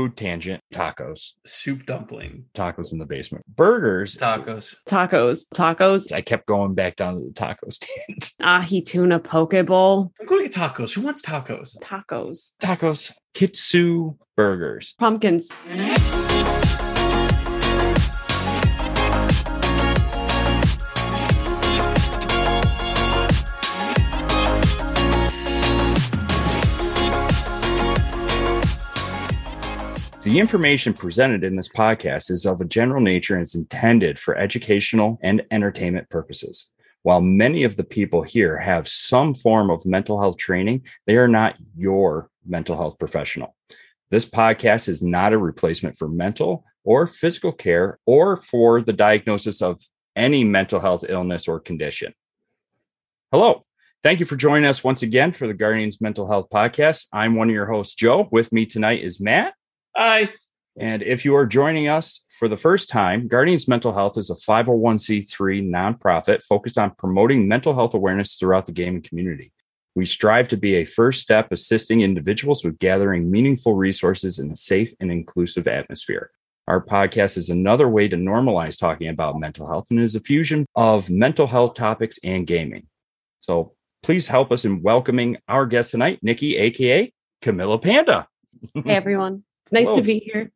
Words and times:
Food 0.00 0.16
tangent, 0.16 0.62
tacos. 0.72 1.32
Soup 1.44 1.84
dumpling. 1.84 2.46
Tacos 2.54 2.90
in 2.90 2.98
the 2.98 3.04
basement. 3.04 3.44
Burgers. 3.54 4.16
Tacos. 4.16 4.74
Tacos. 4.88 5.44
Tacos. 5.54 6.10
I 6.10 6.22
kept 6.22 6.46
going 6.46 6.72
back 6.72 6.96
down 6.96 7.16
to 7.16 7.26
the 7.26 7.34
taco 7.34 7.66
stand. 7.68 8.32
Ahi 8.40 8.80
tuna 8.80 9.18
poke 9.20 9.66
bowl. 9.66 10.10
I'm 10.18 10.26
going 10.26 10.42
to 10.42 10.48
get 10.48 10.58
tacos. 10.58 10.94
Who 10.94 11.02
wants 11.02 11.20
tacos? 11.20 11.76
Tacos. 11.82 12.54
Tacos. 12.62 13.12
Kitsu 13.34 14.16
burgers. 14.38 14.94
Pumpkins. 14.98 15.52
The 30.30 30.38
information 30.38 30.94
presented 30.94 31.42
in 31.42 31.56
this 31.56 31.68
podcast 31.68 32.30
is 32.30 32.46
of 32.46 32.60
a 32.60 32.64
general 32.64 33.00
nature 33.00 33.34
and 33.34 33.42
is 33.42 33.56
intended 33.56 34.16
for 34.16 34.36
educational 34.36 35.18
and 35.24 35.42
entertainment 35.50 36.08
purposes. 36.08 36.70
While 37.02 37.20
many 37.20 37.64
of 37.64 37.74
the 37.74 37.82
people 37.82 38.22
here 38.22 38.56
have 38.56 38.86
some 38.86 39.34
form 39.34 39.70
of 39.70 39.84
mental 39.84 40.20
health 40.20 40.36
training, 40.36 40.84
they 41.04 41.16
are 41.16 41.26
not 41.26 41.56
your 41.76 42.30
mental 42.46 42.76
health 42.76 42.96
professional. 43.00 43.56
This 44.10 44.24
podcast 44.24 44.88
is 44.88 45.02
not 45.02 45.32
a 45.32 45.36
replacement 45.36 45.98
for 45.98 46.06
mental 46.06 46.64
or 46.84 47.08
physical 47.08 47.50
care 47.50 47.98
or 48.06 48.36
for 48.36 48.82
the 48.82 48.92
diagnosis 48.92 49.60
of 49.60 49.82
any 50.14 50.44
mental 50.44 50.78
health 50.78 51.04
illness 51.08 51.48
or 51.48 51.58
condition. 51.58 52.14
Hello. 53.32 53.64
Thank 54.04 54.20
you 54.20 54.26
for 54.26 54.36
joining 54.36 54.66
us 54.66 54.84
once 54.84 55.02
again 55.02 55.32
for 55.32 55.48
the 55.48 55.54
Guardians 55.54 56.00
Mental 56.00 56.28
Health 56.28 56.46
Podcast. 56.54 57.06
I'm 57.12 57.34
one 57.34 57.50
of 57.50 57.54
your 57.54 57.66
hosts, 57.66 57.96
Joe. 57.96 58.28
With 58.30 58.52
me 58.52 58.64
tonight 58.64 59.02
is 59.02 59.18
Matt. 59.18 59.54
Hi. 60.00 60.30
And 60.78 61.02
if 61.02 61.26
you 61.26 61.36
are 61.36 61.44
joining 61.44 61.88
us 61.88 62.24
for 62.38 62.48
the 62.48 62.56
first 62.56 62.88
time, 62.88 63.28
Guardians 63.28 63.68
Mental 63.68 63.92
Health 63.92 64.16
is 64.16 64.30
a 64.30 64.34
501c3 64.34 65.68
nonprofit 65.68 66.42
focused 66.42 66.78
on 66.78 66.92
promoting 66.92 67.46
mental 67.46 67.74
health 67.74 67.92
awareness 67.92 68.36
throughout 68.36 68.64
the 68.64 68.72
gaming 68.72 69.02
community. 69.02 69.52
We 69.94 70.06
strive 70.06 70.48
to 70.48 70.56
be 70.56 70.76
a 70.76 70.86
first 70.86 71.20
step 71.20 71.52
assisting 71.52 72.00
individuals 72.00 72.64
with 72.64 72.78
gathering 72.78 73.30
meaningful 73.30 73.74
resources 73.74 74.38
in 74.38 74.50
a 74.50 74.56
safe 74.56 74.94
and 75.00 75.12
inclusive 75.12 75.68
atmosphere. 75.68 76.30
Our 76.66 76.82
podcast 76.82 77.36
is 77.36 77.50
another 77.50 77.86
way 77.86 78.08
to 78.08 78.16
normalize 78.16 78.78
talking 78.78 79.08
about 79.08 79.38
mental 79.38 79.66
health 79.66 79.88
and 79.90 80.00
is 80.00 80.14
a 80.14 80.20
fusion 80.20 80.64
of 80.76 81.10
mental 81.10 81.46
health 81.46 81.74
topics 81.74 82.18
and 82.24 82.46
gaming. 82.46 82.86
So 83.40 83.74
please 84.02 84.28
help 84.28 84.50
us 84.50 84.64
in 84.64 84.80
welcoming 84.80 85.36
our 85.46 85.66
guest 85.66 85.90
tonight, 85.90 86.20
Nikki, 86.22 86.56
aka 86.56 87.12
Camilla 87.42 87.78
Panda. 87.78 88.28
Hey 88.74 88.96
everyone. 88.96 89.44
It's 89.62 89.72
nice 89.72 89.86
Whoa. 89.86 89.96
to 89.96 90.02
be 90.02 90.18
here. 90.20 90.50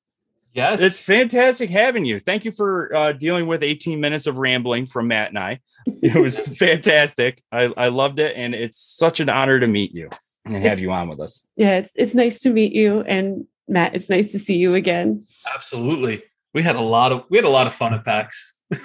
Yes. 0.53 0.81
It's 0.81 1.01
fantastic 1.01 1.69
having 1.69 2.05
you. 2.05 2.21
Thank 2.21 2.45
you 2.45 2.53
for 2.53 2.95
uh, 2.95 3.13
dealing 3.13 3.47
with 3.49 3.63
18 3.65 3.99
minutes 4.01 4.27
of 4.27 4.39
rambling 4.39 4.87
from 4.87 5.09
Matt 5.09 5.31
and 5.31 5.39
I. 5.39 5.61
It 5.87 6.15
was 6.21 6.47
fantastic. 6.57 7.43
I, 7.51 7.73
I 7.77 7.89
loved 7.89 8.21
it, 8.21 8.35
and 8.37 8.55
it's 8.55 8.79
such 8.81 9.19
an 9.21 9.29
honor 9.29 9.59
to 9.59 9.67
meet 9.67 9.93
you 9.93 10.11
and 10.45 10.55
have 10.55 10.65
It's- 10.65 10.81
you 10.81 10.93
on 10.93 11.09
with 11.09 11.19
us. 11.21 11.45
Yeah, 11.57 11.79
it's 11.79 11.93
it's 11.97 12.15
nice 12.15 12.41
to 12.41 12.51
meet 12.51 12.73
you. 12.73 13.01
And 13.01 13.47
Matt, 13.69 13.95
it's 13.97 14.09
nice 14.09 14.31
to 14.33 14.39
see 14.39 14.57
you 14.57 14.75
again. 14.75 15.27
Absolutely. 15.55 16.23
We 16.53 16.63
had 16.63 16.77
a 16.77 16.81
lot 16.81 17.11
of 17.11 17.25
we 17.31 17.37
had 17.39 17.45
a 17.45 17.49
lot 17.51 17.67
of 17.67 17.75
fun 17.75 17.93
at 17.95 18.05
PAX. 18.05 18.57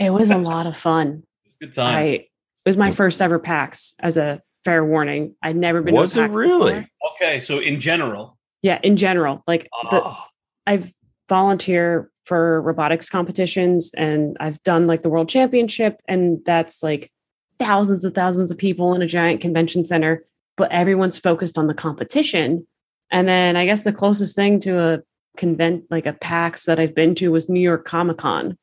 It 0.00 0.10
was 0.10 0.30
a 0.30 0.38
lot 0.38 0.66
of 0.66 0.76
fun. 0.76 1.22
It's 1.44 1.54
a 1.54 1.58
good 1.66 1.72
time. 1.74 1.96
I 1.96 2.02
it 2.04 2.28
was 2.66 2.76
my 2.76 2.90
first 2.92 3.20
ever 3.20 3.38
PAX 3.38 3.94
as 4.00 4.16
a 4.16 4.40
fair 4.64 4.84
warning. 4.84 5.36
I'd 5.42 5.54
never 5.56 5.80
been 5.82 5.94
Was 5.94 6.14
to 6.14 6.20
a 6.20 6.24
it 6.24 6.28
PAX 6.28 6.36
really? 6.36 6.72
before. 6.74 6.88
Okay, 7.20 7.40
so 7.40 7.58
in 7.58 7.78
general, 7.78 8.36
Yeah, 8.62 8.78
in 8.82 8.96
general. 8.96 9.42
Like 9.46 9.68
the, 9.90 10.04
oh, 10.04 10.24
I've 10.66 10.92
volunteer 11.28 12.10
for 12.26 12.60
robotics 12.62 13.08
competitions 13.08 13.92
and 13.96 14.36
I've 14.38 14.62
done 14.62 14.86
like 14.86 15.02
the 15.02 15.08
world 15.08 15.28
championship 15.28 16.00
and 16.06 16.44
that's 16.44 16.82
like 16.82 17.10
thousands 17.58 18.04
and 18.04 18.14
thousands 18.14 18.50
of 18.50 18.58
people 18.58 18.94
in 18.94 19.02
a 19.02 19.06
giant 19.06 19.40
convention 19.40 19.84
center, 19.84 20.22
but 20.56 20.70
everyone's 20.70 21.18
focused 21.18 21.58
on 21.58 21.66
the 21.66 21.74
competition. 21.74 22.66
And 23.10 23.28
then 23.28 23.56
I 23.56 23.66
guess 23.66 23.82
the 23.82 23.92
closest 23.92 24.36
thing 24.36 24.60
to 24.60 24.78
a 24.78 24.98
convent 25.36 25.84
like 25.90 26.06
a 26.06 26.12
PAX 26.12 26.66
that 26.66 26.78
I've 26.78 26.94
been 26.94 27.14
to 27.16 27.32
was 27.32 27.48
New 27.48 27.60
York 27.60 27.84
Comic 27.84 28.18
Con. 28.18 28.58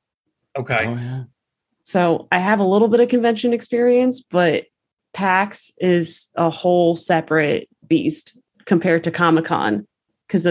okay. 0.58 0.86
Oh, 0.88 0.96
yeah. 0.96 1.24
So 1.84 2.28
I 2.32 2.40
have 2.40 2.60
a 2.60 2.64
little 2.64 2.88
bit 2.88 3.00
of 3.00 3.10
convention 3.10 3.52
experience, 3.52 4.22
but 4.22 4.66
PAX 5.14 5.72
is 5.80 6.30
a 6.36 6.52
whole 6.52 6.96
separate 6.96 7.68
beast 7.88 8.38
compared 8.70 9.04
to 9.04 9.12
Comic 9.12 9.46
Con. 9.46 9.86
Because 10.28 10.48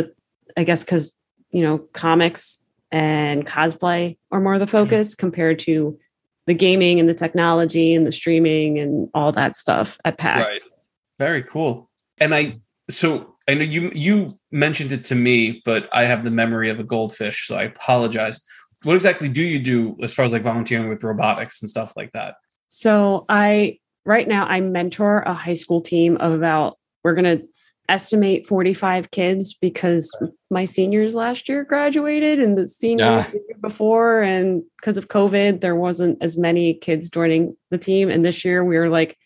I 0.57 0.65
guess 0.65 0.85
because 0.85 1.15
you 1.51 1.63
know 1.63 1.79
comics 1.95 2.63
and 2.91 3.47
cosplay 3.47 4.19
are 4.33 4.41
more 4.41 4.59
the 4.59 4.67
focus 4.67 5.15
compared 5.15 5.61
to 5.61 5.99
the 6.47 6.55
gaming 6.55 6.99
and 6.99 7.09
the 7.09 7.15
technology 7.15 7.95
and 7.95 8.07
the 8.07 8.13
streaming 8.13 8.79
and 8.79 9.09
all 9.15 9.31
that 9.33 9.57
stuff 9.57 9.99
at 10.05 10.19
PAX. 10.19 10.41
Right. 10.41 10.73
Very 11.19 11.43
cool. 11.43 11.91
And 12.19 12.35
I 12.35 12.59
so 12.91 13.37
I 13.47 13.55
know 13.55 13.65
you 13.65 13.93
you 13.95 14.35
mentioned 14.51 14.93
it 14.93 15.05
to 15.05 15.15
me, 15.15 15.63
but 15.65 15.89
I 15.93 16.05
have 16.05 16.25
the 16.25 16.31
memory 16.31 16.71
of 16.71 16.81
a 16.81 16.85
goldfish, 16.85 17.47
so 17.47 17.57
I 17.57 17.65
apologize. 17.65 18.43
What 18.83 18.97
exactly 18.97 19.29
do 19.29 19.43
you 19.43 19.59
do 19.59 19.97
as 20.03 20.13
far 20.13 20.25
as 20.25 20.33
like 20.33 20.43
volunteering 20.43 20.89
with 20.89 21.05
robotics 21.05 21.63
and 21.63 21.71
stuff 21.71 21.93
like 21.97 22.13
that? 22.13 22.35
So 22.69 23.25
I 23.29 23.79
right 24.05 24.27
now 24.27 24.47
I 24.47 24.61
mentor 24.61 25.21
a 25.21 25.35
high 25.35 25.55
school 25.55 25.81
team 25.81 26.17
of 26.17 26.33
about 26.33 26.79
we're 27.05 27.15
gonna 27.15 27.41
estimate 27.89 28.47
45 28.47 29.11
kids 29.11 29.55
because 29.55 30.15
my 30.51 30.65
seniors 30.65 31.15
last 31.15 31.49
year 31.49 31.65
graduated 31.65 32.39
and 32.39 32.57
the 32.59 32.69
seniors 32.69 33.27
Ah. 33.27 33.31
the 33.33 33.39
year 33.49 33.57
before 33.63 34.21
and 34.23 34.63
because 34.77 34.97
of 34.99 35.09
COVID 35.09 35.61
there 35.61 35.75
wasn't 35.77 36.19
as 36.23 36.37
many 36.37 36.75
kids 36.75 37.09
joining 37.09 37.57
the 37.71 37.79
team 37.79 38.11
and 38.11 38.25
this 38.25 38.45
year 38.45 38.65
we 38.65 38.77
were 38.77 38.89
like 38.91 39.17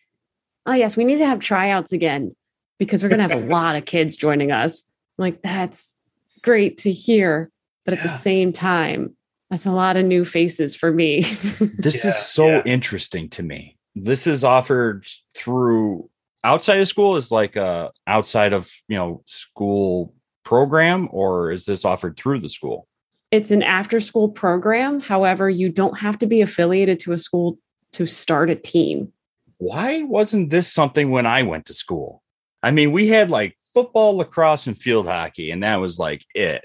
oh 0.66 0.72
yes 0.74 0.96
we 0.96 1.04
need 1.04 1.18
to 1.18 1.26
have 1.26 1.40
tryouts 1.40 1.92
again 1.92 2.34
because 2.78 3.02
we're 3.02 3.08
gonna 3.08 3.22
have 3.28 3.32
a 3.32 3.46
lot 3.52 3.74
of 3.76 3.84
kids 3.84 4.16
joining 4.16 4.52
us 4.52 4.82
I'm 5.18 5.22
like 5.24 5.42
that's 5.42 5.94
great 6.42 6.78
to 6.78 6.92
hear 6.92 7.50
but 7.84 7.94
at 7.94 8.02
the 8.02 8.08
same 8.08 8.52
time 8.52 9.16
that's 9.50 9.66
a 9.66 9.72
lot 9.72 9.96
of 9.96 10.04
new 10.06 10.24
faces 10.24 10.76
for 10.76 10.92
me 10.92 11.22
This 11.60 12.04
Yeah, 12.04 12.10
is 12.10 12.16
so 12.16 12.46
yeah. 12.46 12.62
interesting 12.64 13.28
to 13.30 13.42
me. 13.42 13.76
This 13.94 14.26
is 14.26 14.42
offered 14.44 15.04
through 15.36 16.08
outside 16.44 16.80
of 16.80 16.88
school 16.88 17.16
is 17.16 17.30
like 17.30 17.56
a 17.56 17.90
outside 18.06 18.52
of 18.52 18.70
you 18.88 18.96
know 18.96 19.22
school 19.26 20.14
program 20.44 21.08
or 21.12 21.50
is 21.50 21.64
this 21.64 21.84
offered 21.84 22.16
through 22.16 22.40
the 22.40 22.48
school 22.48 22.88
it's 23.32 23.50
an 23.50 23.62
after 23.62 23.98
school 23.98 24.28
program. 24.28 25.00
However, 25.00 25.48
you 25.48 25.70
don't 25.70 25.98
have 25.98 26.18
to 26.18 26.26
be 26.26 26.42
affiliated 26.42 27.00
to 27.00 27.12
a 27.12 27.18
school 27.18 27.58
to 27.94 28.06
start 28.06 28.50
a 28.50 28.54
team. 28.54 29.12
why 29.56 30.02
wasn't 30.02 30.50
this 30.50 30.72
something 30.72 31.10
when 31.10 31.24
I 31.24 31.42
went 31.42 31.66
to 31.66 31.74
school? 31.74 32.22
I 32.62 32.72
mean, 32.72 32.92
we 32.92 33.08
had 33.08 33.30
like 33.30 33.56
football, 33.72 34.16
lacrosse, 34.16 34.66
and 34.66 34.76
field 34.76 35.06
hockey, 35.06 35.50
and 35.50 35.62
that 35.62 35.76
was 35.76 35.98
like 35.98 36.24
it. 36.34 36.64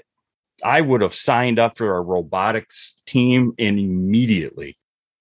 I 0.62 0.80
would 0.80 1.00
have 1.00 1.14
signed 1.14 1.58
up 1.58 1.78
for 1.78 1.96
a 1.96 2.02
robotics 2.02 3.00
team 3.06 3.54
immediately 3.56 4.76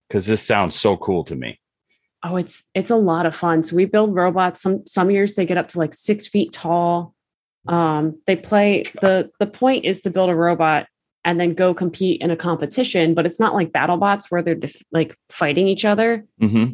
because 0.08 0.26
this 0.26 0.46
sounds 0.46 0.76
so 0.76 0.98
cool 0.98 1.24
to 1.26 1.36
me. 1.36 1.60
Oh, 2.28 2.36
it's 2.36 2.64
it's 2.74 2.90
a 2.90 2.96
lot 2.96 3.26
of 3.26 3.36
fun. 3.36 3.64
So 3.64 3.76
we 3.76 3.86
build 3.86 4.14
robots. 4.14 4.62
Some 4.62 4.86
some 4.86 5.10
years 5.12 5.36
they 5.36 5.46
get 5.46 5.58
up 5.58 5.70
to 5.70 5.78
like 5.80 5.94
six 5.94 6.28
feet 6.28 6.52
tall. 6.52 7.14
Um, 7.68 8.20
they 8.28 8.36
play 8.36 8.84
the 9.02 9.30
the 9.40 9.48
point 9.48 9.86
is 9.86 10.02
to 10.02 10.10
build 10.10 10.30
a 10.30 10.36
robot 10.36 10.88
and 11.24 11.40
then 11.40 11.54
go 11.54 11.74
compete 11.74 12.22
in 12.22 12.32
a 12.32 12.36
competition, 12.38 13.14
but 13.14 13.26
it's 13.26 13.40
not 13.40 13.54
like 13.54 13.72
battle 13.74 13.98
bots 13.98 14.32
where 14.32 14.42
they're 14.42 14.56
def- 14.56 14.82
like 14.92 15.18
fighting 15.30 15.68
each 15.68 15.86
other. 15.86 16.26
Mm-hmm. 16.42 16.74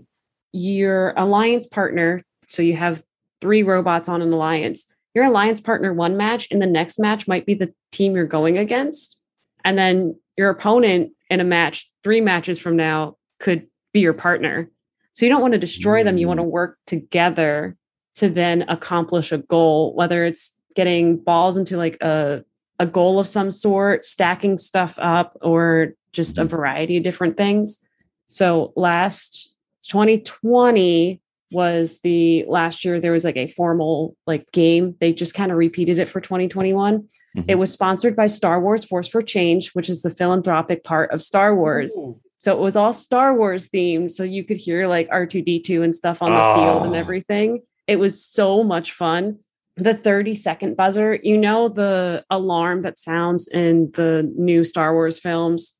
your 0.51 1.13
alliance 1.17 1.65
partner 1.65 2.23
so 2.47 2.61
you 2.61 2.75
have 2.75 3.03
three 3.41 3.63
robots 3.63 4.07
on 4.07 4.21
an 4.21 4.31
alliance 4.31 4.85
your 5.15 5.25
alliance 5.25 5.59
partner 5.59 5.91
one 5.93 6.15
match 6.15 6.47
and 6.51 6.61
the 6.61 6.67
next 6.67 6.99
match 6.99 7.27
might 7.27 7.45
be 7.45 7.55
the 7.55 7.73
team 7.91 8.15
you're 8.15 8.25
going 8.25 8.57
against 8.57 9.17
and 9.65 9.77
then 9.77 10.15
your 10.37 10.49
opponent 10.51 11.11
in 11.29 11.39
a 11.39 11.43
match 11.43 11.89
three 12.03 12.21
matches 12.21 12.59
from 12.59 12.75
now 12.75 13.17
could 13.39 13.67
be 13.93 14.01
your 14.01 14.13
partner 14.13 14.69
so 15.13 15.25
you 15.25 15.31
don't 15.31 15.41
want 15.41 15.53
to 15.53 15.59
destroy 15.59 16.03
them 16.03 16.17
you 16.17 16.27
want 16.27 16.39
to 16.39 16.43
work 16.43 16.77
together 16.85 17.75
to 18.15 18.29
then 18.29 18.63
accomplish 18.69 19.31
a 19.31 19.37
goal 19.37 19.95
whether 19.95 20.25
it's 20.25 20.55
getting 20.75 21.17
balls 21.17 21.55
into 21.57 21.77
like 21.77 21.97
a 22.01 22.43
a 22.79 22.85
goal 22.85 23.19
of 23.19 23.27
some 23.27 23.51
sort 23.51 24.03
stacking 24.03 24.57
stuff 24.57 24.97
up 24.99 25.37
or 25.41 25.93
just 26.11 26.37
a 26.37 26.43
Mhm. 26.45 26.49
variety 26.49 26.97
of 26.97 27.03
different 27.03 27.37
things 27.37 27.79
so 28.27 28.73
last 28.75 29.51
2020 29.83 31.21
was 31.51 31.99
the 31.99 32.45
last 32.47 32.83
year 32.83 32.99
there 32.99 33.11
was 33.11 33.23
like 33.23 33.37
a 33.37 33.45
formal 33.47 34.15
like 34.25 34.51
game. 34.51 34.95
They 34.99 35.13
just 35.13 35.35
kind 35.35 35.51
of 35.51 35.57
repeated 35.57 35.99
it 35.99 36.09
for 36.09 36.19
2021. 36.19 37.07
Mhm. 37.37 37.45
It 37.47 37.55
was 37.55 37.71
sponsored 37.71 38.15
by 38.15 38.25
Star 38.25 38.59
Wars 38.59 38.83
Force 38.83 39.07
for 39.07 39.21
Change, 39.21 39.69
which 39.73 39.87
is 39.87 40.01
the 40.01 40.09
philanthropic 40.09 40.83
part 40.83 41.11
of 41.11 41.21
Star 41.21 41.55
Wars. 41.55 41.95
Ooh, 41.95 42.19
So 42.43 42.51
it 42.51 42.59
was 42.59 42.75
all 42.75 42.91
Star 42.91 43.33
Wars 43.33 43.69
themed. 43.69 44.11
So 44.11 44.25
you 44.25 44.43
could 44.43 44.57
hear 44.57 44.85
like 44.89 45.07
R2D2 45.09 45.81
and 45.81 45.95
stuff 45.95 46.21
on 46.21 46.31
the 46.31 46.61
field 46.61 46.83
and 46.87 46.93
Oh. 46.93 46.99
everything. 46.99 47.61
It 47.87 47.99
was 47.99 48.21
so 48.23 48.63
much 48.65 48.91
fun. 48.91 49.39
the 49.75 49.95
30 49.95 50.35
second 50.35 50.77
buzzer, 50.77 51.15
you 51.23 51.35
know, 51.35 51.67
the 51.67 52.23
alarm 52.29 52.83
that 52.83 52.99
sounds 52.99 53.47
in 53.47 53.89
the 53.95 54.21
new 54.37 54.63
Star 54.63 54.93
Wars 54.93 55.17
films 55.17 55.73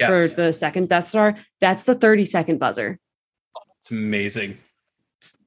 Yes. 0.00 0.10
for 0.30 0.34
the 0.34 0.52
second 0.52 0.88
Death 0.88 1.06
Star, 1.08 1.36
that's 1.60 1.84
the 1.84 1.94
30 1.94 2.24
second 2.24 2.58
buzzer. 2.58 2.98
it's 3.78 3.90
amazing. 3.92 4.58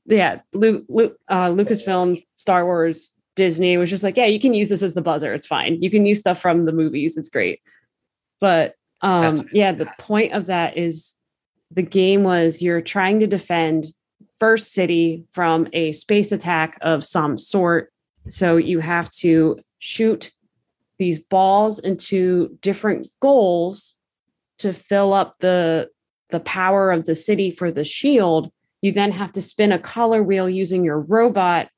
Yeah, 0.06 0.40
Luke, 0.54 0.86
Luke, 0.88 1.18
uh, 1.30 1.50
Lucasfilm, 1.50 2.24
Star 2.38 2.64
Wars, 2.64 3.12
Disney 3.36 3.76
was 3.76 3.90
just 3.90 4.04
like, 4.06 4.16
yeah, 4.16 4.28
you 4.28 4.40
can 4.40 4.54
use 4.54 4.70
this 4.70 4.82
as 4.82 4.94
the 4.94 5.02
buzzer. 5.02 5.34
It's 5.34 5.48
fine. 5.48 5.82
You 5.84 5.90
can 5.90 6.06
use 6.06 6.20
stuff 6.20 6.40
from 6.40 6.64
the 6.64 6.72
movies. 6.72 7.18
It's 7.18 7.28
great. 7.30 7.60
But 8.40 8.76
um, 9.02 9.42
yeah, 9.54 9.72
the 9.72 9.90
point 9.98 10.34
of 10.34 10.48
that 10.48 10.78
is 10.78 11.16
the 11.72 11.82
game 11.82 12.24
was 12.24 12.62
you're 12.62 12.82
trying 12.82 13.20
to 13.20 13.28
defend 13.28 13.88
First 14.40 14.74
City 14.74 15.26
from 15.34 15.68
a 15.74 15.92
space 15.92 16.32
attack 16.32 16.78
of 16.82 17.04
some 17.04 17.38
sort. 17.38 17.92
So 18.28 18.58
you 18.58 18.80
have 18.80 19.10
to 19.12 19.60
shoot 19.80 20.32
these 20.98 21.20
balls 21.20 21.80
into 21.80 22.58
different 22.62 23.08
goals 23.22 23.96
to 24.60 24.74
fill 24.74 25.14
up 25.14 25.36
the 25.40 25.90
the 26.30 26.40
power 26.42 26.92
of 26.92 27.06
the 27.06 27.16
city 27.16 27.50
for 27.50 27.72
the 27.72 27.84
shield. 27.84 28.52
You 28.82 28.92
then 28.92 29.12
have 29.12 29.32
to 29.32 29.42
spin 29.42 29.72
a 29.72 29.80
color 29.80 30.22
wheel 30.22 30.48
using 30.48 30.84
your 30.84 31.00
robot 31.00 31.70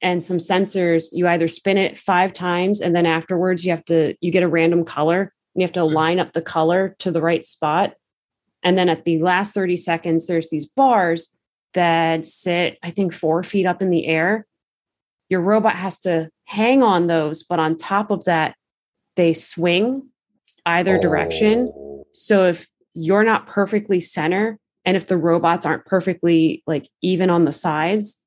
and 0.00 0.22
some 0.22 0.38
sensors. 0.38 1.08
You 1.12 1.28
either 1.28 1.48
spin 1.48 1.76
it 1.76 1.98
five 1.98 2.32
times 2.32 2.80
and 2.80 2.94
then 2.94 3.04
afterwards 3.04 3.64
you 3.64 3.72
have 3.72 3.84
to 3.86 4.14
you 4.20 4.30
get 4.30 4.42
a 4.42 4.48
random 4.48 4.84
color 4.84 5.34
you 5.54 5.62
have 5.62 5.72
to 5.72 5.80
mm-hmm. 5.80 5.94
line 5.94 6.20
up 6.20 6.32
the 6.32 6.42
color 6.42 6.94
to 6.98 7.10
the 7.10 7.22
right 7.22 7.44
spot 7.44 7.94
and 8.62 8.76
then 8.76 8.88
at 8.88 9.04
the 9.04 9.18
last 9.20 9.54
30 9.54 9.76
seconds 9.76 10.26
there's 10.26 10.50
these 10.50 10.66
bars 10.66 11.34
that 11.74 12.24
sit 12.26 12.78
i 12.82 12.90
think 12.90 13.12
four 13.12 13.42
feet 13.42 13.66
up 13.66 13.82
in 13.82 13.90
the 13.90 14.06
air 14.06 14.46
your 15.28 15.40
robot 15.40 15.76
has 15.76 15.98
to 16.00 16.28
hang 16.44 16.82
on 16.82 17.06
those 17.06 17.42
but 17.42 17.58
on 17.58 17.76
top 17.76 18.10
of 18.10 18.24
that 18.24 18.54
they 19.16 19.32
swing 19.32 20.08
either 20.66 20.98
direction 20.98 21.72
Oh. 21.74 22.06
so 22.12 22.46
if 22.46 22.66
you're 22.94 23.24
not 23.24 23.46
perfectly 23.46 24.00
center 24.00 24.58
and 24.84 24.96
if 24.96 25.06
the 25.06 25.16
robots 25.16 25.66
aren't 25.66 25.84
perfectly 25.84 26.62
like 26.66 26.88
even 27.02 27.30
on 27.30 27.44
the 27.44 27.52
sides, 27.52 28.22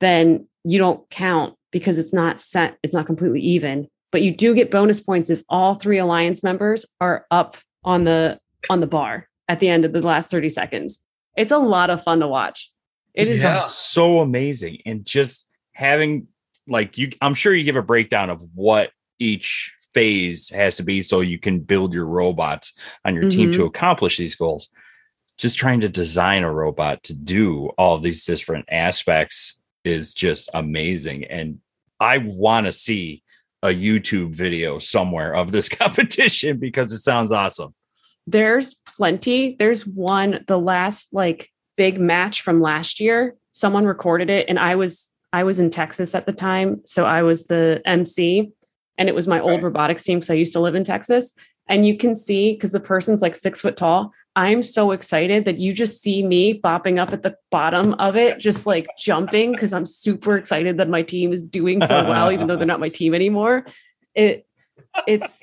then 0.00 0.46
you 0.64 0.78
don't 0.78 1.08
count 1.10 1.54
because 1.72 1.98
it's 1.98 2.12
not 2.12 2.40
set, 2.40 2.78
it's 2.82 2.94
not 2.94 3.06
completely 3.06 3.40
even. 3.40 3.88
But 4.16 4.22
you 4.22 4.34
do 4.34 4.54
get 4.54 4.70
bonus 4.70 4.98
points 4.98 5.28
if 5.28 5.42
all 5.46 5.74
three 5.74 5.98
alliance 5.98 6.42
members 6.42 6.86
are 7.02 7.26
up 7.30 7.58
on 7.84 8.04
the 8.04 8.40
on 8.70 8.80
the 8.80 8.86
bar 8.86 9.28
at 9.46 9.60
the 9.60 9.68
end 9.68 9.84
of 9.84 9.92
the 9.92 10.00
last 10.00 10.30
30 10.30 10.48
seconds. 10.48 11.04
It's 11.36 11.52
a 11.52 11.58
lot 11.58 11.90
of 11.90 12.02
fun 12.02 12.20
to 12.20 12.26
watch. 12.26 12.72
It 13.12 13.26
It 13.26 13.28
is 13.28 13.42
Yeah. 13.42 13.64
so 13.66 14.20
amazing. 14.20 14.78
And 14.86 15.04
just 15.04 15.50
having 15.74 16.28
like 16.66 16.96
you 16.96 17.12
I'm 17.20 17.34
sure 17.34 17.52
you 17.54 17.62
give 17.62 17.76
a 17.76 17.82
breakdown 17.82 18.30
of 18.30 18.42
what 18.54 18.90
each 19.18 19.74
phase 19.92 20.48
has 20.48 20.78
to 20.78 20.82
be 20.82 21.02
so 21.02 21.20
you 21.20 21.38
can 21.38 21.60
build 21.60 21.92
your 21.92 22.06
robots 22.06 22.72
on 23.04 23.14
your 23.14 23.28
team 23.28 23.50
Mm-hmm. 23.50 23.60
to 23.60 23.66
accomplish 23.66 24.16
these 24.16 24.34
goals. 24.34 24.68
Just 25.36 25.58
trying 25.58 25.82
to 25.82 25.90
design 25.90 26.42
a 26.42 26.50
robot 26.50 27.02
to 27.02 27.12
do 27.12 27.66
all 27.76 27.94
of 27.96 28.02
these 28.02 28.24
different 28.24 28.64
aspects 28.70 29.60
is 29.84 30.14
just 30.14 30.48
amazing. 30.54 31.24
And 31.24 31.58
I 32.00 32.16
want 32.16 32.64
to 32.64 32.72
see 32.72 33.22
a 33.62 33.68
YouTube 33.68 34.34
video 34.34 34.78
somewhere 34.78 35.34
of 35.34 35.50
this 35.50 35.68
competition 35.82 36.58
because 36.58 36.92
it 36.92 36.98
sounds 36.98 37.32
awesome. 37.32 37.74
there's 38.26 38.74
plenty. 38.74 39.56
There's 39.58 39.86
one, 39.86 40.44
the 40.46 40.58
last 40.58 41.12
like 41.12 41.50
big 41.76 42.00
match 42.00 42.42
from 42.42 42.60
last 42.60 43.00
year. 43.00 43.36
Someone 43.52 43.84
recorded 43.86 44.30
it, 44.30 44.46
and 44.48 44.58
I 44.58 44.74
was 44.76 45.12
I 45.32 45.44
was 45.44 45.58
in 45.58 45.70
Texas 45.70 46.14
at 46.14 46.26
the 46.26 46.32
time, 46.32 46.80
so 46.86 47.04
I 47.04 47.22
was 47.22 47.46
the 47.46 47.82
MC, 47.84 48.50
and 48.98 49.08
it 49.08 49.14
was 49.14 49.26
my 49.26 49.40
old 49.40 49.54
Right. 49.54 49.64
robotics 49.64 50.02
team 50.04 50.18
because 50.18 50.30
I 50.30 50.34
used 50.34 50.52
to 50.54 50.60
live 50.60 50.74
in 50.74 50.84
Texas. 50.84 51.32
And 51.68 51.84
you 51.84 51.96
can 51.98 52.14
see 52.14 52.52
because 52.52 52.70
the 52.72 52.78
person's 52.80 53.22
like 53.22 53.34
six 53.34 53.60
foot 53.60 53.76
tall. 53.76 54.12
I'm 54.36 54.62
so 54.62 54.92
excited 54.92 55.46
that 55.46 55.58
you 55.58 55.72
just 55.72 56.02
see 56.02 56.22
me 56.22 56.60
bopping 56.60 56.98
up 56.98 57.12
at 57.12 57.22
the 57.22 57.36
bottom 57.50 57.94
of 57.94 58.16
it, 58.16 58.38
just 58.38 58.66
like 58.66 58.86
jumping 58.98 59.52
because 59.52 59.72
I'm 59.72 59.86
super 59.86 60.36
excited 60.36 60.76
that 60.76 60.90
my 60.90 61.02
team 61.02 61.32
is 61.32 61.42
doing 61.42 61.80
so 61.84 62.04
well, 62.08 62.30
even 62.30 62.46
though 62.46 62.56
they're 62.56 62.66
not 62.66 62.78
my 62.78 62.90
team 62.90 63.14
anymore. 63.14 63.64
It 64.14 64.46
it's 65.06 65.40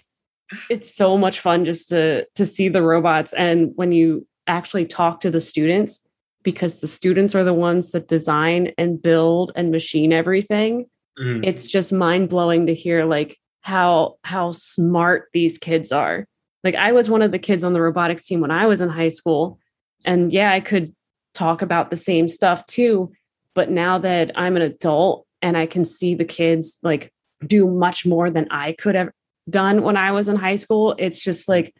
it's 0.70 0.96
so 0.96 1.18
much 1.18 1.40
fun 1.40 1.66
just 1.66 1.90
to 1.90 2.26
to 2.36 2.46
see 2.46 2.70
the 2.70 2.82
robots 2.84 3.34
and 3.34 3.72
when 3.76 3.92
you 3.92 4.28
actually 4.48 4.86
talk 4.86 5.20
to 5.22 5.32
the 5.32 5.42
students 5.42 6.08
because 6.44 6.80
the 6.82 6.88
students 6.88 7.34
are 7.34 7.44
the 7.44 7.54
ones 7.54 7.92
that 7.92 8.08
design 8.08 8.72
and 8.78 9.02
build 9.02 9.52
and 9.56 9.72
machine 9.72 10.14
everything 10.14 10.86
Mhm. 11.20 11.46
it's 11.48 11.68
just 11.70 11.94
mind-blowing 11.94 12.66
to 12.68 12.74
hear 12.74 13.06
like 13.06 13.38
how 13.62 14.18
how 14.24 14.52
smart 14.52 15.30
these 15.34 15.58
kids 15.58 15.92
are 15.92 16.28
like 16.64 16.76
i 16.76 16.92
was 16.92 17.10
one 17.10 17.22
of 17.22 17.32
the 17.32 17.40
kids 17.40 17.64
on 17.64 17.74
the 17.74 17.82
robotics 17.82 18.26
team 18.26 18.40
when 18.40 18.52
i 18.52 18.66
was 18.66 18.82
in 18.82 18.90
high 18.90 19.10
school 19.10 19.60
and 20.06 20.32
yeah 20.32 20.52
i 20.52 20.60
could 20.60 20.94
talk 21.34 21.62
about 21.62 21.90
the 21.90 21.98
same 21.98 22.28
stuff 22.28 22.66
too 22.66 23.12
but 23.54 23.70
now 23.70 23.98
that 23.98 24.32
i'm 24.36 24.56
an 24.56 24.62
adult 24.62 25.26
and 25.42 25.58
i 25.58 25.66
can 25.66 25.84
see 25.86 26.16
the 26.16 26.26
kids 26.26 26.80
like 26.84 27.12
do 27.46 27.68
much 27.68 28.06
more 28.06 28.30
than 28.30 28.48
i 28.52 28.74
could 28.74 28.96
have 28.96 29.10
done 29.50 29.82
when 29.84 29.98
i 29.98 30.12
was 30.12 30.28
in 30.28 30.36
high 30.36 30.56
school 30.56 30.96
it's 30.98 31.22
just 31.22 31.50
like 31.50 31.76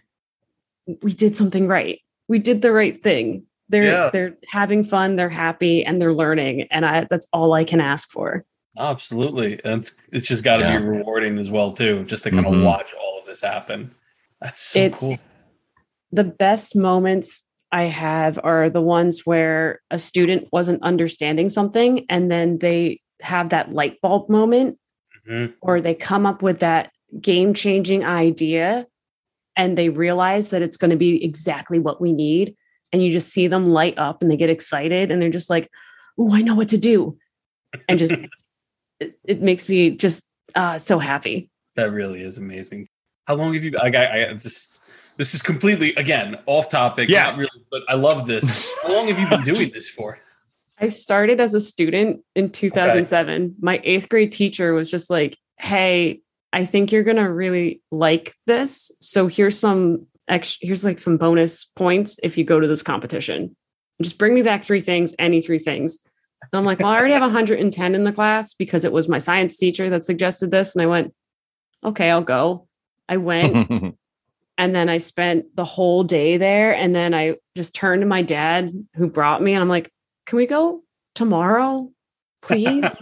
we 1.02 1.12
did 1.14 1.36
something 1.36 1.68
right 1.68 2.02
we 2.28 2.40
did 2.40 2.62
the 2.62 2.72
right 2.72 3.02
thing 3.04 3.44
they're 3.70 3.84
Yeah. 3.84 4.10
they're 4.12 4.36
having 4.50 4.84
fun 4.84 5.16
they're 5.16 5.30
happy 5.30 5.86
and 5.86 6.02
they're 6.02 6.14
learning 6.14 6.68
and 6.72 6.86
i 6.86 7.08
that's 7.10 7.28
all 7.32 7.54
i 7.54 7.64
can 7.64 7.80
ask 7.80 8.10
for 8.12 8.44
Absolutely. 8.76 9.62
And 9.64 9.82
it's, 9.84 9.96
it's 10.12 10.26
just 10.28 10.44
got 10.44 10.58
to 10.58 10.64
Yeah. 10.64 10.80
be 10.80 10.86
rewarding 10.86 11.38
as 11.38 11.52
well, 11.52 11.74
too, 11.74 12.06
just 12.06 12.24
to 12.24 12.32
kind 12.32 12.44
Mhm. 12.48 12.58
of 12.58 12.64
watch 12.64 12.92
all 13.00 13.20
of 13.20 13.26
this 13.28 13.42
happen. 13.42 13.92
That's 14.44 14.62
so 14.62 14.80
it's 14.80 15.00
cool. 15.00 15.16
the 16.12 16.24
best 16.26 16.76
moments 16.76 17.44
I 17.72 17.86
have 17.86 18.40
are 18.44 18.70
the 18.70 18.82
ones 18.82 19.26
where 19.26 19.82
a 19.90 19.98
student 19.98 20.48
wasn't 20.52 20.84
understanding 20.84 21.50
something 21.50 22.06
and 22.10 22.30
then 22.30 22.60
they 22.60 23.02
have 23.22 23.50
that 23.50 23.74
light 23.74 24.00
bulb 24.02 24.30
moment 24.30 24.78
Mhm. 25.28 25.54
or 25.62 25.80
they 25.82 25.96
come 25.96 26.26
up 26.26 26.42
with 26.44 26.60
that 26.60 26.92
game 27.22 27.54
changing 27.54 28.04
idea 28.04 28.86
and 29.56 29.78
they 29.78 29.90
realize 29.90 30.50
that 30.50 30.62
it's 30.62 30.78
going 30.78 30.92
to 30.92 30.98
be 30.98 31.24
exactly 31.24 31.80
what 31.80 32.02
we 32.02 32.12
need. 32.12 32.56
And 32.92 33.02
you 33.04 33.12
just 33.12 33.32
see 33.32 33.48
them 33.48 33.70
light 33.70 33.98
up 33.98 34.22
and 34.22 34.30
they 34.30 34.38
get 34.38 34.50
excited 34.50 35.10
and 35.12 35.22
they're 35.22 35.30
just 35.30 35.50
like, 35.50 35.70
oh, 36.20 36.36
I 36.36 36.42
know 36.42 36.56
what 36.56 36.70
to 36.70 36.78
do. 36.78 37.18
And 37.88 37.98
just, 37.98 38.12
it, 39.00 39.18
it 39.24 39.42
makes 39.42 39.70
me 39.70 39.92
just 39.92 40.26
uh, 40.54 40.78
so 40.80 41.00
happy. 41.00 41.50
That 41.76 41.92
really 41.92 42.22
is 42.22 42.38
amazing. 42.38 42.88
How 43.26 43.36
long 43.36 43.54
have 43.54 43.64
you? 43.64 43.74
I, 43.82 43.88
I, 43.90 44.30
I 44.30 44.34
just. 44.34 44.80
This 45.16 45.36
is 45.36 45.44
completely 45.44 45.94
again 45.94 46.38
off 46.48 46.70
topic. 46.70 47.10
Yeah. 47.10 47.24
not 47.24 47.38
really, 47.38 47.66
but 47.70 47.84
I 47.88 47.94
love 47.94 48.26
this. 48.26 48.74
How 48.82 48.94
long 48.94 49.08
have 49.10 49.20
you 49.20 49.30
been 49.30 49.44
doing 49.44 49.70
this 49.72 49.88
for? 49.88 50.20
I 50.80 50.88
started 50.88 51.40
as 51.40 51.54
a 51.54 51.62
student 51.62 52.22
in 52.36 52.50
2007. 52.50 53.56
My 53.62 53.80
eighth 53.84 54.10
grade 54.10 54.32
teacher 54.32 54.74
was 54.74 54.90
just 54.90 55.12
like, 55.12 55.38
Hey, 55.60 56.22
I 56.52 56.66
think 56.66 56.92
you're 56.92 57.04
going 57.04 57.18
to 57.18 57.32
really 57.32 57.82
like 57.92 58.34
this. 58.48 58.92
So 59.02 59.28
here's 59.28 59.58
some 59.58 60.08
ex- 60.28 60.58
here's 60.62 60.84
like 60.84 61.00
some 61.00 61.18
bonus 61.18 61.66
points 61.66 62.20
if 62.24 62.38
you 62.38 62.44
go 62.44 62.60
to 62.60 62.68
this 62.68 62.84
competition. 62.84 63.56
Just 64.02 64.18
bring 64.18 64.34
me 64.34 64.42
back 64.42 64.64
three 64.64 64.80
things, 64.80 65.16
any 65.20 65.42
three 65.42 65.60
things. 65.60 66.00
And 66.42 66.60
I'm 66.60 66.66
like, 66.66 66.80
well, 66.80 66.92
I 66.92 66.98
already 66.98 67.14
have 67.14 67.22
110 67.22 67.96
in 67.96 68.04
the 68.04 68.12
class 68.12 68.54
because 68.54 68.84
it 68.84 68.92
was 68.92 69.08
my 69.08 69.20
science 69.20 69.58
teacher 69.58 69.90
that 69.90 70.06
suggested 70.06 70.52
this. 70.52 70.76
And 70.76 70.82
I 70.82 70.88
went, 70.88 71.14
okay, 71.84 72.12
I'll 72.12 72.22
go. 72.22 72.68
I 73.10 73.18
went 73.18 73.96
and 74.58 74.76
then 74.76 74.90
I 74.90 74.98
spent 74.98 75.56
the 75.56 75.66
whole 75.66 76.04
day 76.04 76.38
there. 76.38 76.74
And 76.74 76.96
then 76.96 77.14
I 77.14 77.36
just 77.56 77.74
turned 77.74 78.02
to 78.02 78.08
my 78.08 78.22
dad 78.22 78.72
who 78.96 79.08
brought 79.08 79.42
me 79.42 79.54
and 79.54 79.62
I'm 79.62 79.70
like, 79.70 79.92
can 80.26 80.38
we 80.38 80.46
go 80.46 80.84
tomorrow, 81.16 81.92
please? 82.42 83.02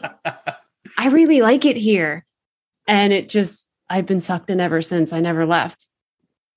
I 0.98 1.08
really 1.12 1.42
like 1.42 1.66
it 1.66 1.78
here. 1.78 2.26
And 2.88 3.14
it 3.14 3.30
just, 3.30 3.70
I've 3.90 4.06
been 4.06 4.20
sucked 4.20 4.50
in 4.50 4.60
ever 4.60 4.82
since. 4.82 5.14
I 5.14 5.20
never 5.20 5.46
left. 5.46 5.88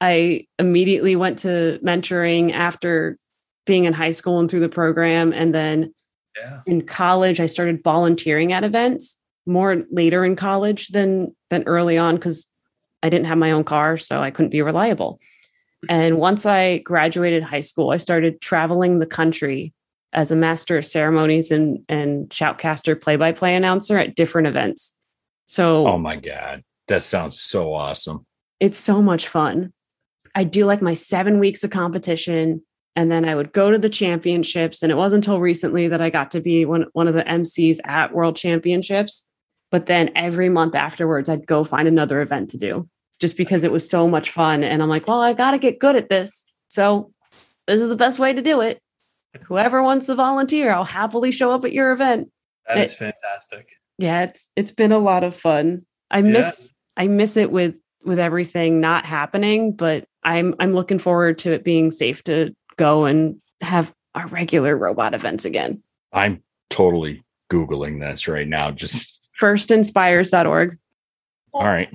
I 0.00 0.46
immediately 0.58 1.16
went 1.16 1.40
to 1.40 1.78
mentoring 1.82 2.52
after 2.52 3.18
being 3.66 3.84
in 3.84 3.92
high 3.92 4.10
school 4.12 4.38
and 4.38 4.50
through 4.50 4.60
the 4.60 4.68
program. 4.68 5.32
And 5.32 5.54
then 5.54 5.94
yeah. 6.36 6.60
in 6.66 6.82
college, 6.82 7.40
I 7.40 7.46
started 7.46 7.82
volunteering 7.82 8.52
at 8.52 8.64
events 8.64 9.20
more 9.46 9.84
later 9.90 10.24
in 10.24 10.36
college 10.36 10.88
than 10.88 11.34
than 11.50 11.64
early 11.64 11.98
on 11.98 12.16
because 12.16 12.46
I 13.04 13.10
didn't 13.10 13.26
have 13.26 13.36
my 13.36 13.52
own 13.52 13.64
car, 13.64 13.98
so 13.98 14.22
I 14.22 14.30
couldn't 14.30 14.50
be 14.50 14.62
reliable. 14.62 15.20
And 15.90 16.16
once 16.16 16.46
I 16.46 16.78
graduated 16.78 17.42
high 17.42 17.60
school, 17.60 17.90
I 17.90 17.98
started 17.98 18.40
traveling 18.40 18.98
the 18.98 19.06
country 19.06 19.74
as 20.14 20.30
a 20.30 20.36
master 20.36 20.78
of 20.78 20.86
ceremonies 20.86 21.50
and 21.50 21.80
and 21.88 22.30
shoutcaster 22.30 22.98
play-by-play 22.98 23.54
announcer 23.54 23.98
at 23.98 24.14
different 24.14 24.48
events. 24.48 24.94
So 25.46 25.86
oh 25.86 25.98
my 25.98 26.16
God. 26.16 26.64
That 26.88 27.02
sounds 27.02 27.40
so 27.40 27.74
awesome. 27.74 28.26
it's 28.58 28.78
so 28.78 29.02
much 29.02 29.28
fun. 29.28 29.72
I 30.34 30.44
do 30.44 30.64
like 30.64 30.80
my 30.80 30.94
seven 30.94 31.38
weeks 31.38 31.62
of 31.62 31.70
competition, 31.70 32.62
and 32.96 33.10
then 33.10 33.28
I 33.28 33.34
would 33.34 33.52
go 33.52 33.70
to 33.70 33.78
the 33.78 33.90
championships. 33.90 34.82
And 34.82 34.90
it 34.90 34.96
wasn't 34.96 35.24
until 35.24 35.40
recently 35.40 35.88
that 35.88 36.00
I 36.00 36.08
got 36.08 36.30
to 36.30 36.40
be 36.40 36.64
one, 36.64 36.86
one 36.94 37.08
of 37.08 37.14
the 37.14 37.22
MCs 37.24 37.80
at 37.84 38.14
World 38.14 38.36
Championships. 38.36 39.28
But 39.70 39.86
then 39.86 40.10
every 40.14 40.48
month 40.48 40.74
afterwards, 40.74 41.28
I'd 41.28 41.46
go 41.46 41.64
find 41.64 41.86
another 41.88 42.20
event 42.20 42.50
to 42.50 42.58
do 42.58 42.88
just 43.24 43.38
because 43.38 43.64
it 43.64 43.72
was 43.72 43.88
so 43.88 44.06
much 44.06 44.28
fun. 44.28 44.62
And 44.62 44.82
I'm 44.82 44.90
like, 44.90 45.08
well, 45.08 45.22
I 45.22 45.32
got 45.32 45.52
to 45.52 45.58
get 45.58 45.78
good 45.78 45.96
at 45.96 46.10
this. 46.10 46.44
So 46.68 47.10
this 47.66 47.80
is 47.80 47.88
the 47.88 47.96
best 47.96 48.18
way 48.18 48.34
to 48.34 48.42
do 48.42 48.60
it. 48.60 48.78
Whoever 49.44 49.82
wants 49.82 50.04
to 50.06 50.14
volunteer, 50.14 50.70
I'll 50.70 50.84
happily 50.84 51.30
show 51.30 51.50
up 51.50 51.64
at 51.64 51.72
your 51.72 51.92
event. 51.92 52.30
That 52.68 52.76
It- 52.76 52.84
is 52.84 52.92
fantastic. 52.94 53.66
Yeah, 53.96 54.24
it's 54.24 54.50
it's 54.56 54.72
been 54.72 54.92
a 54.92 54.98
lot 54.98 55.24
of 55.24 55.34
fun. 55.34 55.86
I 56.10 56.20
miss 56.20 56.70
I 56.98 57.06
miss 57.06 57.38
it 57.38 57.50
with 57.50 57.76
with 58.04 58.18
everything 58.18 58.78
not 58.82 59.06
happening, 59.06 59.72
but 59.72 60.04
I'm 60.22 60.54
I'm 60.60 60.74
looking 60.74 60.98
forward 60.98 61.38
to 61.38 61.52
it 61.52 61.64
being 61.64 61.90
safe 61.90 62.22
to 62.24 62.54
go 62.76 63.06
and 63.06 63.40
have 63.62 63.90
our 64.14 64.26
regular 64.26 64.76
robot 64.76 65.14
events 65.14 65.46
again. 65.46 65.82
I'm 66.12 66.42
totally 66.68 67.24
Googling 67.50 68.00
this 68.00 68.28
right 68.28 68.46
now. 68.48 68.70
Just 68.70 69.30
Firstinspires.org. 69.40 70.76
all 71.54 71.64
right. 71.64 71.88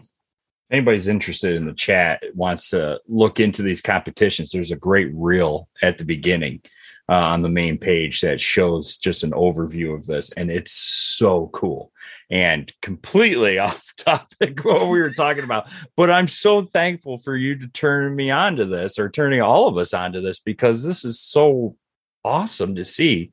Anybody's 0.71 1.07
interested 1.07 1.55
in 1.55 1.65
the 1.65 1.73
chat, 1.73 2.23
wants 2.35 2.69
to 2.71 2.99
look 3.07 3.39
into 3.39 3.63
these 3.63 3.81
competitions, 3.81 4.51
there's 4.51 4.71
a 4.71 4.75
great 4.75 5.09
reel 5.13 5.67
at 5.81 5.97
the 5.97 6.05
beginning 6.05 6.61
uh, 7.09 7.13
on 7.13 7.41
the 7.41 7.49
main 7.49 7.75
page 7.75 8.21
that 8.21 8.39
shows 8.39 8.97
just 8.97 9.23
an 9.23 9.31
overview 9.31 9.95
of 9.95 10.05
this. 10.05 10.29
And 10.33 10.51
it's 10.51 10.71
so 10.71 11.47
cool 11.47 11.91
and 12.29 12.71
completely 12.83 13.57
off 13.59 13.93
topic 13.97 14.63
what 14.63 14.89
we 14.89 14.99
were 14.99 15.11
talking 15.11 15.43
about. 15.43 15.67
But 15.97 16.11
I'm 16.11 16.27
so 16.27 16.63
thankful 16.63 17.17
for 17.17 17.35
you 17.35 17.57
to 17.57 17.67
turn 17.67 18.15
me 18.15 18.29
on 18.29 18.57
to 18.57 18.65
this 18.65 18.99
or 18.99 19.09
turning 19.09 19.41
all 19.41 19.67
of 19.67 19.77
us 19.77 19.93
onto 19.93 20.21
this 20.21 20.39
because 20.39 20.83
this 20.83 21.03
is 21.03 21.19
so 21.19 21.75
awesome 22.23 22.75
to 22.75 22.85
see. 22.85 23.31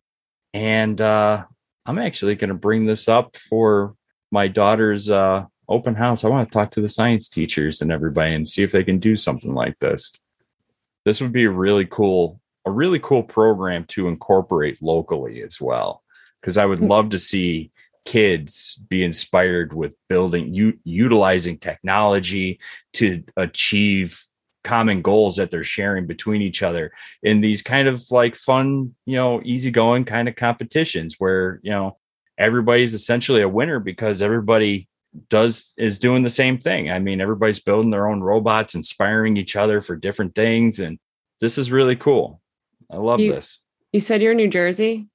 And 0.54 0.98
uh, 0.98 1.44
I'm 1.84 1.98
actually 1.98 2.34
going 2.36 2.48
to 2.48 2.54
bring 2.54 2.86
this 2.86 3.08
up 3.08 3.36
for 3.36 3.94
my 4.30 4.48
daughter's 4.48 5.10
uh, 5.10 5.44
open 5.68 5.94
house. 5.94 6.24
I 6.24 6.28
want 6.28 6.48
to 6.48 6.52
talk 6.52 6.70
to 6.72 6.80
the 6.80 6.88
science 6.88 7.28
teachers 7.28 7.80
and 7.80 7.90
everybody 7.90 8.34
and 8.34 8.48
see 8.48 8.62
if 8.62 8.72
they 8.72 8.84
can 8.84 8.98
do 8.98 9.16
something 9.16 9.54
like 9.54 9.78
this. 9.78 10.12
This 11.04 11.20
would 11.20 11.32
be 11.32 11.44
a 11.44 11.50
really 11.50 11.86
cool, 11.86 12.40
a 12.64 12.70
really 12.70 12.98
cool 12.98 13.22
program 13.22 13.84
to 13.86 14.08
incorporate 14.08 14.82
locally 14.82 15.42
as 15.42 15.60
well. 15.60 16.02
Because 16.40 16.58
I 16.58 16.66
would 16.66 16.80
hmm. 16.80 16.86
love 16.86 17.10
to 17.10 17.18
see 17.18 17.70
kids 18.04 18.76
be 18.88 19.02
inspired 19.04 19.72
with 19.72 19.92
building, 20.08 20.54
u- 20.54 20.78
utilizing 20.84 21.58
technology 21.58 22.60
to 22.94 23.22
achieve 23.36 24.24
common 24.66 25.00
goals 25.00 25.36
that 25.36 25.50
they're 25.50 25.62
sharing 25.62 26.06
between 26.06 26.42
each 26.42 26.62
other 26.62 26.90
in 27.22 27.40
these 27.40 27.62
kind 27.62 27.86
of 27.86 28.02
like 28.10 28.34
fun, 28.34 28.94
you 29.04 29.16
know, 29.16 29.40
easygoing 29.44 30.04
kind 30.04 30.28
of 30.28 30.34
competitions 30.34 31.16
where, 31.18 31.60
you 31.62 31.70
know, 31.70 31.96
everybody's 32.36 32.92
essentially 32.94 33.42
a 33.42 33.48
winner 33.48 33.78
because 33.78 34.22
everybody 34.22 34.88
does 35.28 35.74
is 35.78 35.98
doing 35.98 36.22
the 36.22 36.30
same 36.30 36.58
thing. 36.58 36.90
I 36.90 36.98
mean, 36.98 37.20
everybody's 37.20 37.60
building 37.60 37.90
their 37.90 38.08
own 38.08 38.20
robots, 38.22 38.74
inspiring 38.74 39.36
each 39.36 39.56
other 39.56 39.80
for 39.80 39.96
different 39.96 40.34
things. 40.34 40.78
And 40.78 40.98
this 41.40 41.58
is 41.58 41.70
really 41.70 41.96
cool. 41.96 42.40
I 42.90 42.96
love 42.96 43.20
You- 43.20 43.34
this. 43.34 43.60
You 43.92 44.00
said 44.00 44.20
you're 44.20 44.32
in 44.32 44.36
New 44.36 44.48
Jersey? 44.48 45.06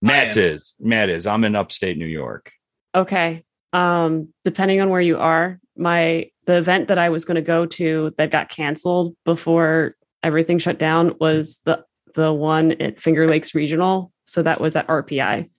Matt's 0.00 0.36
am. 0.36 0.44
is 0.54 0.74
Matt 0.78 1.08
is. 1.08 1.26
I'm 1.26 1.44
in 1.44 1.56
upstate 1.56 1.98
New 1.98 2.06
York. 2.06 2.52
Okay. 2.94 3.42
Um, 3.72 4.32
depending 4.44 4.80
on 4.80 4.90
where 4.90 5.00
you 5.00 5.18
are, 5.18 5.58
my 5.76 6.30
the 6.46 6.56
event 6.56 6.88
that 6.88 6.98
I 6.98 7.08
was 7.10 7.24
going 7.24 7.34
to 7.34 7.42
go 7.42 7.66
to 7.66 8.14
that 8.16 8.30
got 8.30 8.48
canceled 8.48 9.14
before 9.24 9.96
everything 10.22 10.58
shut 10.58 10.78
down 10.78 11.16
was 11.20 11.58
the 11.64 11.84
the 12.14 12.32
one 12.32 12.72
at 12.80 13.00
Finger 13.00 13.26
Lakes 13.28 13.54
Regional. 13.54 14.12
So 14.24 14.42
that 14.42 14.60
was 14.60 14.76
at 14.76 14.86
RPI. 14.86 15.50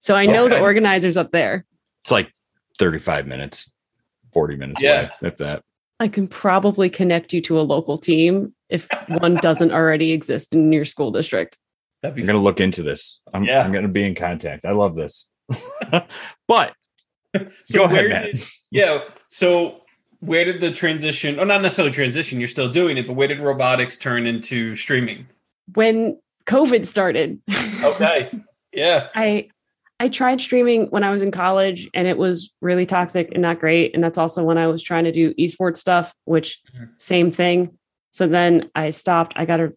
So 0.00 0.14
I 0.16 0.26
know 0.26 0.48
the 0.48 0.60
organizers 0.60 1.16
up 1.16 1.30
there. 1.32 1.64
It's 2.02 2.10
like 2.10 2.32
35 2.82 3.28
minutes, 3.28 3.70
40 4.32 4.56
minutes 4.56 4.82
Yeah. 4.82 5.00
away, 5.02 5.10
if 5.22 5.36
that. 5.36 5.62
I 6.00 6.08
can 6.08 6.26
probably 6.26 6.90
connect 6.90 7.32
you 7.32 7.40
to 7.42 7.60
a 7.60 7.62
local 7.62 7.96
team 7.96 8.54
if 8.68 8.88
one 9.06 9.36
doesn't 9.36 9.70
already 9.70 10.10
exist 10.10 10.52
in 10.52 10.72
your 10.72 10.84
school 10.84 11.12
district. 11.12 11.56
That'd 12.02 12.16
be 12.16 12.22
I'm 12.22 12.26
gonna 12.26 12.40
look 12.40 12.58
into 12.58 12.82
this. 12.82 13.20
I'm, 13.32 13.44
Yeah. 13.44 13.60
I'm 13.62 13.72
gonna 13.72 13.86
be 13.86 14.02
in 14.04 14.16
contact. 14.16 14.64
I 14.64 14.72
love 14.72 14.96
this. 14.96 15.30
but 16.48 16.74
so 17.64 17.78
Go 17.78 17.84
ahead, 17.84 17.96
where 17.96 18.08
Matt. 18.08 18.24
did- 18.34 18.42
yeah. 18.72 18.98
So 19.28 19.82
where 20.18 20.44
did 20.44 20.60
the 20.60 20.72
transition, 20.72 21.38
or 21.38 21.44
not 21.44 21.62
necessarily 21.62 21.92
transition, 21.92 22.40
you're 22.40 22.48
still 22.48 22.68
doing 22.68 22.96
it, 22.96 23.06
but 23.06 23.12
where 23.14 23.28
did 23.28 23.38
robotics 23.38 23.96
turn 23.96 24.26
into 24.26 24.74
streaming? 24.74 25.28
When 25.74 26.18
COVID 26.46 26.84
started, 26.84 27.38
Okay. 27.84 28.28
yeah. 28.72 29.06
I 29.14 29.50
I 30.02 30.08
tried 30.08 30.40
streaming 30.40 30.86
when 30.86 31.04
I 31.04 31.10
was 31.10 31.22
in 31.22 31.30
college 31.30 31.88
and 31.94 32.08
it 32.08 32.18
was 32.18 32.52
really 32.60 32.86
toxic 32.86 33.28
and 33.30 33.40
not 33.40 33.60
great. 33.60 33.94
And 33.94 34.02
that's 34.02 34.18
also 34.18 34.42
when 34.42 34.58
I 34.58 34.66
was 34.66 34.82
trying 34.82 35.04
to 35.04 35.12
do 35.12 35.32
esports 35.34 35.76
stuff, 35.76 36.12
which 36.24 36.60
same 36.96 37.30
thing. 37.30 37.78
So 38.10 38.26
then 38.26 38.68
I 38.74 38.90
stopped. 38.90 39.34
I 39.36 39.44
got 39.44 39.60
a 39.60 39.72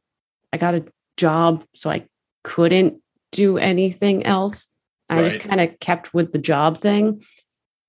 I 0.52 0.58
got 0.58 0.74
a 0.74 0.84
job, 1.16 1.64
so 1.76 1.92
I 1.92 2.08
couldn't 2.44 3.04
do 3.34 3.60
anything 3.60 4.26
else. 4.26 4.66
I 5.12 5.22
just 5.22 5.42
kind 5.42 5.62
of 5.62 5.80
kept 5.80 6.12
with 6.12 6.34
the 6.34 6.40
job 6.40 6.80
thing. 6.80 7.24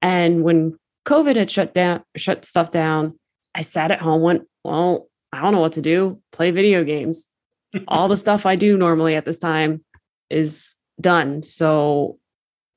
And 0.03 0.45
when 0.45 0.79
COVID 1.07 1.37
had 1.37 1.51
shut 1.51 1.73
down 1.73 2.03
shut 2.19 2.45
stuff 2.45 2.71
down, 2.71 3.19
I 3.55 3.63
sat 3.63 3.91
at 3.91 4.03
home, 4.03 4.21
went, 4.21 4.43
well, 4.63 5.09
I 5.33 5.41
don't 5.41 5.55
know 5.55 5.61
what 5.61 5.73
to 5.73 5.81
do. 5.81 6.21
Play 6.33 6.51
video 6.51 6.85
games. 6.85 7.29
All 7.89 8.09
the 8.09 8.17
stuff 8.19 8.45
I 8.45 8.57
do 8.57 8.77
normally 8.77 9.15
at 9.15 9.25
this 9.25 9.39
time 9.39 9.83
is 10.29 10.75
done. 11.01 11.43
So 11.43 12.19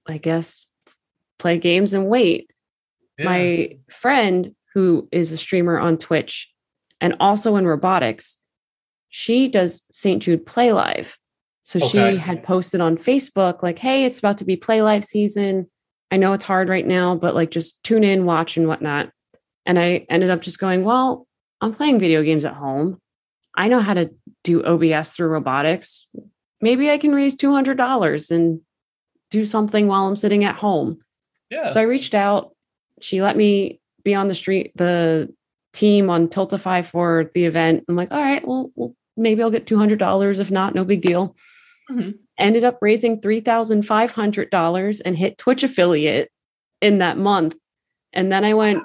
I 0.09 0.17
guess 0.17 0.65
play 1.37 1.57
games 1.57 1.93
and 1.93 2.07
wait. 2.07 2.49
Yeah. 3.17 3.25
My 3.25 3.77
friend, 3.89 4.55
who 4.73 5.07
is 5.11 5.31
a 5.31 5.37
streamer 5.37 5.79
on 5.79 5.97
Twitch 5.97 6.51
and 7.01 7.15
also 7.19 7.55
in 7.55 7.65
robotics, 7.65 8.37
she 9.09 9.47
does 9.47 9.83
St. 9.91 10.21
Jude 10.21 10.45
Play 10.45 10.71
Live. 10.71 11.17
So 11.63 11.79
Okay. 11.79 12.13
she 12.13 12.17
had 12.17 12.43
posted 12.43 12.81
on 12.81 12.97
Facebook, 12.97 13.61
like, 13.61 13.79
hey, 13.79 14.05
it's 14.05 14.19
about 14.19 14.37
to 14.39 14.45
be 14.45 14.55
Play 14.55 14.81
Live 14.81 15.05
season. 15.05 15.69
I 16.11 16.17
know 16.17 16.33
it's 16.33 16.43
hard 16.43 16.69
right 16.69 16.85
now, 16.85 17.15
but 17.15 17.35
like 17.35 17.51
just 17.51 17.83
tune 17.83 18.03
in, 18.03 18.25
watch, 18.25 18.57
and 18.57 18.67
whatnot. 18.67 19.11
And 19.65 19.77
I 19.77 20.05
ended 20.09 20.31
up 20.31 20.41
just 20.41 20.57
going, 20.59 20.83
well, 20.83 21.27
I'm 21.61 21.73
playing 21.73 21.99
video 21.99 22.23
games 22.23 22.45
at 22.45 22.55
home. 22.55 22.99
I 23.55 23.67
know 23.67 23.79
how 23.79 23.93
to 23.93 24.09
do 24.43 24.63
OBS 24.63 25.13
through 25.13 25.27
robotics. 25.29 26.07
Maybe 26.61 26.89
I 26.89 26.97
can 26.97 27.13
raise 27.13 27.35
$200 27.37 28.31
and 28.31 28.61
do 29.31 29.45
something 29.45 29.87
while 29.87 30.05
I'm 30.07 30.15
sitting 30.15 30.43
at 30.43 30.55
home. 30.55 30.99
yeah. 31.49 31.67
So 31.67 31.79
I 31.79 31.83
reached 31.83 32.13
out. 32.13 32.55
She 33.01 33.21
let 33.21 33.37
me 33.37 33.79
be 34.03 34.13
on 34.15 34.27
the 34.27 34.35
street, 34.35 34.71
the 34.75 35.33
team 35.73 36.09
on 36.09 36.27
Tiltify 36.27 36.85
for 36.85 37.29
the 37.33 37.45
event. 37.45 37.85
I'm 37.87 37.95
like, 37.95 38.11
all 38.11 38.21
right, 38.21 38.45
well, 38.47 38.71
well 38.75 38.95
maybe 39.17 39.41
I'll 39.43 39.51
get 39.51 39.65
$200. 39.67 40.39
If 40.39 40.51
not, 40.51 40.73
no 40.75 40.83
big 40.83 41.01
deal. 41.01 41.35
Mhm. 41.91 42.15
Ended 42.37 42.63
up 42.63 42.77
raising 42.81 43.19
$3,500 43.21 45.01
and 45.05 45.17
hit 45.17 45.37
Twitch 45.37 45.63
affiliate 45.63 46.31
in 46.81 46.99
that 46.99 47.17
month. 47.17 47.55
And 48.13 48.31
then 48.31 48.43
I 48.45 48.53
went, 48.53 48.81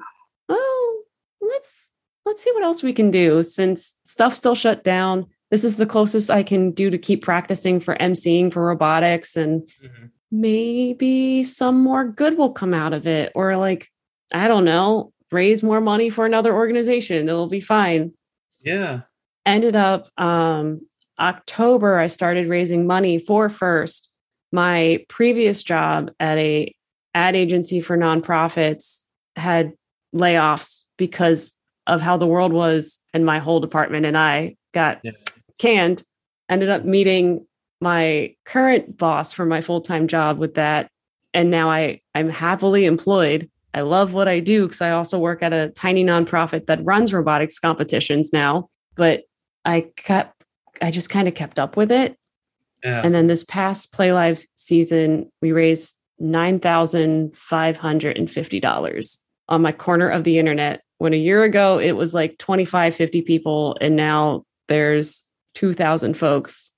oh, 0.48 1.02
let's 1.40 1.90
let's 2.26 2.42
see 2.42 2.50
what 2.52 2.62
else 2.64 2.82
we 2.82 2.92
can 2.92 3.10
do 3.10 3.42
since 3.42 3.94
stuff 4.04 4.34
still 4.34 4.54
shut 4.54 4.82
down. 4.82 5.26
This 5.50 5.62
is 5.64 5.76
the 5.76 5.86
closest 5.86 6.30
I 6.30 6.42
can 6.42 6.70
do 6.72 6.90
to 6.90 6.98
keep 6.98 7.22
practicing 7.22 7.80
for 7.80 7.94
emceeing 7.96 8.52
for 8.52 8.64
robotics 8.64 9.36
and 9.36 9.62
Mhm. 9.82 10.10
Maybe 10.34 11.44
some 11.44 11.80
more 11.80 12.04
good 12.04 12.36
will 12.36 12.52
come 12.52 12.74
out 12.74 12.92
of 12.92 13.06
it 13.06 13.30
or 13.36 13.56
like 13.56 13.88
i 14.32 14.48
don't 14.48 14.64
know 14.64 15.12
raise 15.30 15.62
more 15.62 15.80
money 15.80 16.10
for 16.10 16.26
another 16.26 16.52
organization 16.52 17.28
it'll 17.28 17.46
be 17.46 17.60
fine 17.60 18.12
Yeah. 18.60 19.02
ended 19.46 19.76
up 19.76 20.08
um 20.20 20.80
october 21.20 22.00
i 22.00 22.08
started 22.08 22.48
raising 22.48 22.84
money 22.84 23.20
for 23.20 23.48
first 23.48 24.10
my 24.50 25.04
previous 25.08 25.62
job 25.62 26.10
at 26.18 26.36
a 26.38 26.74
ad 27.14 27.36
agency 27.36 27.80
for 27.80 27.96
nonprofits 27.96 29.02
had 29.36 29.72
layoffs 30.12 30.82
because 30.98 31.52
of 31.86 32.00
how 32.00 32.16
the 32.16 32.26
world 32.26 32.52
was 32.52 32.98
and 33.12 33.24
my 33.24 33.38
whole 33.38 33.60
department 33.60 34.04
and 34.04 34.18
i 34.18 34.56
got 34.72 34.98
Yeah. 35.04 35.12
canned 35.58 36.02
ended 36.48 36.70
up 36.70 36.84
meeting 36.84 37.46
my 37.80 38.34
current 38.44 38.96
boss 38.96 39.32
for 39.32 39.46
my 39.46 39.60
full-time 39.60 40.08
job 40.08 40.38
with 40.38 40.54
that. 40.54 40.88
And 41.32 41.50
now 41.50 41.70
i 41.70 42.00
i'm 42.14 42.28
happily 42.28 42.84
employed. 42.84 43.50
I 43.72 43.80
love 43.80 44.14
what 44.14 44.28
i 44.28 44.38
do 44.40 44.66
because 44.66 44.80
i 44.80 44.90
also 44.90 45.18
work 45.18 45.42
at 45.42 45.52
a 45.52 45.70
tiny 45.70 46.04
nonprofit 46.04 46.66
that 46.66 46.84
runs 46.84 47.12
robotics 47.12 47.58
competitions 47.58 48.32
now. 48.32 48.68
But 48.94 49.22
i 49.64 49.88
kept 49.96 50.44
i 50.80 50.90
just 50.90 51.10
kind 51.10 51.28
of 51.28 51.34
kept 51.34 51.58
up 51.58 51.76
with 51.76 51.92
it. 51.92 52.16
Yeah. 52.84 53.00
and 53.02 53.14
then 53.14 53.28
this 53.28 53.44
past 53.44 53.94
play 53.94 54.12
live 54.12 54.44
season 54.56 55.30
we 55.40 55.52
raised 55.52 55.98
$9550 56.20 59.18
on 59.48 59.62
my 59.62 59.72
corner 59.72 60.08
of 60.08 60.24
the 60.24 60.38
internet. 60.38 60.82
When 60.98 61.12
a 61.12 61.18
year 61.18 61.42
ago 61.42 61.78
it 61.78 61.92
was 61.92 62.14
like 62.14 62.38
25 62.38 62.94
50 62.94 63.22
people 63.22 63.76
and 63.80 63.96
now 63.96 64.44
there's 64.68 65.24
2000 65.54 66.16
folks 66.16 66.70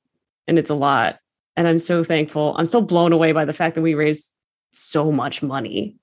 and 0.47 0.59
it's 0.59 0.71
a 0.71 0.75
lot 0.75 1.19
and 1.57 1.67
i'm 1.69 1.81
so 1.81 2.03
thankful 2.05 2.55
i'm 2.59 2.67
still 2.67 2.83
blown 2.83 3.13
away 3.13 3.33
by 3.33 3.45
the 3.45 3.53
fact 3.53 3.75
that 3.75 3.83
we 3.83 3.95
raised 3.95 4.33
so 4.73 5.11
much 5.11 5.43
money 5.43 5.97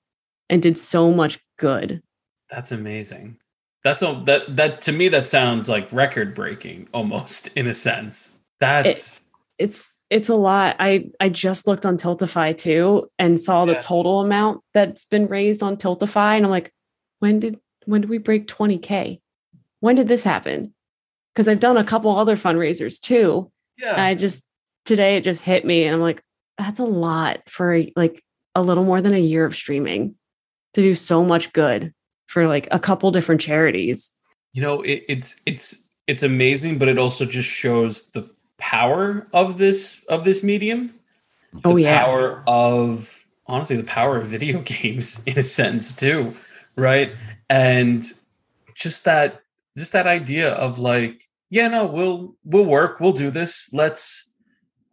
and 0.50 0.62
did 0.62 0.76
so 0.76 1.12
much 1.12 1.38
good. 1.58 2.02
That's 2.50 2.72
amazing. 2.72 3.38
That's 3.82 4.02
all 4.02 4.22
that 4.24 4.56
that 4.56 4.82
to 4.82 4.92
me 4.92 5.08
that 5.08 5.28
sounds 5.28 5.68
like 5.68 5.92
record 5.92 6.34
breaking 6.34 6.88
almost 6.92 7.46
in 7.56 7.66
a 7.66 7.74
sense. 7.74 8.36
That's 8.60 9.18
it, 9.58 9.64
it's 9.64 9.92
it's 10.10 10.28
a 10.28 10.34
lot. 10.34 10.76
I 10.78 11.10
I 11.20 11.28
just 11.28 11.66
looked 11.66 11.86
on 11.86 11.96
Tiltify 11.98 12.56
too 12.56 13.08
and 13.18 13.40
saw 13.40 13.64
the 13.64 13.74
Yeah. 13.74 13.80
total 13.80 14.20
amount 14.20 14.60
that's 14.72 15.06
been 15.06 15.26
raised 15.26 15.62
on 15.62 15.76
Tiltify 15.76 16.36
and 16.36 16.44
I'm 16.44 16.50
like, 16.50 16.72
when 17.20 17.40
did 17.40 17.58
when 17.86 18.00
did 18.00 18.10
we 18.10 18.18
break 18.18 18.46
20k? 18.46 19.20
When 19.80 19.96
did 19.96 20.08
this 20.08 20.24
happen? 20.24 20.74
Because 21.32 21.48
I've 21.48 21.60
done 21.60 21.76
a 21.76 21.84
couple 21.84 22.16
other 22.16 22.36
fundraisers 22.36 23.00
too. 23.00 23.50
Yeah. 23.78 24.02
I 24.02 24.14
just 24.14 24.44
today 24.84 25.16
it 25.16 25.24
just 25.24 25.42
hit 25.42 25.64
me 25.64 25.84
and 25.84 25.94
I'm 25.94 26.00
like, 26.02 26.22
that's 26.58 26.78
a 26.80 26.84
lot 26.84 27.40
for 27.48 27.82
like 27.96 28.22
a 28.54 28.62
little 28.62 28.84
more 28.84 29.00
than 29.00 29.14
a 29.14 29.18
year 29.18 29.44
of 29.44 29.56
streaming 29.56 30.14
to 30.74 30.82
do 30.82 30.94
so 30.94 31.24
much 31.24 31.52
good 31.52 31.92
for 32.28 32.46
like 32.46 32.68
a 32.70 32.78
couple 32.78 33.10
different 33.10 33.40
charities. 33.40 34.12
you 34.52 34.62
know 34.62 34.80
it, 34.82 35.04
it's 35.08 35.40
it's 35.46 35.88
it's 36.06 36.22
amazing 36.22 36.78
but 36.78 36.88
it 36.88 36.98
also 36.98 37.24
just 37.24 37.48
shows 37.48 38.10
the 38.12 38.28
power 38.58 39.26
of 39.32 39.58
this 39.58 40.04
of 40.08 40.24
this 40.24 40.42
medium 40.42 40.94
Oh 41.64 41.76
yeah. 41.76 42.04
power 42.04 42.42
of 42.46 43.24
honestly 43.46 43.76
the 43.76 43.84
power 43.84 44.16
of 44.18 44.26
video 44.26 44.60
games 44.64 45.20
in 45.26 45.38
a 45.38 45.42
sense 45.42 45.94
too 45.96 46.34
right 46.76 47.12
and 47.50 48.02
just 48.74 49.04
that 49.04 49.40
just 49.76 49.92
that 49.92 50.06
idea 50.06 50.52
of 50.54 50.78
like 50.78 51.23
yeah 51.50 51.68
no 51.68 51.84
we'll 51.86 52.34
we'll 52.44 52.64
work 52.64 53.00
we'll 53.00 53.12
do 53.12 53.30
this 53.30 53.68
let's 53.72 54.32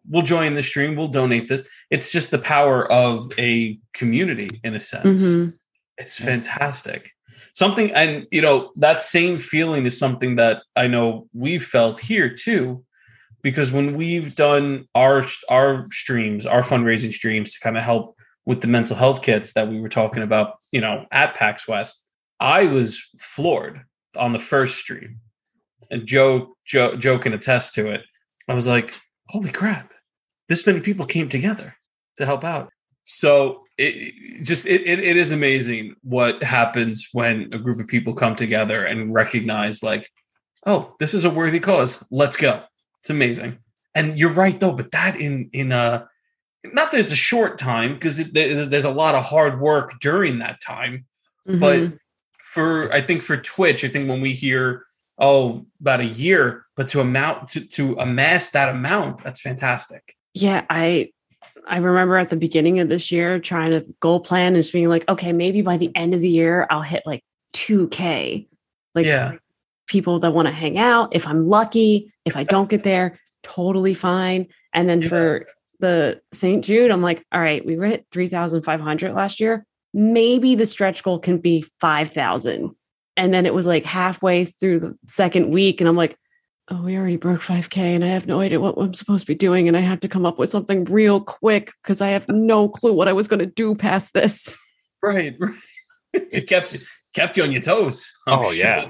we'll 0.10 0.22
join 0.24 0.54
the 0.54 0.64
stream 0.64 0.96
we'll 0.96 1.08
donate 1.08 1.48
this 1.48 1.68
it's 1.90 2.12
just 2.12 2.32
the 2.32 2.40
power 2.40 2.92
of 2.92 3.32
a 3.38 3.78
community 3.94 4.50
in 4.64 4.76
a 4.76 4.80
sense 4.80 5.22
Mhm. 5.22 5.54
it's 5.98 6.18
fantastic. 6.20 7.12
Something, 7.54 7.92
and 7.92 8.26
you 8.32 8.42
know, 8.42 8.72
that 8.78 9.02
same 9.02 9.38
feeling 9.38 9.86
is 9.86 10.00
something 10.00 10.38
that 10.38 10.64
I 10.78 10.88
know 10.88 11.28
we've 11.34 11.62
felt 11.64 12.00
here 12.00 12.30
too, 12.34 12.86
because 13.42 13.74
when 13.74 13.98
we've 13.98 14.36
done 14.36 14.86
our 14.96 15.26
our 15.50 15.86
streams, 15.92 16.46
our 16.46 16.62
fundraising 16.62 17.12
streams 17.12 17.52
to 17.54 17.60
kind 17.60 17.78
of 17.78 17.84
help 17.84 18.16
with 18.46 18.62
the 18.62 18.68
mental 18.68 18.96
health 18.96 19.22
kits 19.22 19.52
that 19.54 19.68
we 19.68 19.82
were 19.82 19.90
talking 19.90 20.24
about, 20.24 20.56
you 20.72 20.80
know, 20.80 21.06
at 21.12 21.36
PAX 21.36 21.68
West, 21.68 22.08
I 22.40 22.68
was 22.68 23.02
floored 23.20 23.82
on 24.16 24.32
the 24.32 24.40
first 24.40 24.78
stream, 24.78 25.20
and 25.92 26.08
Joe 26.08 26.56
Joe 26.66 26.96
Joe 26.96 27.20
can 27.20 27.34
attest 27.34 27.76
to 27.76 27.88
it. 27.92 28.02
I 28.48 28.54
was 28.54 28.68
like, 28.68 28.96
"Holy 29.30 29.52
crap! 29.52 29.94
This 30.50 30.66
many 30.66 30.80
people 30.82 31.06
came 31.06 31.30
together 31.30 31.76
to 32.18 32.26
help 32.26 32.44
out." 32.44 32.72
So 33.04 33.64
it 33.78 34.44
just 34.44 34.66
it, 34.66 34.82
it, 34.82 35.00
it 35.00 35.18
is 35.18 35.32
amazing 35.32 35.96
what 36.02 36.42
happens 36.44 37.10
when 37.14 37.54
a 37.54 37.60
group 37.60 37.80
of 37.80 37.88
people 37.88 38.14
come 38.14 38.36
together 38.36 38.86
and 38.86 39.14
recognize 39.14 39.84
like, 39.84 40.10
oh, 40.66 40.96
this 41.00 41.14
is 41.14 41.26
a 41.26 41.30
worthy 41.30 41.60
cause. 41.60 42.04
Let's 42.12 42.38
go. 42.38 42.64
It's 43.00 43.10
amazing. 43.10 43.58
And 43.96 44.18
you're 44.20 44.30
right 44.34 44.60
though, 44.60 44.74
but 44.74 44.92
that 44.92 45.20
in 45.20 45.50
in 45.54 45.72
a 45.72 46.08
not 46.64 46.92
that 46.92 47.00
it's 47.00 47.12
a 47.12 47.16
short 47.16 47.58
time 47.58 47.94
because 47.96 48.18
there's, 48.18 48.86
a 48.86 48.92
lot 48.92 49.16
of 49.16 49.24
hard 49.26 49.60
work 49.60 50.00
during 50.00 50.40
that 50.40 50.62
time. 50.62 51.06
But 51.48 51.80
Mhm. 51.80 51.98
for 52.40 52.94
I 52.94 53.02
think 53.02 53.24
for 53.24 53.36
Twitch, 53.38 53.84
I 53.84 53.88
think 53.88 54.08
when 54.08 54.22
we 54.22 54.34
hear 54.34 54.86
oh 55.22 55.66
about 55.80 56.02
a 56.02 56.06
year, 56.06 56.66
but 56.76 56.90
to 56.90 57.00
amount 57.00 57.48
to 57.50 57.66
to 57.70 57.94
amass 58.00 58.50
that 58.50 58.68
amount, 58.70 59.24
that's 59.24 59.40
fantastic. 59.42 60.16
yeah 60.34 60.66
i 60.70 61.10
i 61.68 61.78
remember 61.78 62.16
at 62.18 62.30
the 62.30 62.36
beginning 62.36 62.80
of 62.80 62.88
this 62.90 63.12
year 63.12 63.40
trying 63.40 63.72
to 63.72 63.86
goal 64.00 64.20
plan 64.20 64.54
and 64.54 64.64
just 64.64 64.72
being 64.74 64.88
like 64.90 65.08
okay 65.10 65.32
maybe 65.34 65.62
by 65.62 65.76
the 65.78 65.92
end 65.96 66.14
of 66.14 66.22
the 66.22 66.30
year 66.30 66.66
i'll 66.72 66.82
hit 66.82 67.04
like 67.06 67.22
2k 67.54 68.48
like 68.96 69.06
Yeah. 69.06 69.34
people 69.88 70.20
that 70.20 70.32
want 70.34 70.48
to 70.48 70.54
hang 70.54 70.78
out 70.80 71.10
if 71.14 71.28
i'm 71.28 71.48
lucky 71.48 72.12
if 72.26 72.36
i 72.38 72.44
don't 72.44 72.70
get 72.70 72.84
there 72.84 73.20
totally 73.44 73.94
fine 73.94 74.48
and 74.74 74.88
then 74.88 75.02
for 75.02 75.46
the 75.80 76.22
st 76.32 76.64
jude 76.64 76.92
i'm 76.92 77.02
like 77.02 77.26
all 77.34 77.42
right 77.42 77.66
we 77.66 77.76
were 77.78 77.86
hit 77.86 78.06
3500 78.12 79.14
last 79.14 79.40
year 79.42 79.66
maybe 79.94 80.56
the 80.56 80.66
stretch 80.66 81.04
goal 81.04 81.20
can 81.20 81.38
be 81.40 81.66
5000 81.82 82.74
and 83.18 83.34
then 83.34 83.46
it 83.46 83.54
was 83.54 83.66
like 83.66 83.86
halfway 83.86 84.46
through 84.46 84.80
the 84.80 84.98
second 85.08 85.52
week 85.52 85.82
and 85.82 85.88
i'm 85.88 85.96
like 85.96 86.18
oh, 86.72 86.82
we 86.84 86.98
already 86.98 87.18
broke 87.18 87.42
5K 87.42 87.78
and 87.78 88.04
I 88.04 88.08
have 88.08 88.28
no 88.28 88.40
idea 88.40 88.60
what 88.60 88.78
I'm 88.78 88.94
supposed 88.94 89.24
to 89.24 89.28
be 89.28 89.36
doing. 89.36 89.68
And 89.68 89.76
I 89.76 89.82
have 89.82 90.00
to 90.02 90.08
come 90.08 90.26
up 90.26 90.40
with 90.40 90.50
something 90.50 90.86
real 90.86 91.20
quick 91.20 91.74
because 91.84 92.00
I 92.00 92.10
have 92.10 92.28
no 92.30 92.70
clue 92.70 92.94
what 92.94 93.10
I 93.10 93.14
was 93.14 93.28
going 93.28 93.40
to 93.40 93.46
do 93.46 93.76
past 93.76 94.14
this. 94.14 94.58
Right. 95.04 95.36
right. 95.40 95.54
it 96.14 96.48
kept 96.48 96.78
kept 97.14 97.36
you 97.36 97.44
on 97.44 97.52
your 97.52 97.62
toes. 97.62 98.12
I'm 98.28 98.40
Oh, 98.40 98.52
yeah. 98.52 98.88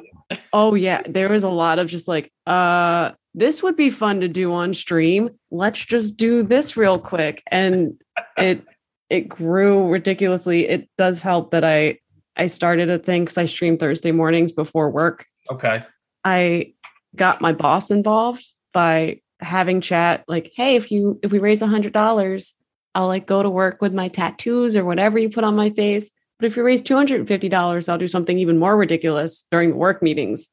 Oh, 0.54 0.76
yeah. 0.76 1.02
There 1.08 1.30
was 1.30 1.44
a 1.44 1.50
lot 1.50 1.80
of 1.80 1.90
just 1.90 2.08
like, 2.08 2.32
uh, 2.46 3.12
this 3.34 3.64
would 3.64 3.76
be 3.76 3.90
fun 3.90 4.20
to 4.22 4.28
do 4.28 4.54
on 4.54 4.74
stream. 4.74 5.32
Let's 5.50 5.84
just 5.84 6.18
do 6.18 6.44
this 6.44 6.78
real 6.78 7.00
quick. 7.00 7.42
And 7.48 8.02
it, 8.38 8.64
it 9.10 9.30
grew 9.30 9.90
ridiculously. 9.90 10.68
It 10.68 10.90
does 10.98 11.22
help 11.22 11.52
that 11.52 11.64
I, 11.64 11.98
I 12.38 12.48
started 12.48 12.90
a 12.90 12.98
thing 12.98 13.24
because 13.24 13.38
I 13.38 13.46
stream 13.46 13.78
Thursday 13.78 14.12
mornings 14.12 14.52
before 14.52 14.90
work. 14.90 15.26
Okay. 15.52 15.84
I 16.24 16.74
got 17.16 17.42
my 17.42 17.54
boss 17.54 17.92
involved 17.92 18.46
by 18.74 19.22
having 19.40 19.82
chat 19.82 20.24
like, 20.28 20.52
hey, 20.56 20.76
if 20.76 20.92
you 20.92 21.20
if 21.24 21.32
we 21.32 21.40
raise 21.40 21.62
a 21.62 21.68
hundred 21.68 21.94
dollars, 21.94 22.54
I'll 22.96 23.08
like 23.08 23.28
go 23.28 23.44
to 23.44 23.50
work 23.50 23.82
with 23.82 23.94
my 23.94 24.08
tattoos 24.08 24.76
or 24.76 24.86
whatever 24.86 25.20
you 25.20 25.30
put 25.30 25.44
on 25.44 25.56
my 25.56 25.70
face. 25.72 26.12
But 26.40 26.48
if 26.48 26.58
you 26.58 26.64
raise 26.64 26.82
two 26.82 26.96
hundred 26.96 27.20
and 27.20 27.28
fifty 27.28 27.50
dollars, 27.50 27.90
I'll 27.90 27.98
do 27.98 28.08
something 28.08 28.38
even 28.38 28.58
more 28.58 28.78
ridiculous 28.78 29.46
during 29.52 29.72
the 29.72 29.78
work 29.78 30.02
meetings. 30.02 30.50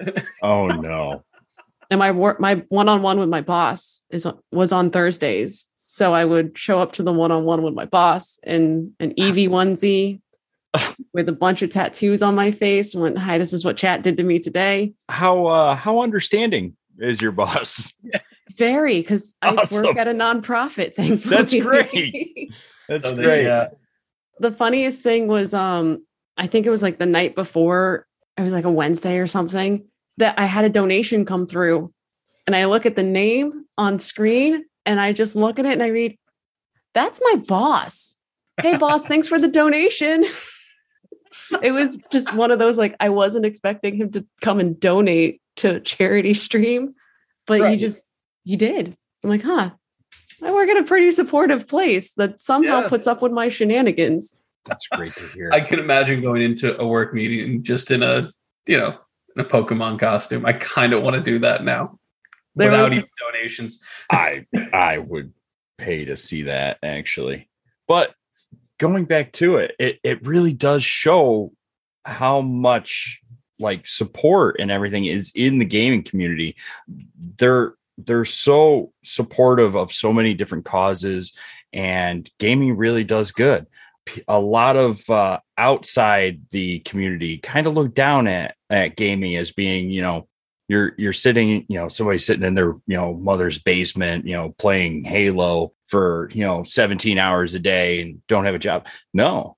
Oh 0.42 0.66
no. 0.66 1.24
And 1.90 1.98
my 1.98 2.12
work 2.12 2.40
my 2.40 2.64
one 2.68 2.88
on 2.88 3.02
one 3.02 3.18
with 3.18 3.28
my 3.28 3.42
boss 3.42 4.02
is 4.10 4.26
was 4.50 4.72
on 4.72 4.90
Thursdays. 4.90 5.66
So 5.84 6.14
I 6.14 6.24
would 6.24 6.56
show 6.56 6.80
up 6.80 6.92
to 6.92 7.02
the 7.02 7.12
one 7.12 7.32
on 7.32 7.44
one 7.44 7.62
with 7.62 7.74
my 7.74 7.84
boss 7.84 8.38
in 8.46 8.94
an 9.00 9.12
Eevee 9.14 9.48
onesie 9.48 10.20
with 11.12 11.28
a 11.28 11.32
bunch 11.32 11.62
of 11.62 11.70
tattoos 11.70 12.22
on 12.22 12.34
my 12.34 12.50
face. 12.50 12.94
and 12.94 13.02
Went, 13.02 13.18
hi, 13.18 13.38
this 13.38 13.52
is 13.52 13.64
what 13.64 13.76
chat 13.76 14.02
did 14.02 14.16
to 14.16 14.22
me 14.22 14.38
today. 14.38 14.94
How 15.08 15.46
uh 15.46 15.74
how 15.74 16.00
understanding 16.02 16.76
is 16.98 17.20
your 17.20 17.32
boss? 17.32 17.92
Very, 18.56 19.00
because 19.00 19.36
I 19.42 19.54
Awesome. 19.54 19.84
work 19.84 19.96
at 19.96 20.08
a 20.08 20.12
nonprofit. 20.12 20.94
Thankfully, 20.94 21.36
That's 21.36 21.54
great. 21.54 22.52
That's 22.88 23.04
So 23.04 23.14
they, 23.14 23.22
great. 23.22 23.46
uh, 23.46 23.68
the 24.40 24.50
funniest 24.50 25.02
thing 25.02 25.28
was, 25.28 25.54
um, 25.54 26.04
I 26.36 26.46
think 26.48 26.66
it 26.66 26.70
was 26.70 26.82
like 26.82 26.98
the 26.98 27.06
night 27.06 27.34
before. 27.36 28.06
It 28.36 28.42
was 28.42 28.52
like 28.52 28.64
a 28.64 28.70
Wednesday 28.70 29.18
or 29.18 29.26
something 29.28 29.86
that 30.16 30.34
I 30.38 30.46
had 30.46 30.64
a 30.64 30.68
donation 30.68 31.24
come 31.24 31.46
through, 31.46 31.92
and 32.46 32.56
I 32.56 32.64
look 32.66 32.86
at 32.86 32.96
the 32.96 33.02
name 33.02 33.66
on 33.78 33.98
screen, 33.98 34.64
and 34.84 34.98
I 35.00 35.12
just 35.12 35.36
look 35.36 35.58
at 35.58 35.66
it 35.66 35.72
and 35.72 35.82
I 35.82 35.88
read, 35.88 36.18
"That's 36.92 37.20
my 37.22 37.36
boss." 37.46 38.16
Hey, 38.60 38.76
boss, 38.76 39.06
thanks 39.06 39.28
for 39.28 39.38
the 39.38 39.48
donation. 39.48 40.24
it 41.62 41.72
was 41.72 41.96
just 42.10 42.34
one 42.34 42.50
of 42.50 42.58
those 42.58 42.78
like 42.78 42.96
I 43.00 43.08
wasn't 43.08 43.44
expecting 43.46 43.94
him 43.94 44.10
to 44.12 44.26
come 44.40 44.58
and 44.60 44.78
donate 44.78 45.40
to 45.56 45.80
charity 45.80 46.34
stream, 46.34 46.94
but 47.46 47.58
he 47.58 47.62
Right. 47.62 47.78
just 47.78 48.06
he 48.44 48.56
did. 48.56 48.94
I'm 49.22 49.30
like, 49.30 49.42
huh. 49.42 49.70
I 50.42 50.52
work 50.52 50.68
at 50.70 50.78
a 50.78 50.84
pretty 50.84 51.12
supportive 51.12 51.68
place 51.68 52.14
that 52.14 52.40
somehow 52.40 52.80
Yeah. 52.80 52.88
puts 52.88 53.06
up 53.06 53.20
with 53.20 53.32
my 53.32 53.50
shenanigans. 53.50 54.36
That's 54.66 54.86
great 54.88 55.12
to 55.12 55.26
hear. 55.34 55.50
I 55.52 55.60
can 55.60 55.78
imagine 55.78 56.22
going 56.22 56.40
into 56.42 56.78
a 56.80 56.86
work 56.86 57.12
meeting 57.12 57.62
just 57.62 57.90
in 57.90 58.02
a, 58.02 58.30
you 58.66 58.78
know, 58.78 58.96
in 59.36 59.42
a 59.42 59.44
Pokemon 59.44 59.98
costume. 59.98 60.46
I 60.46 60.54
kind 60.54 60.92
of 60.94 61.02
want 61.02 61.16
to 61.16 61.22
do 61.22 61.38
that 61.40 61.62
now 61.64 61.98
There 62.56 62.70
without 62.70 62.84
was- 62.84 62.92
even 62.94 63.08
donations. 63.32 63.80
I 64.10 64.40
I 64.72 64.98
would 64.98 65.32
pay 65.78 66.06
to 66.06 66.16
see 66.16 66.42
that 66.42 66.78
actually. 66.82 67.48
But 67.86 68.14
going 68.80 69.04
back 69.04 69.30
to 69.32 69.58
it, 69.58 69.76
it 69.78 70.00
it 70.02 70.26
really 70.26 70.52
does 70.52 70.82
show 70.82 71.52
how 72.04 72.40
much 72.40 73.20
like 73.60 73.86
support 73.86 74.56
and 74.58 74.70
everything 74.70 75.04
is 75.04 75.30
in 75.36 75.58
the 75.60 75.64
gaming 75.64 76.02
community. 76.02 76.56
They're 77.38 77.74
they're 77.98 78.24
so 78.24 78.92
supportive 79.04 79.76
of 79.76 79.92
so 79.92 80.12
many 80.12 80.34
different 80.34 80.64
causes 80.64 81.34
and 81.72 82.28
gaming 82.38 82.76
really 82.76 83.04
does 83.04 83.30
good. 83.30 83.66
A 84.26 84.40
lot 84.40 84.76
of 84.76 85.08
uh, 85.10 85.38
outside 85.58 86.40
the 86.50 86.80
community 86.80 87.36
kind 87.38 87.66
of 87.66 87.74
look 87.74 87.94
down 87.94 88.26
at 88.26 88.56
at 88.70 88.96
gaming 88.96 89.36
as 89.36 89.52
being, 89.52 89.90
you 89.90 90.00
know, 90.00 90.26
you're 90.70 90.92
you're 90.96 91.12
sitting 91.12 91.66
you 91.68 91.76
know 91.76 91.88
somebody 91.88 92.16
sitting 92.18 92.44
in 92.44 92.54
their 92.54 92.76
you 92.86 92.96
know 92.96 93.14
mother's 93.14 93.58
basement 93.58 94.24
you 94.24 94.34
know 94.34 94.54
playing 94.56 95.02
halo 95.02 95.72
for 95.84 96.30
you 96.32 96.44
know 96.44 96.62
17 96.62 97.18
hours 97.18 97.54
a 97.54 97.58
day 97.58 98.00
and 98.00 98.24
don't 98.28 98.44
have 98.44 98.54
a 98.54 98.58
job. 98.58 98.86
No. 99.12 99.56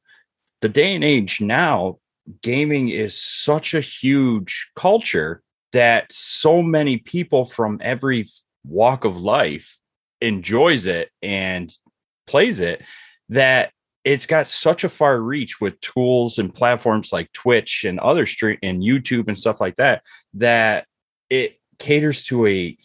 The 0.62 0.70
day 0.70 0.94
and 0.94 1.04
age 1.04 1.40
now 1.40 1.98
gaming 2.40 2.88
is 2.88 3.20
such 3.20 3.74
a 3.74 3.80
huge 3.80 4.70
culture 4.74 5.42
that 5.72 6.10
so 6.10 6.62
many 6.62 6.96
people 6.96 7.44
from 7.44 7.78
every 7.82 8.26
walk 8.64 9.04
of 9.04 9.20
life 9.20 9.78
enjoys 10.20 10.86
it 10.86 11.10
and 11.20 11.76
plays 12.26 12.60
it 12.60 12.82
that 13.28 13.72
it's 14.04 14.26
got 14.26 14.46
such 14.46 14.82
a 14.84 14.88
far 14.88 15.20
reach 15.20 15.60
with 15.60 15.80
tools 15.80 16.38
and 16.38 16.54
platforms 16.54 17.12
like 17.12 17.32
Twitch 17.32 17.84
and 17.84 18.00
other 18.00 18.24
stream 18.24 18.58
and 18.62 18.82
YouTube 18.82 19.28
and 19.28 19.38
stuff 19.38 19.60
like 19.60 19.76
that 19.76 20.02
that 20.34 20.86
it 21.32 21.58
caters 21.78 22.24
to 22.24 22.46
a 22.46 22.76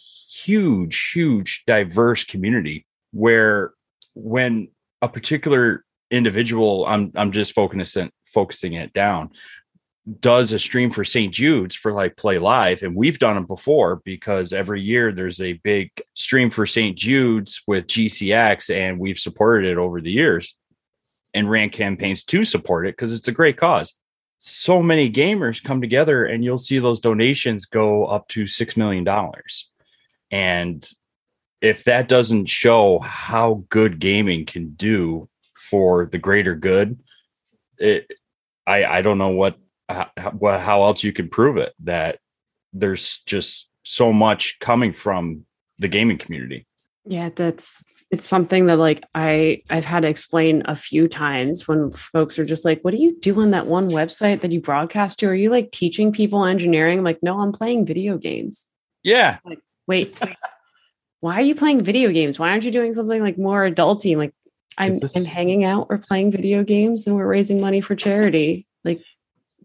huge, 0.42 1.10
huge, 1.12 1.64
diverse 1.66 2.24
community 2.24 2.86
where 3.12 3.74
when 4.14 4.68
a 5.02 5.08
particular 5.08 5.84
individual, 6.10 6.86
I'm 6.86 7.12
I'm 7.14 7.30
just 7.30 7.52
focusing 7.52 8.10
focusing 8.24 8.72
it 8.72 8.94
down, 8.94 9.32
does 10.20 10.52
a 10.52 10.58
stream 10.58 10.90
for 10.90 11.04
St. 11.04 11.32
Jude's 11.32 11.74
for 11.74 11.92
like 11.92 12.16
Play 12.16 12.38
Live, 12.38 12.82
and 12.82 12.96
we've 12.96 13.18
done 13.18 13.34
them 13.34 13.44
before 13.44 14.00
because 14.02 14.54
every 14.54 14.80
year 14.80 15.12
there's 15.12 15.42
a 15.42 15.60
big 15.62 15.90
stream 16.14 16.48
for 16.48 16.64
St. 16.64 16.96
Jude's 16.96 17.60
with 17.66 17.86
GCX, 17.86 18.74
and 18.74 18.98
we've 18.98 19.18
supported 19.18 19.70
it 19.70 19.76
over 19.76 20.00
the 20.00 20.10
years 20.10 20.56
and 21.34 21.50
ran 21.50 21.68
campaigns 21.68 22.24
to 22.24 22.44
support 22.44 22.86
it 22.86 22.96
because 22.96 23.12
it's 23.12 23.28
a 23.28 23.32
great 23.32 23.58
cause. 23.58 23.94
So 24.38 24.82
many 24.82 25.10
gamers 25.10 25.62
come 25.62 25.80
together, 25.80 26.24
and 26.24 26.44
you'll 26.44 26.58
see 26.58 26.78
those 26.78 27.00
donations 27.00 27.66
go 27.66 28.06
up 28.06 28.28
to 28.28 28.46
six 28.46 28.76
million 28.76 29.02
dollars. 29.02 29.68
And 30.30 30.88
if 31.60 31.84
that 31.84 32.06
doesn't 32.06 32.46
show 32.46 33.00
how 33.00 33.64
good 33.68 33.98
gaming 33.98 34.46
can 34.46 34.70
do 34.74 35.28
for 35.70 36.06
the 36.06 36.18
greater 36.18 36.54
good, 36.54 37.00
it 37.78 38.06
I 38.66 38.84
I 38.84 39.02
don't 39.02 39.18
know 39.18 39.30
what 39.30 39.58
how, 39.88 40.10
how 40.14 40.84
else 40.84 41.02
you 41.02 41.12
can 41.12 41.28
prove 41.28 41.56
it 41.56 41.74
that 41.80 42.20
there's 42.72 43.18
just 43.26 43.68
so 43.82 44.12
much 44.12 44.58
coming 44.60 44.92
from 44.92 45.46
the 45.78 45.88
gaming 45.88 46.18
community. 46.18 46.67
Yeah, 47.08 47.30
that's 47.34 47.84
it's 48.10 48.26
something 48.26 48.66
that 48.66 48.78
like 48.78 49.02
I 49.14 49.62
I've 49.70 49.84
had 49.84 50.00
to 50.00 50.08
explain 50.08 50.62
a 50.66 50.76
few 50.76 51.08
times 51.08 51.66
when 51.66 51.90
folks 51.90 52.38
are 52.38 52.44
just 52.44 52.64
like, 52.64 52.82
"What 52.82 52.90
do 52.90 52.98
you 52.98 53.18
do 53.18 53.40
on 53.40 53.50
that 53.52 53.66
one 53.66 53.88
website 53.88 54.42
that 54.42 54.52
you 54.52 54.60
broadcast 54.60 55.18
to? 55.20 55.26
Are 55.26 55.34
you 55.34 55.50
like 55.50 55.72
teaching 55.72 56.12
people 56.12 56.44
engineering?" 56.44 56.98
I'm 56.98 57.04
like, 57.04 57.22
"No, 57.22 57.40
I'm 57.40 57.52
playing 57.52 57.86
video 57.86 58.18
games." 58.18 58.66
Yeah. 59.02 59.38
Like, 59.44 59.60
wait, 59.86 60.18
why 61.20 61.34
are 61.36 61.42
you 61.42 61.54
playing 61.54 61.82
video 61.82 62.12
games? 62.12 62.38
Why 62.38 62.50
aren't 62.50 62.64
you 62.64 62.70
doing 62.70 62.92
something 62.92 63.22
like 63.22 63.38
more 63.38 63.68
adulty? 63.68 64.16
Like, 64.16 64.34
I'm 64.76 64.98
this- 64.98 65.16
I'm 65.16 65.24
hanging 65.24 65.64
out, 65.64 65.88
we're 65.88 65.98
playing 65.98 66.30
video 66.30 66.62
games, 66.64 67.06
and 67.06 67.16
we're 67.16 67.26
raising 67.26 67.60
money 67.60 67.80
for 67.80 67.94
charity. 67.94 68.66
Like, 68.84 69.00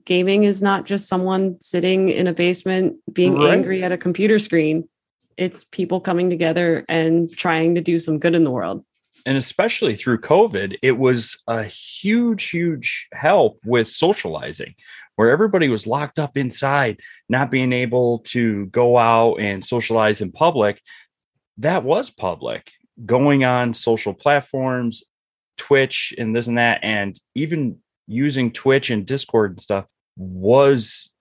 gaming 0.05 0.43
is 0.43 0.61
not 0.61 0.85
just 0.85 1.09
someone 1.09 1.59
sitting 1.59 2.09
in 2.09 2.27
a 2.27 2.33
basement 2.33 2.97
being 3.11 3.35
right. 3.35 3.53
angry 3.53 3.83
at 3.83 3.91
a 3.91 3.97
computer 3.97 4.39
screen. 4.39 4.87
It's 5.37 5.63
people 5.63 5.99
coming 5.99 6.29
together 6.29 6.85
and 6.87 7.31
trying 7.35 7.75
to 7.75 7.81
do 7.81 7.99
some 7.99 8.19
good 8.19 8.35
in 8.35 8.43
the 8.43 8.51
world. 8.51 8.83
And 9.25 9.37
especially 9.37 9.95
through 9.95 10.19
COVID, 10.19 10.77
it 10.81 10.97
was 10.97 11.41
a 11.47 11.63
huge, 11.63 12.49
huge 12.49 13.07
help 13.13 13.59
with 13.65 13.87
socializing 13.87 14.75
where 15.15 15.29
everybody 15.29 15.69
was 15.69 15.87
locked 15.87 16.19
up 16.19 16.37
inside, 16.37 16.99
not 17.29 17.51
being 17.51 17.71
able 17.71 18.19
to 18.19 18.65
go 18.67 18.97
out 18.97 19.35
and 19.35 19.63
socialize 19.63 20.21
in 20.21 20.31
public. 20.31 20.81
That 21.57 21.83
was 21.83 22.09
public 22.09 22.71
going 23.05 23.45
on 23.45 23.73
social 23.73 24.13
platforms, 24.13 25.03
Twitch 25.57 26.13
and 26.17 26.35
this 26.35 26.47
and 26.47 26.57
that, 26.57 26.79
and 26.83 27.19
even 27.35 27.77
using 28.07 28.51
Twitch 28.51 28.89
and 28.89 29.05
Discord 29.05 29.51
and 29.51 29.59
stuff 29.59 29.85
was 30.17 31.12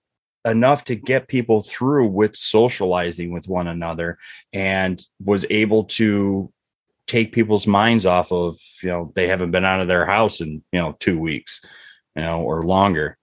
enough 0.45 0.83
to 0.85 0.95
get 0.95 1.27
people 1.27 1.61
through 1.61 2.07
with 2.07 2.35
socializing 2.35 3.31
with 3.31 3.47
one 3.47 3.67
another 3.67 4.17
and 4.51 5.01
was 5.23 5.45
able 5.49 5.85
to 5.85 6.51
take 7.07 7.33
people's 7.33 7.67
minds 7.67 8.05
off 8.05 8.31
of 8.31 8.57
you 8.81 8.89
know 8.89 9.11
they 9.15 9.27
haven't 9.27 9.51
been 9.51 9.65
out 9.65 9.81
of 9.81 9.87
their 9.87 10.05
house 10.05 10.41
in 10.41 10.63
you 10.71 10.79
know 10.79 10.95
two 10.99 11.19
weeks 11.19 11.61
you 12.15 12.21
know 12.21 12.41
or 12.41 12.63
longer. 12.63 13.17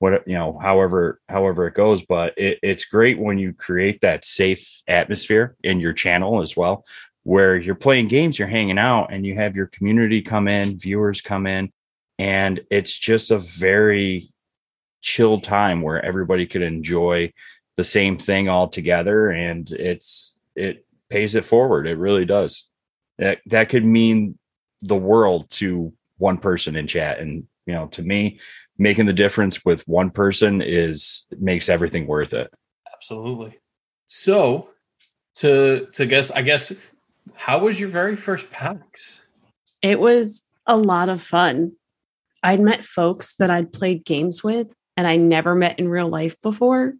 What 0.00 0.28
you 0.28 0.34
know 0.34 0.56
however 0.56 1.20
however 1.28 1.66
it 1.66 1.74
goes 1.74 2.04
but 2.04 2.34
it, 2.36 2.60
it's 2.62 2.84
great 2.84 3.18
when 3.18 3.36
you 3.36 3.52
create 3.52 4.00
that 4.02 4.24
safe 4.24 4.80
atmosphere 4.86 5.56
in 5.64 5.80
your 5.80 5.92
channel 5.92 6.40
as 6.40 6.56
well 6.56 6.84
where 7.24 7.56
you're 7.56 7.74
playing 7.74 8.06
games 8.06 8.38
you're 8.38 8.46
hanging 8.46 8.78
out 8.78 9.12
and 9.12 9.26
you 9.26 9.34
have 9.34 9.56
your 9.56 9.66
community 9.66 10.22
come 10.22 10.46
in 10.46 10.78
viewers 10.78 11.20
come 11.20 11.48
in 11.48 11.72
and 12.16 12.60
it's 12.70 12.96
just 12.96 13.32
a 13.32 13.40
very 13.40 14.30
chill 15.00 15.40
time 15.40 15.82
where 15.82 16.04
everybody 16.04 16.46
could 16.46 16.62
enjoy 16.62 17.32
the 17.76 17.84
same 17.84 18.18
thing 18.18 18.48
all 18.48 18.68
together 18.68 19.30
and 19.30 19.70
it's 19.70 20.36
it 20.56 20.84
pays 21.08 21.34
it 21.34 21.44
forward 21.44 21.86
it 21.86 21.96
really 21.96 22.24
does. 22.24 22.68
That 23.18 23.38
that 23.46 23.68
could 23.68 23.84
mean 23.84 24.38
the 24.82 24.96
world 24.96 25.50
to 25.50 25.92
one 26.18 26.38
person 26.38 26.76
in 26.76 26.86
chat 26.86 27.20
and 27.20 27.46
you 27.66 27.74
know 27.74 27.86
to 27.88 28.02
me 28.02 28.40
making 28.78 29.06
the 29.06 29.12
difference 29.12 29.64
with 29.64 29.86
one 29.88 30.10
person 30.10 30.62
is 30.62 31.26
makes 31.38 31.68
everything 31.68 32.06
worth 32.06 32.32
it. 32.32 32.52
Absolutely. 32.92 33.58
So 34.06 34.70
to 35.36 35.86
to 35.92 36.04
guess 36.06 36.32
i 36.32 36.42
guess 36.42 36.72
how 37.34 37.58
was 37.60 37.78
your 37.78 37.88
very 37.88 38.16
first 38.16 38.50
pax? 38.50 39.26
It 39.82 40.00
was 40.00 40.48
a 40.66 40.76
lot 40.76 41.08
of 41.08 41.22
fun. 41.22 41.72
I'd 42.42 42.60
met 42.60 42.84
folks 42.84 43.36
that 43.36 43.50
i'd 43.50 43.72
played 43.72 44.04
games 44.04 44.42
with 44.42 44.74
and 44.98 45.06
I 45.06 45.16
never 45.16 45.54
met 45.54 45.78
in 45.78 45.88
real 45.88 46.08
life 46.08 46.38
before. 46.42 46.92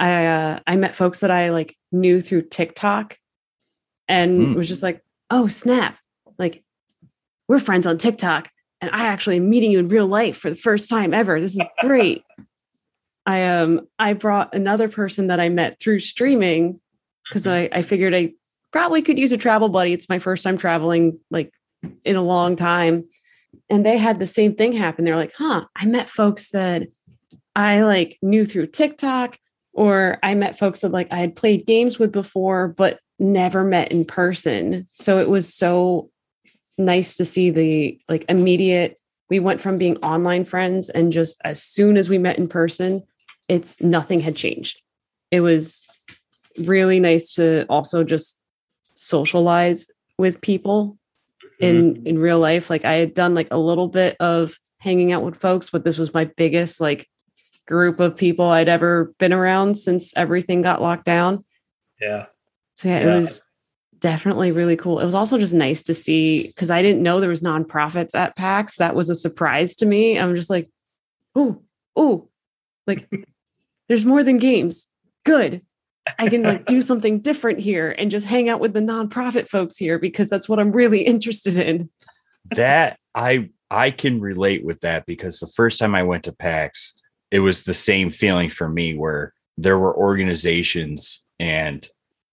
I 0.00 0.24
uh, 0.24 0.60
I 0.66 0.76
met 0.76 0.96
folks 0.96 1.20
that 1.20 1.30
I 1.30 1.50
like 1.50 1.76
knew 1.92 2.22
through 2.22 2.48
TikTok 2.48 3.18
and 4.08 4.40
mm. 4.40 4.54
was 4.54 4.68
just 4.68 4.82
like, 4.82 5.02
"Oh, 5.30 5.48
snap. 5.48 5.98
Like 6.38 6.64
we're 7.48 7.60
friends 7.60 7.86
on 7.86 7.98
TikTok 7.98 8.48
and 8.80 8.90
I 8.90 9.04
actually 9.04 9.36
am 9.36 9.50
meeting 9.50 9.70
you 9.70 9.78
in 9.80 9.88
real 9.88 10.06
life 10.06 10.38
for 10.38 10.48
the 10.48 10.56
first 10.56 10.88
time 10.88 11.12
ever. 11.12 11.38
This 11.40 11.54
is 11.54 11.68
great." 11.80 12.24
I 13.26 13.44
um 13.44 13.86
I 13.98 14.14
brought 14.14 14.54
another 14.54 14.88
person 14.88 15.26
that 15.26 15.38
I 15.38 15.50
met 15.50 15.78
through 15.78 16.00
streaming 16.00 16.80
because. 17.28 17.46
I, 17.46 17.68
I 17.70 17.82
figured 17.82 18.14
I 18.14 18.32
probably 18.72 19.02
could 19.02 19.18
use 19.18 19.30
a 19.30 19.36
travel 19.36 19.68
buddy. 19.68 19.92
It's 19.92 20.08
my 20.08 20.18
first 20.18 20.42
time 20.42 20.56
traveling 20.56 21.20
like 21.30 21.52
in 22.04 22.16
a 22.16 22.22
long 22.22 22.56
time. 22.56 23.04
And 23.70 23.86
they 23.86 23.98
had 23.98 24.18
the 24.18 24.26
same 24.26 24.56
thing 24.56 24.72
happen. 24.72 25.04
They're 25.04 25.16
like, 25.16 25.34
huh, 25.36 25.66
I 25.76 25.86
met 25.86 26.10
folks 26.10 26.48
that 26.50 26.88
I 27.54 27.82
like 27.82 28.18
knew 28.22 28.44
through 28.44 28.68
TikTok 28.68 29.38
or 29.72 30.18
I 30.22 30.34
met 30.34 30.58
folks 30.58 30.80
that 30.80 30.92
like 30.92 31.08
I 31.10 31.18
had 31.18 31.36
played 31.36 31.66
games 31.66 31.98
with 31.98 32.12
before, 32.12 32.68
but 32.68 33.00
never 33.18 33.64
met 33.64 33.92
in 33.92 34.04
person. 34.04 34.86
So 34.92 35.18
it 35.18 35.28
was 35.28 35.52
so 35.52 36.10
nice 36.78 37.16
to 37.16 37.24
see 37.24 37.50
the 37.50 37.98
like 38.08 38.24
immediate. 38.28 38.98
We 39.30 39.38
went 39.38 39.60
from 39.60 39.78
being 39.78 39.96
online 39.98 40.44
friends 40.44 40.90
and 40.90 41.12
just 41.12 41.40
as 41.44 41.62
soon 41.62 41.96
as 41.96 42.08
we 42.08 42.18
met 42.18 42.38
in 42.38 42.48
person, 42.48 43.02
it's 43.48 43.80
nothing 43.80 44.20
had 44.20 44.36
changed. 44.36 44.80
It 45.30 45.40
was 45.40 45.84
really 46.58 47.00
nice 47.00 47.34
to 47.34 47.64
also 47.66 48.04
just 48.04 48.38
socialize 48.94 49.90
with 50.18 50.40
people 50.40 50.98
in 51.60 51.94
mm-hmm. 51.94 52.06
in 52.06 52.18
real 52.18 52.38
life 52.38 52.70
like 52.70 52.84
i 52.84 52.94
had 52.94 53.14
done 53.14 53.34
like 53.34 53.48
a 53.50 53.56
little 53.56 53.88
bit 53.88 54.16
of 54.20 54.58
hanging 54.78 55.12
out 55.12 55.22
with 55.22 55.36
folks 55.36 55.70
but 55.70 55.84
this 55.84 55.98
was 55.98 56.12
my 56.12 56.24
biggest 56.36 56.80
like 56.80 57.08
group 57.72 58.00
of 58.00 58.16
people 58.16 58.44
I'd 58.44 58.68
ever 58.68 59.14
been 59.18 59.32
around 59.32 59.76
since 59.76 60.14
everything 60.14 60.60
got 60.60 60.82
locked 60.82 61.06
down. 61.06 61.42
Yeah. 61.98 62.26
So 62.74 62.88
yeah, 62.88 63.00
yeah. 63.00 63.14
it 63.14 63.18
was 63.18 63.42
definitely 63.98 64.52
really 64.52 64.76
cool. 64.76 65.00
It 65.00 65.06
was 65.06 65.14
also 65.14 65.38
just 65.38 65.54
nice 65.54 65.82
to 65.84 65.94
see 65.94 66.48
because 66.48 66.70
I 66.70 66.82
didn't 66.82 67.02
know 67.02 67.18
there 67.18 67.30
was 67.30 67.40
nonprofits 67.40 68.14
at 68.14 68.36
PAX. 68.36 68.76
That 68.76 68.94
was 68.94 69.08
a 69.08 69.14
surprise 69.14 69.74
to 69.76 69.86
me. 69.86 70.18
I'm 70.18 70.36
just 70.36 70.50
like, 70.50 70.68
oh, 71.34 71.62
oh, 71.96 72.28
like 72.86 73.08
there's 73.88 74.04
more 74.04 74.22
than 74.22 74.36
games. 74.36 74.86
Good. 75.24 75.62
I 76.18 76.28
can 76.28 76.42
like 76.42 76.66
do 76.66 76.82
something 76.82 77.20
different 77.20 77.60
here 77.60 77.94
and 77.96 78.10
just 78.10 78.26
hang 78.26 78.50
out 78.50 78.60
with 78.60 78.74
the 78.74 78.80
nonprofit 78.80 79.48
folks 79.48 79.78
here 79.78 79.98
because 79.98 80.28
that's 80.28 80.48
what 80.48 80.58
I'm 80.58 80.72
really 80.72 81.02
interested 81.06 81.56
in. 81.56 81.88
that 82.50 82.98
I 83.14 83.48
I 83.70 83.90
can 83.90 84.20
relate 84.20 84.62
with 84.64 84.80
that 84.80 85.06
because 85.06 85.38
the 85.38 85.46
first 85.46 85.78
time 85.78 85.94
I 85.94 86.02
went 86.02 86.24
to 86.24 86.32
PAX, 86.32 87.00
it 87.32 87.40
was 87.40 87.64
the 87.64 87.74
same 87.74 88.10
feeling 88.10 88.50
for 88.50 88.68
me 88.68 88.94
where 88.94 89.32
there 89.56 89.78
were 89.78 89.96
organizations 89.96 91.24
and 91.40 91.88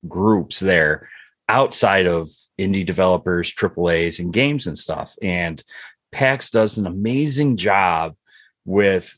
groups 0.08 0.60
there 0.60 1.10
outside 1.48 2.06
of 2.06 2.30
indie 2.60 2.86
developers, 2.86 3.52
AAAs, 3.54 4.20
and 4.20 4.34
games 4.34 4.68
and 4.68 4.78
stuff. 4.78 5.16
And 5.22 5.64
PAX 6.12 6.50
does 6.50 6.78
an 6.78 6.86
amazing 6.86 7.56
job 7.56 8.16
with 8.66 9.18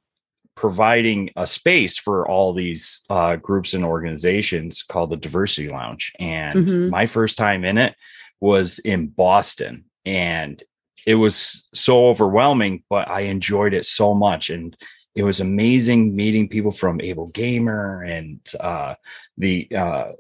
providing 0.56 1.32
a 1.36 1.48
space 1.48 1.98
for 1.98 2.28
all 2.30 2.54
these 2.54 3.02
uh, 3.10 3.38
groups 3.38 3.74
and 3.74 3.84
organizations 3.84 4.84
called 4.84 5.10
the 5.10 5.18
Diversity 5.18 5.68
Lounge. 5.70 6.14
And 6.20 6.68
mm-hmm. 6.68 6.90
my 6.90 7.08
first 7.08 7.40
time 7.40 7.66
in 7.66 7.80
it 7.80 7.96
was 8.40 8.78
in 8.80 9.08
Boston. 9.08 9.86
And 10.06 10.62
it 11.08 11.16
was 11.16 11.66
so 11.74 12.08
overwhelming, 12.08 12.84
but 12.88 13.10
I 13.10 13.22
enjoyed 13.22 13.74
it 13.74 13.86
so 13.86 14.14
much. 14.14 14.52
And 14.52 14.78
it 15.16 15.24
was 15.24 15.40
amazing 15.40 16.16
meeting 16.16 16.48
people 16.48 16.72
from 16.72 17.02
Able 17.02 17.28
Gamer 17.30 18.04
and 18.04 18.40
uh, 18.60 18.96
the 19.38 19.68
uh, 19.76 20.12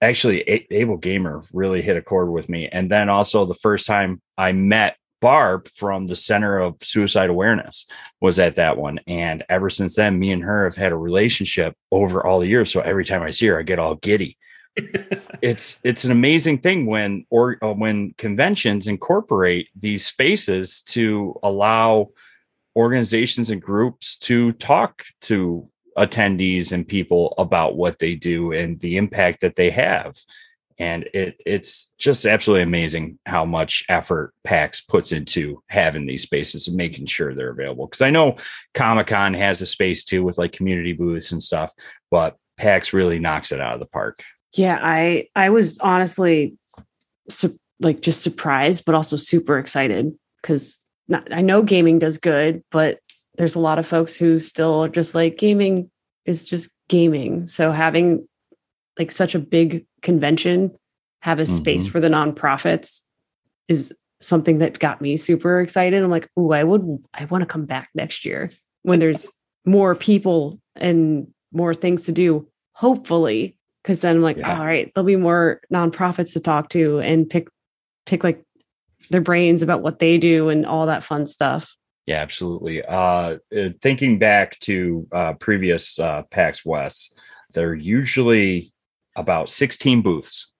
actually 0.00 0.40
A- 0.42 0.66
Able 0.70 0.96
Gamer 0.96 1.42
really 1.52 1.82
hit 1.82 1.96
a 1.96 2.02
chord 2.02 2.30
with 2.30 2.48
me. 2.48 2.68
And 2.68 2.90
then 2.90 3.08
also 3.08 3.44
the 3.44 3.54
first 3.54 3.86
time 3.86 4.20
I 4.36 4.52
met 4.52 4.96
Barb 5.20 5.68
from 5.68 6.06
the 6.06 6.16
Center 6.16 6.58
of 6.58 6.76
Suicide 6.82 7.30
Awareness 7.30 7.86
was 8.20 8.38
at 8.38 8.56
that 8.56 8.76
one. 8.76 9.00
And 9.06 9.44
ever 9.48 9.70
since 9.70 9.96
then, 9.96 10.18
me 10.18 10.32
and 10.32 10.42
her 10.42 10.64
have 10.64 10.76
had 10.76 10.92
a 10.92 10.96
relationship 10.96 11.74
over 11.90 12.24
all 12.24 12.40
the 12.40 12.48
years. 12.48 12.70
So 12.70 12.80
every 12.80 13.04
time 13.04 13.22
I 13.22 13.30
see 13.30 13.46
her, 13.46 13.58
I 13.58 13.62
get 13.62 13.78
all 13.78 13.94
giddy. 13.94 14.36
it's 15.40 15.80
it's 15.84 16.04
an 16.04 16.10
amazing 16.10 16.58
thing 16.58 16.84
when 16.84 17.24
or 17.30 17.56
uh, 17.62 17.72
when 17.72 18.12
conventions 18.18 18.86
incorporate 18.86 19.68
these 19.74 20.04
spaces 20.04 20.82
to 20.82 21.34
allow 21.42 22.10
organizations 22.76 23.50
and 23.50 23.62
groups 23.62 24.16
to 24.16 24.52
talk 24.52 25.02
to 25.22 25.68
attendees 25.96 26.72
and 26.72 26.86
people 26.86 27.34
about 27.38 27.76
what 27.76 27.98
they 27.98 28.14
do 28.14 28.52
and 28.52 28.78
the 28.80 28.98
impact 28.98 29.40
that 29.40 29.56
they 29.56 29.70
have 29.70 30.14
and 30.78 31.04
it 31.14 31.36
it's 31.46 31.92
just 31.98 32.26
absolutely 32.26 32.62
amazing 32.62 33.18
how 33.26 33.44
much 33.44 33.84
effort 33.88 34.34
PAX 34.44 34.80
puts 34.82 35.12
into 35.12 35.62
having 35.68 36.06
these 36.06 36.22
spaces 36.22 36.68
and 36.68 36.76
making 36.76 37.06
sure 37.06 37.34
they're 37.34 37.50
available. 37.50 37.86
Because 37.86 38.02
I 38.02 38.10
know 38.10 38.36
Comic 38.74 39.06
Con 39.06 39.32
has 39.34 39.62
a 39.62 39.66
space 39.66 40.04
too 40.04 40.22
with 40.22 40.38
like 40.38 40.52
community 40.52 40.92
booths 40.92 41.32
and 41.32 41.42
stuff, 41.42 41.72
but 42.10 42.36
PAX 42.58 42.92
really 42.92 43.18
knocks 43.18 43.52
it 43.52 43.60
out 43.60 43.74
of 43.74 43.80
the 43.80 43.86
park. 43.86 44.22
Yeah, 44.54 44.78
I 44.80 45.28
I 45.34 45.50
was 45.50 45.78
honestly 45.78 46.56
su- 47.30 47.58
like 47.80 48.00
just 48.00 48.22
surprised, 48.22 48.84
but 48.84 48.94
also 48.94 49.16
super 49.16 49.58
excited 49.58 50.14
because 50.42 50.78
I 51.12 51.40
know 51.40 51.62
gaming 51.62 51.98
does 51.98 52.18
good, 52.18 52.62
but 52.70 52.98
there's 53.36 53.54
a 53.54 53.60
lot 53.60 53.78
of 53.78 53.86
folks 53.86 54.16
who 54.16 54.38
still 54.38 54.84
are 54.84 54.88
just 54.88 55.14
like 55.14 55.38
gaming 55.38 55.90
is 56.24 56.44
just 56.44 56.70
gaming. 56.88 57.46
So 57.46 57.72
having 57.72 58.26
like 58.98 59.10
such 59.10 59.34
a 59.34 59.38
big 59.38 59.86
convention 60.02 60.72
have 61.20 61.38
a 61.38 61.46
space 61.46 61.84
mm-hmm. 61.84 61.92
for 61.92 62.00
the 62.00 62.08
nonprofits 62.08 63.02
is 63.68 63.92
something 64.20 64.58
that 64.58 64.78
got 64.78 65.00
me 65.00 65.16
super 65.16 65.60
excited. 65.60 66.02
I'm 66.02 66.10
like, 66.10 66.28
oh, 66.36 66.52
I 66.52 66.64
would, 66.64 67.04
I 67.14 67.24
want 67.26 67.42
to 67.42 67.46
come 67.46 67.66
back 67.66 67.90
next 67.94 68.24
year 68.24 68.50
when 68.82 68.98
there's 68.98 69.30
more 69.64 69.94
people 69.94 70.60
and 70.76 71.28
more 71.52 71.74
things 71.74 72.06
to 72.06 72.12
do, 72.12 72.48
hopefully. 72.72 73.58
Cause 73.84 74.00
then 74.00 74.16
I'm 74.16 74.22
like, 74.22 74.38
yeah. 74.38 74.58
all 74.58 74.66
right, 74.66 74.90
there'll 74.94 75.06
be 75.06 75.16
more 75.16 75.60
nonprofits 75.72 76.32
to 76.32 76.40
talk 76.40 76.70
to 76.70 76.98
and 77.00 77.28
pick, 77.28 77.48
pick 78.04 78.24
like 78.24 78.42
their 79.10 79.20
brains 79.20 79.62
about 79.62 79.82
what 79.82 79.98
they 79.98 80.18
do 80.18 80.48
and 80.48 80.66
all 80.66 80.86
that 80.86 81.04
fun 81.04 81.26
stuff. 81.26 81.74
Yeah, 82.06 82.22
absolutely. 82.22 82.84
Uh, 82.84 83.38
uh 83.56 83.70
thinking 83.82 84.18
back 84.18 84.58
to 84.60 85.06
uh, 85.12 85.32
previous 85.34 85.98
uh, 85.98 86.22
PAX 86.30 86.64
West, 86.64 87.18
they're 87.52 87.74
usually 87.74 88.72
about 89.16 89.48
16 89.48 90.02
booths 90.02 90.52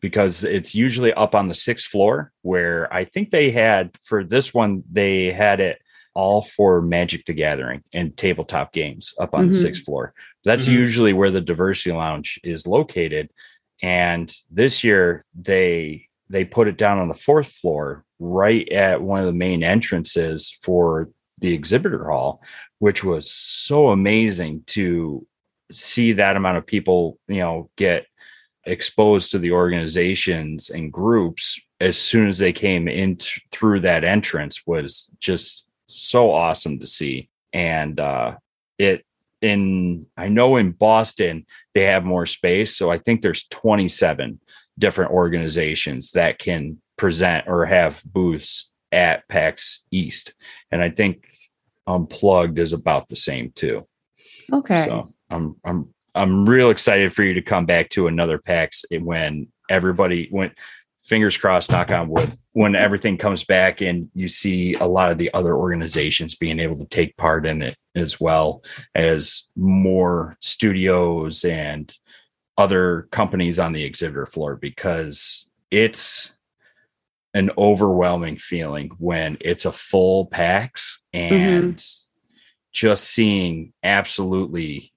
because 0.00 0.44
it's 0.44 0.74
usually 0.74 1.12
up 1.14 1.34
on 1.34 1.46
the 1.46 1.54
sixth 1.54 1.88
floor 1.88 2.30
where 2.42 2.92
I 2.92 3.06
think 3.06 3.30
they 3.30 3.50
had 3.50 3.96
for 4.02 4.22
this 4.22 4.52
one, 4.52 4.82
they 4.90 5.32
had 5.32 5.60
it 5.60 5.80
all 6.14 6.42
for 6.42 6.80
Magic 6.80 7.24
the 7.24 7.32
Gathering 7.32 7.82
and 7.92 8.16
tabletop 8.16 8.72
games 8.72 9.14
up 9.18 9.34
on 9.34 9.42
mm-hmm. 9.42 9.52
the 9.52 9.58
sixth 9.58 9.82
floor. 9.84 10.14
That's 10.44 10.64
mm-hmm. 10.64 10.74
usually 10.74 11.12
where 11.12 11.30
the 11.30 11.40
diversity 11.40 11.96
lounge 11.96 12.38
is 12.44 12.66
located. 12.66 13.30
And 13.82 14.32
this 14.50 14.84
year 14.84 15.24
they 15.34 16.03
they 16.28 16.44
put 16.44 16.68
it 16.68 16.78
down 16.78 16.98
on 16.98 17.08
the 17.08 17.14
fourth 17.14 17.48
floor, 17.48 18.04
right 18.18 18.68
at 18.70 19.02
one 19.02 19.20
of 19.20 19.26
the 19.26 19.32
main 19.32 19.62
entrances 19.62 20.56
for 20.62 21.10
the 21.38 21.52
exhibitor 21.52 22.10
hall, 22.10 22.42
which 22.78 23.04
was 23.04 23.30
so 23.30 23.88
amazing 23.88 24.62
to 24.66 25.26
see 25.70 26.12
that 26.12 26.36
amount 26.36 26.58
of 26.58 26.66
people, 26.66 27.18
you 27.28 27.38
know, 27.38 27.70
get 27.76 28.06
exposed 28.64 29.30
to 29.30 29.38
the 29.38 29.52
organizations 29.52 30.70
and 30.70 30.92
groups 30.92 31.60
as 31.80 31.98
soon 31.98 32.28
as 32.28 32.38
they 32.38 32.52
came 32.52 32.88
in 32.88 33.16
t- 33.16 33.42
through 33.52 33.80
that 33.80 34.04
entrance 34.04 34.66
was 34.66 35.10
just 35.20 35.64
so 35.86 36.30
awesome 36.30 36.78
to 36.78 36.86
see. 36.86 37.28
And 37.52 38.00
uh, 38.00 38.36
it 38.78 39.04
in 39.40 40.06
I 40.16 40.28
know 40.28 40.56
in 40.56 40.72
Boston 40.72 41.44
they 41.74 41.82
have 41.84 42.04
more 42.04 42.26
space, 42.26 42.76
so 42.76 42.90
I 42.90 42.98
think 42.98 43.20
there's 43.20 43.46
27 43.48 44.40
different 44.78 45.12
organizations 45.12 46.12
that 46.12 46.38
can 46.38 46.78
present 46.96 47.46
or 47.48 47.64
have 47.64 48.02
booths 48.04 48.70
at 48.92 49.26
PAX 49.28 49.84
East, 49.90 50.34
and 50.70 50.82
I 50.82 50.90
think 50.90 51.26
Unplugged 51.86 52.58
is 52.58 52.72
about 52.72 53.08
the 53.08 53.16
same 53.16 53.52
too. 53.54 53.86
Okay. 54.52 54.84
So 54.86 55.08
I'm 55.30 55.56
I'm 55.64 55.94
I'm 56.14 56.48
real 56.48 56.70
excited 56.70 57.12
for 57.12 57.24
you 57.24 57.34
to 57.34 57.42
come 57.42 57.66
back 57.66 57.90
to 57.90 58.06
another 58.06 58.38
PAX 58.38 58.84
when 58.90 59.48
everybody 59.68 60.28
went 60.30 60.52
fingers 61.04 61.36
crossed, 61.36 61.70
knock 61.70 61.90
on 61.90 62.08
wood, 62.08 62.32
when 62.52 62.74
everything 62.74 63.18
comes 63.18 63.44
back 63.44 63.82
and 63.82 64.08
you 64.14 64.26
see 64.26 64.74
a 64.74 64.86
lot 64.86 65.12
of 65.12 65.18
the 65.18 65.32
other 65.34 65.54
organizations 65.54 66.34
being 66.34 66.58
able 66.58 66.78
to 66.78 66.86
take 66.86 67.16
part 67.18 67.44
in 67.44 67.60
it 67.60 67.76
as 67.94 68.18
well 68.18 68.62
as 68.94 69.44
more 69.54 70.36
studios 70.40 71.44
and 71.44 71.94
other 72.56 73.08
companies 73.10 73.58
on 73.58 73.72
the 73.72 73.84
exhibitor 73.84 74.26
floor 74.26 74.56
because 74.56 75.50
it's 75.70 76.34
an 77.34 77.50
overwhelming 77.58 78.36
feeling 78.36 78.90
when 78.98 79.36
it's 79.40 79.64
a 79.64 79.72
full 79.72 80.26
PAX 80.26 81.00
and 81.12 81.74
mm-hmm. 81.74 82.34
just 82.72 83.04
seeing 83.04 83.72
absolutely 83.82 84.92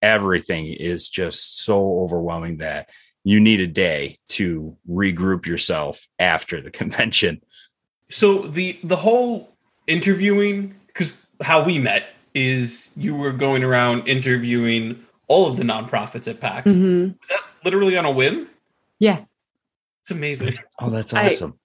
everything 0.00 0.66
is 0.66 1.08
just 1.08 1.64
so 1.64 2.00
overwhelming 2.00 2.58
that 2.58 2.88
you 3.24 3.40
need 3.40 3.60
a 3.60 3.66
day 3.66 4.18
to 4.28 4.76
regroup 4.88 5.46
yourself 5.46 6.06
after 6.18 6.62
the 6.62 6.70
convention. 6.82 7.42
So 8.08 8.42
the 8.42 8.78
the 8.84 8.96
whole 8.96 9.56
interviewing 9.86 10.76
because 10.86 11.12
how 11.42 11.64
we 11.64 11.78
met 11.78 12.04
is 12.34 12.92
you 12.96 13.16
were 13.16 13.32
going 13.32 13.64
around 13.64 14.06
interviewing 14.06 15.05
all 15.28 15.50
of 15.50 15.56
the 15.56 15.62
nonprofits 15.62 16.28
at 16.28 16.40
PAX. 16.40 16.72
Mm-hmm. 16.72 17.18
Was 17.18 17.28
that 17.28 17.40
literally 17.64 17.96
on 17.96 18.04
a 18.04 18.10
whim? 18.10 18.48
Yeah. 18.98 19.24
It's 20.02 20.10
amazing. 20.10 20.54
Oh, 20.78 20.90
that's 20.90 21.14
awesome. 21.14 21.58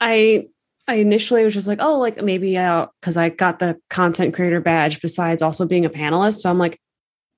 I 0.00 0.46
I, 0.86 0.92
I 0.92 0.94
initially 0.96 1.44
was 1.44 1.54
just 1.54 1.68
like, 1.68 1.78
oh, 1.80 1.98
like 1.98 2.22
maybe 2.22 2.56
I'll, 2.58 2.92
because 3.00 3.16
I 3.16 3.28
got 3.28 3.58
the 3.58 3.78
content 3.90 4.34
creator 4.34 4.60
badge 4.60 5.00
besides 5.00 5.42
also 5.42 5.66
being 5.66 5.84
a 5.84 5.90
panelist. 5.90 6.40
So 6.40 6.50
I'm 6.50 6.58
like, 6.58 6.80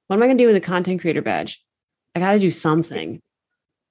what 0.06 0.16
am 0.16 0.22
I 0.22 0.26
going 0.26 0.38
to 0.38 0.44
do 0.44 0.48
with 0.48 0.56
a 0.56 0.60
content 0.60 1.00
creator 1.00 1.22
badge? 1.22 1.62
I 2.14 2.20
got 2.20 2.32
to 2.32 2.38
do 2.38 2.50
something. 2.50 3.20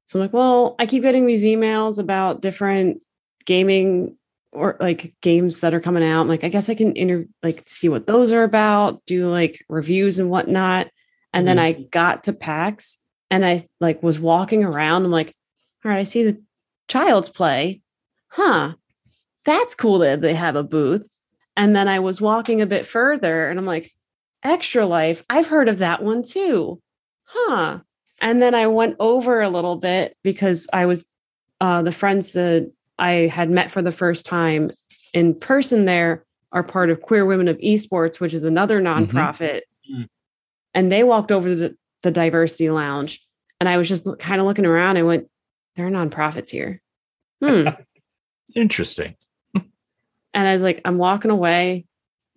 So 0.08 0.20
I'm 0.20 0.26
like, 0.26 0.34
well, 0.34 0.76
I 0.80 0.86
keep 0.86 1.04
getting 1.04 1.28
these 1.28 1.44
emails 1.44 2.00
about 2.00 2.42
different 2.42 3.02
gaming 3.46 4.18
or 4.52 4.78
like 4.80 5.14
games 5.22 5.62
that 5.62 5.74
are 5.74 5.82
coming 5.82 6.04
out. 6.04 6.22
I'm 6.22 6.28
like, 6.28 6.44
I 6.44 6.50
guess 6.50 6.70
I 6.70 6.76
can 6.76 6.96
inter 6.96 7.26
like 7.42 7.64
see 7.66 7.90
what 7.90 8.08
those 8.08 8.32
are 8.32 8.44
about, 8.44 9.04
do 9.06 9.30
like 9.30 9.64
reviews 9.70 10.20
and 10.20 10.30
whatnot. 10.30 10.88
And 11.34 11.48
mm-hmm. 11.48 11.58
then 11.58 11.60
I 11.60 11.72
got 11.74 12.26
to 12.26 12.34
PAX 12.34 13.00
and 13.30 13.46
I 13.46 13.62
like 13.80 14.04
was 14.04 14.20
walking 14.20 14.64
around. 14.64 15.06
I'm 15.06 15.12
like, 15.12 15.34
all 15.84 15.92
right, 15.92 16.00
I 16.00 16.04
see 16.04 16.24
the 16.24 16.42
child's 16.88 17.30
play. 17.30 17.82
Huh. 18.30 18.76
That's 19.46 19.76
cool 19.76 20.00
that 20.00 20.22
they 20.22 20.36
have 20.36 20.56
a 20.56 20.64
booth. 20.64 21.10
And 21.56 21.76
then 21.76 21.88
I 21.88 22.00
was 22.00 22.22
walking 22.22 22.62
a 22.62 22.66
bit 22.66 22.88
further 22.88 23.50
and 23.50 23.60
I'm 23.60 23.66
like, 23.66 23.90
Extra 24.44 24.86
Life, 24.86 25.24
I've 25.30 25.48
heard 25.48 25.70
of 25.70 25.80
that 25.80 26.04
one 26.04 26.24
too. 26.24 26.82
Huh. 27.24 27.80
And 28.22 28.42
then 28.42 28.56
I 28.56 28.68
went 28.68 28.96
over 29.00 29.42
a 29.42 29.50
little 29.50 29.76
bit 29.76 30.16
because 30.24 30.68
I 30.72 30.86
was 30.86 31.06
uh, 31.62 31.82
the 31.82 31.92
friends 31.92 32.32
that 32.34 32.72
I 33.00 33.12
had 33.32 33.50
met 33.50 33.72
for 33.72 33.82
the 33.82 33.92
first 33.92 34.26
time 34.26 34.72
in 35.14 35.36
person 35.36 35.86
there 35.86 36.26
are 36.52 36.64
part 36.64 36.90
of 36.90 37.02
Queer 37.02 37.26
Women 37.26 37.48
of 37.48 37.58
Esports, 37.58 38.20
which 38.20 38.34
is 38.34 38.44
another 38.44 38.80
mm-hmm. 38.80 39.18
nonprofit. 39.18 39.62
Mm-hmm. 39.92 40.04
And 40.74 40.92
they 40.92 41.04
walked 41.04 41.32
over 41.32 41.50
to 41.50 41.56
the, 41.56 41.78
the 42.02 42.12
diversity 42.12 42.70
lounge. 42.70 43.26
And 43.60 43.70
I 43.70 43.78
was 43.78 43.88
just 43.88 44.08
kind 44.20 44.42
of 44.42 44.48
looking 44.48 44.66
around. 44.66 44.98
I 44.98 45.04
went, 45.04 45.30
there 45.76 45.88
are 45.88 45.92
nonprofits 45.92 46.50
here. 46.50 46.82
Hmm. 47.42 47.70
Interesting. 48.56 49.16
and 49.56 50.48
I 50.48 50.54
was 50.54 50.62
like, 50.62 50.82
I'm 50.86 50.98
walking 50.98 51.32
away 51.32 51.86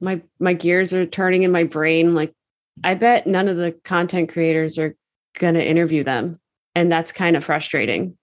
my 0.01 0.21
my 0.39 0.53
gears 0.53 0.93
are 0.93 1.07
turning 1.07 1.43
in 1.43 1.51
my 1.51 1.65
brain 1.65 2.15
like 2.15 2.33
i 2.85 2.95
bet 2.95 3.27
none 3.27 3.49
of 3.49 3.57
the 3.57 3.73
content 3.85 4.29
creators 4.29 4.79
are 4.79 4.95
going 5.39 5.55
to 5.55 5.65
interview 5.65 6.05
them 6.05 6.39
and 6.75 6.91
that's 6.91 7.13
kind 7.13 7.37
of 7.37 7.45
frustrating 7.45 8.17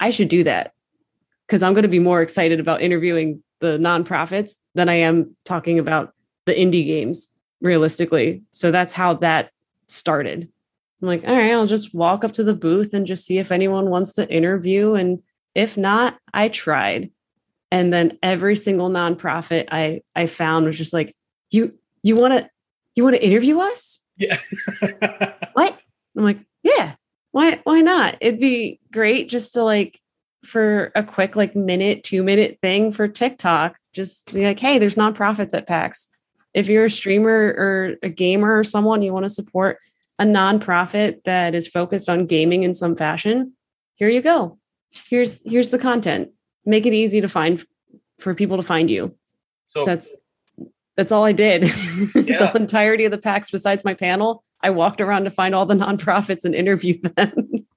i 0.00 0.10
should 0.10 0.28
do 0.28 0.44
that 0.44 0.72
because 1.46 1.62
i'm 1.62 1.74
going 1.74 1.82
to 1.82 1.88
be 1.88 1.98
more 1.98 2.22
excited 2.22 2.60
about 2.60 2.82
interviewing 2.82 3.42
the 3.60 3.78
nonprofits 3.78 4.56
than 4.74 4.88
i 4.88 4.94
am 4.94 5.36
talking 5.44 5.78
about 5.78 6.12
the 6.46 6.54
indie 6.54 6.86
games 6.86 7.30
realistically 7.60 8.42
so 8.52 8.70
that's 8.70 8.92
how 8.92 9.14
that 9.14 9.50
started. 9.88 10.48
I'm 11.00 11.08
like 11.08 11.24
all 11.26 11.36
right 11.36 11.52
i'll 11.52 11.66
just 11.66 11.94
walk 11.94 12.24
up 12.24 12.32
to 12.32 12.44
the 12.44 12.54
booth 12.54 12.92
and 12.92 13.06
just 13.06 13.24
see 13.24 13.38
if 13.38 13.52
anyone 13.52 13.90
wants 13.90 14.14
to 14.14 14.28
interview. 14.28 14.94
And 14.94 15.22
if 15.54 15.76
not 15.76 16.18
i 16.34 16.48
tried. 16.48 17.10
And 17.70 17.92
then 17.92 18.18
every 18.22 18.56
single 18.56 18.90
nonprofit 18.90 19.68
i 19.70 20.02
i 20.16 20.26
found 20.26 20.66
was 20.66 20.78
just 20.78 20.92
like 20.92 21.14
you 21.50 21.78
you 22.02 22.16
want 22.16 22.34
to 22.34 22.50
you 22.94 23.04
want 23.04 23.16
to 23.16 23.24
interview 23.24 23.58
us? 23.60 24.00
Yeah. 24.16 24.38
What? 25.52 25.78
I'm 26.16 26.24
like 26.24 26.38
yeah. 26.62 26.94
Why 27.32 27.60
why 27.64 27.80
not? 27.80 28.16
It'd 28.20 28.40
be 28.40 28.80
great 28.92 29.28
just 29.28 29.54
to 29.54 29.62
like 29.62 30.00
for 30.44 30.92
a 30.94 31.02
quick 31.02 31.36
like 31.36 31.54
minute, 31.54 32.02
two 32.04 32.22
minute 32.22 32.58
thing 32.62 32.92
for 32.92 33.08
TikTok. 33.08 33.76
Just 33.92 34.32
be 34.32 34.44
like, 34.44 34.60
hey, 34.60 34.78
there's 34.78 34.94
nonprofits 34.94 35.54
at 35.54 35.66
PAX. 35.66 36.08
If 36.58 36.68
you're 36.68 36.86
a 36.86 36.90
streamer 36.90 37.30
or 37.30 37.94
a 38.02 38.08
gamer 38.08 38.58
or 38.58 38.64
someone 38.64 39.00
you 39.00 39.12
want 39.12 39.24
to 39.24 39.30
support 39.30 39.78
a 40.18 40.24
nonprofit 40.24 41.22
that 41.22 41.54
is 41.54 41.68
focused 41.68 42.08
on 42.08 42.26
gaming 42.26 42.64
in 42.64 42.74
some 42.74 42.96
fashion, 42.96 43.52
here 43.94 44.08
you 44.08 44.20
go. 44.20 44.58
Here's 45.08 45.40
here's 45.44 45.70
the 45.70 45.78
content. 45.78 46.30
Make 46.64 46.84
it 46.84 46.92
easy 46.92 47.20
to 47.20 47.28
find 47.28 47.64
for 48.18 48.34
people 48.34 48.56
to 48.56 48.64
find 48.64 48.90
you. 48.90 49.14
So, 49.68 49.80
so 49.80 49.86
that's 49.86 50.12
that's 50.96 51.12
all 51.12 51.24
I 51.24 51.30
did. 51.30 51.62
Yeah. 52.16 52.50
the 52.50 52.56
entirety 52.56 53.04
of 53.04 53.12
the 53.12 53.18
PAX, 53.18 53.52
besides 53.52 53.84
my 53.84 53.94
panel, 53.94 54.42
I 54.60 54.70
walked 54.70 55.00
around 55.00 55.24
to 55.24 55.30
find 55.30 55.54
all 55.54 55.64
the 55.64 55.74
nonprofits 55.84 56.44
and 56.44 56.56
interview 56.56 57.00
them. 57.00 57.68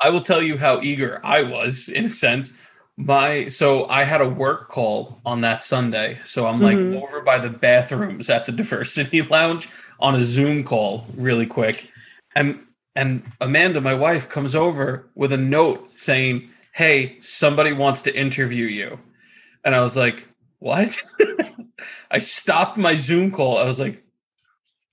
I 0.00 0.10
will 0.10 0.20
tell 0.20 0.40
you 0.40 0.56
how 0.56 0.80
eager 0.82 1.20
I 1.24 1.42
was 1.42 1.88
in 1.88 2.04
a 2.04 2.08
sense. 2.08 2.56
My 2.96 3.48
so 3.48 3.86
I 3.88 4.04
had 4.04 4.20
a 4.20 4.28
work 4.28 4.68
call 4.68 5.20
on 5.24 5.40
that 5.40 5.62
Sunday. 5.62 6.20
So 6.24 6.46
I'm 6.46 6.60
like 6.60 6.76
mm-hmm. 6.76 7.02
over 7.02 7.22
by 7.22 7.38
the 7.38 7.50
bathrooms 7.50 8.28
at 8.28 8.44
the 8.44 8.52
diversity 8.62 9.22
lounge 9.22 9.68
on 9.98 10.14
a 10.14 10.20
Zoom 10.20 10.64
call 10.64 11.06
really 11.16 11.46
quick. 11.46 11.90
And 12.34 12.60
and 12.94 13.22
Amanda, 13.40 13.80
my 13.80 13.94
wife, 13.94 14.28
comes 14.28 14.54
over 14.54 15.08
with 15.14 15.32
a 15.32 15.38
note 15.38 15.96
saying, 15.96 16.50
Hey, 16.72 17.18
somebody 17.20 17.72
wants 17.72 18.02
to 18.02 18.14
interview 18.14 18.66
you. 18.66 18.98
And 19.64 19.74
I 19.74 19.82
was 19.82 19.96
like, 19.96 20.28
What? 20.58 20.96
I 22.10 22.18
stopped 22.18 22.76
my 22.76 22.94
Zoom 22.94 23.30
call. 23.30 23.58
I 23.58 23.64
was 23.64 23.80
like, 23.80 24.04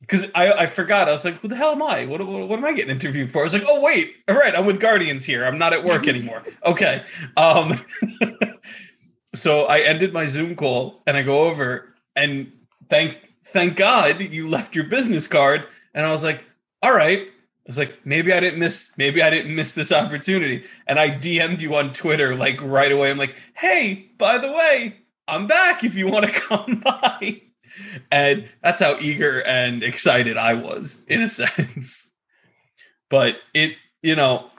because 0.10 0.26
I, 0.34 0.52
I 0.52 0.66
forgot. 0.66 1.08
I 1.08 1.12
was 1.12 1.24
like, 1.24 1.36
who 1.36 1.48
the 1.48 1.56
hell 1.56 1.74
am 1.74 1.84
I? 1.84 2.08
What, 2.08 2.20
what, 2.26 2.48
what, 2.48 2.58
am 2.58 2.66
I 2.66 2.74
getting 2.74 2.90
interviewed 2.90 3.32
for? 3.32 3.42
I 3.42 3.44
was 3.44 3.54
like, 3.54 3.66
oh, 3.68 3.80
wait. 3.84 4.16
All 4.28 4.34
right. 4.34 4.58
I'm 4.58 4.66
with 4.66 4.80
Guardians 4.80 5.24
here. 5.24 5.46
I'm 5.46 5.60
not 5.60 5.72
at 5.72 5.84
work 5.84 6.08
anymore. 6.08 6.42
Okay. 6.66 7.04
Um, 7.38 7.76
so 9.36 9.66
I 9.66 9.82
ended 9.82 10.12
my 10.12 10.26
Zoom 10.26 10.56
call 10.56 11.04
and 11.06 11.16
I 11.16 11.22
go 11.22 11.44
over 11.44 11.94
and 12.16 12.52
thank, 12.90 13.18
thank 13.44 13.76
God 13.76 14.20
you 14.20 14.48
left 14.48 14.76
your 14.76 14.86
business 14.86 15.28
card. 15.28 15.68
And 15.94 16.04
I 16.04 16.10
was 16.10 16.24
like, 16.24 16.44
all 16.82 16.96
right. 16.96 17.20
I 17.20 17.70
was 17.70 17.78
like, 17.78 18.04
maybe 18.04 18.34
I 18.34 18.40
didn't 18.40 18.58
miss, 18.58 18.92
maybe 18.98 19.22
I 19.22 19.30
didn't 19.30 19.56
miss 19.56 19.74
this 19.74 19.92
opportunity. 19.92 20.66
And 20.88 20.98
I 20.98 21.12
DM'd 21.12 21.62
you 21.62 21.76
on 21.76 21.94
Twitter 21.94 22.36
like 22.36 22.60
right 22.64 22.92
away. 22.92 23.12
I'm 23.12 23.20
like, 23.20 23.36
hey, 23.54 24.10
by 24.18 24.40
the 24.40 24.52
way, 24.52 24.96
I'm 25.28 25.46
back 25.46 25.84
if 25.84 25.94
you 25.94 26.10
want 26.10 26.26
to 26.26 26.32
come 26.48 26.82
by 26.84 27.42
and 28.12 28.50
that's 28.64 28.80
how 28.80 28.98
eager 29.00 29.42
and 29.42 29.84
excited 29.84 30.38
I 30.38 30.54
was 30.54 31.04
in 31.08 31.22
a 31.22 31.30
sense. 31.30 32.12
But 33.10 33.38
it, 33.54 33.76
you 34.02 34.16
know, 34.16 34.50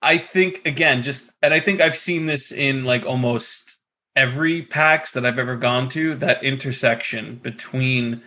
I 0.00 0.18
think 0.18 0.62
again, 0.66 1.02
just 1.02 1.30
and 1.42 1.52
I 1.52 1.60
think 1.60 1.80
I've 1.80 1.96
seen 1.96 2.26
this 2.26 2.52
in 2.52 2.84
like 2.84 3.04
almost 3.04 3.76
every 4.16 4.62
PAX 4.62 5.12
that 5.12 5.24
I've 5.24 5.38
ever 5.38 5.56
gone 5.56 5.88
to, 5.90 6.14
that 6.16 6.42
intersection 6.42 7.36
between 7.36 8.22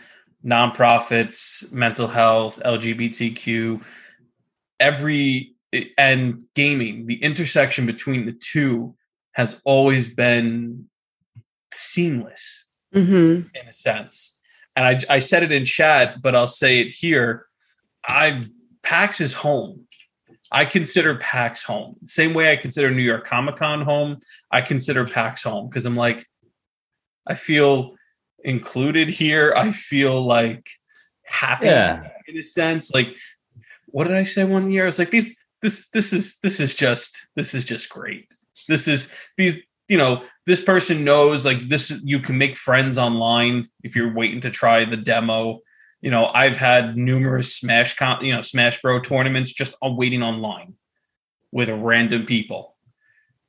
nonprofits, 0.45 1.71
mental 1.71 2.07
health, 2.07 2.61
LGBTQ, 2.63 3.83
every 4.79 5.55
and 5.97 6.43
gaming, 6.55 7.05
the 7.05 7.21
intersection 7.23 7.85
between 7.85 8.25
the 8.25 8.33
two 8.33 8.95
has 9.33 9.61
always 9.63 10.13
been 10.13 10.85
seamless 11.71 12.65
mm-hmm. 12.93 13.47
in 13.55 13.67
a 13.67 13.73
sense. 13.73 14.39
And 14.75 14.85
I, 14.85 15.15
I 15.15 15.19
said 15.19 15.43
it 15.43 15.51
in 15.51 15.65
chat, 15.65 16.21
but 16.21 16.35
I'll 16.35 16.47
say 16.47 16.79
it 16.79 16.89
here. 16.89 17.45
I 18.07 18.47
PAX 18.83 19.21
is 19.21 19.33
home. 19.33 19.85
I 20.51 20.65
consider 20.65 21.15
PAX 21.15 21.63
home. 21.63 21.95
Same 22.03 22.33
way 22.33 22.51
I 22.51 22.57
consider 22.57 22.91
New 22.91 23.03
York 23.03 23.25
Comic 23.25 23.55
Con 23.55 23.81
home. 23.81 24.17
I 24.51 24.61
consider 24.61 25.05
PAX 25.05 25.43
home 25.43 25.69
because 25.69 25.85
I'm 25.85 25.95
like, 25.95 26.27
I 27.27 27.35
feel 27.35 27.95
included 28.43 29.07
here. 29.09 29.53
I 29.55 29.71
feel 29.71 30.21
like 30.21 30.67
happy 31.23 31.67
yeah. 31.67 32.09
in 32.27 32.37
a 32.37 32.43
sense. 32.43 32.91
Like, 32.93 33.15
what 33.87 34.07
did 34.07 34.17
I 34.17 34.23
say 34.23 34.43
one 34.43 34.69
year? 34.69 34.83
I 34.83 34.87
was 34.87 34.99
like, 34.99 35.11
these, 35.11 35.37
this, 35.61 35.87
this 35.89 36.11
is, 36.11 36.37
this 36.39 36.59
is 36.59 36.75
just, 36.75 37.27
this 37.35 37.53
is 37.53 37.63
just 37.63 37.87
great. 37.89 38.27
This 38.67 38.87
is 38.87 39.13
these, 39.37 39.61
you 39.87 39.97
know, 39.97 40.23
this 40.45 40.61
person 40.61 41.03
knows 41.03 41.45
like 41.45 41.61
this 41.69 41.91
you 42.03 42.19
can 42.19 42.37
make 42.37 42.55
friends 42.55 42.97
online 42.97 43.67
if 43.83 43.95
you're 43.95 44.13
waiting 44.13 44.41
to 44.41 44.49
try 44.49 44.85
the 44.85 44.97
demo. 44.97 45.59
You 46.01 46.09
know 46.09 46.31
i've 46.33 46.57
had 46.57 46.97
numerous 46.97 47.55
smash 47.55 47.95
con- 47.95 48.25
you 48.25 48.33
know 48.33 48.41
smash 48.41 48.81
bro 48.81 48.99
tournaments 48.99 49.51
just 49.51 49.75
waiting 49.83 50.23
online 50.23 50.73
with 51.51 51.69
random 51.69 52.25
people. 52.25 52.75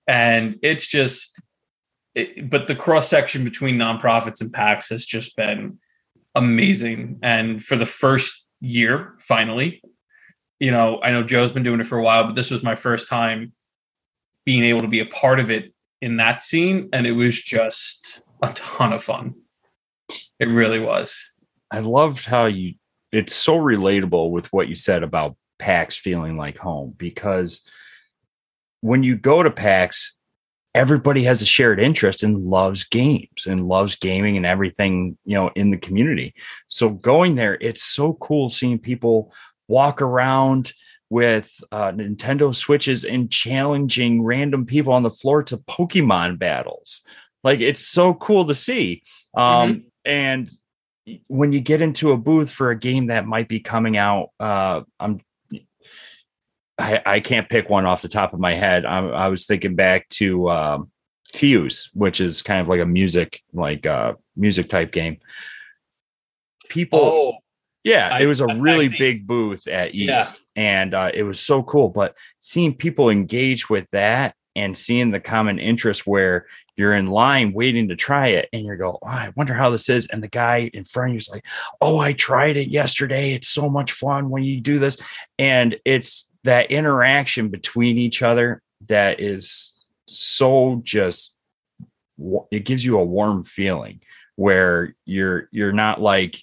And 0.07 0.59
it's 0.63 0.87
just 0.87 1.41
it, 2.15 2.51
but 2.51 2.69
the 2.69 2.77
cross 2.77 3.09
section 3.09 3.43
between 3.45 3.77
nonprofits 3.77 4.41
and 4.43 4.53
PAX 4.53 4.91
has 4.91 5.07
just 5.07 5.35
been 5.35 5.79
amazing. 6.35 7.21
And 7.23 7.65
for 7.65 7.77
the 7.77 7.87
first 7.87 8.43
year 8.63 9.15
finally 9.19 9.83
you 10.61 10.71
know 10.71 11.01
i 11.03 11.11
know 11.11 11.25
joe's 11.25 11.51
been 11.51 11.65
doing 11.65 11.81
it 11.81 11.87
for 11.87 11.99
a 11.99 12.03
while 12.03 12.25
but 12.25 12.37
this 12.37 12.51
was 12.51 12.63
my 12.63 12.77
first 12.77 13.09
time 13.09 13.53
being 14.45 14.63
able 14.63 14.83
to 14.83 14.89
be 14.89 15.01
a 15.01 15.07
part 15.07 15.41
of 15.41 15.51
it 15.51 15.72
in 16.03 16.17
that 16.17 16.43
scene, 16.43 16.89
and 16.93 17.07
it 17.07 17.13
was 17.13 17.41
just 17.41 18.21
a 18.43 18.53
ton 18.53 18.93
of 18.93 19.03
fun. 19.03 19.35
It 20.39 20.49
really 20.49 20.81
was. 20.81 21.33
I 21.71 21.79
loved 21.79 22.27
how 22.27 22.47
you. 22.47 22.75
It's 23.13 23.35
so 23.35 23.57
relatable 23.57 24.31
with 24.31 24.53
what 24.53 24.69
you 24.69 24.75
said 24.75 25.03
about 25.03 25.37
PAX 25.59 25.97
feeling 25.97 26.37
like 26.37 26.59
home 26.59 26.95
because 26.97 27.63
when 28.81 29.03
you 29.03 29.17
go 29.17 29.43
to 29.43 29.51
PAX, 29.51 30.17
everybody 30.75 31.23
has 31.25 31.43
a 31.43 31.47
shared 31.47 31.79
interest 31.79 32.23
and 32.23 32.47
loves 32.47 32.85
games 32.85 33.47
and 33.47 33.69
loves 33.69 33.95
gaming 33.97 34.37
and 34.37 34.47
everything 34.47 35.17
you 35.25 35.35
know 35.35 35.51
in 35.55 35.71
the 35.71 35.77
community. 35.77 36.35
So 36.67 36.91
going 36.91 37.37
there, 37.37 37.59
it's 37.61 37.83
so 37.83 38.15
cool 38.15 38.51
seeing 38.51 38.79
people 38.79 39.33
walk 39.69 40.03
around 40.03 40.73
with 41.13 41.63
uh, 41.71 41.93
Nintendo 41.93 42.55
Switches 42.57 43.05
and 43.05 43.31
challenging 43.31 44.23
random 44.23 44.65
people 44.65 44.95
on 44.95 45.03
the 45.03 45.11
floor 45.11 45.43
to 45.43 45.59
Pokemon 45.59 46.39
battles. 46.39 47.03
Like 47.45 47.61
it's 47.61 47.87
so 47.87 48.15
cool 48.15 48.47
to 48.47 48.55
see. 48.55 49.03
Um, 49.35 49.45
mm-hmm. 49.45 49.79
And 50.07 50.51
when 51.27 51.53
you 51.53 51.61
get 51.61 51.83
into 51.83 52.13
a 52.13 52.17
booth 52.17 52.51
for 52.51 52.71
a 52.71 52.79
game 52.79 53.09
that 53.09 53.27
might 53.27 53.47
be 53.47 53.61
coming 53.61 53.99
out, 53.99 54.31
uh, 54.41 54.81
I'm 54.99 55.21
I, 56.79 57.03
I 57.05 57.21
can't 57.21 57.47
pick 57.47 57.69
one 57.69 57.85
off 57.85 58.01
the 58.01 58.09
top 58.09 58.33
of 58.33 58.41
my 58.41 58.55
head. 58.55 58.87
I, 58.87 59.07
I 59.07 59.29
was 59.29 59.45
thinking 59.45 59.75
back 59.75 60.09
to 60.11 60.49
um, 60.49 60.91
Fuser, 61.35 61.91
which 61.93 62.23
is 62.23 62.41
kind 62.41 62.63
of 62.63 62.69
like 62.69 62.81
a 62.81 62.87
music 62.87 63.43
like 63.53 63.85
uh, 63.85 64.15
music 64.35 64.71
type 64.71 64.93
game. 64.93 65.19
People, 66.71 67.01
oh, 67.03 67.35
yeah, 67.85 68.19
it 68.19 68.27
was 68.27 68.41
a 68.41 68.47
really 68.47 68.89
big 68.89 69.27
booth 69.27 69.67
at 69.67 69.95
East, 69.95 70.43
yeah. 70.55 70.63
and 70.63 70.95
uh, 70.95 71.11
it 71.13 71.25
was 71.25 71.41
so 71.41 71.63
cool. 71.63 71.89
But 71.89 72.17
seeing 72.39 72.75
people 72.75 73.11
engage 73.11 73.69
with 73.69 73.91
that 73.91 74.35
and 74.55 74.77
seeing 74.77 75.11
the 75.11 75.21
common 75.21 75.59
interest 75.59 76.07
where 76.07 76.47
you're 76.77 76.95
in 76.95 77.07
line 77.07 77.53
waiting 77.53 77.89
to 77.89 77.97
try 77.97 78.29
it, 78.29 78.49
and 78.53 78.65
you 78.65 78.77
go, 78.77 78.99
oh, 79.03 79.07
"I 79.07 79.33
wonder 79.37 79.55
how 79.55 79.71
this 79.71 79.89
is," 79.89 80.07
and 80.07 80.23
the 80.23 80.29
guy 80.29 80.71
in 80.73 80.85
front 80.85 81.11
of 81.11 81.15
you 81.15 81.19
is 81.19 81.29
like, 81.29 81.45
"Oh, 81.81 81.99
I 81.99 82.13
tried 82.13 82.57
it 82.57 82.69
yesterday. 82.69 83.35
It's 83.35 83.49
so 83.49 83.69
much 83.69 83.93
fun 83.93 84.31
when 84.31 84.45
you 84.45 84.61
do 84.61 84.79
this," 84.79 84.97
and 85.39 85.77
it's 85.85 86.31
that 86.45 86.71
interaction 86.71 87.49
between 87.49 87.99
each 87.99 88.23
other 88.23 88.63
that 88.89 89.21
is 89.21 89.73
so 90.07 90.81
just 90.85 91.37
it 92.51 92.65
gives 92.65 92.85
you 92.85 92.99
a 92.99 93.05
warm 93.05 93.43
feeling 93.43 94.01
where 94.37 94.95
you're 95.05 95.49
you're 95.51 95.73
not 95.73 96.01
like 96.01 96.43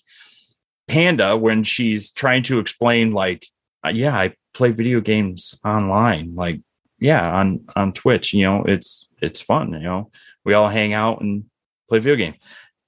Panda 0.90 1.38
when 1.38 1.64
she's 1.64 2.12
trying 2.12 2.44
to 2.44 2.60
explain, 2.60 3.12
like, 3.12 3.48
uh, 3.86 3.90
yeah, 3.90 4.18
I 4.18 4.34
play 4.54 4.72
video 4.72 5.00
games 5.00 5.58
online, 5.64 6.36
like, 6.36 6.60
yeah, 7.00 7.32
on 7.32 7.66
on 7.76 7.94
Twitch. 7.94 8.34
You 8.34 8.46
know, 8.46 8.64
it's 8.66 9.08
it's 9.22 9.40
fun. 9.40 9.72
You 9.74 9.80
know, 9.80 10.12
we 10.44 10.54
all 10.54 10.68
hang 10.68 10.94
out 10.94 11.22
and 11.22 11.46
play 11.88 12.00
video 12.00 12.18
game. 12.18 12.36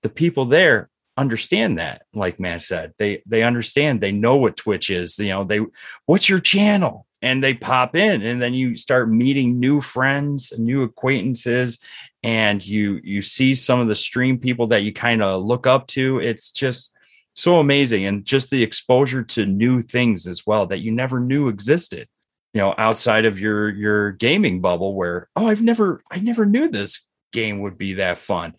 The 0.01 0.09
people 0.09 0.45
there 0.45 0.89
understand 1.17 1.77
that 1.77 2.03
like 2.13 2.39
man 2.39 2.59
said 2.59 2.93
they 2.97 3.21
they 3.25 3.43
understand 3.43 3.99
they 3.99 4.13
know 4.13 4.37
what 4.37 4.55
twitch 4.55 4.89
is 4.89 5.19
you 5.19 5.27
know 5.27 5.43
they 5.43 5.59
what's 6.05 6.29
your 6.29 6.39
channel 6.39 7.05
and 7.21 7.43
they 7.43 7.53
pop 7.53 7.95
in 7.95 8.21
and 8.21 8.41
then 8.41 8.53
you 8.53 8.75
start 8.77 9.09
meeting 9.09 9.59
new 9.59 9.81
friends 9.81 10.53
new 10.57 10.83
acquaintances 10.83 11.79
and 12.23 12.65
you 12.65 12.99
you 13.03 13.21
see 13.21 13.53
some 13.53 13.79
of 13.79 13.89
the 13.89 13.95
stream 13.95 14.37
people 14.37 14.67
that 14.67 14.83
you 14.83 14.93
kind 14.93 15.21
of 15.21 15.43
look 15.43 15.67
up 15.67 15.85
to 15.85 16.19
it's 16.19 16.51
just 16.51 16.95
so 17.33 17.59
amazing 17.59 18.05
and 18.05 18.25
just 18.25 18.49
the 18.49 18.63
exposure 18.63 19.23
to 19.23 19.45
new 19.45 19.81
things 19.81 20.27
as 20.27 20.45
well 20.45 20.65
that 20.65 20.79
you 20.79 20.91
never 20.91 21.19
knew 21.19 21.47
existed 21.47 22.07
you 22.53 22.59
know 22.59 22.73
outside 22.77 23.25
of 23.25 23.39
your 23.39 23.69
your 23.69 24.11
gaming 24.11 24.61
bubble 24.61 24.95
where 24.95 25.29
oh 25.35 25.47
i've 25.47 25.61
never 25.61 26.01
i 26.11 26.19
never 26.19 26.45
knew 26.45 26.69
this 26.69 27.07
game 27.31 27.59
would 27.61 27.77
be 27.77 27.95
that 27.95 28.17
fun 28.17 28.53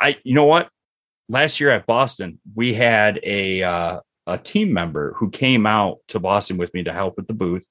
i 0.00 0.16
you 0.24 0.34
know 0.34 0.44
what 0.44 0.68
last 1.28 1.60
year 1.60 1.70
at 1.70 1.86
boston 1.86 2.40
we 2.54 2.74
had 2.74 3.20
a 3.22 3.62
uh, 3.62 4.00
a 4.26 4.38
team 4.38 4.72
member 4.72 5.12
who 5.14 5.30
came 5.30 5.66
out 5.66 5.98
to 6.08 6.18
boston 6.18 6.56
with 6.56 6.72
me 6.74 6.82
to 6.82 6.92
help 6.92 7.16
with 7.16 7.28
the 7.28 7.34
booth 7.34 7.66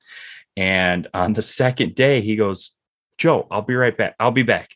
and 0.55 1.07
on 1.13 1.33
the 1.33 1.41
second 1.41 1.95
day 1.95 2.21
he 2.21 2.37
goes 2.37 2.75
Joe, 3.17 3.47
I'll 3.49 3.61
be 3.61 3.75
right 3.75 3.95
back. 3.95 4.15
I'll 4.19 4.31
be 4.31 4.43
back. 4.43 4.71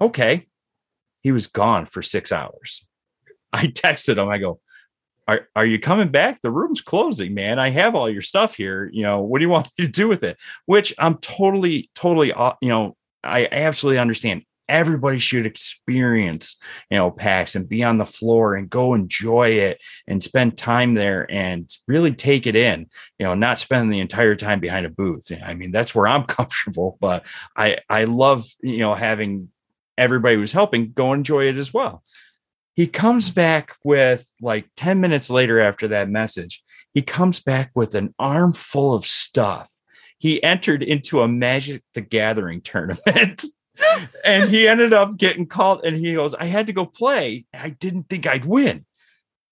Okay. 0.00 0.46
He 1.22 1.32
was 1.32 1.46
gone 1.46 1.86
for 1.86 2.02
six 2.02 2.32
hours. 2.32 2.86
I 3.52 3.66
texted 3.66 4.18
him. 4.18 4.28
I 4.28 4.38
go, 4.38 4.60
are, 5.26 5.48
are 5.56 5.66
you 5.66 5.78
coming 5.78 6.08
back? 6.08 6.40
The 6.40 6.50
room's 6.50 6.80
closing, 6.80 7.34
man. 7.34 7.58
I 7.58 7.70
have 7.70 7.94
all 7.94 8.10
your 8.10 8.22
stuff 8.22 8.54
here. 8.56 8.90
You 8.92 9.02
know, 9.02 9.20
what 9.20 9.38
do 9.38 9.44
you 9.44 9.48
want 9.50 9.68
me 9.78 9.86
to 9.86 9.90
do 9.90 10.08
with 10.08 10.22
it? 10.22 10.38
Which 10.66 10.94
I'm 10.98 11.18
totally, 11.18 11.90
totally, 11.94 12.32
uh, 12.32 12.52
you 12.60 12.68
know, 12.68 12.96
I 13.22 13.48
absolutely 13.50 13.98
understand. 13.98 14.42
Everybody 14.66 15.18
should 15.18 15.44
experience, 15.44 16.56
you 16.90 16.96
know, 16.96 17.10
PAX 17.10 17.54
and 17.54 17.68
be 17.68 17.84
on 17.84 17.98
the 17.98 18.06
floor 18.06 18.54
and 18.54 18.70
go 18.70 18.94
enjoy 18.94 19.50
it 19.50 19.78
and 20.06 20.22
spend 20.22 20.56
time 20.56 20.94
there 20.94 21.30
and 21.30 21.70
really 21.86 22.14
take 22.14 22.46
it 22.46 22.56
in, 22.56 22.86
you 23.18 23.26
know, 23.26 23.34
not 23.34 23.58
spend 23.58 23.92
the 23.92 24.00
entire 24.00 24.34
time 24.34 24.60
behind 24.60 24.86
a 24.86 24.90
booth. 24.90 25.30
I 25.44 25.52
mean, 25.52 25.70
that's 25.70 25.94
where 25.94 26.08
I'm 26.08 26.24
comfortable, 26.24 26.96
but 26.98 27.26
I, 27.54 27.78
I 27.90 28.04
love, 28.04 28.46
you 28.62 28.78
know, 28.78 28.94
having 28.94 29.50
everybody 29.98 30.36
who's 30.36 30.52
helping 30.52 30.92
go 30.92 31.12
enjoy 31.12 31.48
it 31.48 31.56
as 31.56 31.72
well. 31.72 32.02
He 32.74 32.86
comes 32.88 33.30
back 33.30 33.76
with 33.84 34.28
like 34.40 34.66
10 34.76 35.00
minutes 35.00 35.30
later 35.30 35.60
after 35.60 35.88
that 35.88 36.08
message, 36.08 36.62
he 36.92 37.02
comes 37.02 37.40
back 37.40 37.70
with 37.74 37.94
an 37.94 38.14
armful 38.18 38.94
of 38.94 39.06
stuff. 39.06 39.70
He 40.18 40.42
entered 40.42 40.82
into 40.82 41.20
a 41.20 41.28
Magic 41.28 41.82
the 41.94 42.00
Gathering 42.00 42.60
tournament. 42.60 43.44
and 44.24 44.48
he 44.48 44.68
ended 44.68 44.92
up 44.92 45.16
getting 45.16 45.46
called 45.46 45.84
and 45.84 45.96
he 45.96 46.14
goes, 46.14 46.34
I 46.34 46.46
had 46.46 46.66
to 46.68 46.72
go 46.72 46.86
play. 46.86 47.44
I 47.52 47.70
didn't 47.70 48.08
think 48.08 48.26
I'd 48.26 48.44
win. 48.44 48.86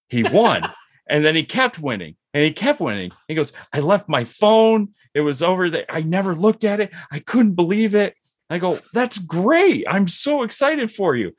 He 0.09 0.23
won. 0.23 0.63
and 1.09 1.23
then 1.23 1.35
he 1.35 1.43
kept 1.43 1.79
winning 1.79 2.15
and 2.33 2.43
he 2.43 2.51
kept 2.51 2.79
winning. 2.79 3.11
He 3.27 3.35
goes, 3.35 3.53
I 3.71 3.79
left 3.79 4.09
my 4.09 4.23
phone. 4.23 4.89
It 5.13 5.21
was 5.21 5.41
over 5.41 5.69
there. 5.69 5.85
I 5.89 6.01
never 6.01 6.35
looked 6.35 6.63
at 6.63 6.79
it. 6.79 6.91
I 7.11 7.19
couldn't 7.19 7.53
believe 7.53 7.95
it. 7.95 8.15
I 8.49 8.57
go, 8.57 8.79
That's 8.93 9.17
great. 9.17 9.85
I'm 9.87 10.07
so 10.07 10.43
excited 10.43 10.91
for 10.91 11.15
you 11.15 11.33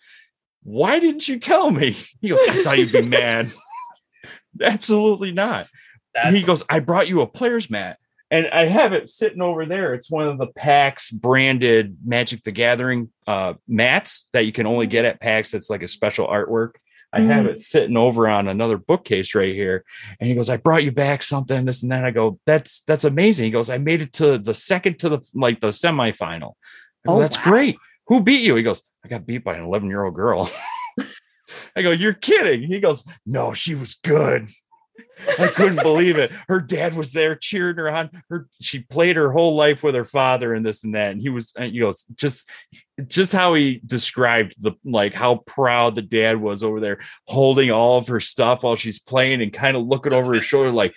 why 0.65 0.99
didn't 0.99 1.29
you 1.29 1.39
tell 1.39 1.71
me? 1.71 1.97
He 2.21 2.31
goes, 2.31 2.41
I 2.49 2.62
thought 2.62 2.79
you'd 2.79 2.93
be 2.93 3.03
mad. 3.09 3.53
Absolutely 4.62 5.31
not. 5.31 5.69
That's... 6.15 6.35
He 6.35 6.43
goes, 6.43 6.65
I 6.69 6.81
brought 6.81 7.09
you 7.09 7.21
a 7.21 7.27
player's 7.27 7.71
mat. 7.71 7.99
And 8.31 8.49
I 8.49 8.65
have 8.67 8.93
it 8.93 9.11
sitting 9.11 9.43
over 9.43 9.67
there. 9.67 9.95
It's 9.95 10.11
one 10.11 10.27
of 10.27 10.39
the 10.39 10.47
PAX 10.47 11.11
branded 11.11 11.99
Magic 12.05 12.43
the 12.43 12.51
Gathering 12.51 13.11
uh, 13.27 13.55
mats 13.69 14.29
that 14.33 14.47
you 14.47 14.53
can 14.53 14.67
only 14.67 14.87
get 14.87 15.05
at 15.05 15.21
PAX. 15.21 15.55
It's 15.55 15.71
like 15.71 15.83
a 15.83 15.89
special 15.89 16.27
artwork. 16.27 16.73
I 17.12 17.21
mm. 17.21 17.27
have 17.29 17.47
it 17.47 17.61
sitting 17.61 17.97
over 17.97 18.27
on 18.27 18.49
another 18.49 18.77
bookcase 18.77 19.37
right 19.37 19.55
here. 19.55 19.85
And 20.19 20.29
he 20.29 20.35
goes, 20.35 20.49
I 20.49 20.57
brought 20.57 20.83
you 20.83 20.91
back 20.91 21.23
something, 21.23 21.65
this 21.65 21.83
and 21.83 21.93
that. 21.93 22.05
I 22.05 22.11
go, 22.11 22.41
that's 22.45 22.81
that's 22.81 23.05
amazing. 23.05 23.45
He 23.45 23.51
goes, 23.53 23.71
I 23.71 23.79
made 23.79 24.03
it 24.03 24.15
to 24.15 24.39
the 24.39 24.55
second 24.55 24.99
to 25.01 25.11
the 25.11 25.31
like 25.35 25.61
the 25.61 25.69
semifinal. 25.69 26.55
Go, 27.07 27.15
oh, 27.15 27.21
that's 27.21 27.37
wow. 27.39 27.45
great. 27.45 27.77
Who 28.09 28.23
beat 28.23 28.43
you? 28.43 28.55
He 28.57 28.63
goes, 28.63 28.83
I 29.05 29.09
got 29.09 29.27
beat 29.27 29.45
by 29.45 29.57
an 29.57 29.65
11 29.65 29.89
year 29.89 30.05
old 30.05 30.15
girl. 30.15 30.51
I 31.77 31.83
go, 31.83 31.91
You're 31.91 32.13
kidding. 32.15 32.63
He 32.63 32.81
goes, 32.81 33.05
No, 33.27 33.55
she 33.55 33.75
was 33.75 33.95
good. 33.95 34.49
I 35.39 35.49
couldn't 35.49 35.77
believe 35.83 36.19
it. 36.19 36.31
Her 36.49 36.61
dad 36.61 36.95
was 36.95 37.13
there 37.13 37.35
cheering 37.35 37.77
her 37.77 37.91
on. 37.91 38.23
Her 38.29 38.49
she 38.61 38.81
played 38.81 39.17
her 39.17 39.33
whole 39.33 39.57
life 39.57 39.83
with 39.83 39.95
her 39.95 40.05
father 40.05 40.55
and 40.55 40.65
this 40.65 40.85
and 40.85 40.95
that. 40.95 41.13
And 41.13 41.21
he 41.21 41.31
was, 41.31 41.53
uh, 41.59 41.65
you 41.65 41.83
know, 41.83 41.93
just 42.15 42.49
just 43.07 43.33
how 43.33 43.55
he 43.55 43.81
described 43.85 44.55
the 44.61 44.73
like 44.85 45.15
how 45.15 45.37
proud 45.47 45.95
the 45.95 46.03
dad 46.03 46.41
was 46.41 46.63
over 46.63 46.81
there 46.81 46.99
holding 47.27 47.71
all 47.71 47.99
of 47.99 48.07
her 48.09 48.21
stuff 48.21 48.63
while 48.63 48.77
she's 48.77 49.01
playing 49.01 49.43
and 49.43 49.53
kind 49.53 49.77
of 49.77 49.85
looking 49.85 50.13
That's 50.13 50.25
over 50.25 50.35
his 50.35 50.45
shoulder 50.45 50.71
like 50.71 50.95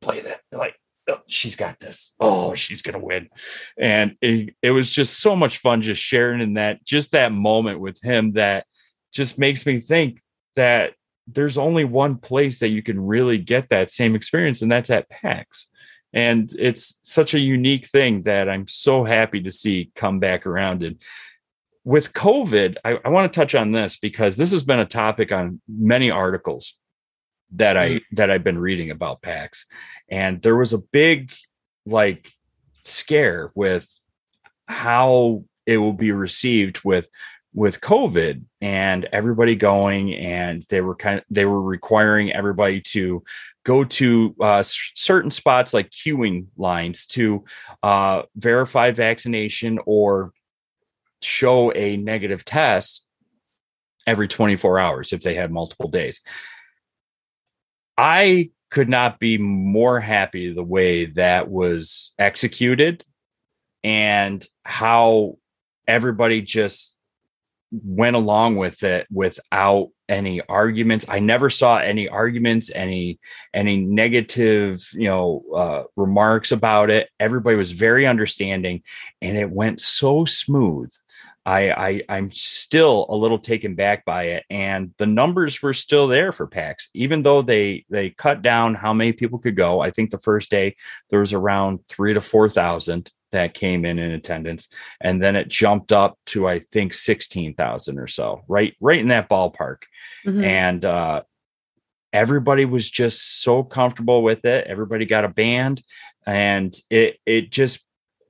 play 0.00 0.20
that 0.20 0.40
like 0.52 0.74
oh, 1.08 1.20
she's 1.26 1.56
got 1.56 1.78
this. 1.78 2.14
Oh. 2.20 2.50
oh, 2.50 2.54
she's 2.54 2.82
gonna 2.82 2.98
win. 2.98 3.28
And 3.78 4.16
it, 4.20 4.54
it 4.62 4.70
was 4.70 4.90
just 4.90 5.20
so 5.20 5.34
much 5.34 5.58
fun 5.58 5.82
just 5.82 6.02
sharing 6.02 6.40
in 6.40 6.54
that 6.54 6.84
just 6.84 7.12
that 7.12 7.32
moment 7.32 7.80
with 7.80 8.00
him 8.02 8.32
that 8.32 8.66
just 9.12 9.38
makes 9.38 9.64
me 9.66 9.80
think 9.80 10.20
that 10.54 10.94
there's 11.26 11.58
only 11.58 11.84
one 11.84 12.16
place 12.16 12.60
that 12.60 12.68
you 12.68 12.82
can 12.82 12.98
really 12.98 13.38
get 13.38 13.68
that 13.68 13.90
same 13.90 14.14
experience, 14.14 14.62
and 14.62 14.70
that's 14.70 14.90
at 14.90 15.08
PAX. 15.10 15.68
And 16.12 16.50
it's 16.58 16.98
such 17.02 17.34
a 17.34 17.38
unique 17.38 17.86
thing 17.86 18.22
that 18.22 18.48
I'm 18.48 18.66
so 18.66 19.04
happy 19.04 19.42
to 19.42 19.50
see 19.50 19.90
come 19.94 20.20
back 20.20 20.46
around. 20.46 20.82
And 20.82 21.00
with 21.84 22.14
COVID, 22.14 22.76
I, 22.84 22.98
I 23.04 23.08
want 23.10 23.30
to 23.30 23.38
touch 23.38 23.54
on 23.54 23.72
this 23.72 23.96
because 23.96 24.36
this 24.36 24.50
has 24.52 24.62
been 24.62 24.80
a 24.80 24.86
topic 24.86 25.32
on 25.32 25.60
many 25.68 26.10
articles 26.10 26.76
that 27.52 27.76
I 27.76 27.88
mm-hmm. 27.88 28.16
that 28.16 28.30
I've 28.30 28.44
been 28.44 28.58
reading 28.58 28.90
about 28.90 29.22
PAX, 29.22 29.66
and 30.08 30.42
there 30.42 30.56
was 30.56 30.72
a 30.72 30.78
big 30.78 31.32
like 31.86 32.32
scare 32.82 33.50
with 33.54 33.88
how 34.66 35.44
it 35.66 35.78
will 35.78 35.92
be 35.92 36.12
received 36.12 36.84
with 36.84 37.08
with 37.54 37.80
COVID 37.80 38.44
and 38.60 39.08
everybody 39.12 39.56
going, 39.56 40.14
and 40.14 40.62
they 40.68 40.80
were 40.80 40.94
kind 40.94 41.18
of 41.18 41.24
they 41.30 41.44
were 41.44 41.62
requiring 41.62 42.32
everybody 42.32 42.80
to 42.80 43.22
go 43.64 43.84
to 43.84 44.34
uh, 44.40 44.62
certain 44.64 45.30
spots 45.30 45.74
like 45.74 45.90
queuing 45.90 46.46
lines 46.56 47.06
to 47.06 47.44
uh, 47.82 48.22
verify 48.36 48.90
vaccination 48.90 49.78
or 49.86 50.32
show 51.20 51.72
a 51.72 51.96
negative 51.96 52.44
test 52.44 53.04
every 54.06 54.28
24 54.28 54.78
hours 54.78 55.12
if 55.12 55.22
they 55.22 55.34
had 55.34 55.50
multiple 55.50 55.90
days. 55.90 56.22
I 57.98 58.50
could 58.70 58.88
not 58.88 59.18
be 59.18 59.38
more 59.38 59.98
happy 59.98 60.52
the 60.52 60.62
way 60.62 61.06
that 61.06 61.50
was 61.50 62.14
executed 62.18 63.04
and 63.82 64.46
how 64.62 65.38
everybody 65.86 66.40
just 66.40 66.96
went 67.72 68.14
along 68.14 68.56
with 68.56 68.84
it 68.84 69.06
without 69.10 69.88
any 70.08 70.40
arguments. 70.42 71.06
I 71.08 71.18
never 71.18 71.50
saw 71.50 71.78
any 71.78 72.08
arguments 72.08 72.70
any 72.74 73.18
any 73.52 73.76
negative 73.76 74.86
you 74.92 75.08
know 75.08 75.42
uh, 75.54 75.82
remarks 75.96 76.52
about 76.52 76.90
it. 76.90 77.10
Everybody 77.18 77.56
was 77.56 77.72
very 77.72 78.06
understanding 78.06 78.82
and 79.20 79.36
it 79.36 79.50
went 79.50 79.80
so 79.80 80.24
smooth 80.24 80.90
I, 81.48 81.70
I 81.70 82.02
I'm 82.10 82.30
still 82.30 83.06
a 83.08 83.16
little 83.16 83.38
taken 83.38 83.74
back 83.74 84.04
by 84.04 84.24
it, 84.24 84.44
and 84.50 84.92
the 84.98 85.06
numbers 85.06 85.62
were 85.62 85.72
still 85.72 86.06
there 86.06 86.30
for 86.30 86.46
PAX, 86.46 86.90
even 86.92 87.22
though 87.22 87.40
they 87.40 87.86
they 87.88 88.10
cut 88.10 88.42
down 88.42 88.74
how 88.74 88.92
many 88.92 89.14
people 89.14 89.38
could 89.38 89.56
go. 89.56 89.80
I 89.80 89.90
think 89.90 90.10
the 90.10 90.18
first 90.18 90.50
day 90.50 90.76
there 91.08 91.20
was 91.20 91.32
around 91.32 91.80
three 91.88 92.12
to 92.12 92.20
four 92.20 92.50
thousand 92.50 93.10
that 93.32 93.54
came 93.54 93.86
in 93.86 93.98
in 93.98 94.10
attendance, 94.10 94.68
and 95.00 95.22
then 95.22 95.36
it 95.36 95.48
jumped 95.48 95.90
up 95.90 96.18
to 96.26 96.46
I 96.46 96.66
think 96.70 96.92
sixteen 96.92 97.54
thousand 97.54 97.98
or 97.98 98.08
so, 98.08 98.42
right 98.46 98.76
right 98.78 99.00
in 99.00 99.08
that 99.08 99.30
ballpark, 99.30 99.84
mm-hmm. 100.26 100.44
and 100.44 100.84
uh, 100.84 101.22
everybody 102.12 102.66
was 102.66 102.90
just 102.90 103.40
so 103.42 103.62
comfortable 103.62 104.22
with 104.22 104.44
it. 104.44 104.66
Everybody 104.66 105.06
got 105.06 105.24
a 105.24 105.28
band, 105.28 105.82
and 106.26 106.78
it 106.90 107.16
it 107.24 107.50
just 107.50 107.80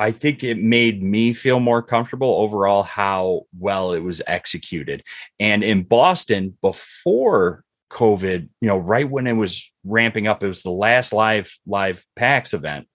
I 0.00 0.12
think 0.12 0.44
it 0.44 0.58
made 0.58 1.02
me 1.02 1.32
feel 1.32 1.58
more 1.58 1.82
comfortable 1.82 2.36
overall 2.36 2.82
how 2.84 3.42
well 3.58 3.92
it 3.92 4.00
was 4.00 4.22
executed. 4.26 5.02
And 5.40 5.64
in 5.64 5.82
Boston, 5.82 6.56
before 6.62 7.64
COVID, 7.90 8.48
you 8.60 8.68
know, 8.68 8.78
right 8.78 9.08
when 9.08 9.26
it 9.26 9.32
was 9.32 9.72
ramping 9.84 10.28
up, 10.28 10.42
it 10.42 10.46
was 10.46 10.62
the 10.62 10.70
last 10.70 11.12
live 11.12 11.52
live 11.66 12.04
PAX 12.16 12.54
event. 12.54 12.86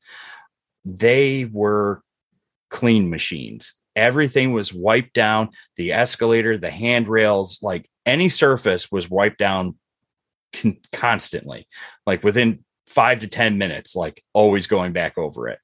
They 0.85 1.45
were 1.45 2.01
clean 2.69 3.09
machines. 3.09 3.73
Everything 3.95 4.53
was 4.53 4.73
wiped 4.73 5.13
down. 5.13 5.49
The 5.75 5.91
escalator, 5.93 6.57
the 6.57 6.71
handrails, 6.71 7.61
like 7.61 7.89
any 8.05 8.29
surface 8.29 8.91
was 8.91 9.09
wiped 9.09 9.37
down 9.37 9.75
con- 10.53 10.77
constantly, 10.93 11.67
like 12.07 12.23
within 12.23 12.63
five 12.87 13.19
to 13.19 13.27
10 13.27 13.57
minutes, 13.57 13.95
like 13.95 14.23
always 14.33 14.67
going 14.67 14.93
back 14.93 15.17
over 15.17 15.49
it 15.49 15.59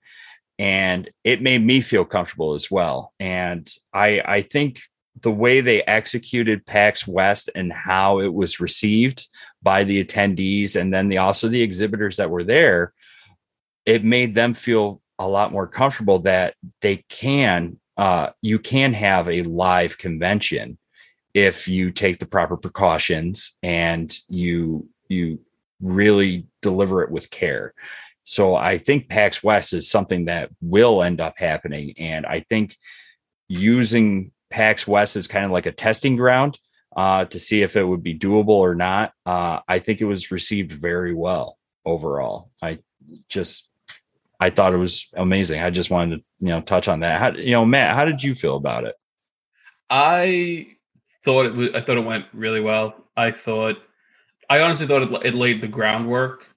and 0.60 1.10
it 1.24 1.42
made 1.42 1.66
me 1.66 1.80
feel 1.80 2.04
comfortable 2.04 2.54
as 2.54 2.70
well. 2.70 3.14
And 3.20 3.68
I 3.94 4.22
I 4.26 4.42
think 4.42 4.82
the 5.22 5.32
way 5.32 5.62
they 5.62 5.82
executed 5.84 6.66
PAX 6.66 7.08
West 7.08 7.50
and 7.56 7.74
how 7.74 8.20
it 8.20 8.34
was 8.34 8.60
received 8.60 9.28
by 9.64 9.84
the 9.84 10.04
attendees 10.04 10.80
and 10.80 10.94
then 10.94 11.10
the 11.10 11.18
also 11.18 11.48
the 11.48 11.62
exhibitors 11.62 12.18
that 12.18 12.30
were 12.30 12.44
there, 12.44 12.94
it 13.86 14.04
made 14.04 14.36
them 14.36 14.54
feel 14.54 15.02
a 15.18 15.28
lot 15.28 15.52
more 15.52 15.68
comfortable 15.68 16.20
that 16.20 16.54
they 16.82 16.98
can 17.10 17.80
uh, 17.98 18.30
you 18.42 18.60
can 18.60 18.94
have 18.94 19.28
a 19.28 19.44
live 19.44 19.98
convention 19.98 20.78
if 21.34 21.68
you 21.68 21.92
take 21.92 22.18
the 22.18 22.26
proper 22.26 22.58
precautions 22.58 23.58
and 23.64 24.18
you 24.30 24.88
you 25.08 25.40
really 25.82 26.46
deliver 26.62 27.02
it 27.04 27.12
with 27.12 27.30
care 27.30 27.74
so 28.30 28.56
I 28.56 28.78
think 28.78 29.10
PAX 29.10 29.42
West 29.42 29.74
is 29.74 29.90
something 29.90 30.26
that 30.26 30.52
will 30.62 31.02
end 31.02 31.20
up 31.20 31.34
happening. 31.40 31.96
And 31.98 32.28
I 32.28 32.42
think 32.48 32.78
using 33.48 34.32
PAX 34.52 34.88
West 34.88 35.16
as 35.16 35.26
kind 35.26 35.46
of 35.46 35.52
like 35.52 35.66
a 35.66 35.72
testing 35.72 36.16
ground 36.16 36.56
uh, 36.96 37.26
to 37.26 37.40
see 37.40 37.64
if 37.64 37.76
it 37.76 37.84
would 37.84 38.04
be 38.04 38.16
doable 38.16 38.50
or 38.50 38.76
not, 38.76 39.14
uh, 39.26 39.62
I 39.68 39.80
think 39.80 40.00
it 40.00 40.06
was 40.06 40.30
received 40.30 40.72
very 40.72 41.12
well 41.12 41.58
overall. 41.84 42.52
I 42.62 42.78
just, 43.30 43.68
I 44.40 44.52
thought 44.52 44.76
it 44.76 44.78
was 44.78 45.08
amazing. 45.16 45.64
I 45.64 45.72
just 45.72 45.90
wanted 45.90 46.18
to, 46.18 46.24
you 46.38 46.50
know, 46.50 46.62
touch 46.62 46.88
on 46.88 47.00
that. 47.00 47.20
How, 47.20 47.32
you 47.32 47.54
know, 47.54 47.66
Matt, 47.66 47.96
how 47.96 48.06
did 48.06 48.22
you 48.22 48.36
feel 48.36 48.58
about 48.58 48.84
it? 48.84 48.94
I 49.90 50.68
thought 51.26 51.48
it 51.48 51.56
was. 51.56 51.70
I 51.74 51.82
thought 51.82 51.98
it 51.98 52.06
went 52.06 52.26
really 52.32 52.62
well. 52.62 52.94
I 53.18 53.32
thought, 53.32 53.78
I 54.52 54.62
honestly 54.62 54.86
thought 54.86 55.02
it, 55.02 55.26
it 55.26 55.34
laid 55.34 55.64
the 55.64 55.68
groundwork 55.68 56.49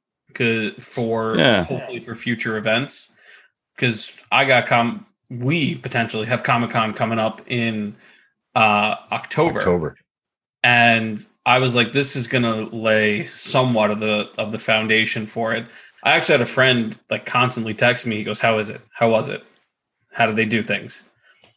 for 0.80 1.36
Yeah. 1.38 1.64
hopefully 1.64 2.00
for 2.00 2.14
future 2.14 2.56
events. 2.56 3.10
Because 3.76 4.12
I 4.30 4.44
got 4.44 4.66
com, 4.66 5.06
we 5.30 5.76
potentially 5.76 6.26
have 6.26 6.42
Comic 6.42 6.70
Con 6.70 6.92
coming 6.92 7.18
up 7.18 7.40
in 7.46 7.94
uh 8.54 8.96
October, 9.10 9.60
October. 9.60 9.96
and 10.62 11.24
I 11.46 11.58
was 11.58 11.74
like, 11.74 11.92
this 11.92 12.14
is 12.16 12.26
gonna 12.28 12.68
lay 12.74 13.24
somewhat 13.24 13.90
of 13.90 13.98
the 14.00 14.30
of 14.38 14.52
the 14.52 14.58
foundation 14.58 15.26
for 15.26 15.52
it. 15.54 15.66
I 16.04 16.12
actually 16.12 16.34
had 16.34 16.40
a 16.42 16.46
friend 16.46 16.98
like 17.10 17.24
constantly 17.26 17.74
text 17.74 18.06
me. 18.06 18.16
He 18.16 18.24
goes, 18.24 18.40
"How 18.40 18.58
is 18.58 18.68
it? 18.68 18.80
How 18.92 19.08
was 19.10 19.28
it? 19.28 19.42
How 20.12 20.26
do 20.26 20.32
they 20.34 20.44
do 20.44 20.62
things?" 20.62 21.04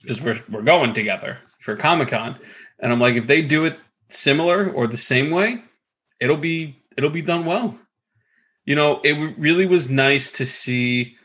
Because 0.01 0.21
we're 0.21 0.39
we're 0.49 0.61
going 0.61 0.93
together 0.93 1.39
for 1.59 1.75
Comic 1.75 2.09
Con, 2.09 2.37
and 2.79 2.91
I'm 2.93 2.99
like, 2.99 3.15
if 3.15 3.27
they 3.27 3.41
do 3.41 3.65
it 3.65 3.77
similar 4.09 4.69
or 4.71 4.87
the 4.87 4.97
same 4.97 5.31
way, 5.31 5.61
it'll 6.21 6.37
be 6.37 6.75
it'll 6.95 7.09
be 7.09 7.21
done 7.23 7.45
well. 7.45 7.77
You 8.65 8.75
know, 8.75 8.99
it 9.03 9.35
really 9.37 9.65
was 9.65 9.89
nice 9.89 10.31
to 10.31 10.45
see 10.45 11.15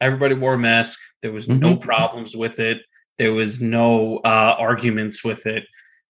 everybody 0.00 0.34
wore 0.34 0.54
a 0.54 0.58
mask. 0.58 1.00
There 1.22 1.32
was 1.32 1.48
no 1.48 1.76
problems 1.76 2.36
with 2.36 2.60
it. 2.60 2.82
There 3.18 3.32
was 3.32 3.60
no 3.60 4.18
uh, 4.18 4.56
arguments 4.58 5.24
with 5.24 5.46
it. 5.46 5.64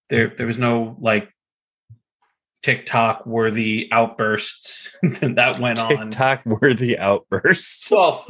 There 0.09 0.33
there 0.37 0.47
was 0.47 0.59
no 0.59 0.97
like 1.01 1.29
TikTok 2.63 3.27
worthy 3.27 3.89
outbursts 3.93 4.97
that 5.03 5.61
went 5.61 5.81
on. 5.81 6.11
TikTok 6.11 6.47
worthy 6.47 6.99
outbursts. 6.99 7.91
Well, 7.91 8.27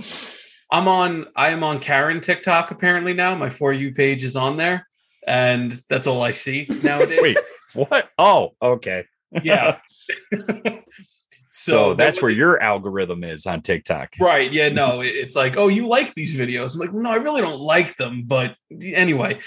I'm 0.71 0.89
on. 0.89 1.27
I 1.37 1.51
am 1.51 1.63
on 1.63 1.79
Karen 1.79 2.21
TikTok 2.21 2.71
apparently 2.71 3.15
now. 3.15 3.35
My 3.35 3.51
for 3.51 3.73
you 3.73 3.93
page 3.95 4.25
is 4.25 4.37
on 4.37 4.57
there, 4.57 4.87
and 5.27 5.73
that's 5.89 6.07
all 6.07 6.23
I 6.23 6.33
see 6.33 6.67
nowadays. 6.83 7.23
Wait, 7.23 7.37
what? 7.75 8.11
Oh, 8.19 8.55
okay. 8.61 9.05
yeah. 9.43 9.79
So, 11.55 11.93
that's 11.93 12.23
where 12.23 12.31
your 12.31 12.63
algorithm 12.63 13.23
is 13.25 13.45
on 13.45 13.61
TikTok. 13.61 14.15
right. 14.19 14.51
Yeah. 14.51 14.71
No, 14.71 15.01
it's 15.05 15.37
like, 15.37 15.59
oh, 15.59 15.69
you 15.69 15.87
like 15.87 16.15
these 16.15 16.35
videos. 16.35 16.75
I'm 16.75 16.81
like, 16.81 16.95
no, 16.95 17.11
I 17.11 17.17
really 17.17 17.43
don't 17.43 17.61
like 17.61 17.97
them. 17.97 18.23
But 18.25 18.57
anyway, 18.81 19.39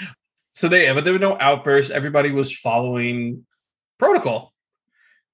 so 0.51 0.67
they, 0.67 0.91
but 0.93 1.03
there 1.03 1.13
were 1.13 1.19
no 1.19 1.37
outbursts. 1.39 1.91
Everybody 1.91 2.31
was 2.31 2.55
following 2.55 3.45
protocol, 3.97 4.53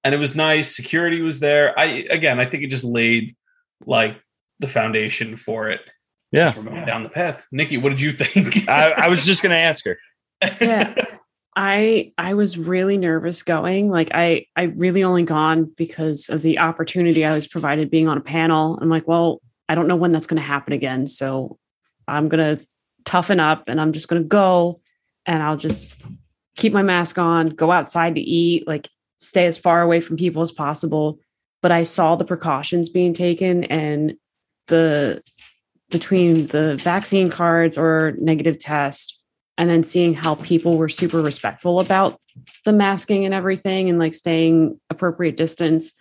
and 0.02 0.14
it 0.14 0.18
was 0.18 0.34
nice. 0.34 0.74
Security 0.74 1.20
was 1.20 1.40
there. 1.40 1.78
I 1.78 2.06
again, 2.08 2.40
I 2.40 2.46
think 2.46 2.62
it 2.62 2.68
just 2.68 2.84
laid 2.84 3.36
like 3.84 4.18
the 4.58 4.68
foundation 4.68 5.36
for 5.36 5.68
it. 5.68 5.80
Yeah. 6.30 6.50
We're 6.56 6.62
going 6.62 6.86
down 6.86 7.02
the 7.02 7.10
path. 7.10 7.46
Nikki, 7.52 7.76
what 7.76 7.90
did 7.90 8.00
you 8.00 8.12
think? 8.12 8.66
I, 8.68 8.92
I 8.92 9.08
was 9.08 9.26
just 9.26 9.42
going 9.42 9.50
to 9.50 9.58
ask 9.58 9.84
her. 9.84 9.98
Yeah. 10.60 10.94
I 11.54 12.12
I 12.16 12.34
was 12.34 12.56
really 12.56 12.96
nervous 12.96 13.42
going. 13.42 13.90
Like 13.90 14.10
I 14.14 14.46
I 14.56 14.64
really 14.64 15.04
only 15.04 15.24
gone 15.24 15.64
because 15.76 16.28
of 16.28 16.42
the 16.42 16.58
opportunity 16.58 17.24
I 17.24 17.34
was 17.34 17.46
provided 17.46 17.90
being 17.90 18.08
on 18.08 18.16
a 18.16 18.22
panel. 18.22 18.78
I'm 18.80 18.88
like, 18.88 19.06
well, 19.06 19.40
I 19.68 19.74
don't 19.74 19.88
know 19.88 19.96
when 19.96 20.12
that's 20.12 20.26
going 20.26 20.40
to 20.40 20.46
happen 20.46 20.72
again, 20.72 21.06
so 21.06 21.58
I'm 22.08 22.28
going 22.28 22.58
to 22.58 22.66
toughen 23.04 23.40
up 23.40 23.64
and 23.68 23.80
I'm 23.80 23.92
just 23.92 24.08
going 24.08 24.22
to 24.22 24.28
go 24.28 24.80
and 25.26 25.42
I'll 25.42 25.56
just 25.56 25.94
keep 26.56 26.72
my 26.72 26.82
mask 26.82 27.18
on, 27.18 27.50
go 27.50 27.70
outside 27.70 28.14
to 28.14 28.20
eat, 28.20 28.66
like 28.66 28.88
stay 29.18 29.46
as 29.46 29.58
far 29.58 29.82
away 29.82 30.00
from 30.00 30.16
people 30.16 30.42
as 30.42 30.52
possible. 30.52 31.18
But 31.60 31.72
I 31.72 31.84
saw 31.84 32.16
the 32.16 32.24
precautions 32.24 32.88
being 32.88 33.14
taken 33.14 33.64
and 33.64 34.14
the 34.68 35.22
between 35.90 36.46
the 36.46 36.76
vaccine 36.76 37.28
cards 37.28 37.76
or 37.76 38.14
negative 38.18 38.58
test 38.58 39.21
and 39.58 39.68
then 39.68 39.84
seeing 39.84 40.14
how 40.14 40.34
people 40.36 40.78
were 40.78 40.88
super 40.88 41.20
respectful 41.20 41.80
about 41.80 42.18
the 42.64 42.72
masking 42.72 43.24
and 43.24 43.34
everything 43.34 43.88
and 43.88 43.98
like 43.98 44.14
staying 44.14 44.80
appropriate 44.90 45.36
distance 45.36 45.94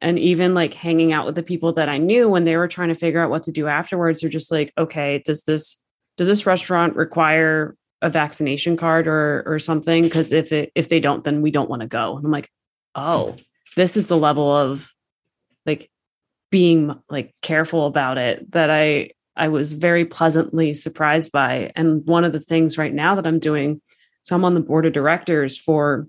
and 0.00 0.18
even 0.18 0.52
like 0.52 0.74
hanging 0.74 1.12
out 1.12 1.24
with 1.24 1.34
the 1.34 1.42
people 1.42 1.72
that 1.72 1.88
I 1.88 1.98
knew 1.98 2.28
when 2.28 2.44
they 2.44 2.56
were 2.56 2.68
trying 2.68 2.88
to 2.88 2.94
figure 2.94 3.22
out 3.22 3.30
what 3.30 3.44
to 3.44 3.52
do 3.52 3.66
afterwards 3.66 4.20
they're 4.20 4.30
just 4.30 4.50
like 4.50 4.72
okay 4.76 5.22
does 5.24 5.44
this 5.44 5.80
does 6.16 6.28
this 6.28 6.46
restaurant 6.46 6.96
require 6.96 7.76
a 8.02 8.10
vaccination 8.10 8.76
card 8.76 9.06
or 9.06 9.44
or 9.46 9.58
something? 9.58 10.02
Because 10.02 10.32
if 10.32 10.52
it 10.52 10.72
if 10.74 10.88
they 10.88 11.00
don't 11.00 11.24
then 11.24 11.40
we 11.40 11.50
don't 11.50 11.70
want 11.70 11.82
to 11.82 11.88
go. 11.88 12.16
And 12.16 12.26
I'm 12.26 12.32
like 12.32 12.50
oh 12.94 13.36
this 13.76 13.96
is 13.96 14.08
the 14.08 14.18
level 14.18 14.54
of 14.54 14.90
like 15.64 15.90
being 16.50 16.94
like 17.08 17.34
careful 17.40 17.86
about 17.86 18.18
it 18.18 18.50
that 18.52 18.70
I 18.70 19.12
I 19.36 19.48
was 19.48 19.72
very 19.72 20.04
pleasantly 20.04 20.74
surprised 20.74 21.32
by. 21.32 21.72
And 21.74 22.06
one 22.06 22.24
of 22.24 22.32
the 22.32 22.40
things 22.40 22.76
right 22.78 22.92
now 22.92 23.14
that 23.14 23.26
I'm 23.26 23.38
doing, 23.38 23.80
so 24.20 24.36
I'm 24.36 24.44
on 24.44 24.54
the 24.54 24.60
board 24.60 24.86
of 24.86 24.92
directors 24.92 25.56
for 25.58 26.06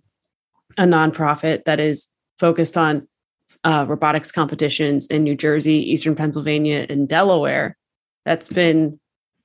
a 0.78 0.84
nonprofit 0.84 1.66
that 1.66 1.80
is 1.80 2.08
focused 2.40 2.78
on 2.78 3.08
uh, 3.64 3.86
robotics 3.88 4.32
competitions 4.32 5.08
in 5.08 5.24
New 5.24 5.36
Jersey, 5.36 5.92
Eastern 5.92 6.16
Pennsylvania, 6.16 6.86
and 6.90 7.08
Delaware. 7.08 7.78
That's 8.26 8.50
been 8.50 9.00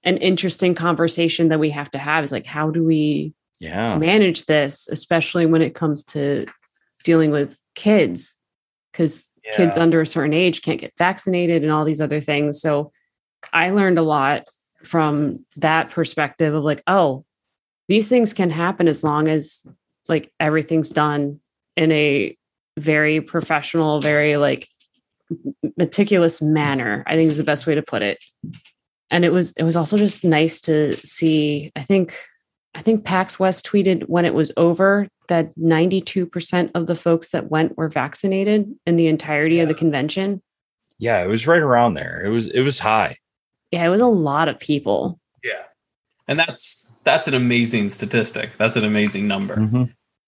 an 0.05 0.17
interesting 0.19 0.75
conversation 0.75 1.49
that 1.49 1.61
we 1.61 1.71
have 1.71 1.91
to 1.91 1.99
have 1.99 2.25
is 2.25 2.33
like, 2.33 2.47
how 2.47 2.71
do 2.71 2.85
we 2.85 3.35
Yeah. 3.61 3.99
manage 3.99 4.47
this, 4.47 4.89
especially 4.89 5.47
when 5.47 5.63
it 5.63 5.75
comes 5.75 6.05
to 6.05 6.47
dealing 7.05 7.31
with 7.31 7.61
kids, 7.75 8.37
because 8.93 9.29
kids 9.57 9.77
under 9.77 10.01
a 10.01 10.07
certain 10.07 10.33
age 10.35 10.63
can't 10.63 10.81
get 10.81 10.93
vaccinated 10.97 11.63
and 11.63 11.73
all 11.73 11.85
these 11.85 12.01
other 12.01 12.21
things. 12.21 12.61
So 12.61 12.93
I 13.53 13.71
learned 13.71 13.99
a 13.99 14.03
lot 14.03 14.49
from 14.83 15.45
that 15.57 15.91
perspective 15.91 16.55
of 16.55 16.65
like, 16.65 16.83
oh, 16.87 17.25
these 17.89 18.09
things 18.09 18.35
can 18.35 18.51
happen 18.51 18.89
as 18.89 19.03
long 19.03 19.29
as 19.29 19.67
like 20.09 20.33
everything's 20.39 20.91
done 20.91 21.41
in 21.77 21.93
a 21.93 22.37
very 22.79 23.21
professional, 23.21 24.01
very 24.01 24.37
like 24.37 24.69
meticulous 25.77 26.41
manner. 26.41 27.03
I 27.07 27.17
think 27.17 27.31
is 27.31 27.37
the 27.37 27.45
best 27.45 27.67
way 27.67 27.75
to 27.75 27.83
put 27.83 28.03
it. 28.03 28.19
And 29.11 29.25
it 29.25 29.33
was 29.33 29.53
it 29.53 29.65
was 29.65 29.77
also 29.77 29.97
just 29.97 30.25
nice 30.25 30.61
to 30.63 30.95
see. 30.95 31.73
I 31.77 31.83
think 31.83 32.19
I 32.75 32.83
think 32.83 33.05
PAX 33.05 33.39
West 33.39 33.67
tweeted 33.67 34.05
when 34.09 34.25
it 34.25 34.35
was 34.35 34.53
over 34.57 35.09
that 35.29 35.55
92% 35.59 36.71
of 36.75 36.87
the 36.87 36.97
folks 36.97 37.31
that 37.31 37.51
went 37.51 37.77
were 37.77 37.89
vaccinated 37.89 38.73
in 38.87 38.97
the 38.97 39.09
entirety 39.09 39.61
of 39.61 39.69
the 39.69 39.75
convention. 39.75 40.43
Yeah, 40.99 41.23
it 41.23 41.29
was 41.29 41.47
right 41.47 41.61
around 41.61 41.95
there. 41.95 42.25
It 42.25 42.31
was 42.31 42.47
it 42.47 42.61
was 42.61 42.79
high. 42.79 43.19
Yeah, 43.71 43.85
it 43.85 43.89
was 43.89 44.01
a 44.01 44.07
lot 44.07 44.49
of 44.49 44.59
people. 44.59 45.19
Yeah. 45.45 45.63
And 46.27 46.39
that's 46.39 46.87
that's 47.05 47.29
an 47.29 47.35
amazing 47.35 47.89
statistic. 47.89 48.57
That's 48.57 48.77
an 48.77 48.85
amazing 48.85 49.27
number. 49.27 49.57
Mm-hmm. 49.57 49.85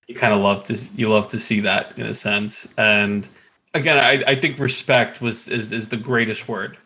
You 0.06 0.14
kind 0.14 0.32
of 0.32 0.40
love 0.40 0.64
to 0.64 0.78
you 0.96 1.08
love 1.08 1.28
to 1.28 1.38
see 1.38 1.60
that 1.60 1.98
in 1.98 2.06
a 2.06 2.14
sense. 2.14 2.72
And 2.78 3.28
again, 3.74 3.98
I, 3.98 4.32
I 4.32 4.34
think 4.34 4.58
respect 4.58 5.20
was 5.20 5.46
is, 5.48 5.72
is 5.72 5.88
the 5.88 5.96
greatest 5.96 6.48
word 6.48 6.76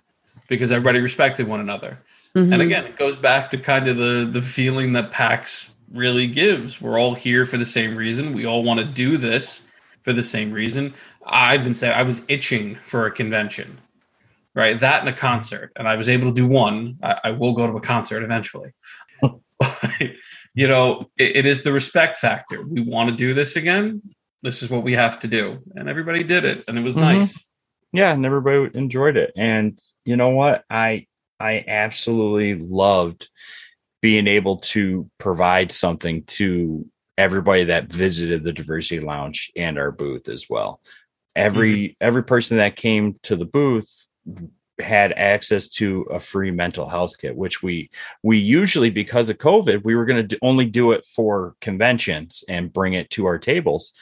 because 0.49 0.71
everybody 0.73 1.01
respected 1.01 1.49
one 1.49 1.61
another. 1.61 1.99
And 2.37 2.53
Mhm. 2.53 2.63
again, 2.63 2.85
it 2.85 2.97
goes 2.97 3.17
back 3.17 3.51
to 3.51 3.57
kind 3.59 3.87
of 3.89 3.97
the 3.97 4.29
the 4.31 4.43
feeling 4.43 4.93
that 4.95 5.11
PAX 5.13 5.71
really 5.93 6.27
gives. 6.27 6.81
We're 6.81 6.99
all 6.99 7.15
here 7.15 7.47
for 7.47 7.57
the 7.57 7.65
same 7.67 7.95
reason. 7.95 8.33
We 8.33 8.45
all 8.45 8.65
want 8.65 8.81
to 8.81 8.85
do 8.87 9.17
this 9.17 9.63
for 10.03 10.13
the 10.13 10.23
same 10.23 10.51
reason. 10.51 10.93
I've 11.25 11.63
been 11.63 11.75
saying 11.75 11.95
I 11.95 12.03
was 12.03 12.23
itching 12.29 12.75
for 12.83 13.07
a 13.07 13.11
convention, 13.13 13.79
right? 14.55 14.79
That 14.79 15.01
and 15.01 15.09
a 15.09 15.13
concert, 15.13 15.73
and 15.77 15.89
I 15.89 15.97
was 15.97 16.09
able 16.09 16.29
to 16.29 16.33
do 16.35 16.47
one. 16.47 16.99
I, 17.03 17.19
I 17.25 17.31
will 17.33 17.53
go 17.53 17.67
to 17.67 17.77
a 17.77 17.81
concert 17.81 18.23
eventually. 18.23 18.73
you 20.55 20.69
know, 20.69 21.11
it, 21.19 21.37
it 21.37 21.47
is 21.47 21.63
the 21.63 21.73
respect 21.73 22.19
factor. 22.19 22.65
We 22.67 22.81
want 22.83 23.11
to 23.11 23.17
do 23.17 23.35
this 23.35 23.57
again. 23.57 24.03
This 24.43 24.63
is 24.63 24.71
what 24.71 24.83
we 24.85 24.93
have 24.93 25.19
to 25.21 25.29
do, 25.29 25.59
and 25.75 25.89
everybody 25.89 26.23
did 26.23 26.45
it, 26.45 26.65
and 26.69 26.79
it 26.79 26.83
was 26.83 26.97
Mhm. 26.97 27.01
nice. 27.01 27.45
yeah 27.93 28.13
and 28.13 28.27
everybody 28.27 28.69
enjoyed 28.77 29.17
it 29.17 29.33
and 29.37 29.79
you 30.05 30.17
know 30.17 30.31
what 30.31 30.65
i 30.69 31.07
i 31.39 31.65
absolutely 31.69 32.55
loved 32.67 33.29
being 34.03 34.27
able 34.27 34.57
to 34.59 35.09
provide 35.19 35.71
something 35.71 36.25
to 36.25 36.85
everybody 37.17 37.63
that 37.65 37.93
visited 37.93 38.43
the 38.43 38.53
diversity 38.53 38.99
lounge 39.01 39.53
and 39.57 39.79
our 39.79 39.93
booth 39.93 40.29
as 40.29 40.47
well 40.51 40.81
every 41.37 41.97
every 42.01 42.25
person 42.25 42.57
that 42.57 42.75
came 42.75 43.15
to 43.23 43.37
the 43.37 43.45
booth 43.45 44.09
had 44.81 45.13
access 45.13 45.69
to 45.69 46.03
a 46.11 46.19
free 46.19 46.51
mental 46.51 46.89
health 46.89 47.17
kit 47.17 47.37
which 47.37 47.63
we 47.63 47.89
we 48.25 48.37
usually 48.37 48.91
because 48.91 49.29
of 49.29 49.39
covid 49.39 49.85
we 49.85 49.95
were 49.95 50.05
going 50.05 50.27
to 50.27 50.39
only 50.43 50.65
do 50.65 50.91
it 50.91 51.07
for 51.07 51.55
conventions 51.61 52.43
and 52.49 52.73
bring 52.73 52.95
it 52.95 53.09
to 53.11 53.25
our 53.25 53.39
tables 53.39 53.93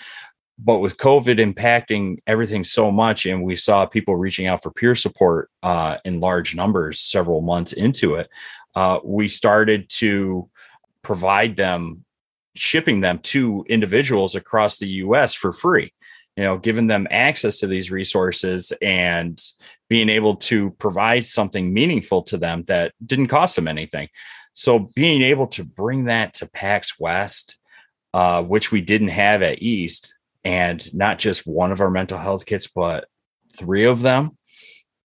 but 0.64 0.78
with 0.78 0.96
COVID 0.96 1.40
impacting 1.40 2.18
everything 2.26 2.62
so 2.62 2.90
much, 2.90 3.26
and 3.26 3.42
we 3.42 3.56
saw 3.56 3.86
people 3.86 4.16
reaching 4.16 4.46
out 4.46 4.62
for 4.62 4.70
peer 4.70 4.94
support 4.94 5.50
uh, 5.62 5.96
in 6.04 6.20
large 6.20 6.54
numbers 6.54 7.00
several 7.00 7.40
months 7.40 7.72
into 7.72 8.14
it, 8.14 8.28
uh, 8.74 8.98
we 9.02 9.28
started 9.28 9.88
to 9.88 10.48
provide 11.02 11.56
them, 11.56 12.04
shipping 12.54 13.00
them 13.00 13.18
to 13.18 13.64
individuals 13.68 14.34
across 14.34 14.78
the 14.78 14.88
US 14.88 15.34
for 15.34 15.52
free. 15.52 15.92
You 16.36 16.44
know 16.44 16.58
giving 16.58 16.86
them 16.86 17.06
access 17.10 17.58
to 17.60 17.66
these 17.66 17.90
resources 17.90 18.72
and 18.80 19.42
being 19.88 20.08
able 20.08 20.36
to 20.36 20.70
provide 20.72 21.24
something 21.24 21.72
meaningful 21.72 22.22
to 22.22 22.38
them 22.38 22.64
that 22.64 22.92
didn't 23.04 23.28
cost 23.28 23.56
them 23.56 23.68
anything. 23.68 24.08
So 24.54 24.88
being 24.94 25.22
able 25.22 25.46
to 25.48 25.64
bring 25.64 26.04
that 26.04 26.34
to 26.34 26.46
pax 26.46 26.98
west 26.98 27.58
uh, 28.14 28.42
which 28.42 28.70
we 28.70 28.80
didn't 28.82 29.08
have 29.08 29.42
at 29.42 29.62
east 29.62 30.14
and 30.44 30.92
not 30.94 31.18
just 31.18 31.46
one 31.46 31.72
of 31.72 31.80
our 31.80 31.90
mental 31.90 32.18
health 32.18 32.44
kits 32.44 32.66
but 32.66 33.06
three 33.56 33.86
of 33.86 34.00
them 34.02 34.36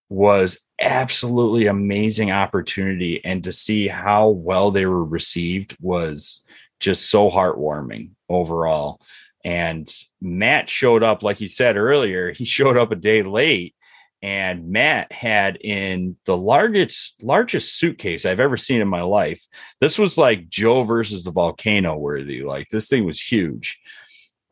was 0.10 0.60
absolutely 0.80 1.68
amazing 1.68 2.32
opportunity. 2.32 3.24
And 3.24 3.44
to 3.44 3.52
see 3.52 3.88
how 3.88 4.30
well 4.30 4.72
they 4.72 4.86
were 4.86 5.04
received 5.04 5.76
was 5.82 6.44
just 6.80 7.10
so 7.10 7.30
heartwarming 7.30 8.12
overall 8.30 9.02
and 9.48 9.90
Matt 10.20 10.70
showed 10.70 11.04
up 11.04 11.24
like 11.24 11.38
he 11.38 11.48
said 11.48 11.78
earlier 11.78 12.32
he 12.34 12.44
showed 12.58 12.78
up 12.78 12.92
a 12.92 12.96
day 12.96 13.24
late 13.24 13.74
and 14.22 14.70
Matt 14.70 15.12
had 15.12 15.58
in 15.62 16.18
the 16.26 16.36
largest 16.36 17.16
largest 17.22 17.78
suitcase 17.78 18.26
I've 18.26 18.40
ever 18.40 18.58
seen 18.58 18.82
in 18.82 18.88
my 18.88 19.04
life. 19.04 19.46
This 19.80 19.98
was 19.98 20.18
like 20.18 20.50
Joe 20.50 20.84
versus 20.84 21.24
the 21.24 21.32
volcano 21.32 21.96
worthy 21.96 22.44
like 22.44 22.68
this 22.70 22.90
thing 22.90 23.06
was 23.06 23.22
huge. 23.22 23.80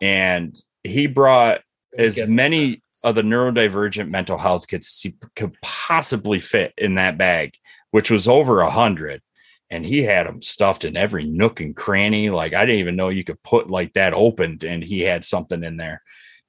And 0.02 0.56
he 0.84 1.08
brought 1.08 1.62
as 1.98 2.26
many 2.28 2.84
of 3.04 3.16
the 3.16 3.22
neurodivergent 3.22 4.10
mental 4.10 4.38
health 4.38 4.68
kits 4.68 5.02
he 5.02 5.16
could 5.36 5.58
possibly 5.62 6.40
fit 6.40 6.74
in 6.78 6.96
that 6.96 7.18
bag, 7.18 7.56
which 7.92 8.12
was 8.12 8.28
over 8.28 8.62
a 8.62 8.70
hundred. 8.70 9.22
And 9.70 9.86
he 9.86 10.04
had 10.04 10.28
them 10.28 10.42
stuffed 10.42 10.86
in 10.86 10.96
every 10.96 11.26
nook 11.26 11.60
and 11.60 11.76
cranny. 11.76 12.30
Like 12.30 12.54
I 12.54 12.66
didn't 12.66 12.82
even 12.82 12.96
know 12.96 13.10
you 13.10 13.24
could 13.24 13.42
put 13.44 13.70
like 13.70 13.94
that 13.94 14.14
opened, 14.14 14.64
and 14.64 14.84
he 14.84 15.02
had 15.02 15.26
something 15.26 15.64
in 15.64 15.78
there. 15.78 16.02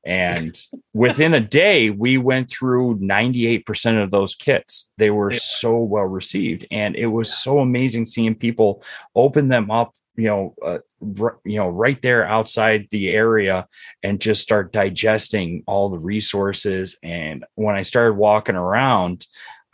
And 0.04 0.58
within 0.94 1.34
a 1.34 1.40
day, 1.40 1.90
we 1.90 2.18
went 2.18 2.50
through 2.50 2.98
98% 2.98 4.02
of 4.02 4.10
those 4.10 4.34
kits. 4.34 4.90
They 4.98 5.10
were 5.10 5.32
yeah. 5.32 5.38
so 5.40 5.78
well 5.78 6.04
received. 6.04 6.66
And 6.70 6.94
it 6.94 7.06
was 7.06 7.36
so 7.36 7.58
amazing 7.58 8.04
seeing 8.04 8.34
people 8.34 8.82
open 9.14 9.48
them 9.48 9.70
up 9.70 9.94
you 10.16 10.28
know, 10.28 10.54
uh, 10.64 10.78
r- 11.20 11.38
you 11.44 11.56
know, 11.56 11.68
right 11.68 12.00
there 12.00 12.26
outside 12.26 12.88
the 12.90 13.10
area, 13.10 13.66
and 14.02 14.20
just 14.20 14.42
start 14.42 14.72
digesting 14.72 15.62
all 15.66 15.90
the 15.90 15.98
resources. 15.98 16.98
And 17.02 17.44
when 17.54 17.76
I 17.76 17.82
started 17.82 18.14
walking 18.14 18.56
around, 18.56 19.26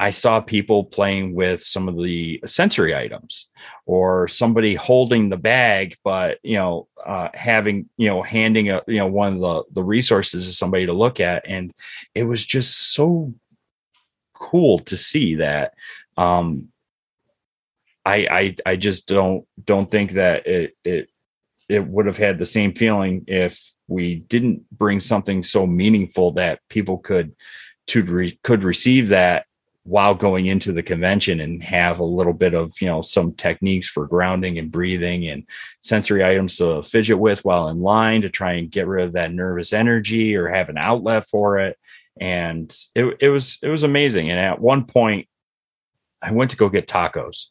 I 0.03 0.11
saw 0.11 0.41
people 0.41 0.83
playing 0.83 1.33
with 1.33 1.63
some 1.63 1.89
of 1.89 1.97
the 1.97 2.41
sensory 2.45 2.93
items, 2.93 3.47
or 3.87 4.27
somebody 4.27 4.75
holding 4.75 5.29
the 5.29 5.37
bag, 5.37 5.97
but 6.03 6.39
you 6.43 6.57
know, 6.57 6.89
uh, 7.07 7.29
having 7.35 7.89
you 7.97 8.09
know, 8.09 8.21
handing 8.21 8.69
a 8.71 8.83
you 8.89 8.99
know 8.99 9.07
one 9.07 9.35
of 9.35 9.41
the 9.41 9.63
the 9.75 9.85
resources 9.85 10.45
to 10.45 10.53
somebody 10.53 10.87
to 10.87 10.93
look 10.93 11.21
at, 11.21 11.45
and 11.47 11.73
it 12.17 12.25
was 12.25 12.45
just 12.45 12.93
so 12.95 13.33
cool 14.35 14.81
to 14.81 14.97
see 14.97 15.37
that 15.37 15.75
um, 16.17 16.67
I, 18.05 18.17
I 18.67 18.73
I 18.73 18.75
just 18.75 19.07
don't 19.07 19.47
don't 19.65 19.89
think 19.89 20.15
that 20.15 20.49
it 20.49 20.77
it 20.83 21.11
it 21.69 21.87
would 21.87 22.07
have 22.07 22.17
had 22.17 22.39
the 22.39 22.45
same 22.45 22.75
feeling 22.75 23.23
if 23.29 23.73
we 23.87 24.17
didn't 24.17 24.69
bring 24.77 24.99
something 24.99 25.45
so 25.45 25.65
meaningful 25.65 26.33
that 26.33 26.59
people 26.69 26.99
could 26.99 27.37
to 27.87 28.03
re, 28.03 28.37
could 28.43 28.65
receive 28.65 29.09
that 29.09 29.47
while 29.85 30.15
going 30.15 30.47
into 30.47 30.73
the 30.73 30.83
convention 30.83 31.41
and 31.41 31.63
have 31.63 31.99
a 31.99 32.05
little 32.05 32.33
bit 32.33 32.55
of 32.55 32.73
you 32.81 32.87
know 32.87 33.03
some 33.03 33.33
techniques 33.33 33.89
for 33.89 34.07
grounding 34.07 34.59
and 34.59 34.71
breathing 34.71 35.29
and 35.29 35.45
sensory 35.81 36.25
items 36.25 36.57
to 36.57 36.83
fidget 36.83 37.19
with 37.19 37.45
while 37.45 37.69
in 37.69 37.81
line 37.81 38.23
to 38.23 38.31
try 38.31 38.53
and 38.53 38.71
get 38.71 38.87
rid 38.87 39.05
of 39.05 39.13
that 39.13 39.33
nervous 39.33 39.73
energy 39.73 40.37
or 40.37 40.49
have 40.49 40.69
an 40.69 40.79
outlet 40.79 41.27
for 41.27 41.59
it. 41.59 41.77
And 42.21 42.73
it, 42.95 43.17
it 43.21 43.29
was 43.29 43.59
it 43.63 43.69
was 43.69 43.83
amazing. 43.83 44.31
And 44.31 44.39
at 44.39 44.61
one 44.61 44.85
point 44.85 45.27
i 46.21 46.31
went 46.31 46.51
to 46.53 46.57
go 46.57 46.69
get 46.69 46.87
tacos. 46.87 47.47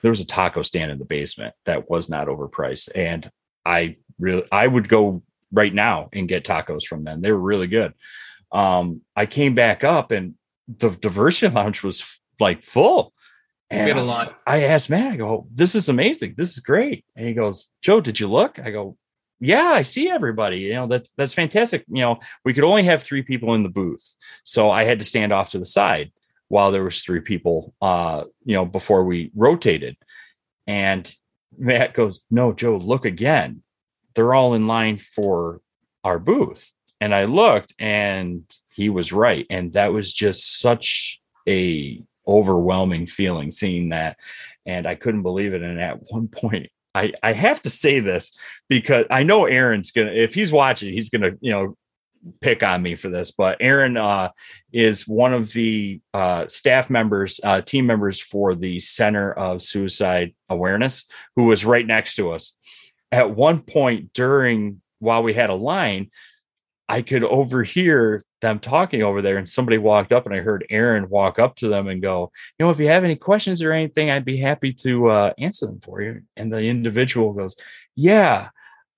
There 0.00 0.10
was 0.10 0.20
a 0.20 0.26
taco 0.26 0.62
stand 0.62 0.90
in 0.90 0.98
the 0.98 1.04
basement 1.04 1.54
that 1.66 1.90
was 1.90 2.08
not 2.08 2.28
overpriced. 2.28 2.88
And 2.94 3.30
i 3.66 3.96
really 4.18 4.44
i 4.50 4.66
would 4.66 4.88
go 4.88 5.22
right 5.52 5.74
now 5.74 6.08
and 6.14 6.28
get 6.28 6.44
tacos 6.44 6.84
from 6.84 7.04
them. 7.04 7.20
They 7.20 7.32
were 7.32 7.38
really 7.38 7.66
good. 7.66 7.92
Um 8.52 9.02
i 9.14 9.26
came 9.26 9.54
back 9.54 9.84
up 9.84 10.12
and 10.12 10.37
the 10.68 10.90
diversity 10.90 11.52
lounge 11.54 11.82
was 11.82 12.20
like 12.38 12.62
full 12.62 13.12
and 13.70 13.98
I, 13.98 14.02
was, 14.02 14.28
I 14.46 14.62
asked 14.64 14.88
Matt, 14.88 15.12
I 15.12 15.16
go, 15.16 15.46
this 15.52 15.74
is 15.74 15.90
amazing. 15.90 16.34
This 16.38 16.52
is 16.52 16.60
great. 16.60 17.04
And 17.16 17.26
he 17.26 17.34
goes, 17.34 17.70
Joe, 17.82 18.00
did 18.00 18.18
you 18.18 18.26
look? 18.26 18.58
I 18.58 18.70
go, 18.70 18.96
yeah, 19.40 19.66
I 19.66 19.82
see 19.82 20.08
everybody. 20.08 20.60
You 20.60 20.74
know, 20.74 20.86
that's 20.86 21.12
that's 21.18 21.34
fantastic. 21.34 21.84
You 21.88 22.00
know, 22.00 22.18
we 22.44 22.54
could 22.54 22.64
only 22.64 22.84
have 22.84 23.02
three 23.02 23.22
people 23.22 23.54
in 23.54 23.62
the 23.62 23.68
booth. 23.68 24.16
So 24.44 24.70
I 24.70 24.84
had 24.84 24.98
to 25.00 25.04
stand 25.04 25.32
off 25.32 25.50
to 25.50 25.58
the 25.58 25.66
side 25.66 26.12
while 26.48 26.72
there 26.72 26.84
was 26.84 27.02
three 27.02 27.20
people 27.20 27.74
uh 27.80 28.24
you 28.44 28.54
know 28.54 28.64
before 28.64 29.04
we 29.04 29.30
rotated 29.34 29.96
and 30.66 31.14
matt 31.56 31.94
goes 31.94 32.24
no 32.30 32.52
joe 32.52 32.76
look 32.76 33.04
again 33.04 33.62
they're 34.14 34.34
all 34.34 34.54
in 34.54 34.66
line 34.66 34.98
for 34.98 35.60
our 36.04 36.18
booth 36.18 36.72
and 37.00 37.14
i 37.14 37.24
looked 37.24 37.74
and 37.78 38.42
he 38.78 38.88
was 38.88 39.12
right. 39.12 39.44
And 39.50 39.72
that 39.72 39.92
was 39.92 40.12
just 40.12 40.60
such 40.60 41.20
a 41.48 42.00
overwhelming 42.28 43.06
feeling 43.06 43.50
seeing 43.50 43.88
that. 43.88 44.18
And 44.66 44.86
i 44.86 44.94
couldn't 44.94 45.22
believe 45.22 45.52
it. 45.52 45.62
And 45.62 45.80
at 45.80 45.98
one 46.12 46.28
point 46.28 46.68
I, 46.94 47.12
I 47.22 47.32
have 47.32 47.60
to 47.62 47.70
say 47.70 48.00
this 48.00 48.36
because 48.68 49.06
I 49.10 49.24
know 49.24 49.46
Aaron's 49.46 49.90
gonna 49.90 50.12
if 50.12 50.32
he's 50.32 50.52
watching, 50.52 50.92
he's 50.92 51.10
gonna 51.10 51.32
you 51.40 51.50
know 51.50 51.76
pick 52.40 52.62
on 52.62 52.82
me 52.82 52.94
for 52.94 53.08
this, 53.08 53.30
but 53.32 53.56
Aaron 53.60 53.96
uh, 53.96 54.30
is 54.72 55.06
one 55.06 55.32
of 55.32 55.52
the 55.52 56.00
uh, 56.14 56.46
staff 56.48 56.90
members, 56.90 57.40
uh, 57.42 57.60
team 57.60 57.86
members 57.86 58.20
for 58.20 58.54
the 58.54 58.78
Center 58.80 59.32
of 59.32 59.62
Suicide 59.62 60.34
Awareness, 60.48 61.06
who 61.36 61.46
was 61.46 61.64
right 61.64 61.86
next 61.86 62.16
to 62.16 62.32
us. 62.32 62.56
At 63.12 63.34
one 63.34 63.60
point 63.60 64.12
during 64.12 64.80
while 64.98 65.22
we 65.22 65.32
had 65.34 65.50
a 65.50 65.54
line, 65.54 66.10
I 66.88 67.02
could 67.02 67.22
overhear 67.22 68.24
them 68.40 68.58
talking 68.58 69.02
over 69.02 69.22
there, 69.22 69.36
and 69.36 69.48
somebody 69.48 69.78
walked 69.78 70.12
up, 70.12 70.26
and 70.26 70.34
I 70.34 70.40
heard 70.40 70.66
Aaron 70.70 71.08
walk 71.08 71.38
up 71.38 71.56
to 71.56 71.68
them 71.68 71.88
and 71.88 72.02
go, 72.02 72.32
"You 72.58 72.66
know, 72.66 72.70
if 72.70 72.80
you 72.80 72.88
have 72.88 73.04
any 73.04 73.16
questions 73.16 73.62
or 73.62 73.72
anything, 73.72 74.10
I'd 74.10 74.24
be 74.24 74.38
happy 74.38 74.72
to 74.74 75.08
uh, 75.08 75.32
answer 75.38 75.66
them 75.66 75.80
for 75.80 76.00
you." 76.02 76.22
And 76.36 76.52
the 76.52 76.58
individual 76.60 77.32
goes, 77.32 77.56
"Yeah." 77.94 78.50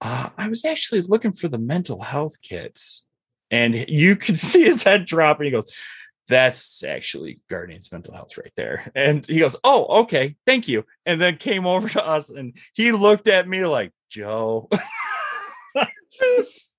Uh, 0.03 0.31
I 0.39 0.49
was 0.49 0.65
actually 0.65 1.03
looking 1.03 1.33
for 1.33 1.49
the 1.49 1.59
mental 1.59 2.01
health 2.01 2.41
kits 2.41 3.05
and 3.51 3.75
you 3.89 4.17
could 4.17 4.39
see 4.49 4.65
his 4.65 4.83
head 4.83 5.05
drop 5.05 5.39
and 5.39 5.47
he 5.47 5.51
goes 5.51 5.73
that's 6.29 6.85
actually 6.85 7.41
guardian's 7.51 7.91
mental 7.91 8.15
health 8.15 8.37
right 8.39 8.53
there 8.57 8.91
and 8.95 9.27
he 9.27 9.41
goes 9.41 9.57
oh 9.65 10.03
okay 10.03 10.37
thank 10.47 10.69
you 10.69 10.85
and 11.05 11.21
then 11.21 11.37
came 11.37 11.67
over 11.67 11.89
to 11.89 12.07
us 12.07 12.31
and 12.31 12.57
he 12.73 12.93
looked 12.93 13.27
at 13.27 13.49
me 13.49 13.65
like 13.65 13.93
joe 14.09 14.69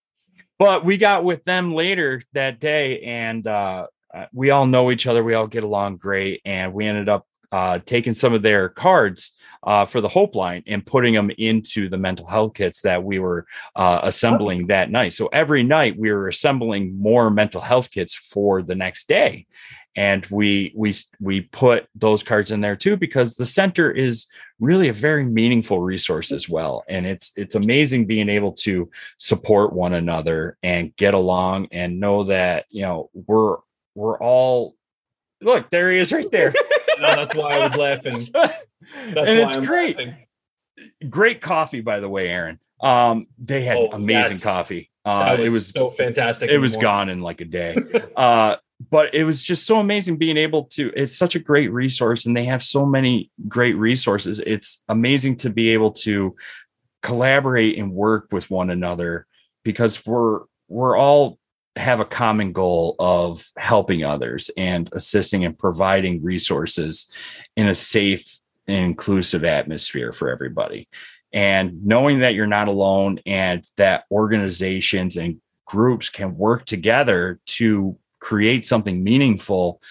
but 0.62 0.86
we 0.86 0.96
got 0.96 1.24
with 1.24 1.44
them 1.44 1.74
later 1.74 2.22
that 2.34 2.60
day 2.60 3.00
and 3.02 3.48
uh, 3.48 3.88
uh, 4.14 4.26
we 4.32 4.52
all 4.52 4.68
know 4.68 4.92
each 4.92 5.08
other 5.08 5.24
we 5.24 5.34
all 5.34 5.48
get 5.48 5.64
along 5.64 5.98
great 5.98 6.40
and 6.46 6.72
we 6.72 6.86
ended 6.86 7.10
up 7.10 7.26
uh, 7.52 7.80
taking 7.80 8.14
some 8.14 8.32
of 8.36 8.44
their 8.44 8.70
cards 8.70 9.34
uh, 9.64 9.86
for 9.86 10.02
the 10.02 10.08
Hope 10.08 10.36
line 10.36 10.64
and 10.68 10.86
putting 10.86 11.16
them 11.16 11.32
into 11.40 11.90
the 11.90 11.98
mental 11.98 12.28
health 12.28 12.54
kits 12.54 12.84
that 12.84 13.04
we 13.04 13.18
were 13.18 13.48
uh, 13.76 14.02
assembling 14.04 14.68
that 14.68 14.92
night. 14.92 15.16
So 15.16 15.28
every 15.28 15.64
night 15.64 15.98
we 15.98 16.12
were 16.12 16.28
assembling 16.28 16.96
more 16.96 17.32
mental 17.32 17.62
health 17.62 17.90
kits 17.90 18.14
for 18.14 18.62
the 18.62 18.76
next 18.76 19.08
day. 19.08 19.48
And 19.96 20.26
we 20.28 20.74
we 20.76 20.94
we 21.20 21.42
put 21.42 21.88
those 21.96 22.24
cards 22.24 22.52
in 22.52 22.62
there 22.62 22.76
too 22.76 22.96
because 22.96 23.36
the 23.36 23.46
center 23.46 23.92
is 23.92 24.26
really 24.60 24.88
a 24.88 24.94
very 24.94 25.26
meaningful 25.26 25.82
resource 25.82 26.32
as 26.32 26.48
well. 26.48 26.84
And 26.88 27.06
it's 27.06 27.32
it's 27.36 27.56
amazing 27.56 28.06
being 28.06 28.30
able 28.30 28.54
to 28.54 28.90
support 29.18 29.74
one 29.74 29.94
another 29.94 30.58
and 30.64 30.96
get 30.96 31.14
along 31.14 31.68
and 31.72 32.00
know 32.00 32.26
that 32.26 32.66
you 32.70 32.84
know 32.84 33.10
we're 33.14 33.58
we're 33.96 34.20
all 34.20 34.76
look 35.42 35.70
there 35.70 35.92
he 35.92 36.00
is 36.00 36.14
right 36.14 36.32
there. 36.32 36.54
no, 37.00 37.16
that's 37.16 37.36
why 37.36 37.56
I 37.56 37.60
was 37.60 37.76
laughing. 37.76 38.28
That's 38.34 39.30
and 39.30 39.40
it's 39.40 39.56
I'm 39.56 39.66
great. 39.66 39.98
Laughing. 39.98 40.16
Great 41.10 41.42
coffee, 41.42 41.82
by 41.82 42.00
the 42.00 42.10
way, 42.10 42.28
Aaron. 42.30 42.60
Um, 42.82 43.28
they 43.38 43.62
had 43.64 43.78
oh, 43.78 43.90
amazing 43.92 44.34
yes. 44.34 44.44
coffee. 44.44 44.90
Uh, 45.06 45.36
was 45.38 45.48
it 45.48 45.52
was 45.52 45.68
so 45.68 45.90
fantastic. 45.90 46.50
It 46.50 46.58
was 46.58 46.76
gone 46.78 47.10
in 47.10 47.22
like 47.22 47.42
a 47.42 47.46
day. 47.46 47.76
uh, 48.16 48.58
but 48.90 49.14
it 49.14 49.24
was 49.24 49.44
just 49.44 49.66
so 49.66 49.80
amazing 49.80 50.18
being 50.18 50.38
able 50.38 50.64
to. 50.64 50.92
It's 50.96 51.18
such 51.18 51.36
a 51.36 51.40
great 51.40 51.72
resource, 51.72 52.26
and 52.26 52.36
they 52.36 52.46
have 52.46 52.64
so 52.64 52.86
many 52.86 53.30
great 53.48 53.78
resources. 53.78 54.40
It's 54.40 54.84
amazing 54.90 55.38
to 55.38 55.50
be 55.50 55.70
able 55.70 55.92
to 55.92 56.36
collaborate 57.02 57.78
and 57.78 57.94
work 57.94 58.30
with 58.32 58.50
one 58.50 58.70
another 58.70 59.28
because 59.64 60.06
we're 60.06 60.42
we're 60.68 60.98
all 60.98 61.38
have 61.76 62.00
a 62.00 62.06
common 62.06 62.52
goal 62.52 62.96
of 63.00 63.50
helping 63.58 64.04
others 64.04 64.50
and 64.58 64.90
assisting 64.94 65.46
and 65.46 65.58
providing 65.58 66.24
resources 66.24 67.10
in 67.56 67.68
a 67.68 67.76
safe 67.76 68.40
and 68.68 68.86
inclusive 68.86 69.44
atmosphere 69.44 70.12
for 70.12 70.30
everybody. 70.30 70.88
And 71.34 71.86
knowing 71.86 72.20
that 72.20 72.34
you're 72.34 72.48
not 72.48 72.68
alone 72.68 73.20
and 73.26 73.66
that 73.78 74.04
organizations 74.12 75.16
and 75.16 75.40
groups 75.66 76.10
can 76.10 76.36
work 76.36 76.66
together 76.66 77.40
to 77.46 77.98
create 78.22 78.64
something 78.64 79.04
meaningful 79.04 79.82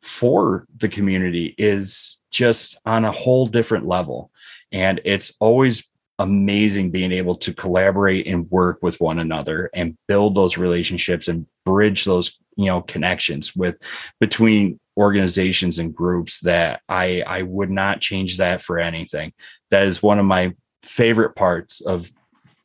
for 0.00 0.66
the 0.78 0.88
community 0.88 1.54
is 1.58 2.22
just 2.30 2.80
on 2.86 3.04
a 3.04 3.12
whole 3.12 3.46
different 3.46 3.86
level. 3.86 4.30
And 4.72 5.00
it's 5.04 5.34
always 5.40 5.86
amazing 6.18 6.90
being 6.90 7.12
able 7.12 7.34
to 7.34 7.52
collaborate 7.52 8.26
and 8.26 8.50
work 8.50 8.78
with 8.82 9.00
one 9.00 9.18
another 9.18 9.70
and 9.74 9.96
build 10.06 10.34
those 10.34 10.58
relationships 10.58 11.28
and 11.28 11.46
bridge 11.64 12.04
those 12.04 12.38
you 12.56 12.66
know 12.66 12.82
connections 12.82 13.56
with 13.56 13.78
between 14.20 14.78
organizations 14.98 15.78
and 15.78 15.94
groups 15.94 16.40
that 16.40 16.82
i 16.90 17.22
i 17.26 17.40
would 17.40 17.70
not 17.70 18.02
change 18.02 18.36
that 18.36 18.60
for 18.60 18.78
anything 18.78 19.32
that 19.70 19.84
is 19.84 20.02
one 20.02 20.18
of 20.18 20.26
my 20.26 20.52
favorite 20.82 21.34
parts 21.36 21.80
of 21.80 22.10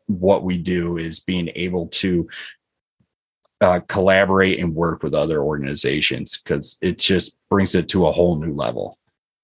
what 0.08 0.44
we 0.44 0.58
do 0.58 0.98
is 0.98 1.22
being 1.22 1.50
able 1.56 1.88
to 1.88 2.28
uh, 3.62 3.80
collaborate 3.88 4.60
and 4.60 4.76
work 4.76 5.04
with 5.04 5.14
other 5.14 5.42
organizations 5.42 6.38
because 6.38 6.78
it 6.82 7.00
just 7.00 7.38
brings 7.50 7.76
it 7.76 7.88
to 7.90 8.08
a 8.08 8.12
whole 8.12 8.36
new 8.36 8.54
level. 8.54 8.98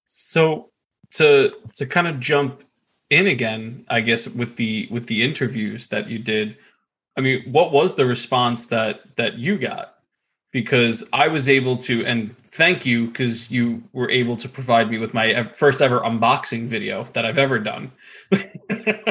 So 0.06 0.72
to 1.12 1.52
to 1.74 1.86
kind 1.86 2.06
of 2.06 2.18
jump 2.18 2.64
in 3.10 3.26
again 3.26 3.84
i 3.88 4.00
guess 4.00 4.28
with 4.28 4.56
the 4.56 4.88
with 4.90 5.06
the 5.06 5.22
interviews 5.22 5.86
that 5.88 6.08
you 6.08 6.18
did 6.18 6.56
i 7.16 7.20
mean 7.20 7.42
what 7.50 7.72
was 7.72 7.94
the 7.94 8.06
response 8.06 8.66
that 8.66 9.02
that 9.16 9.38
you 9.38 9.58
got? 9.58 9.96
Because 10.50 11.04
i 11.12 11.28
was 11.28 11.48
able 11.48 11.76
to 11.78 12.04
and 12.06 12.36
thank 12.42 12.84
you 12.84 13.06
because 13.06 13.50
you 13.50 13.82
were 13.92 14.10
able 14.10 14.36
to 14.36 14.48
provide 14.48 14.90
me 14.90 14.98
with 14.98 15.14
my 15.14 15.42
first 15.44 15.80
ever 15.80 16.00
unboxing 16.00 16.66
video 16.66 17.04
that 17.12 17.24
i've 17.24 17.38
ever 17.38 17.58
done. 17.58 17.92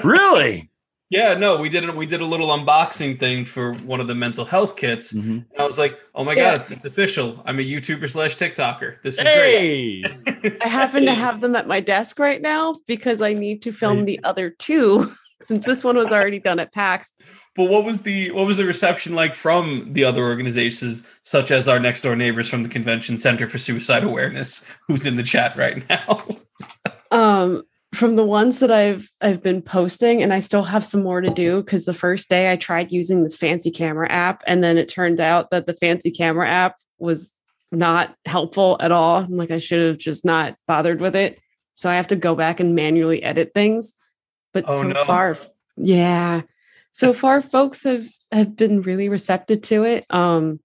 Really 0.04 0.71
yeah, 1.12 1.34
no, 1.34 1.60
we 1.60 1.68
did 1.68 1.94
we 1.94 2.06
did 2.06 2.22
a 2.22 2.26
little 2.26 2.48
unboxing 2.48 3.20
thing 3.20 3.44
for 3.44 3.74
one 3.74 4.00
of 4.00 4.08
the 4.08 4.16
mental 4.16 4.46
health 4.46 4.78
kits. 4.78 5.12
Mm-hmm. 5.12 5.30
And 5.32 5.60
I 5.60 5.66
was 5.66 5.78
like, 5.78 6.00
oh 6.16 6.24
my 6.24 6.32
yeah. 6.32 6.52
god, 6.52 6.62
it's, 6.62 6.72
it's 6.72 6.86
official. 6.86 7.44
I'm 7.46 7.60
a 7.60 7.62
YouTuber 7.62 8.10
slash 8.10 8.38
TikToker. 8.38 9.02
This 9.02 9.16
is 9.16 9.28
hey! 9.28 10.02
great. 10.02 10.58
I 10.62 10.68
happen 10.70 11.06
to 11.06 11.14
have 11.14 11.42
them 11.42 11.54
at 11.58 11.68
my 11.68 11.82
desk 11.82 12.18
right 12.18 12.42
now 12.42 12.76
because 12.88 13.22
I 13.22 13.34
need 13.34 13.62
to 13.64 13.74
film 13.74 14.06
the 14.06 14.22
other 14.24 14.52
two 14.52 15.14
since 15.42 15.66
this 15.66 15.84
one 15.84 15.98
was 15.98 16.14
already 16.14 16.40
done 16.40 16.60
at 16.60 16.72
PAX. 16.72 17.14
But 17.58 17.70
what 17.70 17.84
was 17.84 18.04
the 18.04 18.32
what 18.32 18.48
was 18.48 18.56
the 18.56 18.66
reception 18.66 19.14
like 19.14 19.36
from 19.36 19.92
the 19.92 20.06
other 20.06 20.24
organizations, 20.24 21.04
such 21.24 21.52
as 21.52 21.68
our 21.68 21.80
next 21.80 22.02
door 22.02 22.16
neighbors 22.16 22.48
from 22.48 22.64
the 22.64 22.70
Convention 22.70 23.20
Center 23.20 23.48
for 23.48 23.58
Suicide 23.58 24.06
Awareness, 24.06 24.66
who's 24.88 25.06
in 25.06 25.18
the 25.18 25.24
chat 25.24 25.58
right 25.58 25.84
now? 25.90 26.26
um 27.12 27.64
from 27.94 28.14
the 28.14 28.24
ones 28.24 28.60
that 28.60 28.72
I've 28.72 29.10
I've 29.20 29.44
been 29.44 29.62
posting 29.62 30.24
and 30.24 30.34
I 30.34 30.40
still 30.40 30.64
have 30.64 30.86
some 30.86 31.04
more 31.04 31.22
to 31.22 31.30
do 31.30 31.62
because 31.62 31.86
the 31.86 31.94
first 31.94 32.30
day 32.30 32.52
I 32.52 32.56
tried 32.56 32.92
using 32.92 33.22
this 33.22 33.36
fancy 33.36 33.70
camera 33.70 34.10
app 34.10 34.44
and 34.48 34.64
then 34.64 34.78
it 34.78 34.88
turned 34.88 35.20
out 35.20 35.50
that 35.52 35.66
the 35.66 35.74
fancy 35.74 36.12
camera 36.12 36.50
app 36.50 36.76
was 37.00 37.36
not 37.72 38.16
helpful 38.26 38.78
at 38.80 38.92
all. 38.92 39.18
I'm 39.18 39.36
like 39.36 39.52
I 39.52 39.58
should 39.58 39.86
have 39.86 39.98
just 39.98 40.24
not 40.24 40.56
bothered 40.68 41.02
with 41.02 41.16
it. 41.16 41.40
So 41.74 41.90
I 41.90 41.96
have 41.96 42.08
to 42.08 42.16
go 42.16 42.36
back 42.36 42.60
and 42.60 42.76
manually 42.76 43.24
edit 43.24 43.52
things. 43.54 43.94
But 44.54 44.66
oh, 44.68 44.82
so 44.82 44.88
no. 44.88 45.06
far 45.06 45.38
yeah. 45.76 46.42
So 46.94 47.12
far 47.12 47.42
folks 47.42 47.84
have 47.84 48.08
have 48.32 48.56
been 48.56 48.82
really 48.82 49.10
receptive 49.10 49.64
to 49.64 49.84
it. 49.84 50.06
Um 50.10 50.62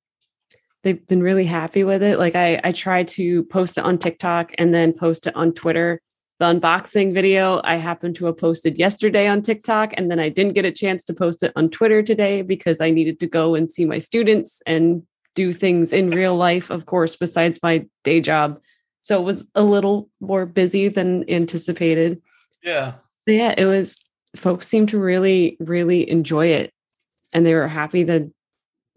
they've 0.84 1.04
been 1.08 1.24
really 1.24 1.46
happy 1.46 1.82
with 1.82 2.04
it. 2.04 2.20
Like 2.20 2.36
I 2.36 2.60
I 2.62 2.70
tried 2.70 3.08
to 3.08 3.42
post 3.44 3.78
it 3.78 3.84
on 3.84 3.98
TikTok 3.98 4.52
and 4.58 4.72
then 4.72 4.92
post 4.92 5.26
it 5.26 5.34
on 5.34 5.52
Twitter 5.52 6.00
the 6.38 6.46
unboxing 6.46 7.14
video 7.14 7.60
I 7.64 7.76
happened 7.76 8.16
to 8.16 8.26
have 8.26 8.36
posted 8.36 8.78
yesterday 8.78 9.26
on 9.26 9.42
TikTok, 9.42 9.94
and 9.96 10.10
then 10.10 10.20
I 10.20 10.28
didn't 10.28 10.52
get 10.52 10.64
a 10.64 10.72
chance 10.72 11.02
to 11.04 11.14
post 11.14 11.42
it 11.42 11.52
on 11.56 11.70
Twitter 11.70 12.02
today 12.02 12.42
because 12.42 12.80
I 12.80 12.90
needed 12.90 13.20
to 13.20 13.26
go 13.26 13.54
and 13.54 13.70
see 13.72 13.84
my 13.84 13.98
students 13.98 14.60
and 14.66 15.02
do 15.34 15.52
things 15.52 15.92
in 15.92 16.10
real 16.10 16.36
life, 16.36 16.70
of 16.70 16.86
course, 16.86 17.16
besides 17.16 17.60
my 17.62 17.86
day 18.04 18.20
job. 18.20 18.60
So 19.02 19.20
it 19.20 19.24
was 19.24 19.46
a 19.54 19.62
little 19.62 20.08
more 20.20 20.46
busy 20.46 20.88
than 20.88 21.28
anticipated. 21.30 22.20
Yeah. 22.62 22.94
But 23.24 23.34
yeah, 23.34 23.54
it 23.56 23.66
was, 23.66 23.98
folks 24.34 24.66
seemed 24.66 24.90
to 24.90 25.00
really, 25.00 25.56
really 25.60 26.08
enjoy 26.08 26.48
it. 26.48 26.72
And 27.32 27.46
they 27.46 27.54
were 27.54 27.68
happy 27.68 28.04
that 28.04 28.30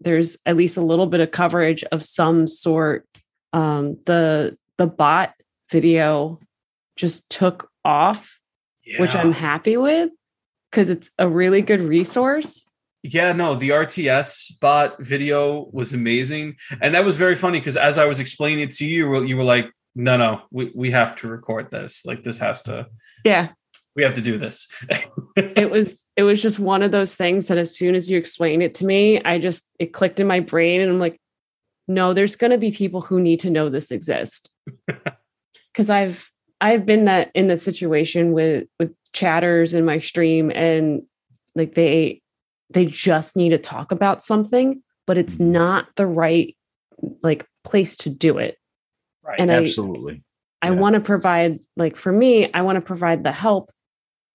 there's 0.00 0.38
at 0.46 0.56
least 0.56 0.76
a 0.76 0.82
little 0.82 1.06
bit 1.06 1.20
of 1.20 1.30
coverage 1.30 1.84
of 1.84 2.02
some 2.02 2.48
sort. 2.48 3.06
Um, 3.52 3.98
the 4.06 4.56
the 4.78 4.86
bot 4.86 5.34
video 5.70 6.38
just 7.00 7.28
took 7.30 7.70
off, 7.84 8.38
yeah. 8.84 9.00
which 9.00 9.14
I'm 9.14 9.32
happy 9.32 9.76
with 9.76 10.10
because 10.70 10.90
it's 10.90 11.10
a 11.18 11.28
really 11.28 11.62
good 11.62 11.80
resource. 11.80 12.66
Yeah, 13.02 13.32
no, 13.32 13.54
the 13.54 13.70
RTS 13.70 14.60
bot 14.60 15.02
video 15.02 15.70
was 15.72 15.94
amazing. 15.94 16.56
And 16.82 16.94
that 16.94 17.04
was 17.04 17.16
very 17.16 17.34
funny 17.34 17.58
because 17.58 17.78
as 17.78 17.96
I 17.96 18.04
was 18.04 18.20
explaining 18.20 18.60
it 18.60 18.72
to 18.72 18.86
you, 18.86 19.22
you 19.24 19.36
were 19.36 19.44
like, 19.44 19.70
no, 19.94 20.16
no, 20.16 20.42
we, 20.50 20.70
we 20.74 20.90
have 20.90 21.16
to 21.16 21.28
record 21.28 21.70
this. 21.70 22.04
Like 22.04 22.22
this 22.22 22.38
has 22.38 22.62
to 22.62 22.86
Yeah. 23.24 23.48
We 23.96 24.02
have 24.02 24.12
to 24.14 24.20
do 24.20 24.38
this. 24.38 24.68
it 25.36 25.70
was 25.70 26.06
it 26.16 26.22
was 26.22 26.40
just 26.40 26.58
one 26.58 26.82
of 26.82 26.92
those 26.92 27.16
things 27.16 27.48
that 27.48 27.58
as 27.58 27.76
soon 27.76 27.94
as 27.94 28.08
you 28.08 28.18
explained 28.18 28.62
it 28.62 28.74
to 28.76 28.86
me, 28.86 29.20
I 29.22 29.38
just 29.38 29.68
it 29.78 29.92
clicked 29.92 30.20
in 30.20 30.26
my 30.26 30.40
brain 30.40 30.80
and 30.80 30.90
I'm 30.90 31.00
like, 31.00 31.18
no, 31.88 32.12
there's 32.12 32.36
gonna 32.36 32.58
be 32.58 32.70
people 32.70 33.00
who 33.00 33.20
need 33.20 33.40
to 33.40 33.50
know 33.50 33.68
this 33.68 33.90
exists. 33.90 34.46
Cause 35.74 35.90
I've 35.90 36.30
I've 36.60 36.84
been 36.84 37.06
that 37.06 37.30
in 37.34 37.46
the 37.46 37.56
situation 37.56 38.32
with 38.32 38.68
with 38.78 38.94
chatters 39.12 39.74
in 39.74 39.84
my 39.84 39.98
stream 39.98 40.50
and 40.50 41.02
like 41.54 41.74
they 41.74 42.22
they 42.70 42.86
just 42.86 43.36
need 43.36 43.50
to 43.50 43.58
talk 43.58 43.90
about 43.92 44.22
something, 44.22 44.82
but 45.06 45.18
it's 45.18 45.38
mm-hmm. 45.38 45.52
not 45.52 45.88
the 45.96 46.06
right 46.06 46.56
like 47.22 47.46
place 47.64 47.96
to 47.98 48.10
do 48.10 48.38
it. 48.38 48.58
Right. 49.22 49.40
And 49.40 49.50
absolutely. 49.50 50.22
I, 50.62 50.68
yeah. 50.68 50.72
I 50.72 50.76
want 50.76 50.94
to 50.94 51.00
provide 51.00 51.60
like 51.76 51.96
for 51.96 52.12
me, 52.12 52.52
I 52.52 52.62
want 52.62 52.76
to 52.76 52.82
provide 52.82 53.24
the 53.24 53.32
help, 53.32 53.70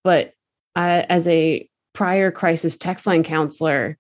but 0.03 0.34
I, 0.76 1.01
as 1.01 1.28
a 1.28 1.69
prior 1.93 2.32
crisis 2.32 2.78
text 2.78 3.07
line 3.07 3.23
counselor, 3.23 3.97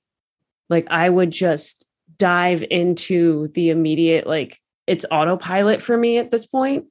like 0.69 0.87
I 0.89 1.09
would 1.09 1.31
just 1.31 1.85
dive 2.17 2.63
into 2.69 3.49
the 3.49 3.69
immediate 3.69 4.25
like 4.25 4.59
it's 4.87 5.05
autopilot 5.11 5.81
for 5.81 5.97
me 5.97 6.17
at 6.17 6.31
this 6.31 6.45
point 6.45 6.85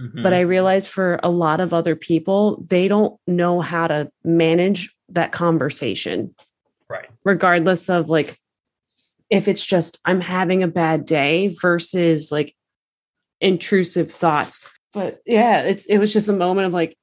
Mm-hmm. 0.00 0.22
But 0.22 0.32
I 0.32 0.40
realize 0.40 0.88
for 0.88 1.20
a 1.22 1.30
lot 1.30 1.60
of 1.60 1.74
other 1.74 1.94
people, 1.94 2.64
they 2.66 2.88
don't 2.88 3.18
know 3.26 3.60
how 3.60 3.86
to 3.86 4.10
manage 4.24 4.94
that 5.10 5.32
conversation. 5.32 6.34
Right. 6.88 7.08
Regardless 7.24 7.90
of 7.90 8.08
like, 8.08 8.38
if 9.28 9.46
it's 9.46 9.64
just, 9.64 9.98
I'm 10.04 10.20
having 10.20 10.62
a 10.62 10.68
bad 10.68 11.04
day 11.04 11.54
versus 11.60 12.32
like 12.32 12.54
intrusive 13.40 14.10
thoughts. 14.10 14.66
But 14.92 15.20
yeah, 15.26 15.60
it's, 15.60 15.84
it 15.86 15.98
was 15.98 16.12
just 16.12 16.28
a 16.28 16.32
moment 16.32 16.66
of 16.66 16.72
like, 16.72 16.96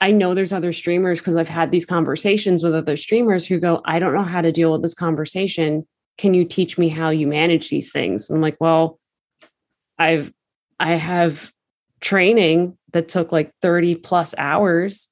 I 0.00 0.10
know 0.10 0.34
there's 0.34 0.52
other 0.52 0.72
streamers 0.72 1.20
because 1.20 1.36
I've 1.36 1.48
had 1.48 1.70
these 1.70 1.86
conversations 1.86 2.62
with 2.62 2.74
other 2.74 2.96
streamers 2.96 3.46
who 3.46 3.58
go, 3.58 3.80
I 3.84 3.98
don't 3.98 4.14
know 4.14 4.22
how 4.22 4.42
to 4.42 4.52
deal 4.52 4.72
with 4.72 4.82
this 4.82 4.94
conversation. 4.94 5.86
Can 6.18 6.34
you 6.34 6.44
teach 6.44 6.78
me 6.78 6.88
how 6.88 7.10
you 7.10 7.26
manage 7.26 7.70
these 7.70 7.90
things? 7.90 8.30
I'm 8.30 8.40
like, 8.40 8.56
well, 8.60 8.98
I've 9.98 10.32
I 10.78 10.94
have 10.94 11.50
training 12.04 12.76
that 12.92 13.08
took 13.08 13.32
like 13.32 13.50
30 13.62 13.96
plus 13.96 14.34
hours. 14.38 15.08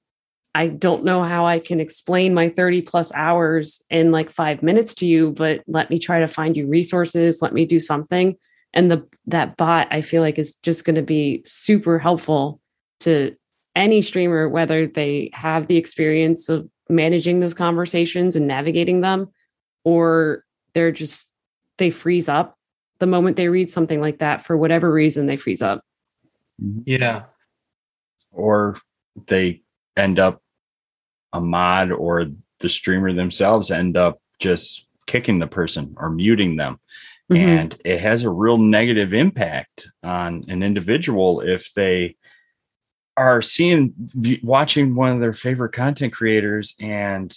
I 0.54 0.68
don't 0.68 1.04
know 1.04 1.22
how 1.22 1.46
I 1.46 1.58
can 1.58 1.80
explain 1.80 2.34
my 2.34 2.50
30 2.50 2.82
plus 2.82 3.10
hours 3.14 3.82
in 3.90 4.12
like 4.12 4.30
five 4.30 4.62
minutes 4.62 4.94
to 4.96 5.06
you, 5.06 5.32
but 5.32 5.62
let 5.66 5.88
me 5.88 5.98
try 5.98 6.20
to 6.20 6.28
find 6.28 6.56
you 6.56 6.66
resources. 6.66 7.40
Let 7.40 7.54
me 7.54 7.64
do 7.64 7.80
something. 7.80 8.36
And 8.74 8.90
the 8.90 9.06
that 9.26 9.56
bot 9.56 9.88
I 9.90 10.02
feel 10.02 10.22
like 10.22 10.38
is 10.38 10.54
just 10.56 10.84
going 10.84 10.96
to 10.96 11.02
be 11.02 11.42
super 11.46 11.98
helpful 11.98 12.60
to 13.00 13.34
any 13.74 14.02
streamer, 14.02 14.48
whether 14.48 14.86
they 14.86 15.30
have 15.32 15.66
the 15.66 15.78
experience 15.78 16.50
of 16.50 16.68
managing 16.88 17.40
those 17.40 17.54
conversations 17.54 18.36
and 18.36 18.46
navigating 18.46 19.00
them, 19.00 19.30
or 19.84 20.44
they're 20.74 20.92
just 20.92 21.30
they 21.78 21.90
freeze 21.90 22.28
up 22.28 22.58
the 22.98 23.06
moment 23.06 23.36
they 23.36 23.48
read 23.48 23.70
something 23.70 24.00
like 24.00 24.18
that 24.18 24.44
for 24.44 24.56
whatever 24.56 24.92
reason 24.92 25.26
they 25.26 25.36
freeze 25.36 25.62
up. 25.62 25.82
Mm-hmm. 26.62 26.80
Yeah. 26.86 27.24
Or 28.30 28.76
they 29.26 29.62
end 29.96 30.18
up 30.18 30.42
a 31.32 31.40
mod 31.40 31.92
or 31.92 32.26
the 32.60 32.68
streamer 32.68 33.12
themselves 33.12 33.70
end 33.70 33.96
up 33.96 34.20
just 34.38 34.86
kicking 35.06 35.38
the 35.38 35.46
person 35.46 35.94
or 35.98 36.10
muting 36.10 36.56
them. 36.56 36.78
Mm-hmm. 37.30 37.48
And 37.48 37.78
it 37.84 38.00
has 38.00 38.24
a 38.24 38.30
real 38.30 38.58
negative 38.58 39.14
impact 39.14 39.88
on 40.02 40.44
an 40.48 40.62
individual 40.62 41.40
if 41.40 41.72
they 41.74 42.16
are 43.16 43.42
seeing 43.42 43.92
watching 44.42 44.94
one 44.94 45.12
of 45.12 45.20
their 45.20 45.32
favorite 45.32 45.72
content 45.72 46.12
creators 46.12 46.74
and 46.80 47.36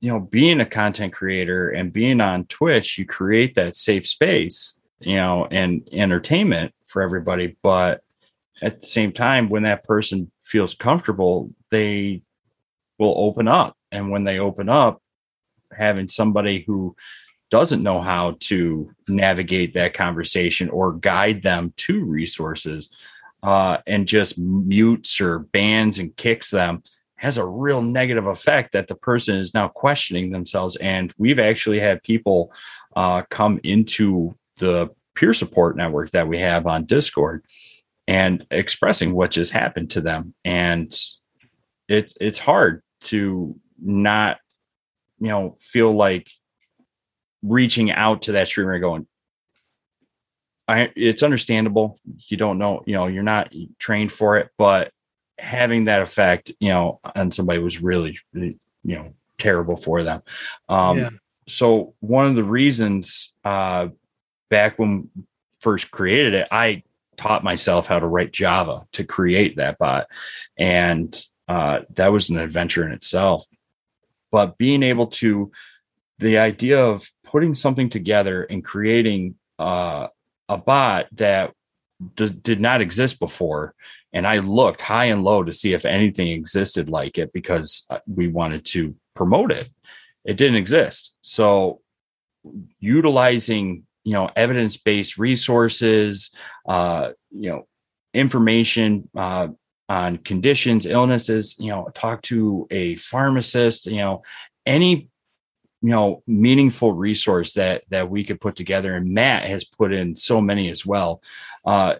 you 0.00 0.08
know 0.08 0.20
being 0.20 0.60
a 0.60 0.66
content 0.66 1.12
creator 1.12 1.70
and 1.70 1.92
being 1.92 2.20
on 2.20 2.44
twitch 2.46 2.98
you 2.98 3.06
create 3.06 3.54
that 3.54 3.74
safe 3.74 4.06
space 4.06 4.78
you 5.00 5.16
know 5.16 5.46
and 5.50 5.88
entertainment 5.92 6.74
for 6.86 7.00
everybody 7.00 7.56
but 7.62 8.01
at 8.62 8.80
the 8.80 8.86
same 8.86 9.12
time, 9.12 9.48
when 9.48 9.64
that 9.64 9.84
person 9.84 10.30
feels 10.40 10.74
comfortable, 10.74 11.50
they 11.70 12.22
will 12.98 13.14
open 13.16 13.48
up. 13.48 13.76
And 13.90 14.10
when 14.10 14.24
they 14.24 14.38
open 14.38 14.68
up, 14.68 15.02
having 15.76 16.08
somebody 16.08 16.64
who 16.66 16.94
doesn't 17.50 17.82
know 17.82 18.00
how 18.00 18.36
to 18.40 18.90
navigate 19.08 19.74
that 19.74 19.94
conversation 19.94 20.70
or 20.70 20.92
guide 20.92 21.42
them 21.42 21.72
to 21.76 22.04
resources 22.04 22.90
uh, 23.42 23.78
and 23.86 24.06
just 24.06 24.38
mutes 24.38 25.20
or 25.20 25.40
bans 25.40 25.98
and 25.98 26.16
kicks 26.16 26.50
them 26.50 26.82
has 27.16 27.38
a 27.38 27.44
real 27.44 27.82
negative 27.82 28.26
effect 28.26 28.72
that 28.72 28.86
the 28.86 28.94
person 28.94 29.36
is 29.36 29.54
now 29.54 29.68
questioning 29.68 30.30
themselves. 30.30 30.76
And 30.76 31.12
we've 31.18 31.38
actually 31.38 31.78
had 31.78 32.02
people 32.02 32.52
uh, 32.96 33.22
come 33.30 33.60
into 33.62 34.34
the 34.56 34.90
peer 35.14 35.34
support 35.34 35.76
network 35.76 36.10
that 36.10 36.28
we 36.28 36.38
have 36.38 36.66
on 36.66 36.84
Discord 36.84 37.44
and 38.06 38.46
expressing 38.50 39.14
what 39.14 39.30
just 39.30 39.52
happened 39.52 39.90
to 39.90 40.00
them. 40.00 40.34
And 40.44 40.92
it's 41.88 42.14
it's 42.20 42.38
hard 42.38 42.82
to 43.02 43.54
not, 43.80 44.38
you 45.18 45.28
know, 45.28 45.54
feel 45.58 45.92
like 45.92 46.30
reaching 47.42 47.90
out 47.90 48.22
to 48.22 48.32
that 48.32 48.48
streamer 48.48 48.78
going, 48.78 49.06
I, 50.68 50.92
it's 50.94 51.22
understandable. 51.22 51.98
You 52.28 52.36
don't 52.36 52.58
know, 52.58 52.82
you 52.86 52.94
know, 52.94 53.08
you're 53.08 53.22
not 53.22 53.52
trained 53.78 54.12
for 54.12 54.38
it, 54.38 54.50
but 54.56 54.92
having 55.38 55.86
that 55.86 56.02
effect, 56.02 56.52
you 56.60 56.68
know, 56.68 57.00
on 57.16 57.30
somebody 57.30 57.58
was 57.58 57.82
really, 57.82 58.18
really 58.32 58.58
you 58.84 58.96
know, 58.96 59.14
terrible 59.38 59.76
for 59.76 60.02
them. 60.02 60.22
Um, 60.68 60.98
yeah. 60.98 61.10
So 61.48 61.94
one 62.00 62.26
of 62.26 62.36
the 62.36 62.44
reasons, 62.44 63.34
uh, 63.44 63.88
back 64.50 64.78
when 64.78 65.10
first 65.60 65.90
created 65.90 66.34
it, 66.34 66.48
I 66.52 66.82
taught 67.22 67.44
myself 67.44 67.86
how 67.86 67.98
to 67.98 68.06
write 68.06 68.32
Java 68.32 68.86
to 68.92 69.04
create 69.04 69.56
that 69.56 69.78
bot, 69.78 70.06
and 70.56 71.14
uh, 71.48 71.80
that 71.94 72.12
was 72.12 72.30
an 72.30 72.38
adventure 72.38 72.84
in 72.86 72.92
itself. 72.92 73.44
But 74.30 74.58
being 74.58 74.82
able 74.82 75.08
to, 75.08 75.52
the 76.18 76.38
idea 76.38 76.84
of 76.84 77.08
putting 77.24 77.54
something 77.54 77.88
together 77.88 78.44
and 78.44 78.64
creating 78.64 79.34
uh, 79.58 80.08
a 80.48 80.58
bot 80.58 81.06
that 81.12 81.52
d- 82.14 82.30
did 82.30 82.60
not 82.60 82.80
exist 82.80 83.18
before 83.20 83.74
and 84.12 84.26
i 84.26 84.38
looked 84.38 84.80
high 84.80 85.06
and 85.06 85.22
low 85.22 85.42
to 85.42 85.52
see 85.52 85.72
if 85.72 85.84
anything 85.84 86.28
existed 86.28 86.90
like 86.90 87.16
it 87.16 87.32
because 87.32 87.86
uh, 87.90 87.98
we 88.06 88.28
wanted 88.28 88.64
to 88.64 88.94
promote 89.14 89.52
it. 89.52 89.68
It 90.24 90.36
didn't 90.36 90.56
exist. 90.56 91.14
So 91.20 91.80
utilizing 92.80 93.84
you 94.04 94.12
know 94.12 94.30
evidence-based 94.36 95.18
resources 95.18 96.34
uh 96.68 97.10
you 97.30 97.50
know 97.50 97.66
information 98.14 99.08
uh 99.16 99.48
on 99.88 100.18
conditions 100.18 100.86
illnesses 100.86 101.56
you 101.58 101.70
know 101.70 101.88
talk 101.94 102.22
to 102.22 102.66
a 102.70 102.96
pharmacist 102.96 103.86
you 103.86 103.98
know 103.98 104.22
any 104.66 105.10
you 105.82 105.90
know 105.90 106.22
meaningful 106.26 106.92
resource 106.92 107.54
that 107.54 107.82
that 107.90 108.08
we 108.08 108.24
could 108.24 108.40
put 108.40 108.56
together. 108.56 108.94
And 108.94 109.12
matt 109.12 109.48
has 109.48 109.64
put 109.64 109.92
in 109.92 110.16
so 110.16 110.40
many 110.40 110.70
as 110.70 110.86
well. 110.86 111.22
Uh, 111.64 111.96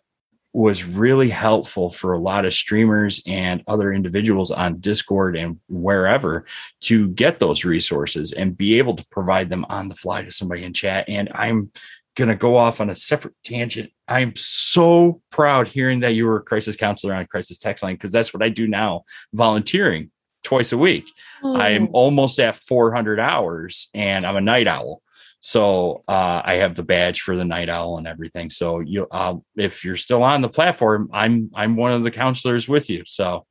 was 0.52 0.84
really 0.84 1.30
helpful 1.30 1.90
for 1.90 2.12
a 2.12 2.18
lot 2.18 2.44
of 2.44 2.52
streamers 2.52 3.22
and 3.26 3.62
other 3.66 3.92
individuals 3.92 4.50
on 4.50 4.78
discord 4.80 5.36
and 5.36 5.58
wherever 5.68 6.44
to 6.80 7.08
get 7.08 7.38
those 7.38 7.64
resources 7.64 8.32
and 8.32 8.56
be 8.56 8.78
able 8.78 8.94
to 8.94 9.06
provide 9.10 9.48
them 9.48 9.64
on 9.68 9.88
the 9.88 9.94
fly 9.94 10.22
to 10.22 10.32
somebody 10.32 10.64
in 10.64 10.72
chat 10.72 11.08
and 11.08 11.30
i'm 11.34 11.70
going 12.14 12.28
to 12.28 12.36
go 12.36 12.58
off 12.58 12.80
on 12.80 12.90
a 12.90 12.94
separate 12.94 13.34
tangent 13.42 13.90
i'm 14.08 14.34
so 14.36 15.22
proud 15.30 15.68
hearing 15.68 16.00
that 16.00 16.14
you 16.14 16.26
were 16.26 16.36
a 16.36 16.42
crisis 16.42 16.76
counselor 16.76 17.14
on 17.14 17.26
crisis 17.26 17.58
text 17.58 17.82
line 17.82 17.94
because 17.94 18.12
that's 18.12 18.34
what 18.34 18.42
i 18.42 18.48
do 18.48 18.66
now 18.66 19.02
volunteering 19.32 20.10
twice 20.42 20.72
a 20.72 20.78
week. 20.78 21.04
Oh. 21.42 21.56
I'm 21.56 21.88
almost 21.92 22.38
at 22.40 22.56
400 22.56 23.20
hours 23.20 23.88
and 23.94 24.26
I'm 24.26 24.36
a 24.36 24.40
night 24.40 24.66
owl. 24.66 25.02
So 25.44 26.04
uh, 26.06 26.40
I 26.44 26.54
have 26.56 26.76
the 26.76 26.84
badge 26.84 27.22
for 27.22 27.36
the 27.36 27.44
night 27.44 27.68
owl 27.68 27.98
and 27.98 28.06
everything. 28.06 28.48
So 28.48 28.78
you, 28.78 29.08
uh, 29.10 29.34
if 29.56 29.84
you're 29.84 29.96
still 29.96 30.22
on 30.22 30.40
the 30.40 30.48
platform, 30.48 31.10
I'm 31.12 31.50
I'm 31.52 31.74
one 31.74 31.90
of 31.90 32.04
the 32.04 32.12
counselors 32.12 32.68
with 32.68 32.88
you. 32.88 33.02
So 33.06 33.44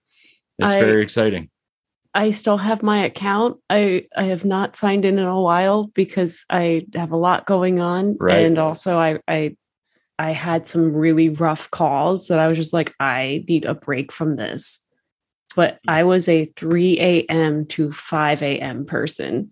it's 0.58 0.74
I, 0.74 0.80
very 0.80 1.04
exciting. 1.04 1.50
I 2.14 2.32
still 2.32 2.56
have 2.56 2.82
my 2.82 3.04
account. 3.04 3.60
I 3.70 4.08
I 4.16 4.24
have 4.26 4.46
not 4.46 4.78
signed 4.78 5.04
in 5.04 5.20
in 5.20 5.26
a 5.26 5.42
while 5.42 5.88
because 5.88 6.46
I 6.50 6.86
have 6.94 7.12
a 7.12 7.18
lot 7.18 7.46
going 7.46 7.82
on, 7.82 8.16
right. 8.22 8.46
and 8.46 8.58
also 8.58 8.98
I 8.98 9.20
I 9.28 9.58
I 10.18 10.32
had 10.32 10.70
some 10.70 10.94
really 10.94 11.28
rough 11.28 11.70
calls 11.72 12.30
that 12.30 12.39
I 12.39 12.48
was 12.48 12.58
just 12.58 12.74
like 12.74 12.94
I 13.02 13.44
need 13.50 13.66
a 13.66 13.76
break 13.76 14.14
from 14.14 14.38
this 14.38 14.86
but 15.56 15.80
I 15.88 16.04
was 16.04 16.30
a 16.30 16.46
3 16.56 17.00
a.m. 17.00 17.66
to 17.68 17.92
5 17.92 18.42
a.m. 18.42 18.86
person. 18.86 19.52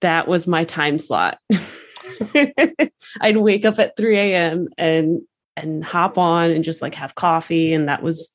That 0.00 0.28
was 0.28 0.46
my 0.46 0.64
time 0.64 0.98
slot. 0.98 1.38
I'd 3.20 3.36
wake 3.36 3.64
up 3.64 3.78
at 3.78 3.96
3 3.96 4.18
a.m. 4.18 4.68
and 4.78 5.22
and 5.56 5.84
hop 5.84 6.16
on 6.16 6.50
and 6.50 6.64
just 6.64 6.80
like 6.80 6.94
have 6.94 7.14
coffee. 7.14 7.74
And 7.74 7.88
that 7.88 8.02
was 8.02 8.34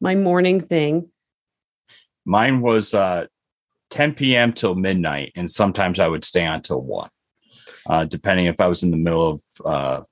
my 0.00 0.14
morning 0.14 0.60
thing. 0.60 1.08
Mine 2.24 2.60
was 2.60 2.92
uh 2.92 3.26
10 3.90 4.14
p.m. 4.14 4.52
till 4.52 4.74
midnight, 4.74 5.32
and 5.36 5.50
sometimes 5.50 6.00
I 6.00 6.08
would 6.08 6.24
stay 6.24 6.44
on 6.44 6.60
till 6.60 6.80
one, 6.80 7.10
uh, 7.88 8.04
depending 8.04 8.46
if 8.46 8.60
I 8.60 8.66
was 8.66 8.82
in 8.82 8.90
the 8.90 8.96
middle 8.96 9.30
of 9.30 9.42
uh, 9.64 10.02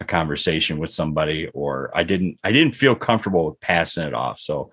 a 0.00 0.04
conversation 0.04 0.78
with 0.78 0.90
somebody 0.90 1.48
or 1.52 1.90
I 1.94 2.04
didn't 2.04 2.38
I 2.44 2.52
didn't 2.52 2.74
feel 2.74 2.94
comfortable 2.94 3.46
with 3.46 3.60
passing 3.60 4.06
it 4.06 4.14
off. 4.14 4.38
So 4.38 4.70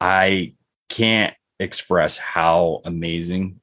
I 0.00 0.54
can't 0.88 1.34
express 1.58 2.18
how 2.18 2.82
amazing 2.84 3.60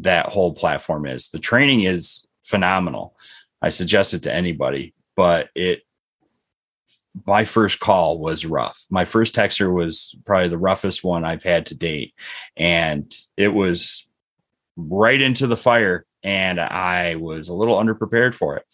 that 0.00 0.26
whole 0.26 0.54
platform 0.54 1.06
is. 1.06 1.30
The 1.30 1.38
training 1.38 1.82
is 1.82 2.26
phenomenal. 2.42 3.16
I 3.60 3.68
suggest 3.68 4.14
it 4.14 4.22
to 4.24 4.34
anybody, 4.34 4.94
but 5.16 5.48
it 5.54 5.82
my 7.26 7.44
first 7.44 7.78
call 7.78 8.18
was 8.18 8.46
rough. 8.46 8.84
My 8.88 9.04
first 9.04 9.34
texter 9.34 9.72
was 9.72 10.16
probably 10.24 10.48
the 10.48 10.56
roughest 10.56 11.04
one 11.04 11.24
I've 11.24 11.42
had 11.42 11.66
to 11.66 11.74
date. 11.74 12.14
And 12.56 13.12
it 13.36 13.48
was 13.48 14.08
right 14.76 15.20
into 15.20 15.46
the 15.46 15.56
fire. 15.56 16.06
And 16.22 16.58
I 16.58 17.16
was 17.16 17.48
a 17.48 17.54
little 17.54 17.76
underprepared 17.76 18.34
for 18.34 18.56
it. 18.56 18.64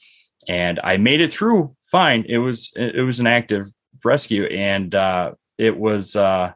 And 0.46 0.78
I 0.84 0.98
made 0.98 1.20
it 1.20 1.32
through 1.32 1.74
fine. 1.82 2.24
It 2.28 2.38
was 2.38 2.72
it 2.76 3.04
was 3.04 3.18
an 3.18 3.26
active 3.26 3.66
rescue. 4.04 4.44
And 4.44 4.94
uh 4.94 5.32
it 5.58 5.76
was 5.76 6.14
uh, 6.14 6.52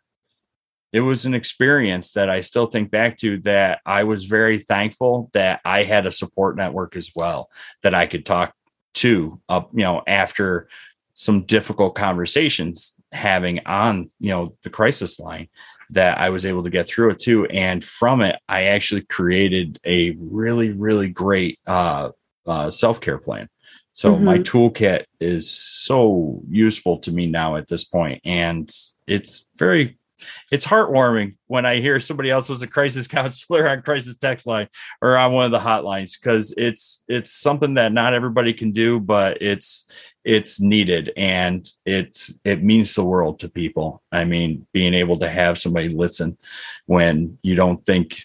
it 0.92 1.00
was 1.00 1.24
an 1.24 1.34
experience 1.34 2.12
that 2.12 2.28
I 2.28 2.40
still 2.40 2.66
think 2.66 2.90
back 2.90 3.16
to 3.18 3.38
that 3.40 3.80
I 3.86 4.04
was 4.04 4.24
very 4.24 4.60
thankful 4.60 5.30
that 5.32 5.60
I 5.64 5.84
had 5.84 6.06
a 6.06 6.12
support 6.12 6.56
network 6.56 6.96
as 6.96 7.10
well 7.16 7.50
that 7.82 7.94
I 7.94 8.06
could 8.06 8.26
talk 8.26 8.54
to 8.94 9.40
up, 9.48 9.64
uh, 9.64 9.68
you 9.72 9.84
know, 9.84 10.02
after 10.06 10.68
some 11.14 11.42
difficult 11.42 11.94
conversations 11.94 12.94
having 13.10 13.64
on, 13.66 14.10
you 14.18 14.30
know, 14.30 14.54
the 14.62 14.70
crisis 14.70 15.18
line 15.18 15.48
that 15.90 16.18
I 16.18 16.30
was 16.30 16.46
able 16.46 16.62
to 16.62 16.70
get 16.70 16.88
through 16.88 17.10
it 17.10 17.18
too. 17.18 17.46
And 17.46 17.84
from 17.84 18.20
it, 18.22 18.36
I 18.48 18.64
actually 18.64 19.02
created 19.02 19.78
a 19.84 20.16
really, 20.18 20.72
really 20.72 21.08
great 21.08 21.58
uh, 21.66 22.10
uh, 22.46 22.70
self 22.70 23.00
care 23.00 23.18
plan. 23.18 23.48
So 23.92 24.14
mm-hmm. 24.14 24.24
my 24.24 24.38
toolkit 24.38 25.04
is 25.20 25.50
so 25.50 26.42
useful 26.48 26.98
to 27.00 27.12
me 27.12 27.26
now 27.26 27.56
at 27.56 27.68
this 27.68 27.84
point, 27.84 28.22
and 28.24 28.70
it's 29.06 29.46
very 29.56 29.98
it's 30.50 30.64
heartwarming 30.64 31.36
when 31.46 31.66
I 31.66 31.80
hear 31.80 31.98
somebody 32.00 32.30
else 32.30 32.48
was 32.48 32.62
a 32.62 32.66
crisis 32.66 33.06
counselor 33.08 33.68
on 33.68 33.82
crisis 33.82 34.16
text 34.16 34.46
line 34.46 34.68
or 35.00 35.16
on 35.16 35.32
one 35.32 35.46
of 35.46 35.50
the 35.50 35.58
hotlines 35.58 36.18
because 36.20 36.54
it's 36.56 37.04
it's 37.08 37.32
something 37.32 37.74
that 37.74 37.92
not 37.92 38.14
everybody 38.14 38.52
can 38.52 38.72
do, 38.72 39.00
but 39.00 39.40
it's 39.40 39.86
it's 40.24 40.60
needed 40.60 41.12
and 41.16 41.68
it's 41.84 42.38
it 42.44 42.62
means 42.62 42.94
the 42.94 43.04
world 43.04 43.40
to 43.40 43.48
people. 43.48 44.02
I 44.12 44.24
mean, 44.24 44.66
being 44.72 44.94
able 44.94 45.18
to 45.18 45.28
have 45.28 45.58
somebody 45.58 45.88
listen 45.88 46.38
when 46.86 47.38
you 47.42 47.54
don't 47.54 47.84
think 47.84 48.18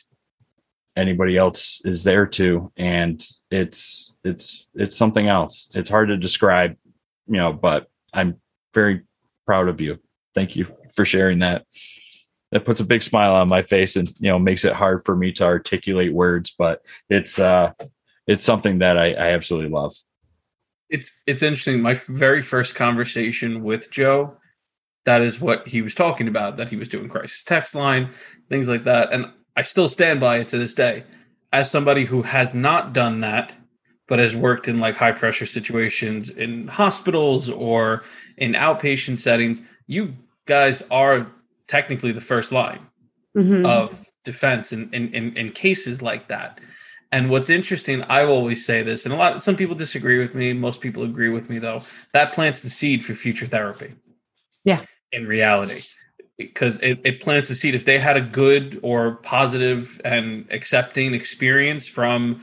anybody 0.96 1.38
else 1.38 1.80
is 1.86 2.04
there 2.04 2.26
to 2.26 2.72
and 2.76 3.24
it's 3.52 4.16
it's 4.24 4.68
it's 4.76 4.96
something 4.96 5.28
else. 5.28 5.72
It's 5.74 5.90
hard 5.90 6.10
to 6.10 6.18
describe, 6.18 6.76
you 7.28 7.38
know, 7.38 7.54
but 7.54 7.88
I'm 8.14 8.40
very 8.74 9.04
proud 9.46 9.70
of 9.70 9.82
you. 9.82 10.00
Thank 10.38 10.56
you 10.56 10.68
for 10.94 11.04
sharing 11.04 11.40
that. 11.40 11.66
That 12.52 12.64
puts 12.64 12.80
a 12.80 12.86
big 12.86 13.02
smile 13.02 13.34
on 13.34 13.50
my 13.50 13.64
face 13.64 13.96
and 13.96 14.08
you 14.20 14.30
know 14.30 14.38
makes 14.38 14.66
it 14.66 14.74
hard 14.74 15.04
for 15.04 15.16
me 15.16 15.32
to 15.32 15.44
articulate 15.44 16.14
words, 16.14 16.54
but 16.56 16.84
it's 17.10 17.40
uh 17.40 17.72
it's 18.28 18.44
something 18.44 18.78
that 18.78 19.00
I, 19.00 19.14
I 19.14 19.30
absolutely 19.30 19.72
love. 19.72 19.96
It's 20.92 21.12
it's 21.26 21.42
interesting. 21.42 21.82
My 21.82 21.96
very 22.08 22.44
first 22.44 22.76
conversation 22.76 23.64
with 23.64 23.90
Joe, 23.90 24.38
that 25.06 25.22
is 25.22 25.42
what 25.42 25.68
he 25.68 25.82
was 25.82 25.96
talking 25.96 26.28
about, 26.28 26.58
that 26.58 26.70
he 26.70 26.76
was 26.76 26.88
doing 26.88 27.10
crisis 27.10 27.44
text 27.44 27.74
line, 27.74 28.12
things 28.48 28.70
like 28.70 28.84
that. 28.84 29.12
And 29.12 29.32
I 29.56 29.64
still 29.64 29.90
stand 29.90 30.20
by 30.20 30.38
it 30.38 30.50
to 30.50 30.60
this 30.60 30.76
day. 30.76 31.04
As 31.52 31.72
somebody 31.72 32.06
who 32.06 32.22
has 32.22 32.54
not 32.54 32.94
done 32.94 33.22
that, 33.22 33.56
but 34.08 34.20
has 34.20 34.36
worked 34.36 34.68
in 34.68 34.78
like 34.78 34.98
high 34.98 35.14
pressure 35.14 35.48
situations 35.48 36.30
in 36.30 36.68
hospitals 36.68 37.50
or 37.50 38.04
in 38.38 38.54
outpatient 38.54 39.18
settings, 39.18 39.64
you 39.88 40.14
guys 40.48 40.82
are 40.90 41.28
technically 41.68 42.12
the 42.12 42.22
first 42.22 42.52
line 42.52 42.80
mm-hmm. 43.38 43.66
of 43.66 44.06
defense 44.24 44.74
in, 44.74 44.90
in, 44.94 45.14
in, 45.14 45.38
in, 45.38 45.50
cases 45.50 46.02
like 46.02 46.28
that. 46.28 46.60
And 47.12 47.30
what's 47.30 47.50
interesting, 47.50 48.04
I 48.10 48.26
will 48.26 48.34
always 48.34 48.66
say 48.66 48.84
this, 48.84 49.06
and 49.06 49.14
a 49.14 49.18
lot 49.18 49.42
some 49.44 49.56
people 49.56 49.76
disagree 49.76 50.20
with 50.20 50.36
me. 50.36 50.52
Most 50.52 50.82
people 50.82 51.04
agree 51.04 51.30
with 51.30 51.50
me 51.50 51.60
though. 51.60 51.82
That 52.14 52.34
plants 52.34 52.62
the 52.62 52.70
seed 52.70 53.06
for 53.06 53.14
future 53.14 53.46
therapy. 53.46 53.94
Yeah. 54.66 54.82
In 55.14 55.26
reality. 55.26 55.82
Because 56.38 56.78
it, 56.80 57.00
it 57.06 57.22
plants 57.22 57.48
the 57.50 57.56
seed. 57.56 57.76
If 57.76 57.86
they 57.86 57.98
had 57.98 58.18
a 58.18 58.22
good 58.22 58.80
or 58.84 59.16
positive 59.18 60.02
and 60.04 60.46
accepting 60.52 61.14
experience 61.14 61.88
from 61.88 62.42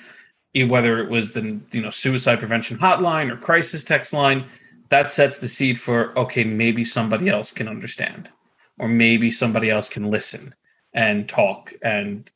whether 0.55 0.99
it 0.99 1.11
was 1.11 1.33
the 1.33 1.61
you 1.73 1.83
know 1.83 1.91
suicide 1.91 2.39
prevention 2.39 2.79
hotline 2.79 3.31
or 3.31 3.37
crisis 3.37 3.85
text 3.85 4.15
line, 4.15 4.47
that 4.89 5.11
sets 5.11 5.39
the 5.39 5.49
seed 5.49 5.80
for 5.80 6.16
okay, 6.18 6.45
maybe 6.45 6.85
somebody 6.85 7.28
else 7.28 7.51
can 7.53 7.68
understand, 7.68 8.30
or 8.78 8.89
maybe 8.89 9.30
somebody 9.30 9.70
else 9.70 9.89
can 9.89 10.11
listen 10.11 10.55
and 10.93 11.28
talk 11.28 11.72
and 11.82 12.30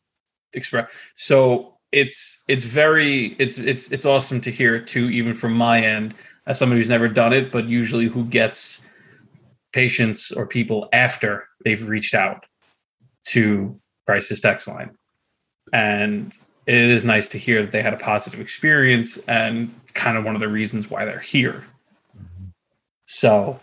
express. 0.52 0.90
So 1.14 1.74
it's 1.92 2.42
it's 2.48 2.64
very 2.64 3.36
it's 3.38 3.58
it's 3.58 3.90
it's 3.90 4.06
awesome 4.06 4.40
to 4.42 4.50
hear 4.50 4.76
it 4.76 4.86
too, 4.86 5.08
even 5.10 5.34
from 5.34 5.52
my 5.52 5.80
end 5.80 6.14
as 6.46 6.58
somebody 6.58 6.78
who's 6.78 6.88
never 6.88 7.08
done 7.08 7.32
it, 7.32 7.52
but 7.52 7.66
usually 7.66 8.06
who 8.06 8.24
gets 8.24 8.80
patients 9.72 10.32
or 10.32 10.46
people 10.46 10.88
after 10.92 11.46
they've 11.64 11.88
reached 11.88 12.14
out 12.14 12.46
to 13.26 13.78
crisis 14.06 14.40
text 14.40 14.66
line. 14.66 14.90
And 15.72 16.36
it 16.66 16.74
is 16.74 17.04
nice 17.04 17.28
to 17.30 17.38
hear 17.38 17.62
that 17.62 17.72
they 17.72 17.82
had 17.82 17.94
a 17.94 17.98
positive 17.98 18.40
experience 18.40 19.18
and 19.28 19.74
it's 19.82 19.92
kind 19.92 20.16
of 20.16 20.24
one 20.24 20.34
of 20.34 20.40
the 20.40 20.48
reasons 20.48 20.90
why 20.90 21.04
they're 21.04 21.18
here. 21.18 21.64
So 23.08 23.58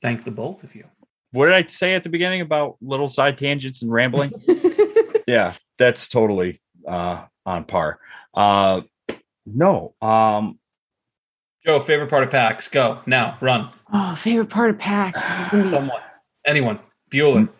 thank 0.00 0.24
the 0.24 0.30
both 0.30 0.64
of 0.64 0.74
you. 0.74 0.86
What 1.32 1.46
did 1.46 1.54
I 1.54 1.66
say 1.66 1.94
at 1.94 2.02
the 2.02 2.08
beginning 2.08 2.40
about 2.40 2.78
little 2.80 3.10
side 3.10 3.36
tangents 3.36 3.82
and 3.82 3.92
rambling? 3.92 4.32
yeah, 5.28 5.52
that's 5.78 6.08
totally 6.08 6.62
uh, 6.88 7.24
on 7.44 7.64
par. 7.64 8.00
Uh, 8.32 8.80
no, 9.44 9.94
um, 10.00 10.58
Joe, 11.64 11.78
favorite 11.78 12.08
part 12.08 12.24
of 12.24 12.30
PAX? 12.30 12.68
Go 12.68 13.00
now, 13.04 13.36
run. 13.42 13.68
Oh, 13.92 14.14
favorite 14.14 14.48
part 14.48 14.70
of 14.70 14.78
PAX. 14.78 15.20
This 15.20 15.40
is 15.40 15.48
gonna 15.50 15.64
be. 15.64 15.70
Someone, 15.70 16.00
anyone, 16.46 16.78
Bueller. 17.12 17.50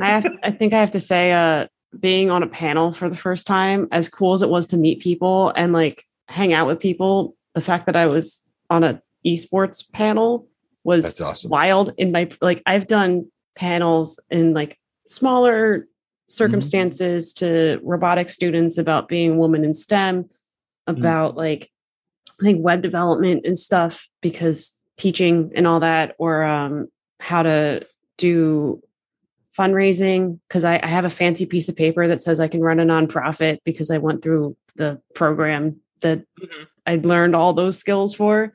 I 0.00 0.08
have. 0.08 0.26
I 0.42 0.50
think 0.50 0.72
I 0.72 0.80
have 0.80 0.90
to 0.90 1.00
say, 1.00 1.32
uh, 1.32 1.68
being 1.98 2.28
on 2.28 2.42
a 2.42 2.48
panel 2.48 2.92
for 2.92 3.08
the 3.08 3.16
first 3.16 3.46
time, 3.46 3.86
as 3.92 4.08
cool 4.08 4.32
as 4.32 4.42
it 4.42 4.48
was 4.48 4.66
to 4.68 4.76
meet 4.76 5.00
people 5.00 5.52
and 5.54 5.72
like 5.72 6.04
hang 6.26 6.52
out 6.52 6.66
with 6.66 6.80
people, 6.80 7.36
the 7.54 7.60
fact 7.60 7.86
that 7.86 7.94
I 7.94 8.06
was 8.06 8.42
on 8.68 8.82
a 8.82 9.00
esports 9.26 9.90
panel 9.92 10.46
was 10.84 11.04
That's 11.04 11.20
awesome. 11.20 11.50
wild. 11.50 11.92
In 11.98 12.12
my 12.12 12.30
like, 12.40 12.62
I've 12.66 12.86
done 12.86 13.30
panels 13.56 14.20
in 14.30 14.54
like 14.54 14.78
smaller 15.06 15.86
circumstances 16.28 17.32
to 17.34 17.80
robotic 17.82 18.30
students 18.30 18.78
about 18.78 19.08
being 19.08 19.32
a 19.32 19.36
woman 19.36 19.64
in 19.64 19.74
STEM, 19.74 20.28
about 20.86 21.36
like 21.36 21.70
I 22.40 22.44
think 22.44 22.64
web 22.64 22.82
development 22.82 23.44
and 23.44 23.58
stuff 23.58 24.08
because 24.20 24.78
teaching 24.96 25.50
and 25.56 25.66
all 25.66 25.80
that, 25.80 26.14
or 26.18 26.44
um, 26.44 26.88
how 27.20 27.42
to 27.42 27.86
do 28.16 28.80
fundraising 29.56 30.38
because 30.48 30.64
I, 30.64 30.78
I 30.82 30.86
have 30.86 31.04
a 31.04 31.10
fancy 31.10 31.44
piece 31.46 31.68
of 31.68 31.76
paper 31.76 32.06
that 32.06 32.20
says 32.20 32.38
I 32.38 32.46
can 32.48 32.60
run 32.60 32.78
a 32.78 32.84
nonprofit 32.84 33.58
because 33.64 33.90
I 33.90 33.98
went 33.98 34.22
through 34.22 34.56
the 34.76 35.00
program 35.14 35.80
that 36.00 36.20
Mhm. 36.40 36.66
I'd 36.86 37.04
learned 37.04 37.34
all 37.34 37.52
those 37.52 37.76
skills 37.78 38.14
for. 38.14 38.52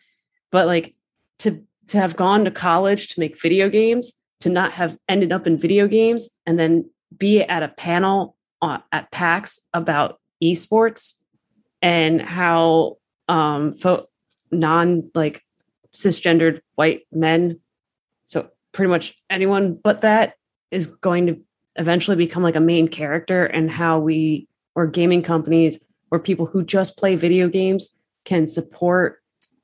But 0.53 0.67
like 0.67 0.95
to 1.39 1.61
to 1.87 1.97
have 1.97 2.15
gone 2.15 2.45
to 2.45 2.51
college 2.51 3.09
to 3.09 3.19
make 3.19 3.41
video 3.41 3.69
games, 3.69 4.13
to 4.41 4.49
not 4.49 4.71
have 4.73 4.97
ended 5.09 5.33
up 5.33 5.45
in 5.45 5.57
video 5.57 5.87
games, 5.87 6.29
and 6.45 6.57
then 6.57 6.89
be 7.17 7.41
at 7.41 7.63
a 7.63 7.67
panel 7.67 8.37
on, 8.61 8.81
at 8.91 9.11
PAX 9.11 9.67
about 9.73 10.19
esports 10.41 11.15
and 11.81 12.21
how 12.21 12.97
um 13.27 13.73
fo- 13.73 14.07
non 14.51 15.09
like 15.15 15.43
cisgendered 15.93 16.61
white 16.75 17.01
men 17.11 17.59
so 18.25 18.49
pretty 18.71 18.89
much 18.89 19.15
anyone 19.29 19.75
but 19.75 20.01
that 20.01 20.33
is 20.71 20.87
going 20.87 21.27
to 21.27 21.39
eventually 21.75 22.17
become 22.17 22.43
like 22.43 22.55
a 22.55 22.59
main 22.59 22.87
character 22.87 23.45
and 23.45 23.71
how 23.71 23.99
we 23.99 24.47
or 24.75 24.87
gaming 24.87 25.21
companies 25.21 25.85
or 26.11 26.19
people 26.19 26.45
who 26.45 26.63
just 26.63 26.97
play 26.97 27.15
video 27.15 27.47
games 27.47 27.95
can 28.25 28.47
support 28.47 29.22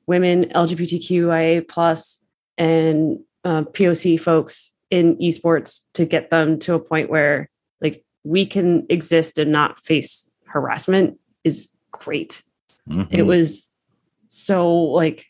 women 0.09 0.45
lgbtqia 0.55 1.67
plus 1.67 2.25
and 2.57 3.19
uh, 3.45 3.61
poc 3.75 4.19
folks 4.19 4.71
in 4.89 5.15
esports 5.17 5.81
to 5.93 6.03
get 6.05 6.29
them 6.31 6.57
to 6.57 6.73
a 6.73 6.79
point 6.79 7.09
where 7.11 7.47
like 7.79 8.03
we 8.23 8.45
can 8.45 8.85
exist 8.89 9.37
and 9.37 9.51
not 9.51 9.79
face 9.85 10.31
harassment 10.47 11.19
is 11.43 11.69
great 11.91 12.41
it 12.89 12.93
Mhm. 13.21 13.25
was 13.27 13.69
so 14.27 14.67
like 15.01 15.27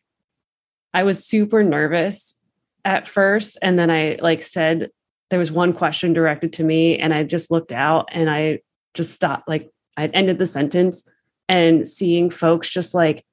i 0.93 1.03
was 1.03 1.25
super 1.25 1.61
nervous 1.61 2.37
at 2.85 3.05
first 3.07 3.57
and 3.61 3.77
then 3.77 3.91
i 3.91 4.17
like 4.21 4.43
said 4.43 4.89
there 5.29 5.39
was 5.39 5.51
one 5.51 5.73
question 5.73 6.13
directed 6.13 6.53
to 6.53 6.63
me 6.63 6.97
and 6.97 7.13
i 7.13 7.23
just 7.23 7.51
looked 7.51 7.73
out 7.73 8.07
and 8.13 8.29
i 8.29 8.59
just 8.93 9.11
stopped 9.11 9.47
like 9.49 9.69
i 9.97 10.05
ended 10.07 10.37
the 10.37 10.47
sentence 10.47 11.07
and 11.49 11.85
seeing 11.85 12.29
folks 12.29 12.69
just 12.69 12.93
like 12.93 13.25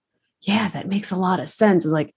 yeah 0.46 0.68
that 0.68 0.88
makes 0.88 1.10
a 1.10 1.16
lot 1.16 1.40
of 1.40 1.48
sense. 1.48 1.84
And 1.84 1.92
like 1.92 2.14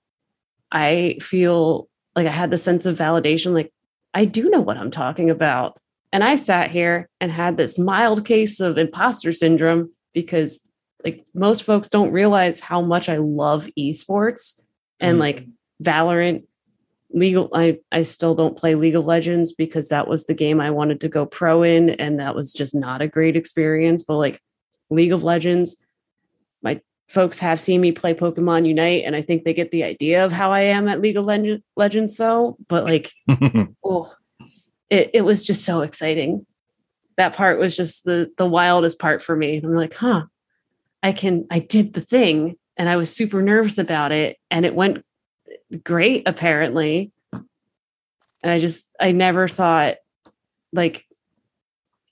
i 0.72 1.18
feel 1.22 1.90
like 2.16 2.28
i 2.28 2.32
had 2.32 2.52
the 2.52 2.58
sense 2.58 2.86
of 2.86 2.98
validation 2.98 3.54
like 3.54 3.74
i 4.14 4.24
do 4.26 4.50
know 4.50 4.62
what 4.62 4.78
i'm 4.78 4.92
talking 4.92 5.30
about. 5.30 5.80
And 6.14 6.24
i 6.24 6.36
sat 6.36 6.72
here 6.72 7.10
and 7.20 7.32
had 7.32 7.58
this 7.58 7.78
mild 7.78 8.26
case 8.26 8.60
of 8.60 8.78
imposter 8.78 9.32
syndrome 9.34 9.92
because 10.14 10.60
like 11.04 11.26
most 11.34 11.64
folks 11.64 11.90
don't 11.90 12.12
realize 12.12 12.60
how 12.60 12.82
much 12.82 13.08
I 13.08 13.18
love 13.18 13.70
esports 13.78 14.60
and 15.00 15.16
Mhm. 15.18 15.20
like 15.20 15.48
Valorant 15.82 16.44
legal 17.12 17.50
I 17.54 17.80
I 17.92 18.02
still 18.04 18.36
don't 18.36 18.58
play 18.58 18.76
League 18.76 18.96
of 18.98 19.06
Legends 19.06 19.54
because 19.54 19.88
that 19.90 20.08
was 20.10 20.26
the 20.26 20.34
game 20.34 20.60
I 20.60 20.72
wanted 20.72 21.00
to 21.02 21.10
go 21.10 21.26
pro 21.26 21.64
in 21.64 21.92
and 21.92 22.20
that 22.20 22.36
was 22.36 22.52
just 22.52 22.76
not 22.76 23.02
a 23.02 23.08
great 23.08 23.36
experience. 23.38 24.04
But 24.04 24.18
like 24.18 24.42
League 24.90 25.14
of 25.14 25.24
Legends 25.24 25.78
my 26.62 26.82
folks 27.10 27.40
have 27.40 27.60
seen 27.60 27.82
me 27.82 27.92
play 27.92 28.14
Pokemon 28.14 28.68
Unite 28.68 29.04
and 29.04 29.16
I 29.16 29.22
think 29.22 29.44
they 29.44 29.54
get 29.54 29.72
the 29.72 29.84
idea 29.84 30.24
of 30.24 30.32
how 30.32 30.52
I 30.52 30.62
am 30.62 30.88
at 30.88 31.02
League 31.02 31.18
of 31.18 31.26
Leg- 31.26 31.64
Legends 31.76 32.16
though 32.16 32.56
but 32.68 32.86
like 32.86 33.12
oh 33.84 34.14
it, 34.90 35.12
it 35.14 35.22
was 35.22 35.46
just 35.46 35.66
so 35.66 35.82
exciting. 35.82 36.46
That 37.18 37.34
part 37.34 37.60
was 37.60 37.76
just 37.76 38.06
the 38.06 38.32
the 38.38 38.46
wildest 38.46 39.00
part 39.00 39.24
for 39.24 39.36
me. 39.36 39.58
I'm 39.58 39.74
like 39.74 39.94
huh 39.94 40.26
i 41.02 41.12
can 41.12 41.46
i 41.50 41.60
did 41.60 41.94
the 41.94 42.02
thing 42.02 42.58
and 42.76 42.90
i 42.90 42.98
was 42.98 43.14
super 43.14 43.42
nervous 43.42 43.78
about 43.78 44.12
it 44.12 44.38
and 44.52 44.66
it 44.66 44.76
went 44.76 45.04
great 45.84 46.24
apparently. 46.28 47.12
And 47.34 48.52
i 48.52 48.60
just 48.60 48.92
i 49.00 49.12
never 49.12 49.48
thought 49.48 49.96
like 50.72 51.06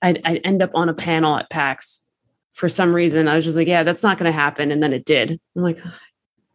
i'd, 0.02 0.22
I'd 0.26 0.42
end 0.44 0.62
up 0.62 0.72
on 0.74 0.90
a 0.90 0.94
panel 0.94 1.38
at 1.38 1.50
pax 1.50 2.07
for 2.58 2.68
some 2.68 2.94
reason 2.94 3.28
i 3.28 3.36
was 3.36 3.46
just 3.46 3.56
like 3.56 3.68
yeah 3.68 3.84
that's 3.84 4.04
not 4.04 4.18
going 4.18 4.30
to 4.30 4.38
happen 4.38 4.72
and 4.72 4.84
then 4.84 4.94
it 4.94 5.06
did. 5.06 5.40
I'm 5.56 5.62
like 5.64 5.80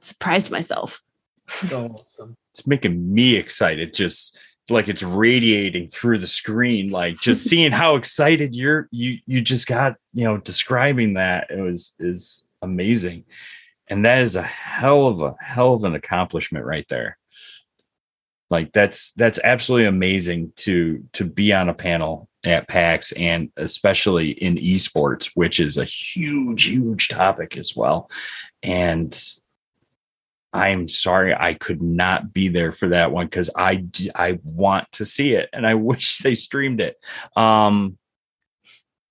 surprised 0.01 0.51
myself. 0.51 1.01
So 1.49 1.87
awesome. 2.01 2.37
it's 2.53 2.67
making 2.67 3.13
me 3.13 3.37
excited 3.37 3.95
just 3.95 4.39
like 4.71 4.89
it's 4.89 5.03
radiating 5.03 5.89
through 5.89 6.19
the 6.19 6.27
screen 6.27 6.91
like 6.91 7.19
just 7.19 7.45
seeing 7.49 7.73
how 7.73 7.97
excited 7.97 8.55
you're 8.55 8.89
you 8.91 9.19
you 9.27 9.41
just 9.41 9.67
got 9.67 9.97
you 10.13 10.25
know 10.25 10.39
describing 10.39 11.15
that 11.15 11.51
it 11.51 11.61
was 11.61 11.95
is 11.99 12.45
amazing. 12.63 13.25
And 13.89 14.05
that 14.05 14.23
is 14.23 14.37
a 14.37 14.43
hell 14.43 15.07
of 15.07 15.21
a 15.21 15.35
hell 15.41 15.75
of 15.75 15.85
an 15.85 15.95
accomplishment 15.95 16.65
right 16.65 16.87
there. 16.89 17.19
Like 18.51 18.73
that's 18.73 19.13
that's 19.13 19.41
absolutely 19.43 19.87
amazing 19.87 20.53
to 20.57 21.05
to 21.15 21.25
be 21.25 21.53
on 21.53 21.69
a 21.69 21.75
panel 21.75 22.29
at 22.45 22.69
PAX 22.69 23.13
and 23.13 23.51
especially 23.57 24.31
in 24.31 24.57
esports 24.57 25.31
which 25.35 25.61
is 25.61 25.79
a 25.79 25.85
huge 25.85 26.65
huge 26.65 27.09
topic 27.09 27.57
as 27.57 27.77
well 27.77 28.11
and 28.63 29.17
I'm 30.53 30.87
sorry 30.87 31.35
I 31.35 31.55
could 31.55 31.81
not 31.81 32.33
be 32.33 32.49
there 32.49 32.73
for 32.73 32.89
that 32.91 33.11
one 33.11 33.27
because 33.27 33.51
I 33.57 33.87
I 34.15 34.39
want 34.45 34.91
to 34.93 35.07
see 35.07 35.33
it 35.33 35.49
and 35.53 35.67
I 35.67 35.75
wish 35.91 36.19
they 36.19 36.35
streamed 36.35 36.81
it. 36.81 36.99
Um, 37.37 37.99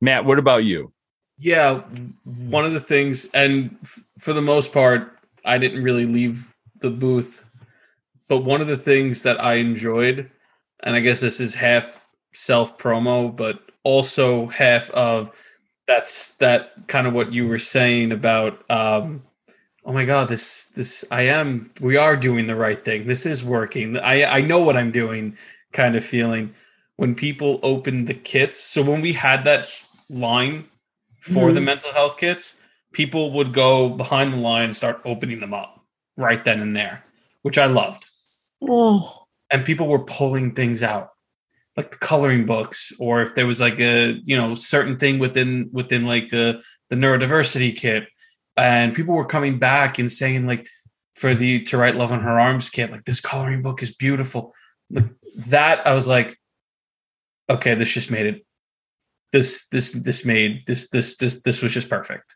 Matt, 0.01 0.25
what 0.25 0.39
about 0.39 0.63
you? 0.63 0.93
Yeah, 1.37 1.81
one 2.23 2.65
of 2.65 2.73
the 2.73 2.79
things, 2.79 3.27
and 3.33 3.75
f- 3.81 4.03
for 4.19 4.31
the 4.33 4.43
most 4.43 4.71
part, 4.71 5.17
I 5.43 5.57
didn't 5.57 5.83
really 5.83 6.05
leave 6.05 6.55
the 6.81 6.91
booth. 6.91 7.45
But 8.27 8.39
one 8.39 8.61
of 8.61 8.67
the 8.67 8.77
things 8.77 9.23
that 9.23 9.43
I 9.43 9.55
enjoyed, 9.55 10.29
and 10.83 10.95
I 10.95 10.99
guess 10.99 11.19
this 11.19 11.39
is 11.39 11.55
half 11.55 12.00
self 12.33 12.77
promo, 12.77 13.35
but 13.35 13.59
also 13.83 14.47
half 14.47 14.89
of 14.91 15.31
that's 15.87 16.29
that 16.37 16.71
kind 16.87 17.07
of 17.07 17.13
what 17.13 17.33
you 17.33 17.47
were 17.47 17.57
saying 17.57 18.11
about 18.11 18.63
um 18.69 19.21
oh 19.85 19.91
my 19.91 20.05
god 20.05 20.27
this 20.29 20.65
this 20.65 21.03
i 21.11 21.23
am 21.23 21.71
we 21.81 21.97
are 21.97 22.15
doing 22.15 22.45
the 22.45 22.55
right 22.55 22.85
thing. 22.85 23.05
This 23.07 23.25
is 23.25 23.43
working. 23.43 23.97
I 23.97 24.23
i 24.25 24.41
know 24.41 24.59
what 24.61 24.77
i'm 24.77 24.91
doing 24.91 25.35
kind 25.73 25.95
of 25.95 26.03
feeling 26.05 26.53
when 26.97 27.15
people 27.15 27.59
open 27.63 28.05
the 28.05 28.13
kits. 28.13 28.59
So 28.59 28.83
when 28.83 29.01
we 29.01 29.11
had 29.13 29.43
that 29.45 29.65
line 30.09 30.65
for 31.19 31.51
the 31.51 31.59
Mhm. 31.59 31.65
mental 31.65 31.91
health 31.93 32.17
kits, 32.17 32.61
people 32.93 33.31
would 33.31 33.53
go 33.53 33.89
behind 33.89 34.33
the 34.33 34.37
line 34.37 34.65
and 34.65 34.75
start 34.75 35.01
opening 35.05 35.39
them 35.39 35.53
up 35.53 35.79
right 36.17 36.43
then 36.43 36.59
and 36.61 36.75
there, 36.75 37.03
which 37.41 37.57
I 37.57 37.65
loved. 37.65 38.05
Oh, 38.69 39.25
And 39.49 39.65
people 39.65 39.87
were 39.87 39.99
pulling 40.05 40.53
things 40.53 40.83
out, 40.83 41.11
like 41.77 41.91
the 41.91 41.97
coloring 41.97 42.45
books, 42.45 42.91
or 42.99 43.21
if 43.21 43.35
there 43.35 43.47
was 43.47 43.61
like 43.61 43.79
a 43.79 44.19
you 44.23 44.35
know 44.35 44.55
certain 44.55 44.97
thing 44.97 45.19
within 45.19 45.69
within 45.71 46.05
like 46.05 46.29
the 46.29 46.61
the 46.89 46.95
neurodiversity 46.95 47.75
kit, 47.75 48.07
and 48.57 48.93
people 48.93 49.15
were 49.15 49.25
coming 49.25 49.59
back 49.59 49.99
and 49.99 50.11
saying 50.11 50.45
like 50.45 50.67
for 51.15 51.33
the 51.33 51.61
to 51.63 51.77
write 51.77 51.95
love 51.95 52.11
on 52.11 52.21
her 52.21 52.39
arms 52.39 52.69
kit, 52.69 52.91
like 52.91 53.05
this 53.05 53.21
coloring 53.21 53.61
book 53.61 53.81
is 53.83 53.93
beautiful. 53.93 54.53
Like 54.89 55.09
that, 55.47 55.85
I 55.87 55.93
was 55.93 56.07
like, 56.07 56.37
okay, 57.49 57.75
this 57.75 57.93
just 57.93 58.11
made 58.11 58.25
it. 58.25 58.45
This 59.31 59.65
this 59.71 59.91
this 59.91 60.25
made 60.25 60.63
this 60.67 60.89
this 60.89 61.15
this 61.17 61.41
this 61.41 61.61
was 61.61 61.73
just 61.73 61.89
perfect, 61.89 62.35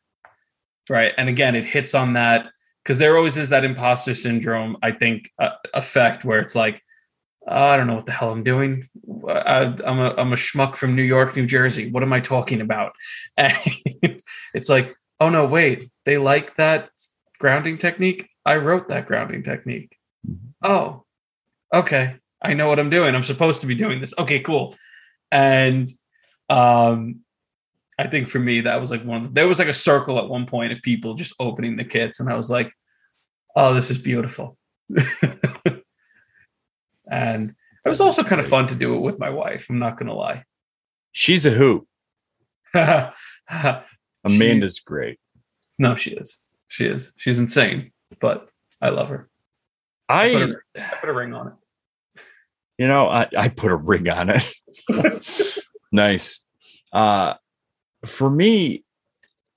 right? 0.90 1.14
And 1.18 1.28
again, 1.28 1.56
it 1.56 1.66
hits 1.66 1.94
on 1.94 2.14
that 2.14 2.48
because 2.84 3.00
there 3.00 3.18
always 3.18 3.36
is 3.36 3.50
that 3.50 3.66
imposter 3.66 4.14
syndrome. 4.14 4.78
I 4.82 4.92
think 4.92 5.30
uh, 5.40 5.50
effect 5.74 6.24
where 6.24 6.40
it's 6.40 6.56
like, 6.56 6.76
"Oh, 6.76 6.85
I 7.48 7.78
don't 7.78 7.88
know 7.88 7.96
what 7.96 8.06
the 8.06 8.12
hell 8.12 8.32
I'm 8.32 8.44
doing. 8.44 8.84
I, 9.30 9.76
I'm 9.86 10.00
a 10.00 10.14
I'm 10.18 10.34
a 10.34 10.38
schmuck 10.38 10.76
from 10.76 10.96
New 10.96 11.04
York, 11.04 11.36
New 11.36 11.46
Jersey. 11.46 11.92
What 11.92 12.04
am 12.04 12.14
I 12.14 12.20
talking 12.20 12.62
about? 12.62 12.94
And 13.38 13.54
it's 14.54 14.70
like, 14.70 14.96
oh 15.20 15.30
no, 15.30 15.46
wait, 15.46 15.92
they 16.06 16.18
like 16.18 16.56
that 16.56 16.90
grounding 17.40 17.78
technique. 17.78 18.30
I 18.46 18.58
wrote 18.58 18.90
that 18.90 19.08
grounding 19.08 19.44
technique. 19.44 19.98
Oh, 20.64 21.04
okay. 21.74 22.16
I 22.42 22.54
know 22.54 22.68
what 22.68 22.80
I'm 22.80 22.90
doing. 22.90 23.16
I'm 23.16 23.24
supposed 23.24 23.62
to 23.62 23.68
be 23.68 23.76
doing 23.76 24.00
this. 24.00 24.14
Okay, 24.18 24.40
cool. 24.40 24.76
And 25.32 25.90
um 26.50 27.22
I 27.98 28.08
think 28.08 28.28
for 28.28 28.40
me 28.40 28.62
that 28.62 28.80
was 28.80 28.92
like 28.92 29.06
one 29.06 29.22
of 29.22 29.28
the, 29.28 29.34
there 29.34 29.48
was 29.48 29.60
like 29.60 29.68
a 29.68 29.74
circle 29.74 30.18
at 30.20 30.28
one 30.30 30.46
point 30.46 30.74
of 30.74 30.82
people 30.82 31.14
just 31.14 31.34
opening 31.40 31.76
the 31.76 31.86
kits 31.86 32.20
and 32.20 32.30
I 32.30 32.36
was 32.36 32.50
like, 32.50 32.72
oh, 33.56 33.74
this 33.74 33.90
is 33.92 33.98
beautiful. 33.98 34.58
and 37.10 37.54
it 37.86 37.90
was 37.90 38.02
also 38.02 38.24
kind 38.24 38.40
of 38.42 38.48
fun 38.48 38.68
to 38.68 38.76
do 38.76 38.96
it 38.96 39.00
with 39.00 39.20
my 39.20 39.30
wife. 39.30 39.68
I'm 39.70 39.80
not 39.80 39.98
gonna 39.98 40.14
lie. 40.16 40.44
She's 41.12 41.46
a 41.46 41.52
hoot. 41.52 41.88
She- 44.28 44.36
Amanda's 44.38 44.80
great. 44.80 45.20
no, 45.78 45.96
she 45.96 46.10
is. 46.12 46.40
She 46.68 46.86
is. 46.88 47.14
She's 47.18 47.38
insane, 47.38 47.92
but 48.20 48.50
I 48.82 48.90
love 48.90 49.10
her. 49.10 49.30
I 50.10 50.30
put, 50.30 50.42
I, 50.42 50.82
a, 50.82 50.84
I 50.84 50.96
put 51.00 51.10
a 51.10 51.14
ring 51.14 51.34
on 51.36 51.48
it. 51.50 52.22
you 52.80 52.88
know, 52.88 53.08
I, 53.08 53.28
I 53.38 53.50
put 53.50 53.72
a 53.72 53.76
ring 53.76 54.10
on 54.10 54.32
it. 54.32 54.54
nice. 55.92 56.40
Uh, 56.92 57.36
for 58.04 58.30
me, 58.32 58.84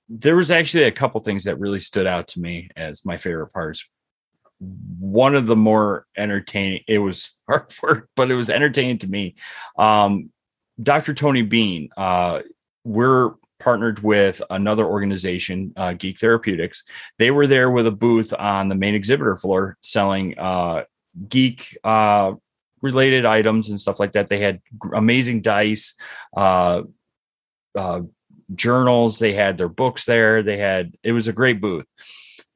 there 0.07 0.35
was 0.35 0.51
actually 0.51 0.83
a 0.83 0.91
couple 0.91 1.19
things 1.21 1.45
that 1.45 1.59
really 1.59 1.79
stood 1.79 2.05
out 2.05 2.27
to 2.29 2.39
me 2.39 2.69
as 2.75 3.05
my 3.05 3.17
favorite 3.17 3.53
parts. 3.53 3.87
One 4.59 5.35
of 5.35 5.47
the 5.47 5.55
more 5.55 6.05
entertaining, 6.17 6.81
it 6.87 6.99
was 6.99 7.31
hard 7.49 7.73
work, 7.81 8.09
but 8.15 8.31
it 8.31 8.35
was 8.35 8.49
entertaining 8.49 8.99
to 8.99 9.07
me. 9.07 9.35
Um, 9.77 10.31
Dr. 10.81 11.13
Tony 11.13 11.41
Bean, 11.41 11.89
uh, 11.97 12.41
we're 12.85 13.31
partnered 13.59 13.99
with 13.99 14.41
another 14.49 14.85
organization, 14.85 15.73
uh, 15.75 15.93
Geek 15.93 16.17
Therapeutics. 16.17 16.83
They 17.17 17.31
were 17.31 17.47
there 17.47 17.69
with 17.69 17.87
a 17.87 17.91
booth 17.91 18.33
on 18.33 18.69
the 18.69 18.75
main 18.75 18.95
exhibitor 18.95 19.35
floor 19.35 19.77
selling 19.81 20.37
uh, 20.39 20.83
geek 21.27 21.77
uh, 21.83 22.33
related 22.81 23.25
items 23.25 23.69
and 23.69 23.79
stuff 23.79 23.99
like 23.99 24.13
that. 24.13 24.29
They 24.29 24.39
had 24.39 24.61
amazing 24.93 25.41
dice, 25.41 25.93
uh, 26.35 26.83
uh, 27.75 28.01
journals. 28.55 29.19
They 29.19 29.33
had 29.33 29.57
their 29.57 29.69
books 29.69 30.05
there. 30.05 30.41
They 30.43 30.57
had 30.57 30.95
it 31.03 31.11
was 31.11 31.27
a 31.27 31.33
great 31.33 31.61
booth. 31.61 31.87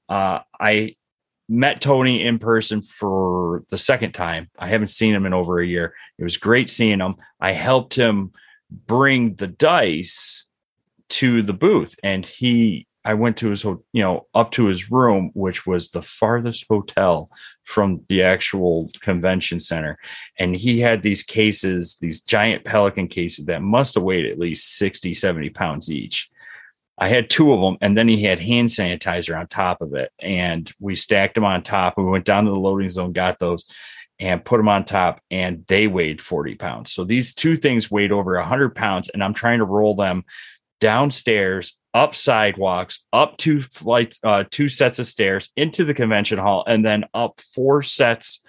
Uh, 0.09 0.39
I 0.59 0.95
met 1.49 1.81
Tony 1.81 2.25
in 2.25 2.39
person 2.39 2.81
for 2.81 3.63
the 3.69 3.77
second 3.77 4.13
time. 4.13 4.49
I 4.57 4.67
haven't 4.67 4.87
seen 4.89 5.13
him 5.13 5.25
in 5.25 5.33
over 5.33 5.59
a 5.59 5.67
year. 5.67 5.93
It 6.17 6.23
was 6.23 6.37
great 6.37 6.69
seeing 6.69 6.99
him. 6.99 7.15
I 7.39 7.51
helped 7.51 7.95
him 7.95 8.31
bring 8.69 9.35
the 9.35 9.47
dice 9.47 10.45
to 11.09 11.43
the 11.43 11.53
booth, 11.53 11.95
and 12.03 12.25
he. 12.25 12.87
I 13.05 13.15
went 13.15 13.35
to 13.37 13.49
his, 13.49 13.65
you 13.65 13.83
know, 13.95 14.27
up 14.33 14.51
to 14.51 14.67
his 14.67 14.89
room, 14.89 15.31
which 15.33 15.67
was 15.67 15.91
the 15.91 16.01
farthest 16.01 16.65
hotel 16.69 17.29
from 17.63 18.01
the 18.07 18.23
actual 18.23 18.89
convention 19.01 19.59
center 19.59 19.97
and 20.37 20.55
he 20.55 20.79
had 20.79 21.01
these 21.01 21.23
cases 21.23 21.97
these 22.01 22.21
giant 22.21 22.63
pelican 22.65 23.07
cases 23.07 23.45
that 23.45 23.61
must 23.61 23.95
have 23.95 24.03
weighed 24.03 24.25
at 24.25 24.39
least 24.39 24.77
60 24.77 25.13
70 25.13 25.49
pounds 25.49 25.89
each 25.89 26.29
i 26.97 27.07
had 27.07 27.29
two 27.29 27.53
of 27.53 27.61
them 27.61 27.77
and 27.81 27.97
then 27.97 28.07
he 28.07 28.23
had 28.23 28.39
hand 28.39 28.69
sanitizer 28.69 29.37
on 29.37 29.47
top 29.47 29.81
of 29.81 29.93
it 29.93 30.11
and 30.19 30.71
we 30.79 30.95
stacked 30.95 31.35
them 31.35 31.45
on 31.45 31.61
top 31.63 31.97
And 31.97 32.05
we 32.05 32.11
went 32.11 32.25
down 32.25 32.45
to 32.45 32.51
the 32.51 32.59
loading 32.59 32.89
zone 32.89 33.13
got 33.13 33.39
those 33.39 33.65
and 34.19 34.45
put 34.45 34.57
them 34.57 34.69
on 34.69 34.85
top 34.85 35.21
and 35.31 35.65
they 35.67 35.87
weighed 35.87 36.21
40 36.21 36.55
pounds. 36.55 36.91
So 36.93 37.03
these 37.03 37.33
two 37.33 37.57
things 37.57 37.91
weighed 37.91 38.11
over 38.11 38.35
100 38.35 38.75
pounds 38.75 39.09
and 39.09 39.23
i'm 39.23 39.33
trying 39.33 39.59
to 39.59 39.65
roll 39.65 39.95
them 39.95 40.23
downstairs 40.79 41.77
up 41.93 42.15
sidewalks 42.15 43.05
up 43.13 43.37
two 43.37 43.61
flights 43.61 44.19
uh 44.23 44.43
two 44.49 44.67
sets 44.67 44.99
of 44.99 45.07
stairs 45.07 45.49
into 45.55 45.83
the 45.85 45.93
convention 45.93 46.39
hall 46.39 46.63
and 46.67 46.83
then 46.83 47.05
up 47.13 47.39
four 47.39 47.83
sets 47.83 48.41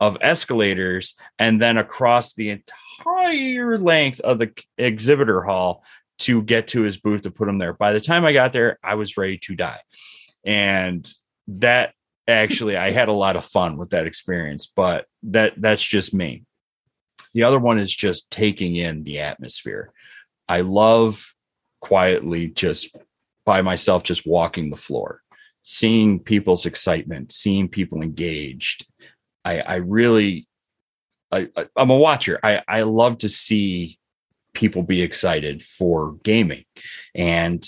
of 0.00 0.16
escalators 0.20 1.14
and 1.38 1.60
then 1.60 1.76
across 1.76 2.34
the 2.34 2.50
entire 2.50 3.78
length 3.78 4.20
of 4.20 4.38
the 4.38 4.52
exhibitor 4.76 5.42
hall 5.42 5.84
to 6.18 6.42
get 6.42 6.68
to 6.68 6.82
his 6.82 6.96
booth 6.96 7.22
to 7.22 7.30
put 7.30 7.48
him 7.48 7.58
there. 7.58 7.72
By 7.72 7.92
the 7.92 8.00
time 8.00 8.24
I 8.24 8.32
got 8.32 8.52
there, 8.52 8.78
I 8.82 8.94
was 8.94 9.16
ready 9.16 9.38
to 9.38 9.56
die. 9.56 9.80
And 10.44 11.08
that 11.48 11.94
actually 12.26 12.76
I 12.76 12.90
had 12.90 13.08
a 13.08 13.12
lot 13.12 13.36
of 13.36 13.44
fun 13.44 13.76
with 13.76 13.90
that 13.90 14.06
experience, 14.06 14.66
but 14.66 15.06
that 15.24 15.54
that's 15.56 15.82
just 15.82 16.12
me. 16.12 16.44
The 17.34 17.44
other 17.44 17.58
one 17.58 17.78
is 17.78 17.94
just 17.94 18.30
taking 18.30 18.76
in 18.76 19.04
the 19.04 19.20
atmosphere. 19.20 19.92
I 20.48 20.62
love 20.62 21.34
quietly 21.80 22.48
just 22.48 22.94
by 23.44 23.62
myself 23.62 24.02
just 24.02 24.26
walking 24.26 24.70
the 24.70 24.76
floor, 24.76 25.22
seeing 25.62 26.18
people's 26.18 26.66
excitement, 26.66 27.32
seeing 27.32 27.68
people 27.68 28.02
engaged, 28.02 28.86
I, 29.44 29.60
I 29.60 29.74
really, 29.76 30.46
I, 31.32 31.48
I, 31.56 31.66
I'm 31.76 31.90
a 31.90 31.96
watcher. 31.96 32.38
I, 32.42 32.62
I 32.68 32.82
love 32.82 33.18
to 33.18 33.28
see 33.28 33.98
people 34.58 34.82
be 34.82 35.02
excited 35.02 35.62
for 35.62 36.16
gaming 36.24 36.64
and, 37.14 37.64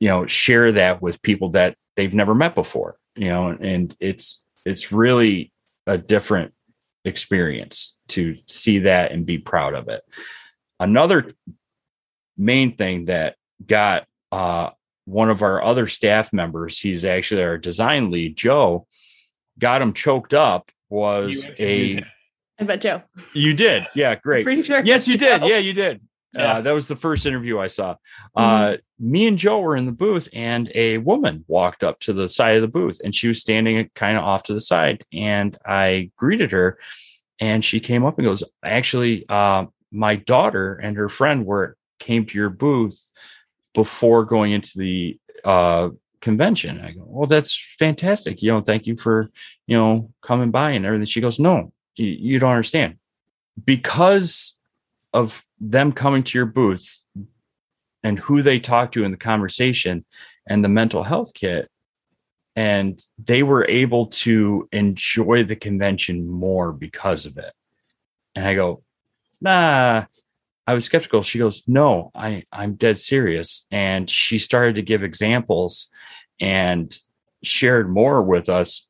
you 0.00 0.08
know, 0.08 0.26
share 0.26 0.72
that 0.72 1.00
with 1.00 1.22
people 1.22 1.50
that 1.50 1.76
they've 1.94 2.12
never 2.12 2.34
met 2.34 2.56
before, 2.56 2.96
you 3.14 3.28
know, 3.28 3.50
and 3.50 3.96
it's, 4.00 4.42
it's 4.66 4.90
really 4.90 5.52
a 5.86 5.96
different 5.96 6.52
experience 7.04 7.96
to 8.08 8.36
see 8.46 8.80
that 8.80 9.12
and 9.12 9.24
be 9.24 9.38
proud 9.38 9.74
of 9.74 9.88
it. 9.88 10.02
Another 10.80 11.30
main 12.36 12.76
thing 12.76 13.04
that 13.04 13.36
got, 13.64 14.04
uh, 14.32 14.70
one 15.04 15.30
of 15.30 15.42
our 15.42 15.62
other 15.62 15.86
staff 15.86 16.32
members, 16.32 16.80
he's 16.80 17.04
actually 17.04 17.44
our 17.44 17.58
design 17.58 18.10
lead, 18.10 18.36
Joe, 18.36 18.88
got 19.58 19.82
him 19.82 19.92
choked 19.92 20.34
up 20.34 20.72
was 20.88 21.46
a. 21.60 22.02
I 22.58 22.64
bet 22.64 22.80
Joe. 22.80 23.02
you 23.32 23.52
did 23.52 23.86
yeah 23.96 24.14
great 24.22 24.44
Pretty 24.44 24.62
sure. 24.62 24.82
yes 24.84 25.08
you 25.08 25.18
did 25.18 25.42
yeah 25.44 25.58
you 25.58 25.72
did 25.72 26.00
Yeah. 26.34 26.54
uh, 26.54 26.60
that 26.62 26.72
was 26.72 26.88
the 26.88 26.96
first 26.96 27.26
interview 27.26 27.58
i 27.58 27.66
saw 27.66 27.96
uh, 28.36 28.76
me 28.98 29.26
and 29.26 29.38
joe 29.38 29.60
were 29.60 29.76
in 29.76 29.86
the 29.86 29.92
booth 29.92 30.28
and 30.32 30.70
a 30.74 30.98
woman 30.98 31.44
walked 31.46 31.84
up 31.84 32.00
to 32.00 32.12
the 32.12 32.28
side 32.28 32.56
of 32.56 32.62
the 32.62 32.68
booth 32.68 33.00
and 33.04 33.14
she 33.14 33.28
was 33.28 33.40
standing 33.40 33.88
kind 33.94 34.16
of 34.16 34.24
off 34.24 34.42
to 34.44 34.54
the 34.54 34.60
side 34.60 35.04
and 35.12 35.56
i 35.66 36.10
greeted 36.16 36.52
her 36.52 36.78
and 37.40 37.64
she 37.64 37.80
came 37.80 38.04
up 38.04 38.18
and 38.18 38.26
goes 38.26 38.42
actually 38.64 39.24
uh, 39.28 39.66
my 39.90 40.16
daughter 40.16 40.74
and 40.74 40.96
her 40.96 41.08
friend 41.08 41.46
were 41.46 41.76
came 41.98 42.26
to 42.26 42.36
your 42.36 42.50
booth 42.50 43.10
before 43.74 44.24
going 44.24 44.52
into 44.52 44.78
the 44.78 45.18
uh, 45.44 45.88
convention. 46.20 46.80
I 46.80 46.92
go, 46.92 47.04
well, 47.06 47.26
that's 47.26 47.56
fantastic. 47.78 48.42
You 48.42 48.52
know, 48.52 48.60
thank 48.60 48.86
you 48.86 48.96
for, 48.96 49.30
you 49.66 49.76
know, 49.76 50.10
coming 50.22 50.50
by 50.50 50.70
and 50.70 50.84
everything. 50.86 51.06
She 51.06 51.20
goes, 51.20 51.38
no, 51.38 51.72
you, 51.96 52.06
you 52.06 52.38
don't 52.38 52.50
understand. 52.50 52.96
Because 53.64 54.56
of 55.12 55.44
them 55.70 55.92
coming 55.92 56.22
to 56.22 56.38
your 56.38 56.46
booth 56.46 57.04
and 58.02 58.18
who 58.18 58.42
they 58.42 58.60
talk 58.60 58.92
to 58.92 59.04
in 59.04 59.10
the 59.10 59.16
conversation 59.16 60.04
and 60.46 60.62
the 60.62 60.68
mental 60.68 61.02
health 61.02 61.32
kit, 61.34 61.70
and 62.54 63.00
they 63.18 63.42
were 63.42 63.66
able 63.66 64.06
to 64.06 64.68
enjoy 64.72 65.42
the 65.42 65.56
convention 65.56 66.28
more 66.28 66.72
because 66.72 67.24
of 67.24 67.38
it. 67.38 67.52
And 68.36 68.46
I 68.46 68.54
go, 68.54 68.82
nah, 69.40 70.04
I 70.66 70.74
was 70.74 70.84
skeptical. 70.84 71.22
She 71.22 71.38
goes, 71.38 71.62
no, 71.66 72.10
I, 72.14 72.44
I'm 72.52 72.74
dead 72.74 72.98
serious. 72.98 73.66
And 73.70 74.08
she 74.08 74.38
started 74.38 74.76
to 74.76 74.82
give 74.82 75.02
examples 75.02 75.88
and 76.40 76.96
shared 77.42 77.90
more 77.90 78.22
with 78.22 78.48
us. 78.48 78.86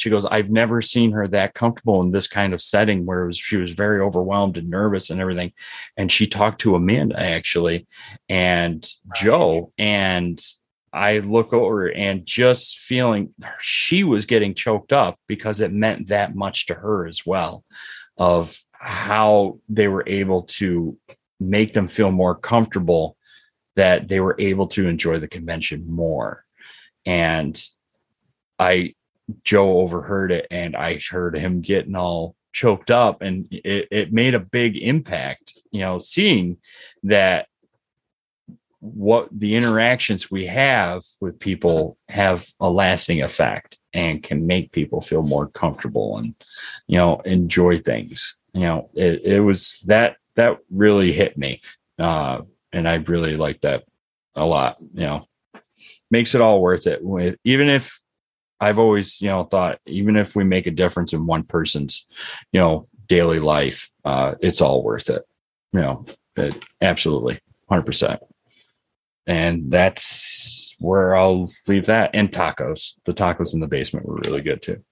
She 0.00 0.08
goes, 0.08 0.24
I've 0.24 0.50
never 0.50 0.80
seen 0.80 1.12
her 1.12 1.28
that 1.28 1.52
comfortable 1.52 2.00
in 2.00 2.10
this 2.10 2.26
kind 2.26 2.54
of 2.54 2.62
setting 2.62 3.04
where 3.04 3.26
was, 3.26 3.36
she 3.36 3.58
was 3.58 3.72
very 3.72 4.00
overwhelmed 4.00 4.56
and 4.56 4.70
nervous 4.70 5.10
and 5.10 5.20
everything. 5.20 5.52
And 5.98 6.10
she 6.10 6.26
talked 6.26 6.62
to 6.62 6.74
Amanda 6.74 7.20
actually 7.20 7.86
and 8.26 8.90
Joe. 9.14 9.74
And 9.76 10.42
I 10.90 11.18
look 11.18 11.52
over 11.52 11.88
and 11.88 12.24
just 12.24 12.78
feeling 12.78 13.34
she 13.60 14.02
was 14.02 14.24
getting 14.24 14.54
choked 14.54 14.90
up 14.90 15.18
because 15.28 15.60
it 15.60 15.70
meant 15.70 16.08
that 16.08 16.34
much 16.34 16.64
to 16.66 16.74
her 16.74 17.06
as 17.06 17.26
well 17.26 17.62
of 18.16 18.58
how 18.72 19.58
they 19.68 19.86
were 19.86 20.04
able 20.06 20.44
to 20.44 20.96
make 21.38 21.74
them 21.74 21.88
feel 21.88 22.10
more 22.10 22.34
comfortable 22.34 23.18
that 23.76 24.08
they 24.08 24.20
were 24.20 24.36
able 24.38 24.66
to 24.68 24.88
enjoy 24.88 25.18
the 25.18 25.28
convention 25.28 25.84
more. 25.90 26.46
And 27.04 27.62
I, 28.58 28.94
Joe 29.44 29.80
overheard 29.80 30.32
it 30.32 30.46
and 30.50 30.76
I 30.76 31.00
heard 31.10 31.36
him 31.36 31.60
getting 31.60 31.96
all 31.96 32.34
choked 32.52 32.90
up 32.90 33.22
and 33.22 33.46
it, 33.50 33.88
it 33.90 34.12
made 34.12 34.34
a 34.34 34.40
big 34.40 34.76
impact, 34.76 35.58
you 35.70 35.80
know, 35.80 35.98
seeing 35.98 36.58
that 37.04 37.46
what 38.80 39.28
the 39.30 39.54
interactions 39.54 40.30
we 40.30 40.46
have 40.46 41.02
with 41.20 41.38
people 41.38 41.98
have 42.08 42.46
a 42.60 42.70
lasting 42.70 43.22
effect 43.22 43.76
and 43.92 44.22
can 44.22 44.46
make 44.46 44.72
people 44.72 45.00
feel 45.00 45.22
more 45.22 45.48
comfortable 45.48 46.16
and 46.16 46.34
you 46.86 46.96
know 46.96 47.20
enjoy 47.26 47.78
things. 47.78 48.38
You 48.54 48.62
know 48.62 48.90
it, 48.94 49.22
it 49.24 49.40
was 49.40 49.80
that 49.86 50.16
that 50.34 50.58
really 50.70 51.12
hit 51.12 51.36
me 51.36 51.60
uh 51.98 52.40
and 52.72 52.88
i 52.88 52.94
really 52.94 53.36
like 53.36 53.60
that 53.60 53.84
a 54.34 54.44
lot 54.44 54.78
you 54.94 55.02
know. 55.02 55.26
Makes 56.10 56.34
it 56.34 56.40
all 56.40 56.60
worth 56.60 56.88
it. 56.88 57.00
Even 57.44 57.68
if 57.68 57.99
i've 58.60 58.78
always 58.78 59.20
you 59.20 59.28
know 59.28 59.44
thought 59.44 59.78
even 59.86 60.16
if 60.16 60.36
we 60.36 60.44
make 60.44 60.66
a 60.66 60.70
difference 60.70 61.12
in 61.12 61.26
one 61.26 61.42
person's 61.42 62.06
you 62.52 62.60
know 62.60 62.84
daily 63.06 63.40
life 63.40 63.90
uh 64.04 64.34
it's 64.40 64.60
all 64.60 64.82
worth 64.82 65.08
it 65.08 65.22
you 65.72 65.80
know 65.80 66.04
it, 66.36 66.64
absolutely 66.80 67.40
100% 67.70 68.18
and 69.26 69.70
that's 69.70 70.74
where 70.80 71.14
I'll 71.14 71.52
leave 71.68 71.86
that. 71.86 72.10
And 72.14 72.32
tacos. 72.32 72.94
The 73.04 73.14
tacos 73.14 73.54
in 73.54 73.60
the 73.60 73.68
basement 73.68 74.06
were 74.06 74.16
really 74.24 74.42
good 74.42 74.62
too. 74.62 74.82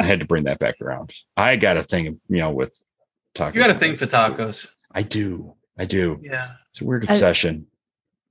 I 0.00 0.04
had 0.04 0.20
to 0.20 0.26
bring 0.26 0.44
that 0.44 0.58
back 0.58 0.80
around. 0.80 1.14
I 1.36 1.56
got 1.56 1.76
a 1.76 1.82
thing, 1.82 2.20
you 2.28 2.38
know, 2.38 2.50
with 2.50 2.76
tacos. 3.34 3.54
You 3.54 3.60
got 3.60 3.70
a 3.70 3.74
thing 3.74 3.96
for 3.96 4.06
tacos. 4.06 4.68
I 4.92 5.02
do. 5.02 5.54
I 5.78 5.84
do. 5.84 6.20
Yeah. 6.22 6.52
It's 6.70 6.80
a 6.80 6.84
weird 6.84 7.04
obsession. 7.04 7.66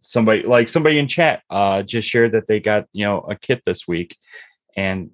Somebody 0.01 0.43
like 0.43 0.69
somebody 0.69 0.99
in 0.99 1.07
chat 1.07 1.41
uh 1.49 1.83
just 1.83 2.07
shared 2.07 2.33
that 2.33 2.47
they 2.47 2.59
got, 2.59 2.85
you 2.93 3.05
know, 3.05 3.19
a 3.19 3.35
kit 3.35 3.61
this 3.65 3.87
week. 3.87 4.17
And 4.75 5.11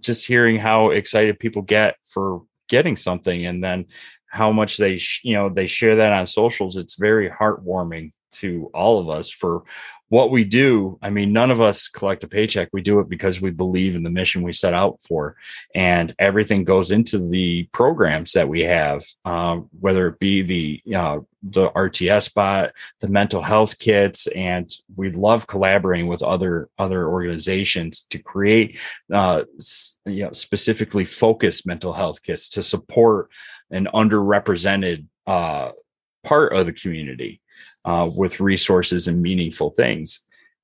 just 0.00 0.26
hearing 0.26 0.58
how 0.58 0.90
excited 0.90 1.38
people 1.38 1.62
get 1.62 1.96
for 2.04 2.42
getting 2.68 2.96
something 2.96 3.46
and 3.46 3.62
then 3.62 3.86
how 4.30 4.52
much 4.52 4.76
they 4.76 4.96
sh- 4.96 5.22
you 5.24 5.34
know 5.34 5.48
they 5.48 5.66
share 5.66 5.96
that 5.96 6.12
on 6.12 6.26
socials 6.26 6.76
it's 6.76 6.94
very 6.98 7.28
heartwarming 7.28 8.10
to 8.32 8.70
all 8.74 9.00
of 9.00 9.08
us 9.08 9.30
for 9.30 9.64
what 10.10 10.32
we 10.32 10.44
do. 10.44 10.98
I 11.00 11.08
mean, 11.08 11.32
none 11.32 11.52
of 11.52 11.60
us 11.60 11.86
collect 11.88 12.24
a 12.24 12.28
paycheck. 12.28 12.68
We 12.72 12.82
do 12.82 12.98
it 12.98 13.08
because 13.08 13.40
we 13.40 13.50
believe 13.50 13.94
in 13.94 14.02
the 14.02 14.10
mission 14.10 14.42
we 14.42 14.52
set 14.52 14.74
out 14.74 15.00
for, 15.00 15.36
and 15.74 16.14
everything 16.18 16.64
goes 16.64 16.90
into 16.90 17.18
the 17.30 17.68
programs 17.72 18.32
that 18.32 18.48
we 18.48 18.60
have, 18.62 19.04
um, 19.24 19.68
whether 19.78 20.08
it 20.08 20.18
be 20.18 20.42
the 20.42 20.82
uh, 20.94 21.20
the 21.42 21.70
RTS 21.70 22.34
bot, 22.34 22.72
the 22.98 23.08
mental 23.08 23.40
health 23.40 23.78
kits, 23.78 24.26
and 24.28 24.74
we 24.96 25.10
love 25.12 25.46
collaborating 25.46 26.08
with 26.08 26.24
other 26.24 26.68
other 26.76 27.08
organizations 27.08 28.04
to 28.10 28.18
create, 28.18 28.80
uh, 29.12 29.44
you 30.06 30.24
know, 30.24 30.32
specifically 30.32 31.04
focused 31.04 31.68
mental 31.68 31.92
health 31.92 32.20
kits 32.22 32.48
to 32.50 32.64
support 32.64 33.30
an 33.70 33.88
underrepresented 33.94 35.06
uh, 35.28 35.70
part 36.24 36.52
of 36.52 36.66
the 36.66 36.72
community 36.72 37.40
uh, 37.84 38.08
with 38.14 38.40
resources 38.40 39.08
and 39.08 39.22
meaningful 39.22 39.70
things. 39.70 40.20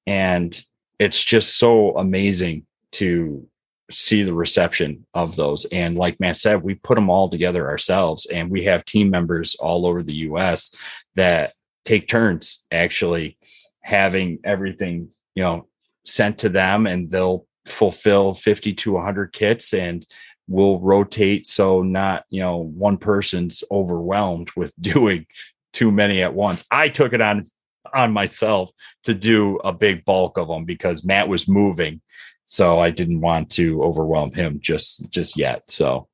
And 0.07 0.59
it's 0.99 1.23
just 1.23 1.59
so 1.59 1.97
amazing 1.97 2.67
to 2.93 3.47
see 3.91 4.23
the 4.23 4.35
reception 4.35 5.07
of 5.15 5.37
those. 5.37 5.65
And 5.67 5.97
like 5.97 6.19
Matt 6.19 6.37
said, 6.37 6.63
we 6.63 6.75
put 6.75 6.97
them 6.97 7.11
all 7.11 7.29
together 7.29 7.69
ourselves, 7.69 8.27
and 8.27 8.51
we 8.51 8.65
have 8.65 8.85
team 8.85 9.11
members 9.11 9.55
all 9.57 9.87
over 9.87 10.03
the 10.03 10.15
US 10.15 10.75
that 11.15 11.55
take 11.85 12.09
turns 12.09 12.65
actually 12.73 13.39
having 13.81 14.41
everything, 14.45 15.09
you 15.35 15.43
know, 15.43 15.69
sent 16.05 16.39
to 16.39 16.49
them 16.49 16.87
and 16.87 17.11
they'll 17.11 17.47
fulfill 17.67 18.33
50 18.33 18.75
to 18.75 18.93
100 18.93 19.33
kits 19.33 19.75
and 19.75 20.07
we'll 20.49 20.79
rotate 20.79 21.47
so 21.47 21.83
not 21.83 22.25
you 22.31 22.41
know 22.41 22.59
one 22.59 22.97
person's 22.97 23.65
overwhelmed 23.73 24.49
with 24.57 24.73
doing 24.81 25.27
too 25.77 25.93
many 25.93 26.23
at 26.23 26.33
once. 26.33 26.65
I 26.71 26.89
took 26.89 27.13
it 27.13 27.21
on 27.21 27.45
on 27.95 28.13
myself 28.13 28.71
to 29.05 29.15
do 29.15 29.59
a 29.59 29.73
big 29.73 30.05
bulk 30.05 30.39
of 30.39 30.49
them 30.49 30.65
because 30.65 31.05
Matt 31.05 31.29
was 31.29 31.47
moving, 31.47 32.01
so 32.47 32.81
I 32.81 32.91
didn't 32.91 33.21
want 33.21 33.51
to 33.53 33.83
overwhelm 33.83 34.33
him 34.33 34.59
just 34.61 35.11
just 35.11 35.37
yet. 35.37 35.71
So 35.71 36.09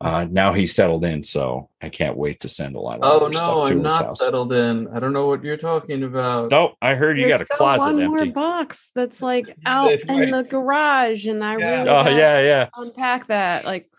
uh, 0.00 0.26
now 0.30 0.52
he's 0.52 0.74
settled 0.74 1.04
in, 1.04 1.24
so 1.24 1.68
I 1.82 1.88
can't 1.88 2.16
wait 2.16 2.38
to 2.40 2.48
send 2.48 2.76
a 2.76 2.80
lot 2.80 3.00
of. 3.00 3.32
Stuff. 3.34 3.48
Oh 3.48 3.66
no, 3.66 3.66
I'm 3.66 3.82
not 3.82 4.04
house. 4.04 4.20
settled 4.20 4.52
in. 4.52 4.86
I 4.88 5.00
don't 5.00 5.12
know 5.12 5.26
what 5.26 5.42
you're 5.42 5.56
talking 5.56 6.04
about. 6.04 6.52
Oh, 6.52 6.74
I 6.80 6.94
heard 6.94 7.18
you 7.18 7.28
There's 7.28 7.38
got 7.38 7.50
a 7.50 7.56
closet 7.56 7.80
one 7.80 8.00
empty. 8.00 8.24
more 8.24 8.26
box 8.32 8.92
that's 8.94 9.20
like 9.32 9.54
out 9.66 9.90
in 9.90 10.30
the 10.30 10.44
garage, 10.44 11.26
and 11.26 11.44
I 11.44 11.58
yeah. 11.58 11.82
really 11.82 11.88
oh 11.90 12.16
yeah 12.16 12.40
yeah 12.40 12.68
unpack 12.76 13.26
that 13.26 13.64
like 13.64 13.90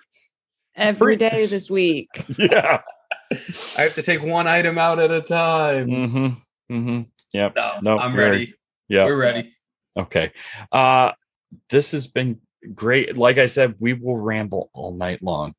every 0.73 1.17
day 1.17 1.47
this 1.47 1.69
week. 1.69 2.07
Yeah. 2.37 2.81
I 3.77 3.81
have 3.83 3.93
to 3.95 4.01
take 4.01 4.21
one 4.21 4.47
item 4.47 4.77
out 4.77 4.99
at 4.99 5.11
a 5.11 5.21
time. 5.21 5.87
Mm-hmm. 5.87 6.75
Mm-hmm. 6.75 7.01
Yep. 7.33 7.55
No, 7.55 7.79
no 7.81 7.99
I'm 7.99 8.15
ready. 8.15 8.53
Yeah. 8.87 9.05
We're 9.05 9.17
ready. 9.17 9.53
Okay. 9.97 10.31
Uh 10.71 11.11
this 11.69 11.91
has 11.91 12.07
been 12.07 12.39
great. 12.73 13.17
Like 13.17 13.37
I 13.37 13.47
said, 13.47 13.75
we 13.79 13.93
will 13.93 14.17
ramble 14.17 14.69
all 14.73 14.93
night 14.93 15.21
long. 15.21 15.53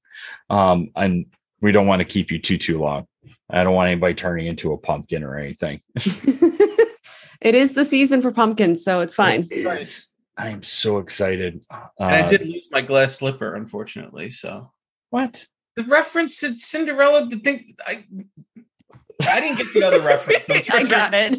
Um, 0.50 0.90
and 0.94 1.26
we 1.60 1.72
don't 1.72 1.86
want 1.86 2.00
to 2.00 2.04
keep 2.04 2.30
you 2.30 2.38
too 2.38 2.58
too 2.58 2.78
long. 2.78 3.06
I 3.50 3.64
don't 3.64 3.74
want 3.74 3.90
anybody 3.90 4.14
turning 4.14 4.46
into 4.46 4.72
a 4.72 4.78
pumpkin 4.78 5.22
or 5.22 5.36
anything. 5.36 5.82
it 5.96 7.54
is 7.54 7.74
the 7.74 7.84
season 7.84 8.22
for 8.22 8.32
pumpkins, 8.32 8.84
so 8.84 9.00
it's 9.00 9.14
fine. 9.14 9.46
It 9.50 10.06
I 10.36 10.48
am 10.48 10.62
so 10.62 10.98
excited. 10.98 11.62
Uh, 11.70 11.86
I 12.00 12.22
did 12.22 12.42
lose 12.42 12.68
my 12.70 12.80
glass 12.80 13.18
slipper, 13.18 13.54
unfortunately. 13.54 14.30
So 14.30 14.72
what? 15.10 15.46
The 15.76 15.82
reference 15.84 16.40
to 16.40 16.56
Cinderella. 16.56 17.26
The 17.28 17.38
thing 17.38 17.66
I 17.86 18.04
I 19.28 19.40
didn't 19.40 19.58
get 19.58 19.74
the 19.74 19.84
other 19.84 20.00
reference. 20.00 20.48
I 20.70 20.84
got 20.84 21.12
it. 21.14 21.38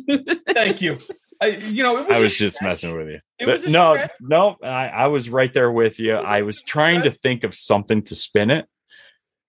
Thank 0.54 0.82
you. 0.82 0.98
I, 1.42 1.48
you 1.48 1.84
know, 1.84 1.94
was 1.94 2.10
I 2.10 2.20
was 2.22 2.38
just 2.38 2.62
messing 2.62 2.96
with 2.96 3.08
you. 3.10 3.20
But 3.40 3.68
no, 3.68 3.96
stretch. 3.96 4.12
no, 4.22 4.56
I, 4.64 4.88
I 4.88 5.08
was 5.08 5.30
right 5.30 5.52
there 5.52 5.72
with 5.72 6.00
you. 6.00 6.14
I 6.14 6.44
was 6.44 6.62
trying 6.62 7.02
to 7.04 7.12
think 7.12 7.44
of 7.44 7.54
something 7.54 8.02
to 8.04 8.16
spin 8.16 8.50
it, 8.50 8.66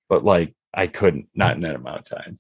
but 0.09 0.25
like 0.25 0.55
I 0.75 0.89
couldn't, 0.89 1.29
not 1.35 1.55
in 1.55 1.61
that 1.63 1.77
amount 1.77 1.99
of 2.11 2.19
time. 2.19 2.39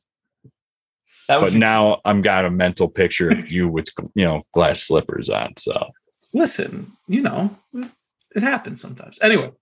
but 1.28 1.52
your- 1.52 1.60
now 1.60 2.00
I'm 2.04 2.20
got 2.20 2.44
a 2.46 2.50
mental 2.50 2.88
picture 2.88 3.28
of 3.28 3.48
you 3.48 3.68
with 3.68 3.88
you 4.14 4.24
know 4.24 4.40
glass 4.52 4.82
slippers 4.82 5.30
on. 5.30 5.56
So 5.56 5.90
listen, 6.32 6.92
you 7.06 7.22
know, 7.22 7.56
it 8.34 8.42
happens 8.42 8.80
sometimes. 8.80 9.20
Anyway, 9.22 9.52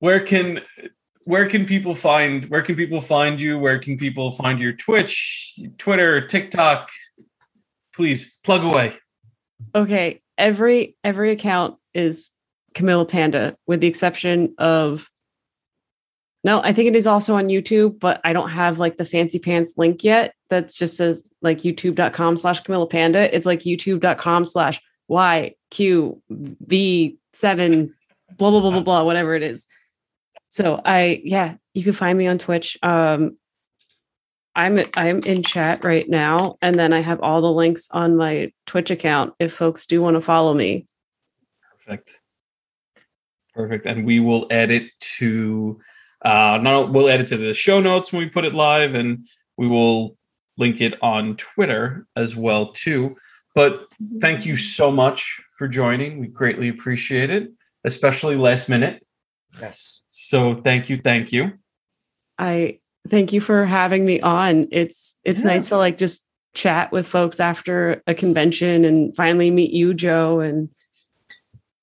where 0.00 0.20
can 0.20 0.60
where 1.24 1.48
can 1.48 1.66
people 1.66 1.94
find 1.94 2.46
where 2.46 2.62
can 2.62 2.74
people 2.76 3.00
find 3.00 3.40
you? 3.40 3.58
Where 3.58 3.78
can 3.78 3.96
people 3.96 4.30
find 4.30 4.60
your 4.60 4.72
Twitch, 4.72 5.58
Twitter, 5.78 6.26
TikTok? 6.26 6.90
Please 7.94 8.36
plug 8.44 8.62
away. 8.62 8.92
Okay, 9.74 10.20
every 10.36 10.96
every 11.02 11.32
account 11.32 11.76
is 11.94 12.30
Camilla 12.74 13.06
Panda, 13.06 13.56
with 13.66 13.80
the 13.80 13.86
exception 13.86 14.54
of 14.58 15.08
no, 16.42 16.60
I 16.62 16.74
think 16.74 16.88
it 16.88 16.96
is 16.96 17.06
also 17.06 17.36
on 17.36 17.46
YouTube, 17.46 17.98
but 17.98 18.20
I 18.22 18.34
don't 18.34 18.50
have 18.50 18.78
like 18.78 18.98
the 18.98 19.06
fancy 19.06 19.38
pants 19.38 19.72
link 19.78 20.04
yet. 20.04 20.34
That's 20.50 20.76
just 20.76 20.98
says 20.98 21.30
like 21.40 21.60
youtube.com 21.60 22.36
slash 22.36 22.60
Camilla 22.60 22.86
Panda. 22.86 23.34
It's 23.34 23.46
like 23.46 23.60
youtube.com 23.60 24.44
slash 24.44 24.82
YQV7 25.10 27.90
blah 28.36 28.50
blah 28.50 28.60
blah 28.60 28.70
blah 28.70 28.80
blah, 28.80 29.04
whatever 29.04 29.34
it 29.34 29.42
is. 29.42 29.66
So 30.54 30.80
I 30.84 31.20
yeah, 31.24 31.56
you 31.72 31.82
can 31.82 31.94
find 31.94 32.16
me 32.16 32.28
on 32.28 32.38
Twitch. 32.38 32.78
Um 32.80 33.36
I'm 34.54 34.78
I'm 34.96 35.18
in 35.24 35.42
chat 35.42 35.82
right 35.82 36.08
now, 36.08 36.58
and 36.62 36.78
then 36.78 36.92
I 36.92 37.00
have 37.00 37.20
all 37.22 37.40
the 37.40 37.50
links 37.50 37.88
on 37.90 38.16
my 38.16 38.52
Twitch 38.64 38.92
account 38.92 39.34
if 39.40 39.52
folks 39.52 39.84
do 39.84 40.00
want 40.00 40.14
to 40.14 40.20
follow 40.20 40.54
me. 40.54 40.86
Perfect. 41.84 42.20
Perfect. 43.52 43.84
And 43.84 44.06
we 44.06 44.20
will 44.20 44.46
add 44.52 44.70
it 44.70 44.84
to 45.18 45.80
uh 46.24 46.60
no 46.62 46.86
we'll 46.86 47.08
add 47.08 47.18
it 47.18 47.26
to 47.28 47.36
the 47.36 47.52
show 47.52 47.80
notes 47.80 48.12
when 48.12 48.20
we 48.22 48.28
put 48.28 48.44
it 48.44 48.54
live 48.54 48.94
and 48.94 49.26
we 49.56 49.66
will 49.66 50.16
link 50.56 50.80
it 50.80 50.94
on 51.02 51.34
Twitter 51.34 52.06
as 52.14 52.36
well 52.36 52.70
too. 52.70 53.16
But 53.56 53.86
thank 54.20 54.46
you 54.46 54.56
so 54.56 54.92
much 54.92 55.40
for 55.58 55.66
joining. 55.66 56.20
We 56.20 56.28
greatly 56.28 56.68
appreciate 56.68 57.30
it. 57.30 57.50
especially 57.84 58.36
last 58.36 58.68
minute. 58.68 59.03
Yes. 59.60 60.02
So 60.08 60.54
thank 60.54 60.88
you, 60.90 60.96
thank 60.98 61.32
you. 61.32 61.52
I 62.38 62.78
thank 63.08 63.32
you 63.32 63.40
for 63.40 63.64
having 63.66 64.04
me 64.04 64.20
on. 64.20 64.68
It's 64.72 65.18
it's 65.24 65.40
Yeah. 65.44 65.50
nice 65.52 65.68
to 65.68 65.76
like 65.76 65.98
just 65.98 66.26
chat 66.54 66.92
with 66.92 67.06
folks 67.06 67.40
after 67.40 68.02
a 68.06 68.14
convention 68.14 68.84
and 68.84 69.14
finally 69.16 69.50
meet 69.50 69.72
you, 69.72 69.94
Joe. 69.94 70.40
And 70.40 70.68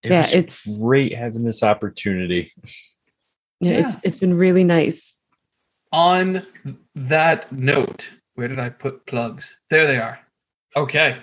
It 0.03 0.11
yeah, 0.11 0.27
it's 0.31 0.72
great 0.73 1.15
having 1.15 1.43
this 1.43 1.64
opportunity. 1.64 2.52
yeah, 3.60 3.73
it's 3.73 3.95
it's 4.03 4.18
been 4.18 4.34
really 4.35 4.64
nice. 4.64 5.18
On 5.93 6.45
that 6.95 7.52
note, 7.52 8.10
where 8.35 8.48
did 8.48 8.60
I 8.60 8.69
put 8.69 9.06
plugs? 9.06 9.60
There 9.69 9.85
they 9.85 9.98
are. 9.98 10.19
Okay. 10.76 11.18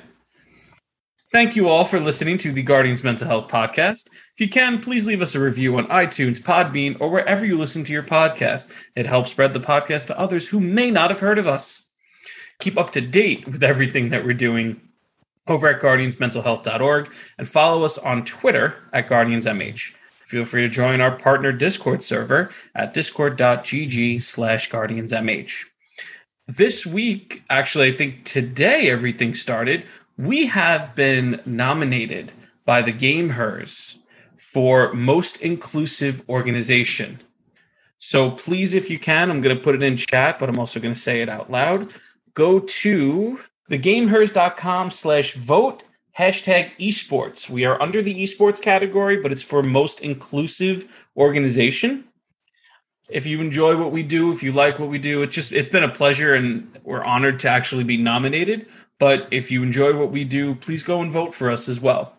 Thank 1.30 1.56
you 1.56 1.68
all 1.68 1.84
for 1.84 2.00
listening 2.00 2.38
to 2.38 2.52
the 2.52 2.62
Guardians 2.62 3.04
Mental 3.04 3.28
Health 3.28 3.48
Podcast. 3.48 4.08
If 4.32 4.40
you 4.40 4.48
can, 4.48 4.80
please 4.80 5.06
leave 5.06 5.20
us 5.20 5.34
a 5.34 5.40
review 5.40 5.76
on 5.76 5.86
iTunes, 5.88 6.40
Podbean, 6.40 6.96
or 7.00 7.10
wherever 7.10 7.44
you 7.44 7.58
listen 7.58 7.84
to 7.84 7.92
your 7.92 8.02
podcast. 8.02 8.72
It 8.96 9.04
helps 9.04 9.30
spread 9.30 9.52
the 9.52 9.60
podcast 9.60 10.06
to 10.06 10.18
others 10.18 10.48
who 10.48 10.58
may 10.58 10.90
not 10.90 11.10
have 11.10 11.20
heard 11.20 11.36
of 11.36 11.46
us. 11.46 11.82
Keep 12.60 12.78
up 12.78 12.92
to 12.92 13.02
date 13.02 13.46
with 13.46 13.62
everything 13.62 14.08
that 14.08 14.24
we're 14.24 14.32
doing 14.32 14.80
over 15.46 15.68
at 15.68 15.82
guardiansmentalhealth.org 15.82 17.12
and 17.36 17.46
follow 17.46 17.84
us 17.84 17.98
on 17.98 18.24
Twitter 18.24 18.76
at 18.94 19.06
guardiansmh. 19.06 19.92
Feel 20.24 20.46
free 20.46 20.62
to 20.62 20.68
join 20.70 21.02
our 21.02 21.14
partner 21.14 21.52
Discord 21.52 22.02
server 22.02 22.48
at 22.74 22.94
discord.gg 22.94 24.22
slash 24.22 24.70
guardiansmh. 24.70 25.66
This 26.46 26.86
week, 26.86 27.42
actually, 27.50 27.92
I 27.92 27.96
think 27.98 28.24
today 28.24 28.90
everything 28.90 29.34
started. 29.34 29.84
We 30.18 30.46
have 30.46 30.96
been 30.96 31.40
nominated 31.46 32.32
by 32.64 32.82
the 32.82 32.90
Game 32.90 33.30
Hers 33.30 33.98
for 34.36 34.92
Most 34.92 35.40
Inclusive 35.40 36.28
Organization. 36.28 37.20
So 37.98 38.32
please, 38.32 38.74
if 38.74 38.90
you 38.90 38.98
can, 38.98 39.30
I'm 39.30 39.40
going 39.40 39.56
to 39.56 39.62
put 39.62 39.76
it 39.76 39.82
in 39.82 39.96
chat, 39.96 40.40
but 40.40 40.48
I'm 40.48 40.58
also 40.58 40.80
going 40.80 40.92
to 40.92 40.98
say 40.98 41.22
it 41.22 41.28
out 41.28 41.52
loud. 41.52 41.94
Go 42.34 42.58
to 42.58 43.38
thegamehers.com 43.70 44.90
slash 44.90 45.34
vote 45.34 45.84
hashtag 46.18 46.76
esports. 46.78 47.48
We 47.48 47.64
are 47.64 47.80
under 47.80 48.02
the 48.02 48.20
esports 48.20 48.60
category, 48.60 49.18
but 49.18 49.30
it's 49.30 49.42
for 49.42 49.62
most 49.62 50.00
inclusive 50.00 51.06
organization. 51.16 52.06
If 53.08 53.24
you 53.24 53.40
enjoy 53.40 53.76
what 53.76 53.92
we 53.92 54.02
do, 54.02 54.32
if 54.32 54.42
you 54.42 54.50
like 54.50 54.80
what 54.80 54.88
we 54.88 54.98
do, 54.98 55.22
it's 55.22 55.34
just 55.34 55.52
it's 55.52 55.70
been 55.70 55.84
a 55.84 55.88
pleasure 55.88 56.34
and 56.34 56.76
we're 56.82 57.04
honored 57.04 57.38
to 57.40 57.48
actually 57.48 57.84
be 57.84 57.96
nominated. 57.96 58.66
But 58.98 59.28
if 59.30 59.50
you 59.50 59.62
enjoy 59.62 59.96
what 59.96 60.10
we 60.10 60.24
do, 60.24 60.54
please 60.54 60.82
go 60.82 61.00
and 61.00 61.10
vote 61.10 61.34
for 61.34 61.50
us 61.50 61.68
as 61.68 61.80
well. 61.80 62.14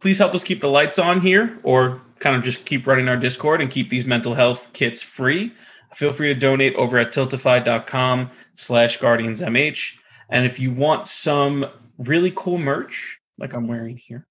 Please 0.00 0.18
help 0.18 0.34
us 0.34 0.42
keep 0.42 0.60
the 0.60 0.68
lights 0.68 0.98
on 0.98 1.20
here 1.20 1.58
or 1.62 2.00
kind 2.18 2.34
of 2.34 2.42
just 2.42 2.64
keep 2.64 2.86
running 2.86 3.08
our 3.08 3.16
Discord 3.16 3.60
and 3.60 3.70
keep 3.70 3.88
these 3.88 4.06
mental 4.06 4.34
health 4.34 4.72
kits 4.72 5.02
free. 5.02 5.52
Feel 5.94 6.12
free 6.12 6.32
to 6.32 6.38
donate 6.38 6.74
over 6.76 6.98
at 6.98 7.12
tiltify.com 7.12 8.30
slash 8.54 8.98
guardiansmh. 8.98 9.92
And 10.30 10.46
if 10.46 10.58
you 10.58 10.72
want 10.72 11.06
some 11.06 11.66
really 11.98 12.32
cool 12.34 12.58
merch, 12.58 13.20
like 13.38 13.52
I'm 13.52 13.68
wearing 13.68 13.98
here, 13.98 14.26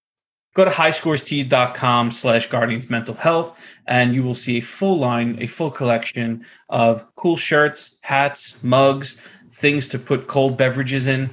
go 0.56 0.66
to 0.66 0.72
highscorestees.com 0.72 2.12
slash 2.12 2.48
guardians 2.48 2.90
mental 2.90 3.14
health 3.14 3.58
and 3.88 4.16
you 4.16 4.24
will 4.24 4.36
see 4.36 4.58
a 4.58 4.62
full 4.62 4.98
line, 4.98 5.38
a 5.40 5.48
full 5.48 5.72
collection 5.72 6.46
of 6.70 7.06
cool 7.16 7.38
shirts, 7.38 8.00
hats, 8.02 8.62
mugs, 8.64 9.22
things 9.52 9.88
to 9.90 10.00
put 10.00 10.28
cold 10.28 10.58
beverages 10.58 11.08
in. 11.08 11.30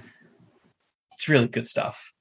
It's 1.18 1.28
really 1.28 1.48
good 1.48 1.66
stuff. 1.66 2.12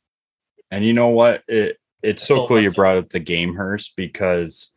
And 0.71 0.83
you 0.83 0.91
know 0.91 1.09
what? 1.09 1.43
It 1.47 1.77
it's 2.01 2.27
so 2.27 2.47
cool 2.47 2.63
you 2.63 2.71
brought 2.71 2.97
up 2.97 3.09
the 3.11 3.19
Game 3.19 3.53
Hers 3.53 3.93
because 3.95 4.73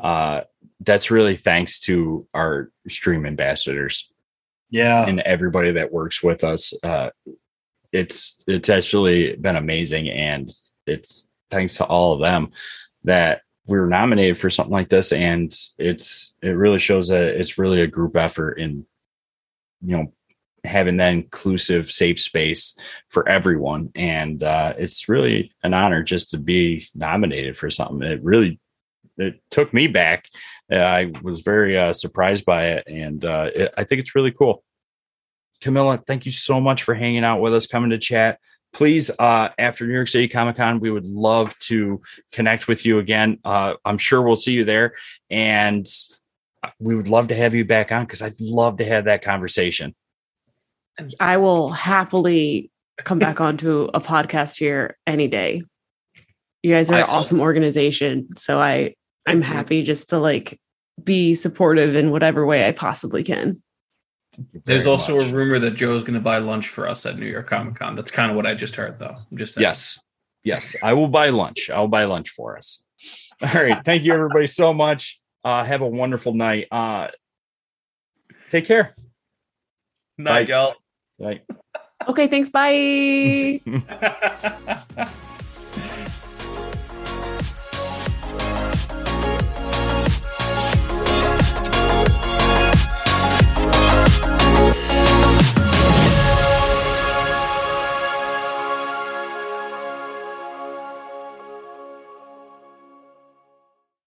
uh 0.00 0.40
that's 0.80 1.12
really 1.12 1.36
thanks 1.36 1.78
to 1.80 2.26
our 2.34 2.72
stream 2.88 3.24
ambassadors 3.26 4.10
Yeah. 4.70 5.06
and 5.06 5.20
everybody 5.20 5.70
that 5.72 5.92
works 5.92 6.20
with 6.20 6.42
us. 6.42 6.74
Uh 6.82 7.10
it's 7.92 8.42
it's 8.48 8.68
actually 8.68 9.36
been 9.36 9.54
amazing 9.54 10.10
and 10.10 10.50
it's 10.88 11.28
thanks 11.48 11.76
to 11.76 11.84
all 11.84 12.14
of 12.14 12.20
them 12.20 12.50
that 13.04 13.42
we 13.66 13.78
were 13.78 13.86
nominated 13.86 14.36
for 14.36 14.50
something 14.50 14.72
like 14.72 14.88
this 14.88 15.12
and 15.12 15.54
it's 15.78 16.36
it 16.42 16.50
really 16.50 16.80
shows 16.80 17.06
that 17.06 17.22
it's 17.22 17.56
really 17.56 17.82
a 17.82 17.86
group 17.86 18.16
effort 18.16 18.54
in 18.54 18.84
you 19.80 19.96
know 19.96 20.12
having 20.64 20.96
that 20.98 21.12
inclusive 21.12 21.90
safe 21.90 22.20
space 22.20 22.74
for 23.08 23.28
everyone. 23.28 23.90
And 23.94 24.42
uh 24.42 24.74
it's 24.78 25.08
really 25.08 25.52
an 25.62 25.74
honor 25.74 26.02
just 26.02 26.30
to 26.30 26.38
be 26.38 26.86
nominated 26.94 27.56
for 27.56 27.70
something. 27.70 28.02
It 28.02 28.22
really 28.22 28.60
it 29.16 29.40
took 29.50 29.74
me 29.74 29.86
back. 29.86 30.28
Uh, 30.72 30.76
i 30.76 31.12
was 31.22 31.40
very 31.40 31.78
uh 31.78 31.92
surprised 31.92 32.44
by 32.44 32.68
it. 32.68 32.84
And 32.86 33.24
uh 33.24 33.50
it, 33.54 33.74
i 33.76 33.84
think 33.84 34.00
it's 34.00 34.14
really 34.14 34.32
cool. 34.32 34.62
Camilla 35.60 36.02
thank 36.06 36.26
you 36.26 36.32
so 36.32 36.60
much 36.60 36.82
for 36.82 36.94
hanging 36.94 37.24
out 37.24 37.40
with 37.40 37.54
us 37.54 37.66
coming 37.66 37.90
to 37.90 37.98
chat. 37.98 38.38
Please 38.72 39.10
uh 39.18 39.48
after 39.58 39.86
new 39.86 39.94
york 39.94 40.08
city 40.08 40.28
comic-con 40.28 40.80
we 40.80 40.90
would 40.90 41.06
love 41.06 41.58
to 41.60 42.00
connect 42.32 42.68
with 42.68 42.84
you 42.86 42.98
again. 42.98 43.38
Uh 43.44 43.74
i'm 43.84 43.98
sure 43.98 44.22
we'll 44.22 44.36
see 44.36 44.52
you 44.52 44.64
there. 44.64 44.94
And 45.30 45.86
we 46.78 46.94
would 46.94 47.08
love 47.08 47.28
to 47.28 47.34
have 47.34 47.54
you 47.54 47.64
back 47.64 47.92
on 47.92 48.04
because 48.04 48.22
i'd 48.22 48.40
love 48.40 48.76
to 48.78 48.84
have 48.84 49.04
that 49.04 49.22
conversation 49.22 49.94
I 51.18 51.36
will 51.36 51.70
happily 51.70 52.70
come 52.98 53.18
back 53.18 53.40
onto 53.40 53.88
a 53.94 54.00
podcast 54.00 54.58
here 54.58 54.96
any 55.06 55.28
day. 55.28 55.62
You 56.62 56.70
guys 56.74 56.90
are 56.90 56.98
an 56.98 57.06
awesome 57.08 57.40
organization. 57.40 58.28
So 58.36 58.60
I 58.60 58.94
I'm 59.26 59.42
happy 59.42 59.82
just 59.82 60.10
to 60.10 60.18
like 60.18 60.60
be 61.02 61.34
supportive 61.34 61.96
in 61.96 62.10
whatever 62.10 62.44
way 62.44 62.66
I 62.66 62.72
possibly 62.72 63.22
can. 63.24 63.62
There's 64.64 64.86
also 64.86 65.18
much. 65.18 65.30
a 65.30 65.34
rumor 65.34 65.58
that 65.58 65.72
Joe's 65.72 66.04
going 66.04 66.14
to 66.14 66.20
buy 66.20 66.38
lunch 66.38 66.68
for 66.68 66.88
us 66.88 67.04
at 67.04 67.18
New 67.18 67.26
York 67.26 67.48
Comic 67.48 67.74
Con. 67.76 67.94
That's 67.94 68.10
kind 68.10 68.30
of 68.30 68.36
what 68.36 68.46
I 68.46 68.54
just 68.54 68.76
heard, 68.76 68.98
though. 68.98 69.14
I'm 69.30 69.36
just 69.36 69.54
saying. 69.54 69.62
Yes. 69.62 69.98
Yes. 70.44 70.76
I 70.82 70.92
will 70.94 71.08
buy 71.08 71.30
lunch. 71.30 71.68
I'll 71.70 71.88
buy 71.88 72.04
lunch 72.04 72.30
for 72.30 72.56
us. 72.56 72.82
All 73.42 73.62
right. 73.62 73.84
Thank 73.84 74.04
you 74.04 74.12
everybody 74.12 74.46
so 74.46 74.72
much. 74.74 75.20
Uh 75.42 75.64
have 75.64 75.80
a 75.80 75.88
wonderful 75.88 76.34
night. 76.34 76.68
Uh 76.70 77.08
take 78.50 78.66
care. 78.66 78.94
Night, 80.18 80.48
Bye. 80.48 80.52
y'all. 80.52 80.74
Night. 81.20 81.44
Okay, 82.08 82.28
thanks. 82.28 82.48
Bye. 82.50 83.60
Bye. 83.66 85.08